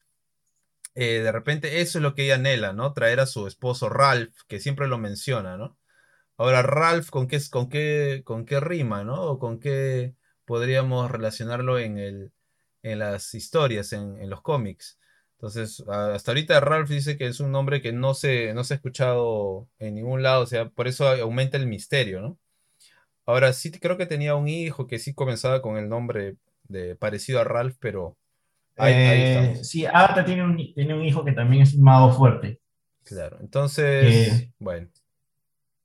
eh, 1.00 1.22
de 1.22 1.32
repente 1.32 1.82
eso 1.82 2.00
es 2.00 2.02
lo 2.02 2.16
que 2.16 2.24
ella 2.26 2.36
anhela, 2.36 2.74
¿no? 2.74 2.92
Traer 2.92 3.20
a 3.20 3.28
su 3.28 3.46
esposo 3.46 3.88
Ralph, 3.88 4.36
que 4.48 4.60
siempre 4.60 4.88
lo 4.88 4.98
menciona, 4.98 5.56
¿no? 5.56 5.77
Ahora, 6.38 6.62
Ralph, 6.62 7.10
¿con 7.10 7.28
qué, 7.28 7.40
con 7.50 7.70
qué, 7.70 8.22
con 8.24 8.46
qué 8.46 8.60
rima, 8.60 9.04
¿no? 9.04 9.22
O 9.24 9.40
con 9.40 9.60
qué 9.60 10.14
podríamos 10.46 11.10
relacionarlo 11.12 11.80
en 11.80 11.98
el, 11.98 12.32
en 12.84 13.00
las 13.00 13.34
historias, 13.34 13.92
en, 13.94 14.22
en 14.22 14.30
los 14.30 14.42
cómics. 14.42 15.00
Entonces, 15.34 15.84
hasta 15.88 16.32
ahorita 16.32 16.60
Ralph 16.60 16.90
dice 16.90 17.18
que 17.18 17.28
es 17.28 17.40
un 17.40 17.52
nombre 17.52 17.82
que 17.82 17.92
no 17.94 18.14
se, 18.16 18.54
no 18.56 18.64
se 18.64 18.74
ha 18.74 18.78
escuchado 18.78 19.68
en 19.78 19.96
ningún 19.96 20.24
lado, 20.24 20.44
o 20.44 20.48
sea, 20.48 20.70
por 20.70 20.88
eso 20.88 21.08
aumenta 21.08 21.58
el 21.58 21.68
misterio, 21.68 22.22
¿no? 22.22 22.38
Ahora, 23.26 23.52
sí 23.54 23.72
creo 23.72 23.98
que 23.98 24.06
tenía 24.06 24.36
un 24.36 24.48
hijo 24.48 24.88
que 24.88 25.00
sí 25.00 25.14
comenzaba 25.14 25.62
con 25.62 25.78
el 25.78 25.90
nombre 25.90 26.38
de, 26.64 26.96
parecido 26.96 27.40
a 27.40 27.44
Ralph, 27.44 27.76
pero 27.80 28.18
ahí, 28.78 28.94
Eh, 28.96 29.60
sí, 29.64 29.86
Agatha 29.86 30.24
tiene 30.26 30.44
un, 30.44 30.56
tiene 30.56 30.94
un 30.94 31.04
hijo 31.04 31.26
que 31.26 31.34
también 31.34 31.64
es 31.64 31.74
un 31.74 31.84
mago 31.84 32.12
fuerte. 32.14 32.60
Claro, 33.04 33.38
entonces, 33.42 34.28
Eh. 34.28 34.52
bueno. 34.60 34.88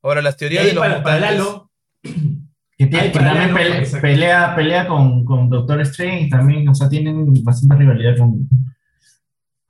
Ahora, 0.03 0.21
las 0.23 0.37
teorías 0.37 0.65
de 0.65 0.73
los 0.73 0.83
para, 0.83 1.03
para 1.03 1.17
mutantes. 1.17 1.39
Lalo, 1.39 1.71
Que, 2.03 2.87
tiene- 2.87 3.01
Ay, 3.01 3.13
que 3.13 3.19
para 3.19 3.33
también 3.35 3.55
pelea, 3.55 4.01
pelea, 4.01 4.57
pelea 4.57 4.87
con, 4.89 5.25
con 5.25 5.49
Doctor 5.49 5.81
Strange, 5.83 6.29
también, 6.29 6.69
o 6.69 6.75
sea, 6.75 6.89
tienen 6.89 7.33
bastante 7.45 7.77
rivalidad 7.77 8.17
con. 8.19 8.49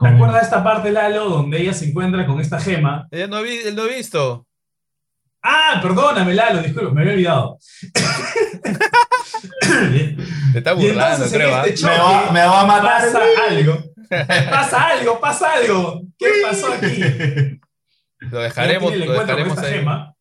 ¿te 0.01 0.09
acuerdas 0.09 0.37
de 0.41 0.45
esta 0.47 0.65
parte, 0.65 0.91
Lalo, 0.91 1.29
donde 1.29 1.61
ella 1.61 1.73
se 1.75 1.89
encuentra 1.91 2.27
con 2.27 2.41
esta 2.41 2.59
gema? 2.59 3.07
Él 3.11 3.29
no, 3.31 3.43
vi- 3.43 3.61
no 3.75 3.83
ha 3.83 3.87
visto. 3.87 4.47
Ah, 5.43 5.79
perdóname, 5.83 6.35
Lalo, 6.35 6.63
disculpa, 6.63 6.91
me 6.93 7.01
había 7.03 7.13
olvidado. 7.15 7.59
Te 10.53 10.59
está 10.59 10.73
burlando, 10.73 11.27
creo. 11.31 11.55
¿ah? 11.55 11.65
este 11.67 11.87
me, 11.87 11.99
va, 11.99 12.33
me 12.33 12.41
va 12.41 12.61
a 12.61 12.67
matar. 12.67 13.03
pasa 13.03 13.21
algo. 13.49 13.79
Pasa 14.51 14.89
algo, 14.89 15.21
pasa 15.21 15.53
algo. 15.55 16.03
¿Qué 16.19 16.27
pasó 16.43 16.71
aquí? 16.73 17.01
Lo 18.19 18.29
Ella 18.39 18.41
dejaremos, 18.41 18.95
lo 18.95 19.13
dejaremos 19.21 19.55
esta 19.57 19.67
ahí. 19.69 19.75
gema. 19.79 20.15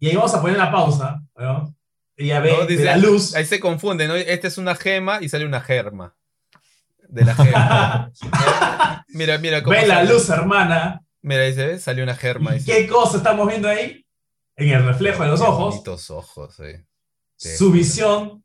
Y 0.00 0.08
ahí 0.08 0.16
vamos 0.16 0.34
a 0.34 0.40
poner 0.40 0.56
la 0.56 0.70
pausa. 0.70 1.22
¿no? 1.36 1.74
Ella 2.16 2.40
ve 2.40 2.52
No, 2.52 2.60
de 2.60 2.66
dice- 2.66 2.84
la 2.84 2.96
luz. 2.96 3.34
Ahí 3.34 3.44
se 3.44 3.60
confunde, 3.60 4.08
¿no? 4.08 4.14
Esta 4.16 4.48
es 4.48 4.58
una 4.58 4.74
gema 4.74 5.18
y 5.22 5.28
sale 5.28 5.44
una 5.46 5.60
germa. 5.60 6.14
De 7.08 7.24
la 7.24 7.34
gema. 7.34 8.10
mira, 9.08 9.38
mira 9.38 9.62
cómo 9.62 9.76
ve 9.76 9.86
la 9.86 10.04
luz, 10.04 10.28
hermana. 10.30 11.02
Mira, 11.22 11.42
dice, 11.44 11.66
¿ves? 11.66 11.82
Salió 11.82 12.04
una 12.04 12.14
germa. 12.14 12.54
¿Y 12.54 12.58
dice. 12.58 12.72
qué 12.72 12.86
cosa 12.86 13.16
estamos 13.18 13.48
viendo 13.48 13.68
ahí? 13.68 14.04
En 14.56 14.70
el 14.70 14.84
reflejo 14.84 15.22
de 15.22 15.28
los 15.30 15.40
Qué 15.40 15.46
ojos. 15.46 16.10
ojos, 16.10 16.54
sí. 16.56 16.84
Sí. 17.36 17.56
Su 17.56 17.70
visión. 17.70 18.42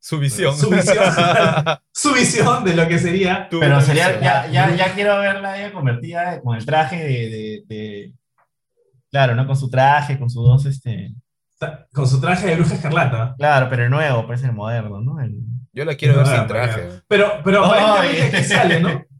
Su 0.00 0.18
visión. 0.18 0.56
Su 0.58 0.68
visión. 0.70 1.04
Su 1.92 2.12
visión 2.12 2.64
de 2.64 2.74
lo 2.74 2.88
que 2.88 2.98
sería. 2.98 3.48
Tu 3.48 3.60
Pero 3.60 3.80
sería, 3.80 4.08
visión. 4.08 4.24
ya, 4.24 4.46
ya, 4.48 4.74
ya 4.74 4.94
quiero 4.94 5.18
verla 5.20 5.56
ella 5.58 5.72
convertida 5.72 6.40
con 6.42 6.56
el 6.56 6.66
traje 6.66 6.96
de, 6.96 7.04
de- 7.06 7.62
de- 7.68 8.12
Claro, 9.12 9.34
¿no? 9.36 9.46
Con 9.46 9.56
su 9.56 9.68
traje, 9.70 10.18
con 10.18 10.28
sus 10.30 10.44
dos, 10.44 10.66
este. 10.66 11.14
Con 11.92 12.08
su 12.08 12.20
traje 12.20 12.48
de 12.48 12.56
bruja 12.56 12.74
escarlata. 12.74 13.34
Claro, 13.38 13.68
pero 13.70 13.84
el 13.84 13.90
nuevo, 13.90 14.26
pues 14.26 14.42
el 14.42 14.52
moderno, 14.52 15.00
¿no? 15.00 15.20
El- 15.20 15.36
Yo 15.72 15.84
la 15.84 15.94
quiero 15.94 16.16
ver 16.16 16.26
Ah, 16.26 16.36
sin 16.38 16.46
traje. 16.48 16.88
Pero, 17.06 17.32
pero 17.44 17.64
Ay. 17.72 17.82
aparentemente 17.84 18.36
aquí 18.38 18.46
sale, 18.46 18.80
¿no? 18.80 18.88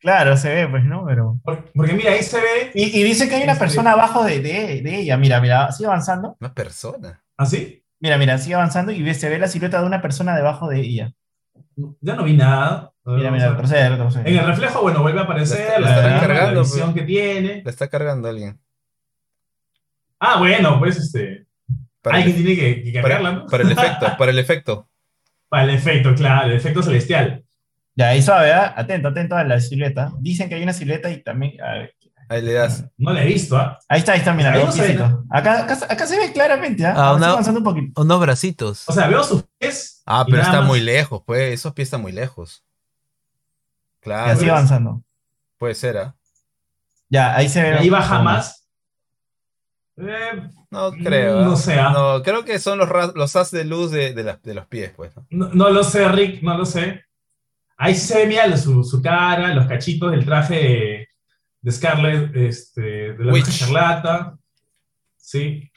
Claro, 0.00 0.36
se 0.36 0.52
ve, 0.54 0.68
pues, 0.68 0.84
¿no? 0.84 1.04
Pero. 1.06 1.40
Por- 1.42 1.72
Porque 1.72 1.94
mira, 1.94 2.12
ahí 2.12 2.22
se 2.22 2.36
ve. 2.38 2.70
Y, 2.74 3.00
y 3.00 3.02
dice 3.04 3.26
que 3.28 3.36
hay 3.36 3.42
una 3.42 3.52
Este- 3.52 3.64
persona 3.64 3.92
abajo 3.92 4.22
de, 4.24 4.40
de- 4.40 4.82
de 4.82 5.00
ella. 5.00 5.16
Mira, 5.16 5.40
mira, 5.40 5.72
sigue 5.72 5.86
avanzando. 5.86 6.36
Una 6.40 6.52
persona. 6.52 7.22
¿Así? 7.38 7.82
Mira, 8.00 8.18
mira, 8.18 8.36
sigue 8.38 8.54
avanzando 8.54 8.92
y 8.92 9.14
se 9.14 9.28
ve 9.30 9.38
la 9.38 9.48
silueta 9.48 9.80
de 9.80 9.86
una 9.86 10.02
persona 10.02 10.36
debajo 10.36 10.68
de 10.68 10.80
ella. 10.80 11.12
Ya 12.00 12.14
no 12.14 12.24
vi 12.24 12.34
nada. 12.34 12.92
Mira, 13.04 13.28
O 13.28 13.32
mira, 13.32 13.44
sea, 13.44 13.50
retrocede, 13.50 13.88
retrocede. 13.90 14.30
en 14.30 14.38
el 14.38 14.46
reflejo, 14.46 14.80
bueno, 14.82 15.02
vuelve 15.02 15.20
a 15.20 15.24
aparecer 15.24 15.80
La 15.80 15.80
la, 15.80 15.96
está 15.96 16.08
la, 16.08 16.20
cargando, 16.20 16.60
visión 16.62 16.92
pues. 16.92 17.02
que 17.02 17.06
tiene. 17.06 17.62
La 17.64 17.70
está 17.70 17.88
cargando 17.88 18.28
alguien. 18.28 18.58
Ah, 20.18 20.38
bueno, 20.38 20.78
pues 20.78 20.96
este. 20.96 21.46
Para, 22.00 22.18
alguien 22.18 22.36
el, 22.36 22.44
tiene 22.44 22.60
que, 22.60 22.82
que 22.84 22.92
cargarla, 22.92 23.30
para, 23.30 23.42
¿no? 23.42 23.46
para 23.46 23.62
el 23.62 23.72
efecto, 23.78 24.06
para 24.18 24.30
el 24.30 24.38
efecto. 24.38 24.88
Para 25.48 25.64
el 25.64 25.70
efecto, 25.70 26.14
claro, 26.14 26.48
el 26.48 26.56
efecto 26.56 26.82
celestial. 26.82 27.44
Ya, 27.94 28.08
ahí 28.08 28.22
suave, 28.22 28.52
¿ah? 28.52 28.72
atento, 28.76 29.08
atento 29.08 29.36
a 29.36 29.44
la 29.44 29.60
silueta. 29.60 30.12
Dicen 30.18 30.48
que 30.48 30.54
hay 30.56 30.62
una 30.62 30.72
silueta 30.72 31.10
y 31.10 31.22
también. 31.22 31.60
a 31.62 31.72
ver. 31.74 31.94
Ahí 32.34 32.42
le 32.42 32.52
das. 32.54 32.84
No 32.96 33.12
la 33.12 33.22
he 33.22 33.26
visto, 33.26 33.56
¿ah? 33.56 33.78
Ahí 33.88 34.00
está, 34.00 34.12
ahí 34.12 34.18
está, 34.18 34.32
mira, 34.34 34.52
Ahí 34.52 34.64
no 34.64 34.72
se 34.72 34.80
ve 34.80 34.86
piecito. 34.88 35.24
Acá, 35.30 35.62
acá, 35.64 35.78
acá 35.88 36.06
se 36.06 36.16
ve 36.18 36.32
claramente, 36.32 36.84
¿ah? 36.84 36.94
Ah, 36.96 37.14
una- 37.14 37.36
un 37.36 37.62
poquito. 37.64 38.00
Unos 38.02 38.20
bracitos. 38.20 38.88
O 38.88 38.92
sea, 38.92 39.06
veo 39.08 39.22
sus 39.22 39.44
pies. 39.58 40.02
Ah, 40.06 40.24
y 40.26 40.30
pero 40.30 40.42
está 40.42 40.58
más. 40.60 40.66
muy 40.66 40.80
lejos, 40.80 41.22
pues. 41.26 41.52
Esos 41.54 41.72
pies 41.74 41.86
están 41.86 42.02
muy 42.02 42.12
lejos. 42.12 42.64
Claro, 44.00 44.38
sigue 44.38 44.50
avanzando. 44.50 45.02
puede 45.58 45.74
ser, 45.74 45.96
¿ah? 45.98 46.14
Ya, 47.08 47.34
ahí 47.36 47.48
se 47.48 47.60
Y 47.60 47.62
ve. 47.62 47.74
ahí 47.78 47.88
baja 47.90 48.20
más. 48.20 48.66
Eh, 49.96 50.50
No 50.70 50.90
creo. 50.92 51.42
No 51.42 51.52
¿ah? 51.52 51.56
sé, 51.56 51.78
¿ah? 51.78 51.90
No, 51.90 52.22
creo 52.22 52.44
que 52.44 52.58
son 52.58 52.78
los, 52.78 52.88
los 53.14 53.36
haz 53.36 53.50
de 53.50 53.64
luz 53.64 53.90
de, 53.92 54.12
de, 54.12 54.24
la- 54.24 54.40
de 54.42 54.54
los 54.54 54.66
pies, 54.66 54.92
pues. 54.96 55.12
¿no? 55.16 55.24
no, 55.30 55.48
no 55.54 55.70
lo 55.70 55.84
sé, 55.84 56.08
Rick, 56.08 56.42
no 56.42 56.56
lo 56.58 56.64
sé. 56.66 57.04
Ahí 57.76 57.94
sí 57.94 58.06
se 58.08 58.18
ve, 58.18 58.26
mira, 58.26 58.56
su, 58.56 58.82
su 58.84 59.00
cara, 59.02 59.54
los 59.54 59.66
cachitos 59.66 60.10
del 60.10 60.24
traje 60.24 60.54
de, 60.54 61.08
de 61.64 61.72
Scarlett, 61.72 62.36
este, 62.36 62.80
de 63.14 63.24
la 63.24 63.32
Witch. 63.32 63.48
escarlata. 63.48 64.36
Sí. 65.16 65.70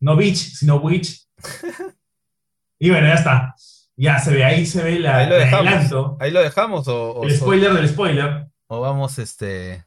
No 0.00 0.16
Bitch, 0.16 0.36
sino 0.54 0.76
Witch. 0.76 1.26
y 2.78 2.90
bueno, 2.90 3.08
ya 3.08 3.14
está. 3.14 3.54
Ya 3.96 4.18
se 4.20 4.32
ve, 4.32 4.44
ahí 4.44 4.64
se 4.64 4.82
ve 4.82 4.98
la, 5.00 5.18
Ahí 5.18 5.28
lo 5.28 5.34
el 5.36 5.40
dejamos. 5.42 5.66
adelanto. 5.66 6.16
Ahí 6.20 6.30
lo 6.30 6.40
dejamos 6.40 6.88
o, 6.88 7.12
o- 7.14 7.24
El 7.24 7.36
spoiler 7.36 7.72
del 7.74 7.88
spoiler. 7.88 8.46
o 8.68 8.80
vamos, 8.80 9.18
este. 9.18 9.84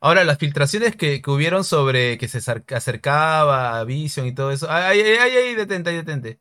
Ahora, 0.00 0.24
las 0.24 0.36
filtraciones 0.38 0.94
que, 0.96 1.22
que 1.22 1.30
hubieron 1.30 1.64
sobre 1.64 2.18
que 2.18 2.28
se 2.28 2.38
acer- 2.38 2.64
acercaba 2.76 3.78
a 3.78 3.84
Vision 3.84 4.26
y 4.26 4.34
todo 4.34 4.50
eso. 4.52 4.70
Ay, 4.70 5.00
ay, 5.00 5.16
ay, 5.20 5.32
ay, 5.36 5.54
detente, 5.54 5.88
ahí, 5.90 5.96
detente. 5.96 6.38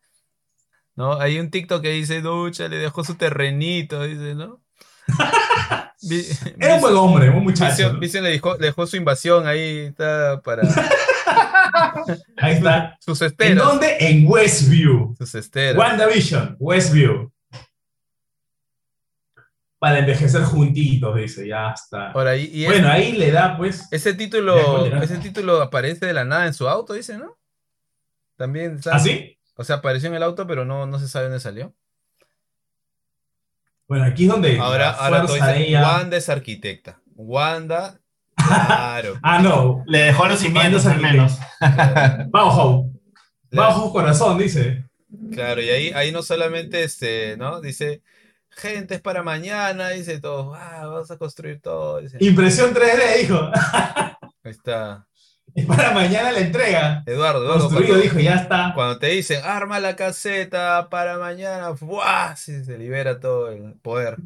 ¿No? 0.96 1.20
Hay 1.20 1.40
un 1.40 1.50
TikTok 1.50 1.82
que 1.82 1.92
dice, 1.92 2.22
ducha, 2.22 2.68
le 2.68 2.76
dejó 2.78 3.04
su 3.06 3.16
terrenito, 3.16 4.04
dice, 4.04 4.36
¿no? 4.36 4.62
Era 6.60 6.76
un 6.76 6.82
buen 6.82 6.96
hombre, 6.96 7.30
un 7.30 7.44
muchacho. 7.44 7.98
Vision 8.00 8.24
le 8.24 8.32
dejó, 8.32 8.56
le 8.58 8.68
dejó 8.68 8.86
su 8.88 8.96
invasión 8.98 9.48
ahí, 9.48 9.80
está 9.90 10.42
para 10.42 10.64
Ahí 12.38 12.54
está. 12.56 12.98
sus 13.00 13.22
¿En 13.22 13.28
esteras. 13.28 13.64
dónde? 13.66 13.98
En 14.00 14.28
Westview. 14.28 15.16
Sus 15.18 15.36
esteras. 15.36 15.78
WandaVision, 15.78 16.56
Westview. 16.60 17.32
Para 19.80 20.00
envejecer 20.00 20.44
juntitos, 20.44 21.16
dice, 21.18 21.46
ya 21.48 21.72
está. 21.72 22.12
Ahora, 22.12 22.38
y, 22.38 22.46
y 22.54 22.64
es- 22.64 22.70
Bueno, 22.72 22.90
ahí 22.90 23.12
le 23.14 23.32
da, 23.32 23.58
pues. 23.58 23.88
ese 23.92 24.14
título, 24.14 24.86
ese 25.02 25.18
título 25.18 25.62
aparece 25.62 26.06
de 26.06 26.14
la 26.14 26.24
nada 26.24 26.48
en 26.48 26.54
su 26.54 26.70
auto, 26.70 26.94
dice, 26.94 27.18
¿no? 27.18 27.38
También, 28.38 28.82
¿sabes? 28.82 29.02
¿Así? 29.02 29.38
O 29.56 29.64
sea, 29.66 29.78
apareció 29.78 30.08
en 30.10 30.16
el 30.16 30.24
auto, 30.24 30.48
pero 30.48 30.64
no, 30.64 30.86
no 30.86 31.00
se 31.00 31.08
sabe 31.10 31.26
dónde 31.26 31.40
salió. 31.42 31.74
Bueno, 33.88 34.06
aquí 34.06 34.24
es 34.24 34.30
donde 34.30 34.60
Ahora, 34.60 34.92
ahora 34.92 35.22
tú 35.22 35.28
fuerza 35.28 35.48
dices, 35.48 35.60
de 35.62 35.68
ella. 35.70 35.84
Wanda 35.84 36.18
es 36.18 36.30
arquitecta. 36.30 37.00
Wanda, 37.16 38.00
claro. 38.36 39.20
Ah, 39.24 39.40
no. 39.40 39.84
Le 39.86 40.00
dejó 40.00 40.26
los 40.28 40.40
cimientos 40.40 40.86
al 40.86 41.00
menos. 41.02 41.38
claro. 41.60 42.26
Bajo. 42.30 42.90
La- 43.50 43.64
Bajo 43.68 43.92
corazón, 43.92 44.38
dice. 44.38 44.86
Claro, 45.32 45.62
y 45.62 45.70
ahí, 45.70 45.92
ahí 45.94 46.12
no 46.12 46.24
solamente 46.24 46.84
este, 46.84 47.38
¿no? 47.38 47.62
Dice, 47.62 48.02
gente, 48.50 48.96
es 48.96 49.02
para 49.02 49.22
mañana, 49.22 49.90
dice 49.90 50.20
todo, 50.20 50.56
ah, 50.56 50.80
vamos 50.88 51.12
a 51.12 51.18
construir 51.18 51.62
todo. 51.62 52.00
Dice, 52.02 52.18
Impresión 52.20 52.74
3D, 52.74 53.18
dijo. 53.22 53.40
ahí 54.44 54.52
está. 54.52 55.06
Es 55.56 55.66
para 55.68 55.92
mañana 55.92 56.32
la 56.32 56.40
entrega. 56.40 57.04
Eduardo, 57.06 57.44
Eduardo, 57.44 57.60
Construido, 57.70 57.90
cuando, 57.94 58.04
dijo, 58.04 58.20
ya 58.20 58.36
está. 58.36 58.72
cuando 58.74 58.98
te 58.98 59.08
dicen, 59.08 59.44
arma 59.46 59.80
la 59.80 59.96
caseta 59.96 60.90
para 60.90 61.20
mañana, 61.20 61.70
¡buah! 61.70 62.36
Sí, 62.36 62.64
se 62.64 62.78
libera 62.78 63.20
todo 63.20 63.50
el 63.50 63.74
poder. 63.82 64.18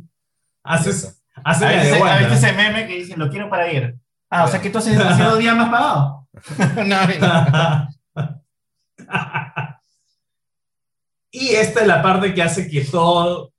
Haces, 0.63 1.21
haces 1.43 1.63
A 1.63 1.71
la 1.71 1.78
veces, 1.78 1.91
de 1.91 1.97
a 1.97 2.01
Wanda. 2.01 2.28
veces 2.30 2.43
ese 2.43 2.53
meme 2.53 2.88
que 2.88 2.95
dice, 2.95 3.17
lo 3.17 3.30
quiero 3.30 3.49
para 3.49 3.71
ir. 3.71 3.97
Ah, 4.30 4.45
o 4.45 4.47
sea 4.47 4.61
que 4.61 4.69
tú 4.69 4.78
haces 4.78 4.97
hace 4.97 5.23
dos 5.23 5.39
días 5.39 5.55
más 5.55 5.69
pagado. 5.69 6.28
no, 6.86 7.07
no. 7.07 7.88
y 11.32 11.49
esta 11.55 11.82
es 11.82 11.88
la 11.88 12.01
parte 12.01 12.34
que 12.34 12.41
hace 12.41 12.69
que 12.69 12.82
todo, 12.86 13.53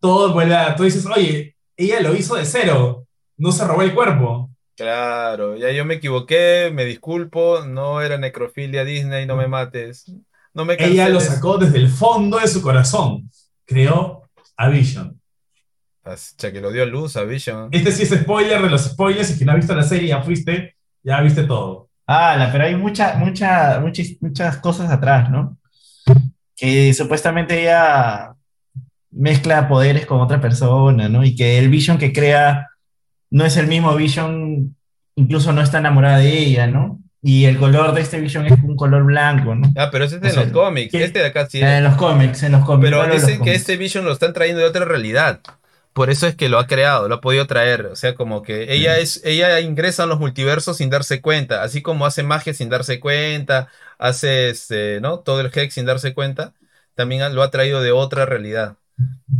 todo 0.00 0.32
vuelva. 0.32 0.74
Tú 0.76 0.84
dices, 0.84 1.06
oye, 1.06 1.56
ella 1.76 2.00
lo 2.00 2.14
hizo 2.14 2.36
de 2.36 2.44
cero. 2.44 3.06
No 3.36 3.52
se 3.52 3.66
robó 3.66 3.82
el 3.82 3.94
cuerpo. 3.94 4.41
Claro, 4.82 5.56
ya 5.56 5.70
yo 5.70 5.84
me 5.84 5.94
equivoqué, 5.94 6.72
me 6.74 6.84
disculpo, 6.84 7.64
no 7.64 8.00
era 8.02 8.18
necrofilia 8.18 8.84
Disney, 8.84 9.26
no 9.26 9.36
me 9.36 9.46
mates. 9.46 10.12
No 10.52 10.64
me 10.64 10.74
Ella 10.76 11.08
lo 11.08 11.20
sacó 11.20 11.56
desde 11.56 11.78
el 11.78 11.88
fondo 11.88 12.38
de 12.40 12.48
su 12.48 12.60
corazón. 12.60 13.30
Creó 13.64 14.28
a 14.56 14.68
Vision. 14.68 15.20
Hasta 16.02 16.50
que 16.50 16.60
lo 16.60 16.72
dio 16.72 16.82
a 16.82 16.86
luz 16.86 17.16
a 17.16 17.22
Vision. 17.22 17.68
Este 17.70 17.92
sí 17.92 18.02
es 18.02 18.10
spoiler 18.10 18.60
de 18.60 18.70
los 18.70 18.82
spoilers. 18.82 19.28
Si 19.28 19.36
quien 19.36 19.46
no 19.46 19.52
ha 19.52 19.56
visto 19.56 19.72
la 19.72 19.84
serie, 19.84 20.08
ya 20.08 20.20
fuiste, 20.20 20.74
ya 21.04 21.20
viste 21.20 21.44
todo. 21.44 21.88
Ah, 22.08 22.34
la- 22.36 22.50
pero 22.50 22.64
hay 22.64 22.74
mucha, 22.74 23.14
mucha, 23.14 23.78
muchas, 23.78 24.08
muchas 24.20 24.56
cosas 24.56 24.90
atrás, 24.90 25.30
¿no? 25.30 25.58
Que 26.56 26.92
supuestamente 26.92 27.62
ella 27.62 28.34
mezcla 29.12 29.68
poderes 29.68 30.06
con 30.06 30.20
otra 30.20 30.40
persona, 30.40 31.08
¿no? 31.08 31.22
Y 31.24 31.36
que 31.36 31.60
el 31.60 31.68
Vision 31.68 31.98
que 31.98 32.12
crea 32.12 32.68
no 33.32 33.46
es 33.46 33.56
el 33.56 33.66
mismo 33.66 33.94
Vision, 33.96 34.76
incluso 35.16 35.52
no 35.52 35.62
está 35.62 35.78
enamorada 35.78 36.18
de 36.18 36.38
ella, 36.38 36.66
¿no? 36.66 37.00
Y 37.22 37.46
el 37.46 37.56
color 37.56 37.94
de 37.94 38.02
este 38.02 38.20
Vision 38.20 38.46
es 38.46 38.52
un 38.62 38.76
color 38.76 39.04
blanco, 39.04 39.54
¿no? 39.54 39.72
Ah, 39.76 39.88
pero 39.90 40.04
ese 40.04 40.16
es 40.16 40.22
O 40.22 40.26
en 40.26 40.32
sea, 40.32 40.42
los 40.44 40.52
cómics. 40.52 40.92
Este 40.92 41.20
de 41.20 41.26
acá 41.26 41.48
sí. 41.48 41.60
En 41.60 41.82
los 41.82 41.96
cómics, 41.96 42.42
en 42.42 42.52
los 42.52 42.64
cómics. 42.64 42.90
Pero 42.90 43.06
dicen 43.06 43.28
que 43.34 43.38
cómics. 43.38 43.56
este 43.56 43.76
Vision 43.76 44.04
lo 44.04 44.12
están 44.12 44.34
trayendo 44.34 44.60
de 44.60 44.66
otra 44.66 44.84
realidad. 44.84 45.40
Por 45.94 46.10
eso 46.10 46.26
es 46.26 46.34
que 46.34 46.48
lo 46.48 46.58
ha 46.58 46.66
creado, 46.66 47.08
lo 47.08 47.16
ha 47.16 47.20
podido 47.20 47.46
traer. 47.46 47.86
O 47.86 47.96
sea, 47.96 48.14
como 48.14 48.42
que 48.42 48.74
ella 48.74 48.98
es, 48.98 49.22
ella 49.24 49.60
ingresa 49.60 50.02
en 50.02 50.10
los 50.10 50.20
multiversos 50.20 50.76
sin 50.76 50.90
darse 50.90 51.22
cuenta. 51.22 51.62
Así 51.62 51.80
como 51.80 52.04
hace 52.04 52.22
magia 52.22 52.52
sin 52.52 52.68
darse 52.68 53.00
cuenta, 53.00 53.68
hace 53.98 54.50
este, 54.50 55.00
¿no? 55.00 55.20
Todo 55.20 55.40
el 55.40 55.50
Hex 55.54 55.74
sin 55.74 55.86
darse 55.86 56.12
cuenta. 56.12 56.52
También 56.94 57.34
lo 57.34 57.42
ha 57.42 57.50
traído 57.50 57.80
de 57.80 57.92
otra 57.92 58.26
realidad. 58.26 58.76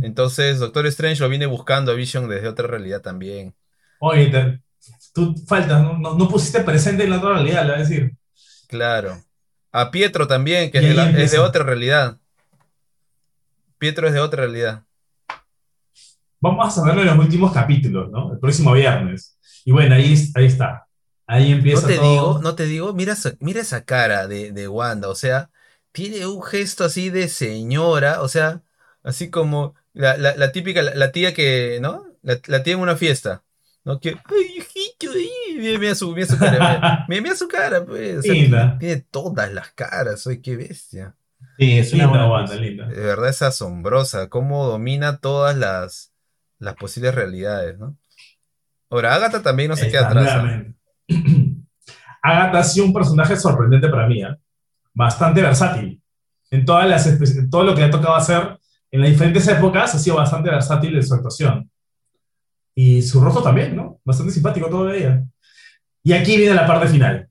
Entonces, 0.01 0.59
Doctor 0.59 0.87
Strange 0.87 1.21
lo 1.21 1.29
viene 1.29 1.45
buscando 1.45 1.91
a 1.91 1.95
Vision 1.95 2.27
desde 2.27 2.47
otra 2.47 2.67
realidad 2.67 3.01
también. 3.01 3.53
Oye, 4.05 4.27
te- 4.27 4.59
tú 5.13 5.33
faltas, 5.47 5.81
¿no? 5.81 5.97
No, 5.97 6.15
no 6.15 6.27
pusiste 6.27 6.59
presente 6.61 7.03
en 7.05 7.09
la 7.11 7.17
otra 7.19 7.33
realidad, 7.35 7.63
le 7.63 7.71
voy 7.71 7.75
a 7.81 7.83
decir. 7.85 8.11
Claro. 8.67 9.23
A 9.71 9.91
Pietro 9.91 10.27
también, 10.27 10.69
que 10.71 10.79
es 10.79 10.83
de, 10.83 10.89
ahí 10.89 10.95
la- 10.95 11.03
es 11.05 11.13
de 11.15 11.21
empieza. 11.21 11.41
otra 11.43 11.63
realidad. 11.63 12.17
Pietro 13.77 14.07
es 14.07 14.13
de 14.13 14.19
otra 14.19 14.41
realidad. 14.41 14.83
Vamos 16.41 16.67
a 16.67 16.71
saberlo 16.71 17.01
en 17.01 17.07
los 17.07 17.17
últimos 17.17 17.53
capítulos, 17.53 18.11
¿no? 18.11 18.33
El 18.33 18.39
próximo 18.39 18.73
viernes. 18.73 19.37
Y 19.63 19.71
bueno, 19.71 19.95
ahí, 19.95 20.13
ahí 20.35 20.45
está. 20.45 20.87
Ahí 21.25 21.51
No 21.51 21.57
empieza 21.57 21.87
te 21.87 21.95
todo. 21.95 22.11
digo, 22.11 22.39
no 22.43 22.55
te 22.55 22.65
digo, 22.65 22.93
mira, 22.93 23.13
esa- 23.13 23.35
mira 23.39 23.61
esa 23.61 23.85
cara 23.85 24.27
de, 24.27 24.51
de 24.51 24.67
Wanda, 24.67 25.07
o 25.07 25.15
sea, 25.15 25.49
tiene 25.93 26.25
un 26.27 26.43
gesto 26.43 26.83
así 26.83 27.09
de 27.09 27.29
señora, 27.29 28.21
o 28.21 28.27
sea, 28.27 28.61
así 29.03 29.29
como 29.29 29.75
la, 29.93 30.17
la- 30.17 30.35
la 30.35 30.51
típica, 30.51 30.81
la, 30.81 30.93
la 30.93 31.11
tía 31.13 31.33
que, 31.33 31.79
¿no? 31.81 32.05
La 32.23 32.63
tía 32.63 32.73
en 32.73 32.79
una 32.79 32.95
fiesta, 32.97 33.42
¿no? 33.83 33.99
Que, 33.99 34.09
ay, 34.09 34.57
hijito, 34.57 35.11
ay", 35.13 35.57
mira, 35.57 35.79
mira 35.79 35.95
su, 35.95 36.11
mira 36.13 36.27
su 36.27 36.37
cara, 36.37 37.05
mira, 37.09 37.21
mira, 37.21 37.35
su 37.35 37.47
cara, 37.47 37.85
pues, 37.85 38.19
o 38.19 38.21
sea, 38.21 38.33
Linda. 38.33 38.77
tiene 38.79 39.01
todas 39.09 39.51
las 39.53 39.71
caras, 39.71 40.25
oye, 40.27 40.41
qué 40.41 40.55
bestia. 40.55 41.15
Sí, 41.57 41.77
es 41.77 41.93
una 41.93 42.07
buena 42.07 42.29
Wanda, 42.29 42.47
cosa. 42.51 42.61
linda. 42.61 42.87
De 42.87 43.01
verdad 43.01 43.29
es 43.29 43.41
asombrosa, 43.41 44.29
cómo 44.29 44.65
domina 44.65 45.17
todas 45.17 45.55
las, 45.55 46.13
las 46.59 46.75
posibles 46.75 47.13
realidades, 47.13 47.77
¿no? 47.77 47.97
Ahora, 48.89 49.15
Agatha 49.15 49.41
también 49.41 49.69
no 49.69 49.75
se 49.75 49.89
queda 49.89 50.07
atrás. 50.07 50.27
¿ah? 50.29 50.63
Agatha 52.21 52.59
ha 52.59 52.63
sido 52.63 52.85
un 52.85 52.93
personaje 52.93 53.35
sorprendente 53.35 53.89
para 53.89 54.07
mí, 54.07 54.23
¿eh? 54.23 54.35
bastante 54.93 55.41
versátil. 55.41 56.01
En, 56.51 56.65
todas 56.65 56.87
las, 56.87 57.07
en 57.07 57.49
todo 57.49 57.63
lo 57.63 57.73
que 57.73 57.81
le 57.81 57.87
ha 57.87 57.91
tocado 57.91 58.15
hacer 58.15 58.59
en 58.91 59.01
las 59.01 59.09
diferentes 59.09 59.47
épocas 59.47 59.95
ha 59.95 59.99
sido 59.99 60.17
bastante 60.17 60.49
versátil 60.49 60.95
en 60.95 61.03
su 61.03 61.13
actuación. 61.15 61.69
Y 62.75 63.01
su 63.01 63.21
rostro 63.21 63.43
también, 63.43 63.75
¿no? 63.75 63.99
Bastante 64.03 64.31
simpático 64.33 64.67
todo 64.69 64.85
de 64.85 64.97
ella. 64.97 65.23
Y 66.03 66.13
aquí 66.13 66.37
viene 66.37 66.55
la 66.55 66.65
parte 66.67 66.87
final. 66.87 67.29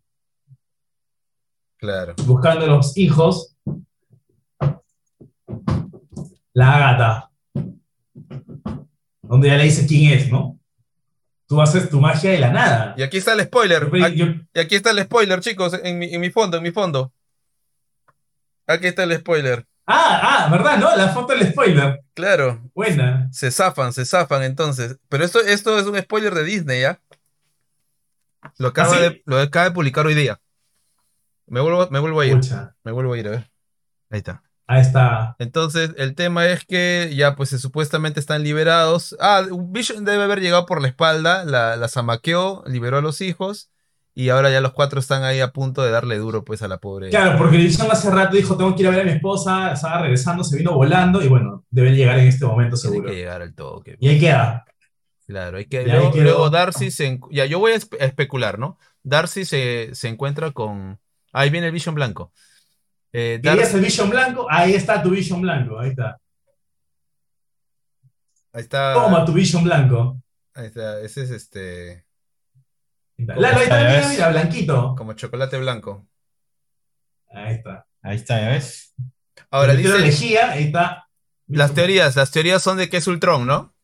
Claro. 1.79 2.15
Buscando 2.27 2.67
los 2.67 2.97
hijos. 2.97 3.57
La 6.55 6.75
Agatha. 6.77 7.31
Donde 9.23 9.49
ya 9.49 9.57
le 9.57 9.65
dice 9.65 9.87
quién 9.87 10.13
es, 10.13 10.31
¿no? 10.31 10.59
Tú 11.47 11.61
haces 11.61 11.91
tu 11.91 12.01
magia 12.01 12.31
de 12.31 12.39
la 12.39 12.51
nada. 12.51 12.95
Y 12.97 13.03
aquí 13.03 13.17
está 13.19 13.33
el 13.33 13.41
spoiler. 13.45 13.91
Yo- 13.91 14.05
Aquí- 14.05 14.17
yo- 14.19 14.27
Y 14.55 14.59
aquí 14.61 14.75
está 14.77 14.91
el 14.91 15.03
spoiler, 15.03 15.41
chicos, 15.41 15.79
en 15.83 15.99
mi, 15.99 16.15
en 16.15 16.21
mi 16.21 16.31
fondo, 16.31 16.57
en 16.59 16.63
mi 16.63 16.71
fondo. 16.71 17.13
Aquí 18.67 18.87
está 18.87 19.03
el 19.05 19.17
spoiler. 19.19 19.67
Ah, 19.87 20.45
ah, 20.47 20.49
¿verdad? 20.51 20.79
¿No? 20.79 20.95
La 20.97 21.09
foto 21.09 21.35
del 21.35 21.51
spoiler. 21.51 22.03
Claro, 22.15 22.61
Buena. 22.75 23.29
se 23.33 23.51
zafan, 23.51 23.93
se 23.93 24.05
zafan 24.05 24.43
entonces. 24.45 24.97
Pero 25.09 25.25
esto, 25.25 25.41
esto 25.41 25.79
es 25.79 25.87
un 25.87 25.99
spoiler 25.99 26.35
de 26.35 26.45
Disney, 26.45 26.83
¿ya? 26.83 27.01
Lo 28.59 28.69
acaba, 28.69 28.91
¿Ah, 28.93 28.95
sí? 28.95 29.01
de, 29.01 29.23
lo 29.27 29.39
acaba 29.41 29.65
de 29.67 29.73
publicar 29.73 30.07
hoy 30.07 30.15
día. 30.15 30.41
Me 31.47 31.61
vuelvo, 31.61 31.89
me 31.91 31.99
vuelvo 31.99 32.21
a 32.21 32.27
ir. 32.27 32.35
Pucha. 32.35 32.75
Me 32.85 32.93
vuelvo 32.93 33.13
a 33.15 33.19
ir, 33.19 33.27
a 33.27 33.31
ver. 33.31 33.51
Ahí 34.11 34.19
está. 34.19 34.43
Ahí 34.69 34.81
está. 34.81 35.35
Entonces, 35.39 35.91
el 35.97 36.15
tema 36.15 36.47
es 36.47 36.65
que 36.65 37.13
ya, 37.15 37.35
pues, 37.35 37.51
supuestamente 37.51 38.21
están 38.21 38.43
liberados. 38.45 39.17
Ah, 39.21 39.45
Vision 39.51 40.05
debe 40.05 40.23
haber 40.23 40.41
llegado 40.41 40.65
por 40.67 40.81
la 40.81 40.89
espalda, 40.89 41.45
la, 41.45 41.77
la 41.77 41.89
zamaqueó, 41.89 42.63
liberó 42.67 42.99
a 42.99 43.03
los 43.03 43.21
hijos, 43.21 43.71
y 44.15 44.29
ahora 44.29 44.51
ya 44.51 44.61
los 44.61 44.73
cuatro 44.73 45.01
están 45.01 45.23
ahí 45.25 45.41
a 45.41 45.53
punto 45.53 45.83
de 45.83 45.91
darle 45.91 46.19
duro, 46.19 46.45
pues, 46.45 46.61
a 46.63 46.69
la 46.69 46.79
pobre. 46.79 47.11
Claro, 47.11 47.39
porque 47.39 47.57
Vision 47.57 47.91
hace 47.91 48.11
rato 48.11 48.37
dijo, 48.37 48.57
tengo 48.57 48.75
que 48.75 48.83
ir 48.83 48.89
a 48.89 48.91
ver 48.91 49.01
a 49.01 49.05
mi 49.05 49.13
esposa, 49.13 49.73
estaba 49.73 50.03
regresando, 50.03 50.45
se 50.45 50.57
vino 50.59 50.73
volando 50.75 51.23
y 51.23 51.29
bueno, 51.29 51.65
deben 51.71 51.95
llegar 51.95 52.19
en 52.19 52.29
este 52.29 52.45
momento 52.45 52.77
Tiene 52.77 52.91
seguro. 52.97 53.11
que 53.11 53.17
llegar 53.17 53.41
al 53.43 53.55
toque. 53.55 53.97
Y 54.01 54.09
ahí 54.09 54.21
queda. 54.21 54.65
Claro, 55.27 55.57
hay 55.57 55.65
que, 55.67 55.87
luego, 55.87 56.13
luego 56.15 56.51
Darcy 56.51 56.91
se... 56.91 57.19
Ya, 57.31 57.47
yo 57.47 57.59
voy 57.59 57.73
a 57.73 57.77
espe- 57.77 58.01
a 58.01 58.05
especular, 58.05 58.59
¿no? 58.59 58.79
Darcy 59.03 59.45
se, 59.47 59.91
se 59.95 60.09
encuentra 60.09 60.51
con... 60.51 60.99
Ahí 61.33 61.49
viene 61.49 61.69
el 61.69 61.73
Vision 61.73 61.95
blanco. 61.95 62.33
Eh, 63.15 63.41
¿Querías 63.43 63.71
Darcy- 63.73 63.77
el 63.77 63.85
Vision 63.85 64.11
blanco? 64.11 64.47
Ahí 64.51 64.75
está 64.75 65.03
tu 65.03 65.09
Vision 65.11 65.41
blanco, 65.41 65.79
ahí 65.79 65.91
está. 65.91 66.19
ahí 68.53 68.63
está... 68.63 68.93
Toma 68.95 69.25
tu 69.25 69.33
Vision 69.33 69.65
blanco. 69.65 70.21
Ahí 70.55 70.67
está, 70.67 71.01
ese 71.01 71.23
es 71.23 71.31
este... 71.31 72.05
Ya 73.27 73.35
mira, 73.59 73.83
ves. 73.83 74.09
mira, 74.09 74.29
blanquito. 74.31 74.95
como 74.97 75.13
chocolate 75.15 75.59
blanco. 75.59 76.07
Ahí 77.33 77.55
está. 77.55 77.87
Ahí 78.03 78.17
está, 78.17 78.41
¿ya 78.41 78.49
ves? 78.51 78.95
Ahora 79.51 79.75
dice... 79.75 79.99
lejía, 79.99 80.51
ahí 80.53 80.65
está. 80.65 81.09
Las 81.47 81.75
teorías, 81.75 82.17
las 82.17 82.31
teorías 82.31 82.63
son 82.63 82.79
de 82.79 82.89
que 82.89 82.97
es 82.99 83.07
Ultron, 83.07 83.47
¿no? 83.47 83.75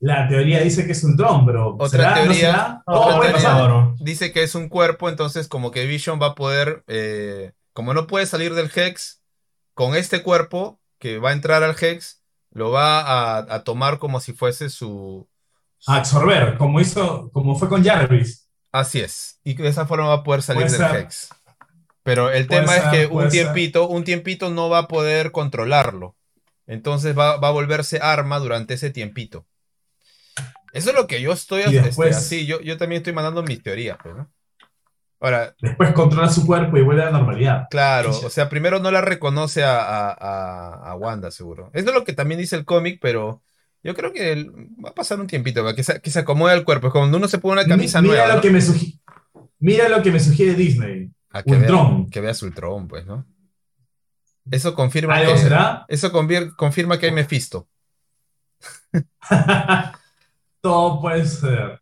La 0.00 0.26
teoría 0.28 0.60
dice 0.60 0.84
que 0.84 0.92
es 0.92 1.04
un 1.04 1.16
tron, 1.16 1.46
pero 1.46 1.74
Otra 1.74 1.88
¿será? 1.88 2.08
¿No 2.10 2.22
teoría- 2.22 2.40
será? 2.40 2.82
otra 2.86 3.12
teoría- 3.20 3.32
pasar. 3.32 3.70
Dice 4.00 4.32
que 4.32 4.42
es 4.42 4.54
un 4.56 4.68
cuerpo, 4.68 5.08
entonces 5.08 5.46
como 5.46 5.70
que 5.70 5.86
Vision 5.86 6.20
va 6.20 6.28
a 6.28 6.34
poder, 6.34 6.82
eh, 6.88 7.52
como 7.72 7.94
no 7.94 8.06
puede 8.08 8.26
salir 8.26 8.54
del 8.54 8.70
Hex, 8.74 9.22
con 9.74 9.94
este 9.94 10.22
cuerpo 10.22 10.80
que 10.98 11.18
va 11.18 11.30
a 11.30 11.34
entrar 11.34 11.62
al 11.62 11.76
Hex, 11.80 12.20
lo 12.50 12.70
va 12.72 13.00
a, 13.00 13.38
a 13.54 13.64
tomar 13.64 13.98
como 14.00 14.18
si 14.20 14.32
fuese 14.32 14.70
su... 14.70 15.28
A 15.86 15.96
absorber, 15.96 16.56
como 16.58 16.80
hizo, 16.80 17.30
como 17.32 17.56
fue 17.56 17.68
con 17.68 17.84
Jarvis. 17.84 18.48
Así 18.70 19.00
es. 19.00 19.40
Y 19.44 19.54
de 19.54 19.68
esa 19.68 19.86
forma 19.86 20.06
va 20.08 20.14
a 20.14 20.22
poder 20.22 20.42
salir 20.42 20.62
Puede 20.66 20.78
del 20.78 20.88
ser. 20.88 21.00
Hex. 21.00 21.28
Pero 22.02 22.30
el 22.30 22.46
Puede 22.46 22.60
tema 22.62 22.76
es 22.76 22.84
que 22.84 23.06
un 23.06 23.22
ser. 23.22 23.30
tiempito, 23.30 23.88
un 23.88 24.04
tiempito 24.04 24.50
no 24.50 24.68
va 24.68 24.78
a 24.78 24.88
poder 24.88 25.30
controlarlo. 25.32 26.16
Entonces 26.66 27.16
va, 27.18 27.36
va 27.36 27.48
a 27.48 27.52
volverse 27.52 27.98
arma 28.00 28.38
durante 28.38 28.74
ese 28.74 28.90
tiempito. 28.90 29.46
Eso 30.72 30.90
es 30.90 30.96
lo 30.96 31.06
que 31.06 31.20
yo 31.20 31.32
estoy 31.32 31.60
Y 31.62 31.64
este, 31.64 31.82
después- 31.82 32.16
así. 32.16 32.46
Yo, 32.46 32.60
yo 32.60 32.78
también 32.78 33.00
estoy 33.00 33.12
mandando 33.12 33.42
mis 33.42 33.62
teorías, 33.62 33.98
pues, 34.02 34.14
¿no? 34.16 34.30
Ahora, 35.20 35.54
Después 35.60 35.92
controla 35.92 36.28
su 36.28 36.44
cuerpo 36.46 36.76
y 36.78 36.82
vuelve 36.82 37.02
a 37.02 37.06
la 37.06 37.12
normalidad. 37.12 37.66
Claro, 37.70 38.10
o 38.10 38.30
sea, 38.30 38.48
primero 38.48 38.80
no 38.80 38.90
la 38.90 39.00
reconoce 39.02 39.62
a, 39.62 39.78
a- 39.80 40.10
a- 40.18 40.90
a 40.90 40.94
Wanda, 40.96 41.30
seguro. 41.30 41.70
Eso 41.74 41.90
es 41.90 41.94
lo 41.94 42.02
que 42.04 42.12
también 42.12 42.40
dice 42.40 42.56
el 42.56 42.64
cómic, 42.64 42.98
pero 43.00 43.42
yo 43.82 43.94
creo 43.94 44.12
que 44.12 44.32
el- 44.32 44.50
va 44.84 44.90
a 44.90 44.94
pasar 44.94 45.18
un 45.20 45.26
tiempito, 45.26 45.62
¿va? 45.64 45.74
que 45.74 45.82
se, 45.84 46.00
que 46.00 46.10
se 46.10 46.18
acomode 46.20 46.54
el 46.54 46.64
cuerpo. 46.64 46.86
Es 46.88 46.92
cuando 46.92 47.16
uno 47.18 47.28
se 47.28 47.38
pone 47.38 47.60
una 47.60 47.68
camisa 47.68 48.00
Mi- 48.00 48.08
mira 48.08 48.20
nueva, 48.20 48.28
lo 48.34 48.36
¿no? 48.36 48.40
que 48.42 48.50
me 48.50 48.60
Mira 49.58 49.88
lo 49.88 50.02
que 50.02 50.10
me 50.10 50.20
sugiere 50.20 50.54
Disney. 50.54 51.10
Ah, 51.30 51.42
que, 51.42 51.52
vea, 51.52 51.60
Ultron. 51.60 52.10
que 52.10 52.20
vea 52.20 52.34
su 52.34 52.46
Ultron, 52.46 52.88
pues, 52.88 53.06
¿no? 53.06 53.26
Eso 54.50 54.74
confirma 54.74 55.14
¿Algo 55.16 55.32
que, 55.34 55.38
será? 55.38 55.84
eso 55.88 56.10
confirma 56.10 56.98
que 56.98 57.06
hay 57.06 57.12
Mephisto. 57.12 57.68
Todo 60.60 61.00
puede 61.00 61.24
ser. 61.26 61.80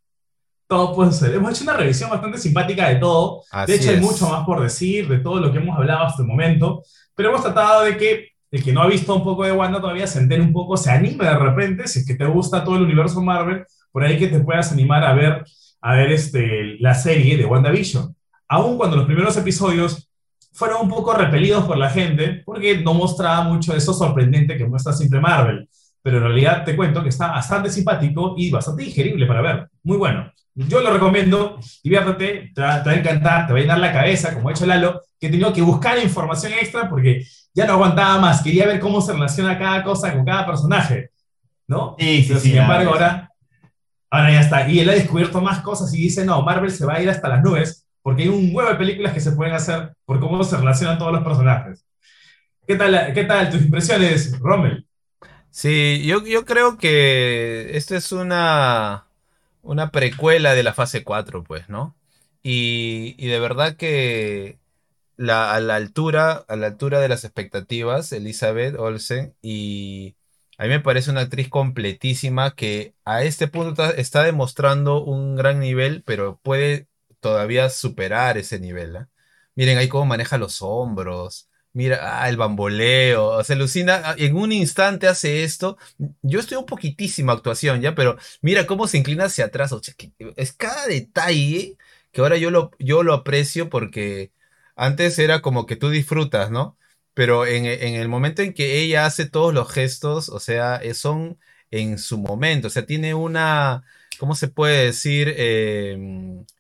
Todo 0.67 0.95
puede 0.95 1.13
ser. 1.13 1.35
Hemos 1.35 1.53
hecho 1.53 1.65
una 1.65 1.77
revisión 1.77 2.11
bastante 2.11 2.39
simpática 2.39 2.89
de 2.89 2.97
todo. 2.97 3.43
Así 3.51 3.73
de 3.73 3.79
hecho, 3.79 3.91
hay 3.91 3.97
es. 3.97 4.03
mucho 4.03 4.29
más 4.29 4.45
por 4.47 4.61
decir 4.63 5.09
de 5.09 5.19
todo 5.19 5.41
lo 5.41 5.51
que 5.53 5.59
hemos 5.59 5.77
hablado 5.77 6.05
hasta 6.05 6.23
el 6.23 6.29
momento. 6.29 6.83
Pero 7.15 7.31
hemos 7.31 7.43
tratado 7.43 7.83
de 7.85 7.97
que 7.97 8.29
el 8.51 8.65
que 8.65 8.73
no 8.73 8.83
ha 8.83 8.87
visto 8.87 9.15
un 9.15 9.23
poco 9.23 9.45
de 9.45 9.53
Wanda 9.53 9.81
todavía 9.81 10.07
se 10.07 10.19
entere 10.19 10.43
un 10.43 10.53
poco, 10.53 10.77
se 10.77 10.91
anime 10.91 11.25
de 11.25 11.39
repente, 11.39 11.87
si 11.87 12.01
es 12.01 12.07
que 12.07 12.15
te 12.15 12.27
gusta 12.27 12.65
todo 12.65 12.77
el 12.77 12.83
universo 12.83 13.23
Marvel, 13.23 13.65
por 13.93 14.05
ahí 14.05 14.19
que 14.19 14.29
te 14.29 14.41
puedas 14.41 14.73
animar 14.73 15.05
a 15.05 15.13
ver, 15.13 15.45
a 15.81 15.95
ver 15.95 16.13
este, 16.13 16.77
la 16.81 16.95
serie 16.95 17.37
de 17.37 17.45
WandaVision. 17.45 18.15
Aun 18.49 18.77
cuando 18.77 18.97
los 18.97 19.07
primeros 19.07 19.37
episodios 19.37 20.11
fueron 20.53 20.83
un 20.83 20.89
poco 20.89 21.15
repelidos 21.15 21.65
por 21.65 21.77
la 21.77 21.91
gente, 21.91 22.43
porque 22.45 22.79
no 22.79 22.95
mostraba 22.95 23.43
mucho 23.43 23.73
de 23.73 23.79
eso 23.79 23.95
sorprendente 23.95 24.57
que 24.57 24.67
muestra 24.67 24.93
siempre 24.93 25.21
Marvel. 25.21 25.69
Pero 26.03 26.17
en 26.17 26.25
realidad 26.25 26.65
te 26.65 26.75
cuento 26.75 27.03
que 27.03 27.11
está 27.11 27.29
bastante 27.29 27.71
simpático 27.71 28.35
y 28.37 28.51
bastante 28.51 28.83
digerible 28.85 29.27
para 29.27 29.43
ver. 29.43 29.69
Muy 29.83 29.97
bueno. 29.97 30.33
Yo 30.55 30.81
lo 30.81 30.93
recomiendo, 30.93 31.61
diviértete, 31.85 32.51
te 32.55 32.61
va, 32.61 32.83
te 32.83 32.91
va 32.91 32.97
a 32.97 32.99
encantar, 32.99 33.47
te 33.47 33.53
va 33.53 33.59
a 33.59 33.63
llenar 33.63 33.79
la 33.79 33.93
cabeza, 33.93 34.35
como 34.35 34.49
ha 34.49 34.53
hecho 34.53 34.67
Lalo, 34.67 35.01
que 35.19 35.29
he 35.29 35.31
tenido 35.31 35.53
que 35.53 35.63
buscar 35.63 35.99
información 36.03 36.53
extra 36.55 36.89
porque 36.89 37.25
ya 37.55 37.67
no 37.67 37.75
aguantaba 37.75 38.19
más, 38.21 38.43
quería 38.43 38.67
ver 38.67 38.81
cómo 38.81 39.01
se 39.01 39.13
relaciona 39.13 39.59
cada 39.59 39.83
cosa 39.85 40.13
con 40.13 40.25
cada 40.25 40.47
personaje, 40.47 41.11
¿no? 41.69 41.97
Sí, 41.99 42.23
sí, 42.23 42.29
Pero 42.29 42.41
sí, 42.41 42.49
sin 42.51 42.59
embargo, 42.59 42.93
ahora, 42.93 43.31
ahora 44.11 44.33
ya 44.33 44.41
está. 44.41 44.69
Y 44.69 44.81
él 44.81 44.89
ha 44.91 44.95
descubierto 44.95 45.41
más 45.41 45.61
cosas 45.63 45.93
y 45.95 46.03
dice, 46.03 46.25
no, 46.25 46.43
Marvel 46.43 46.71
se 46.71 46.87
va 46.87 46.95
a 46.95 47.03
ir 47.03 47.11
hasta 47.11 47.29
las 47.29 47.43
nubes 47.43 47.87
porque 48.03 48.23
hay 48.25 48.29
un 48.29 48.55
huevo 48.55 48.71
de 48.71 48.77
películas 48.77 49.13
que 49.13 49.21
se 49.21 49.33
pueden 49.33 49.55
hacer 49.55 49.93
por 50.05 50.21
cómo 50.21 50.43
se 50.45 50.57
relacionan 50.57 50.99
todos 50.99 51.13
los 51.13 51.25
personajes. 51.25 51.85
¿Qué 52.67 52.77
tal, 52.77 53.13
qué 53.15 53.25
tal 53.25 53.51
tus 53.51 53.63
impresiones, 53.63 54.39
Rommel? 54.41 54.87
Sí, 55.51 56.05
yo, 56.07 56.25
yo 56.27 56.45
creo 56.45 56.79
que 56.79 57.77
esto 57.77 57.97
es 57.97 58.13
una, 58.13 59.07
una 59.63 59.91
precuela 59.91 60.55
de 60.55 60.63
la 60.63 60.75
fase 60.75 61.05
4, 61.05 61.45
pues, 61.45 61.69
¿no? 61.69 61.97
Y, 62.43 63.17
y 63.19 63.29
de 63.29 63.41
verdad 63.41 63.77
que 63.77 64.60
la, 65.21 65.53
a 65.53 65.61
la 65.61 65.77
altura, 65.77 66.47
a 66.49 66.57
la 66.57 66.69
altura 66.69 66.99
de 66.99 67.09
las 67.09 67.25
expectativas, 67.25 68.11
Elizabeth 68.13 68.75
Olsen, 68.79 69.37
y 69.43 70.17
a 70.57 70.65
mí 70.65 70.71
me 70.71 70.81
parece 70.81 71.11
una 71.11 71.21
actriz 71.21 71.51
completísima 71.51 72.55
que 72.55 72.95
a 73.05 73.23
este 73.23 73.47
punto 73.47 73.85
está, 73.85 74.23
demostrando 74.23 75.05
un 75.05 75.37
gran 75.37 75.61
nivel, 75.61 76.03
pero 76.05 76.41
puede 76.43 76.89
todavía 77.21 77.69
superar 77.69 78.39
ese 78.39 78.61
nivel, 78.61 78.97
¿ah? 78.97 79.11
Miren 79.55 79.77
ahí 79.77 79.89
cómo 79.89 80.07
maneja 80.07 80.39
los 80.39 80.63
hombros. 80.63 81.51
Mira, 81.75 82.23
ah, 82.23 82.29
el 82.31 82.39
bamboleo, 82.39 83.27
o 83.27 83.45
sea, 83.45 83.57
alucina, 83.57 84.01
ah, 84.05 84.15
en 84.17 84.37
un 84.37 84.53
instante 84.53 85.07
hace 85.07 85.45
esto. 85.45 85.77
Yo 86.23 86.41
estoy 86.41 86.57
un 86.57 86.67
poquitísima 86.67 87.35
actuación 87.35 87.83
ya, 87.83 87.95
pero 87.95 88.17
mira 88.41 88.67
cómo 88.67 88.89
se 88.89 88.97
inclina 88.99 89.25
hacia 89.27 89.47
atrás. 89.47 89.73
O 89.73 89.83
sea, 89.83 89.95
es 90.37 90.53
cada 90.55 90.87
detalle 90.87 91.77
que 92.13 92.21
ahora 92.23 92.39
yo 92.39 92.51
lo, 92.51 92.71
yo 92.79 93.03
lo 93.03 93.13
aprecio 93.15 93.69
porque 93.69 94.33
antes 94.81 95.19
era 95.19 95.43
como 95.43 95.67
que 95.67 95.77
tú 95.77 95.91
disfrutas, 95.91 96.51
¿no? 96.51 96.79
Pero 97.15 97.47
en, 97.47 97.67
el 97.67 98.09
momento 98.09 98.43
en 98.43 98.55
que 98.55 98.81
ella 98.81 99.05
hace 99.07 99.29
todos 99.29 99.53
los 99.55 99.71
gestos, 99.71 100.31
o 100.31 100.41
sea, 100.41 100.77
eh, 100.77 100.95
son 100.95 101.39
en 101.71 101.99
su 101.99 102.19
momento, 102.19 102.69
o 102.69 102.71
sea, 102.71 102.87
tiene 102.87 103.15
una, 103.15 103.85
¿cómo 104.19 104.35
se 104.35 104.49
puede 104.49 104.87
decir? 104.87 105.35
Eh, 105.37 105.97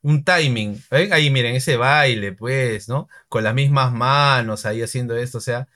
un 0.03 0.25
timing. 0.25 0.83
Ahí 0.91 1.31
miren, 1.31 1.57
ese 1.57 1.77
baile, 1.79 2.33
pues, 2.33 2.89
¿no? 2.89 3.09
Con 3.29 3.45
las 3.45 3.55
mismas 3.55 3.93
manos, 3.93 4.67
ahí 4.67 4.83
haciendo 4.83 5.17
esto, 5.17 5.39
o 5.39 5.41
sea, 5.41 5.69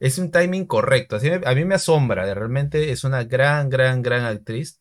es 0.00 0.18
un 0.18 0.30
timing 0.32 0.66
correcto. 0.66 1.16
Así 1.16 1.30
a 1.30 1.54
mí 1.54 1.64
me 1.64 1.76
asombra, 1.76 2.24
realmente 2.34 2.90
es 2.92 3.04
una 3.04 3.24
gran, 3.24 3.70
gran, 3.70 4.02
gran 4.02 4.24
actriz 4.24 4.80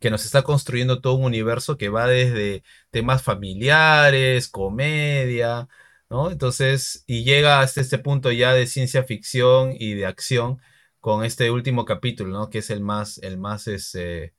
que 0.00 0.10
nos 0.10 0.24
está 0.24 0.42
construyendo 0.42 1.00
todo 1.00 1.14
un 1.14 1.24
universo 1.26 1.76
que 1.76 1.88
va 1.88 2.06
desde 2.06 2.62
temas 2.90 3.22
familiares, 3.22 4.48
comedia, 4.48 5.68
¿no? 6.10 6.30
Entonces, 6.30 7.04
y 7.06 7.24
llega 7.24 7.60
hasta 7.60 7.80
este 7.80 7.98
punto 7.98 8.30
ya 8.32 8.52
de 8.54 8.66
ciencia 8.66 9.04
ficción 9.04 9.72
y 9.78 9.94
de 9.94 10.06
acción 10.06 10.58
con 11.00 11.24
este 11.24 11.50
último 11.50 11.84
capítulo, 11.84 12.30
¿no? 12.30 12.50
Que 12.50 12.58
es 12.58 12.70
el 12.70 12.80
más, 12.80 13.18
el 13.18 13.38
más, 13.38 13.66
este, 13.68 14.34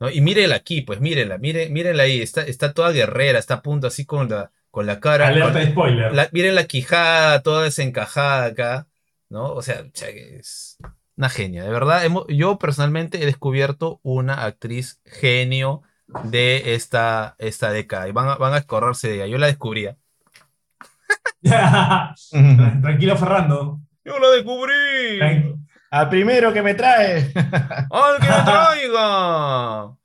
¿no? 0.00 0.10
Y 0.10 0.20
mírela 0.20 0.56
aquí, 0.56 0.80
pues 0.82 1.00
mírela, 1.00 1.38
mire, 1.38 1.68
mírenla 1.68 2.04
ahí, 2.04 2.20
está, 2.20 2.42
está 2.42 2.72
toda 2.72 2.90
guerrera, 2.92 3.38
está 3.38 3.54
a 3.54 3.62
punto 3.62 3.86
así 3.86 4.04
con 4.04 4.28
la, 4.28 4.50
con 4.70 4.86
la 4.86 5.00
cara, 5.00 5.28
Alerta 5.28 5.52
con- 5.60 5.70
spoiler. 5.72 6.12
la- 6.14 6.28
miren 6.32 6.54
la 6.54 6.64
quijada 6.66 7.42
toda 7.42 7.62
desencajada 7.64 8.46
acá, 8.46 8.88
¿no? 9.28 9.52
O 9.52 9.62
sea, 9.62 9.84
es 9.94 10.78
una 11.16 11.28
genia, 11.28 11.62
de 11.64 11.70
verdad. 11.70 12.04
hemos- 12.04 12.24
yo 12.28 12.58
personalmente 12.58 13.22
he 13.22 13.26
descubierto 13.26 14.00
una 14.02 14.44
actriz 14.44 15.00
genio 15.04 15.82
de 16.24 16.74
esta, 16.74 17.36
esta 17.38 17.70
década 17.70 18.08
y 18.08 18.12
van 18.12 18.28
a, 18.28 18.34
van 18.36 18.54
a 18.54 18.58
escorrarse 18.58 19.08
de 19.08 19.14
ella. 19.16 19.26
Yo 19.26 19.38
la 19.38 19.46
descubría. 19.46 19.96
Tranquilo, 22.82 23.16
Ferrando. 23.16 23.80
Yo 24.04 24.18
la 24.18 24.28
descubrí. 24.30 25.18
Tran- 25.18 25.66
Al 25.90 26.08
primero 26.08 26.52
que 26.52 26.62
me 26.62 26.74
trae. 26.74 27.32
¡Ay, 27.34 28.14
que 28.20 28.26
la 28.28 28.44
traiga! 28.44 29.96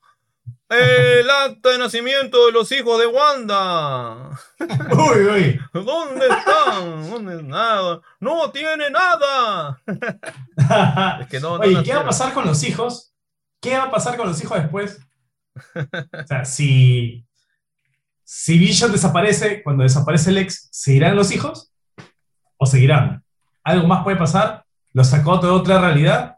El 0.70 1.30
acta 1.30 1.70
de 1.70 1.78
nacimiento 1.78 2.46
de 2.48 2.52
los 2.52 2.70
hijos 2.74 3.00
de 3.00 3.08
Wanda. 3.08 4.32
Uy, 4.60 5.26
uy. 5.26 5.60
¿Dónde 5.74 6.28
están? 6.28 7.10
¿Dónde 7.10 7.42
nada? 7.42 8.02
No 8.20 8.52
tiene 8.52 8.90
nada. 8.90 9.80
Es 11.22 11.28
que 11.30 11.40
no, 11.40 11.58
no 11.58 11.64
Oye, 11.64 11.82
¿qué 11.84 11.94
va 11.94 12.02
a 12.02 12.06
pasar 12.06 12.34
con 12.34 12.46
los 12.46 12.64
hijos? 12.64 13.14
¿Qué 13.62 13.78
va 13.78 13.84
a 13.86 13.92
pasar 13.92 14.18
con 14.18 14.28
los 14.28 14.44
hijos 14.44 14.58
después? 14.62 15.00
O 15.74 16.28
sea, 16.28 16.44
si, 16.44 17.26
si 18.30 18.60
Vision 18.60 18.92
desaparece, 18.92 19.64
cuando 19.64 19.84
desaparece 19.84 20.32
el 20.32 20.40
ex, 20.40 20.68
¿seguirán 20.70 21.16
los 21.16 21.32
hijos? 21.32 21.72
¿O 22.58 22.66
seguirán? 22.66 23.24
¿Algo 23.64 23.88
más 23.88 24.04
puede 24.04 24.18
pasar? 24.18 24.66
¿Los 24.92 25.08
sacó 25.08 25.38
de 25.38 25.48
otra 25.48 25.80
realidad? 25.80 26.36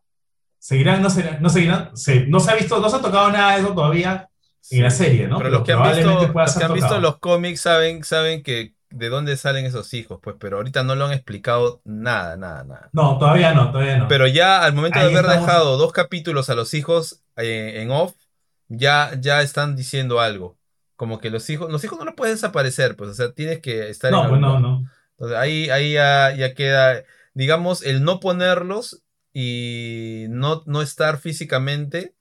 ¿Seguirán? 0.60 1.02
¿No 1.02 1.10
seguirán? 1.10 1.42
¿No, 1.42 1.50
seguirán? 1.50 1.98
Se- 1.98 2.28
no 2.28 2.40
se 2.40 2.52
ha 2.52 2.56
visto, 2.56 2.80
no 2.80 2.90
se 2.90 2.98
ha 2.98 3.02
tocado 3.02 3.32
nada 3.32 3.56
de 3.56 3.62
eso 3.62 3.74
todavía 3.74 4.30
en 4.70 4.84
la 4.84 4.92
serie, 4.92 5.28
¿no? 5.28 5.38
Pero 5.40 5.50
los 5.50 5.64
que 5.64 5.72
han 5.72 5.82
visto, 5.82 6.32
los 6.36 6.52
ser 6.52 6.60
que 6.60 6.66
han 6.66 6.74
visto 6.74 6.88
tocado. 6.90 7.02
los 7.02 7.18
cómics 7.18 7.62
saben, 7.62 8.04
saben 8.04 8.44
que 8.44 8.76
de 8.92 9.10
dónde 9.10 9.36
salen 9.38 9.66
esos 9.66 9.92
hijos, 9.96 10.20
pues, 10.22 10.36
pero 10.40 10.58
ahorita 10.58 10.84
no 10.84 10.94
lo 10.96 11.06
han 11.06 11.14
explicado 11.14 11.82
nada, 11.86 12.38
nada, 12.38 12.64
nada. 12.66 12.90
No, 12.92 13.18
todavía 13.18 13.54
no, 13.54 13.72
todavía 13.72 13.98
no. 13.98 14.08
Pero 14.08 14.28
ya 14.28 14.64
al 14.64 14.74
momento 14.74 15.00
de 15.00 15.06
haber 15.06 15.26
estamos. 15.26 15.48
dejado 15.48 15.78
dos 15.78 15.92
capítulos 15.92 16.52
a 16.52 16.56
los 16.56 16.76
hijos 16.76 17.24
eh, 17.36 17.82
en 17.82 17.90
off, 17.90 18.14
ya, 18.68 19.12
ya 19.20 19.42
están 19.42 19.76
diciendo 19.76 20.20
algo. 20.20 20.59
Como 21.00 21.22
que 21.22 21.30
los 21.30 21.50
hijos, 21.50 21.72
los 21.72 21.82
hijos 21.86 21.98
no 21.98 22.04
los 22.04 22.14
pueden 22.14 22.36
desaparecer, 22.36 22.98
pues, 22.98 23.12
o 23.12 23.14
sea, 23.14 23.32
tienes 23.32 23.62
que 23.62 23.88
estar 23.88 24.12
en 24.12 24.20
no, 24.20 24.28
pues 24.28 24.42
no, 24.42 24.60
no. 24.60 24.84
Entonces, 25.12 25.38
ahí, 25.38 25.70
ahí 25.70 25.94
ya, 25.94 26.36
ya 26.36 26.54
queda, 26.54 27.06
digamos, 27.34 27.84
el 27.84 28.04
no 28.04 28.20
ponerlos 28.20 29.02
y 29.32 30.26
no, 30.28 30.62
no 30.66 30.82
estar 30.82 31.18
físicamente. 31.18 32.16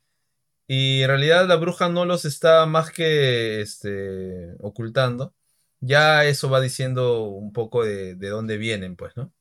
Y 0.68 1.02
en 1.02 1.08
realidad 1.08 1.48
la 1.48 1.56
bruja 1.56 1.88
no 1.88 2.04
los 2.04 2.24
está 2.24 2.66
más 2.66 2.92
que 2.92 3.60
este, 3.62 4.54
ocultando. 4.60 5.34
Ya 5.80 6.24
eso 6.24 6.48
va 6.48 6.60
diciendo 6.60 7.24
un 7.24 7.52
poco 7.52 7.82
de, 7.84 8.14
de 8.14 8.28
dónde 8.28 8.58
vienen, 8.58 8.94
pues, 8.94 9.16
¿no? 9.16 9.32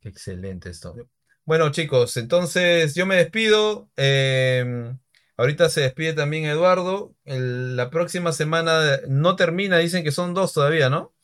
Excelente 0.00 0.70
esto. 0.70 0.96
Bueno, 1.44 1.70
chicos, 1.70 2.16
entonces 2.16 2.96
yo 2.96 3.06
me 3.06 3.14
despido. 3.14 3.88
eh, 3.96 4.92
ahorita 5.38 5.70
se 5.70 5.80
despide 5.80 6.12
también 6.12 6.44
Eduardo. 6.44 7.14
El- 7.24 7.76
la 7.76 7.88
próxima 7.88 8.32
semana 8.32 8.80
no 9.08 9.34
termina, 9.36 9.78
dicen 9.78 10.04
que 10.04 10.10
son 10.12 10.34
dos 10.34 10.52
todavía, 10.52 10.90
¿no? 10.90 11.14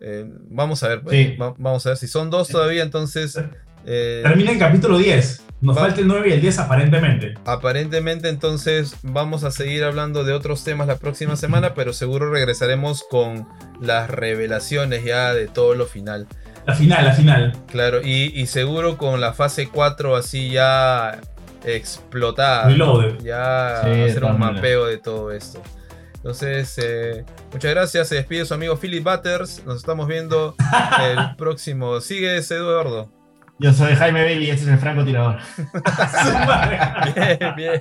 Eh, 0.00 0.24
vamos 0.48 0.82
a 0.82 0.88
ver, 0.88 1.02
pues, 1.02 1.14
Sí. 1.16 1.36
va- 1.36 1.54
vamos 1.58 1.84
a 1.86 1.90
ver 1.90 1.98
si 1.98 2.08
son 2.08 2.30
dos 2.30 2.48
todavía, 2.48 2.82
entonces 2.82 3.38
eh, 3.86 4.20
Termina 4.22 4.50
en 4.52 4.58
capítulo 4.58 4.98
10. 4.98 5.42
Nos 5.62 5.76
Va- 5.76 5.82
falta 5.82 6.00
el 6.00 6.06
9 6.06 6.28
y 6.28 6.32
el 6.32 6.40
10 6.42 6.58
aparentemente. 6.58 7.34
aparentemente 7.46 8.28
entonces 8.28 8.94
vamos 9.02 9.42
a 9.44 9.50
seguir 9.50 9.84
hablando 9.84 10.24
de 10.24 10.32
otros 10.34 10.64
temas 10.64 10.86
la 10.86 10.96
próxima 10.96 11.36
semana, 11.36 11.74
pero 11.74 11.92
seguro 11.92 12.30
regresaremos 12.30 13.04
con 13.10 13.46
las 13.80 14.08
revelaciones 14.10 15.04
ya 15.04 15.32
de 15.34 15.46
todo 15.48 15.74
lo 15.74 15.86
final. 15.86 16.26
La 16.66 16.74
final, 16.74 17.04
la 17.06 17.12
final. 17.12 17.52
Claro, 17.68 18.00
y, 18.02 18.32
y 18.38 18.46
seguro 18.46 18.96
con 18.98 19.20
la 19.20 19.32
fase 19.32 19.68
4 19.68 20.14
así 20.16 20.50
ya 20.50 21.20
explotada. 21.64 22.68
Reloaded. 22.68 23.18
Ya 23.22 23.80
Sí, 23.84 23.90
hacer 24.02 24.24
un 24.24 24.38
mapeo 24.38 24.86
de 24.86 24.98
todo 24.98 25.32
esto. 25.32 25.62
Entonces, 26.16 26.78
eh, 26.82 27.24
muchas 27.52 27.70
gracias. 27.70 28.08
Se 28.08 28.16
despide 28.16 28.44
su 28.44 28.52
amigo 28.54 28.76
Philip 28.76 29.02
Butters. 29.04 29.64
Nos 29.64 29.76
estamos 29.78 30.06
viendo 30.06 30.54
el 31.02 31.36
próximo. 31.36 32.00
Sigues, 32.00 32.50
Eduardo. 32.50 33.10
Yo 33.58 33.72
soy 33.74 33.94
Jaime 33.94 34.22
Bailey 34.24 34.46
y 34.46 34.50
este 34.50 34.64
es 34.64 34.70
el 34.70 34.78
francotirador. 34.78 35.36
Bien, 37.14 37.54
bien. 37.56 37.80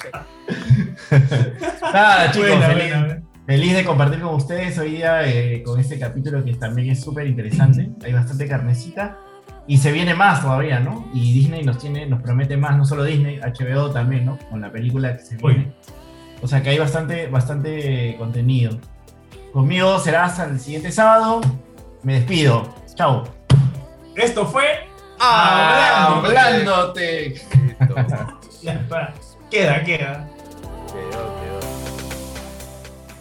Nada, 1.94 2.32
chicos, 2.32 2.50
Buena, 2.50 2.68
feliz, 2.68 2.90
buena. 2.90 3.22
feliz 3.46 3.74
de 3.76 3.84
compartir 3.86 4.20
con 4.20 4.36
ustedes 4.36 4.78
hoy 4.78 4.92
día 4.92 5.26
eh, 5.28 5.64
con 5.64 5.80
este 5.80 5.98
capítulo 5.98 6.44
que 6.44 6.54
también 6.56 6.90
es 6.90 7.02
súper 7.02 7.28
interesante. 7.28 7.90
Hay 8.04 8.12
bastante 8.14 8.48
carnecita. 8.48 9.18
Y 9.68 9.78
se 9.78 9.92
viene 9.92 10.16
más 10.16 10.42
todavía, 10.42 10.80
¿no? 10.80 11.08
Y 11.14 11.34
Disney 11.34 11.64
nos 11.64 11.78
tiene, 11.78 12.06
nos 12.08 12.22
promete 12.22 12.58
más, 12.58 12.76
no 12.78 12.86
solo 12.86 13.04
Disney, 13.04 13.40
HBO 13.40 13.92
también, 13.92 14.26
¿no? 14.26 14.38
Con 14.50 14.62
la 14.62 14.72
película 14.72 15.16
que 15.16 15.24
se 15.24 15.36
Uy. 15.36 15.54
viene. 15.54 15.74
O 16.42 16.48
sea 16.48 16.64
que 16.64 16.70
hay 16.70 16.80
bastante, 16.80 17.28
bastante 17.28 18.16
contenido. 18.18 18.80
Conmigo 19.54 20.00
será 20.00 20.26
hasta 20.26 20.46
el 20.46 20.60
siguiente 20.60 20.92
sábado. 20.92 21.42
Me 22.04 22.16
despido. 22.16 22.74
Chao. 22.96 23.24
Esto 24.16 24.46
fue. 24.46 24.88
Hablándote. 26.24 27.34
Está. 28.62 29.14
Queda, 29.50 29.84
queda. 29.84 30.30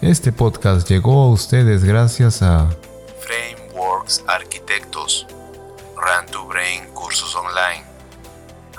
Este 0.02 0.30
podcast 0.30 0.88
llegó 0.88 1.22
a 1.22 1.30
ustedes 1.30 1.84
gracias 1.84 2.42
a 2.42 2.68
Frameworks 3.18 4.24
Arquitectos, 4.26 5.26
Run 5.98 6.26
to 6.30 6.46
Brain 6.46 6.84
Cursos 6.94 7.34
Online, 7.34 7.84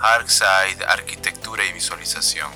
Arcside 0.02 0.86
Arquitectura 0.88 1.66
y 1.70 1.74
Visualización. 1.74 2.48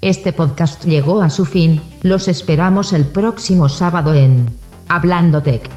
Este 0.00 0.32
podcast 0.32 0.84
llegó 0.84 1.20
a 1.20 1.28
su 1.28 1.44
fin, 1.44 1.82
los 2.02 2.28
esperamos 2.28 2.94
el 2.94 3.06
próximo 3.06 3.68
sábado 3.68 4.14
en 4.14 4.48
Hablando 4.88 5.42
Tech. 5.42 5.68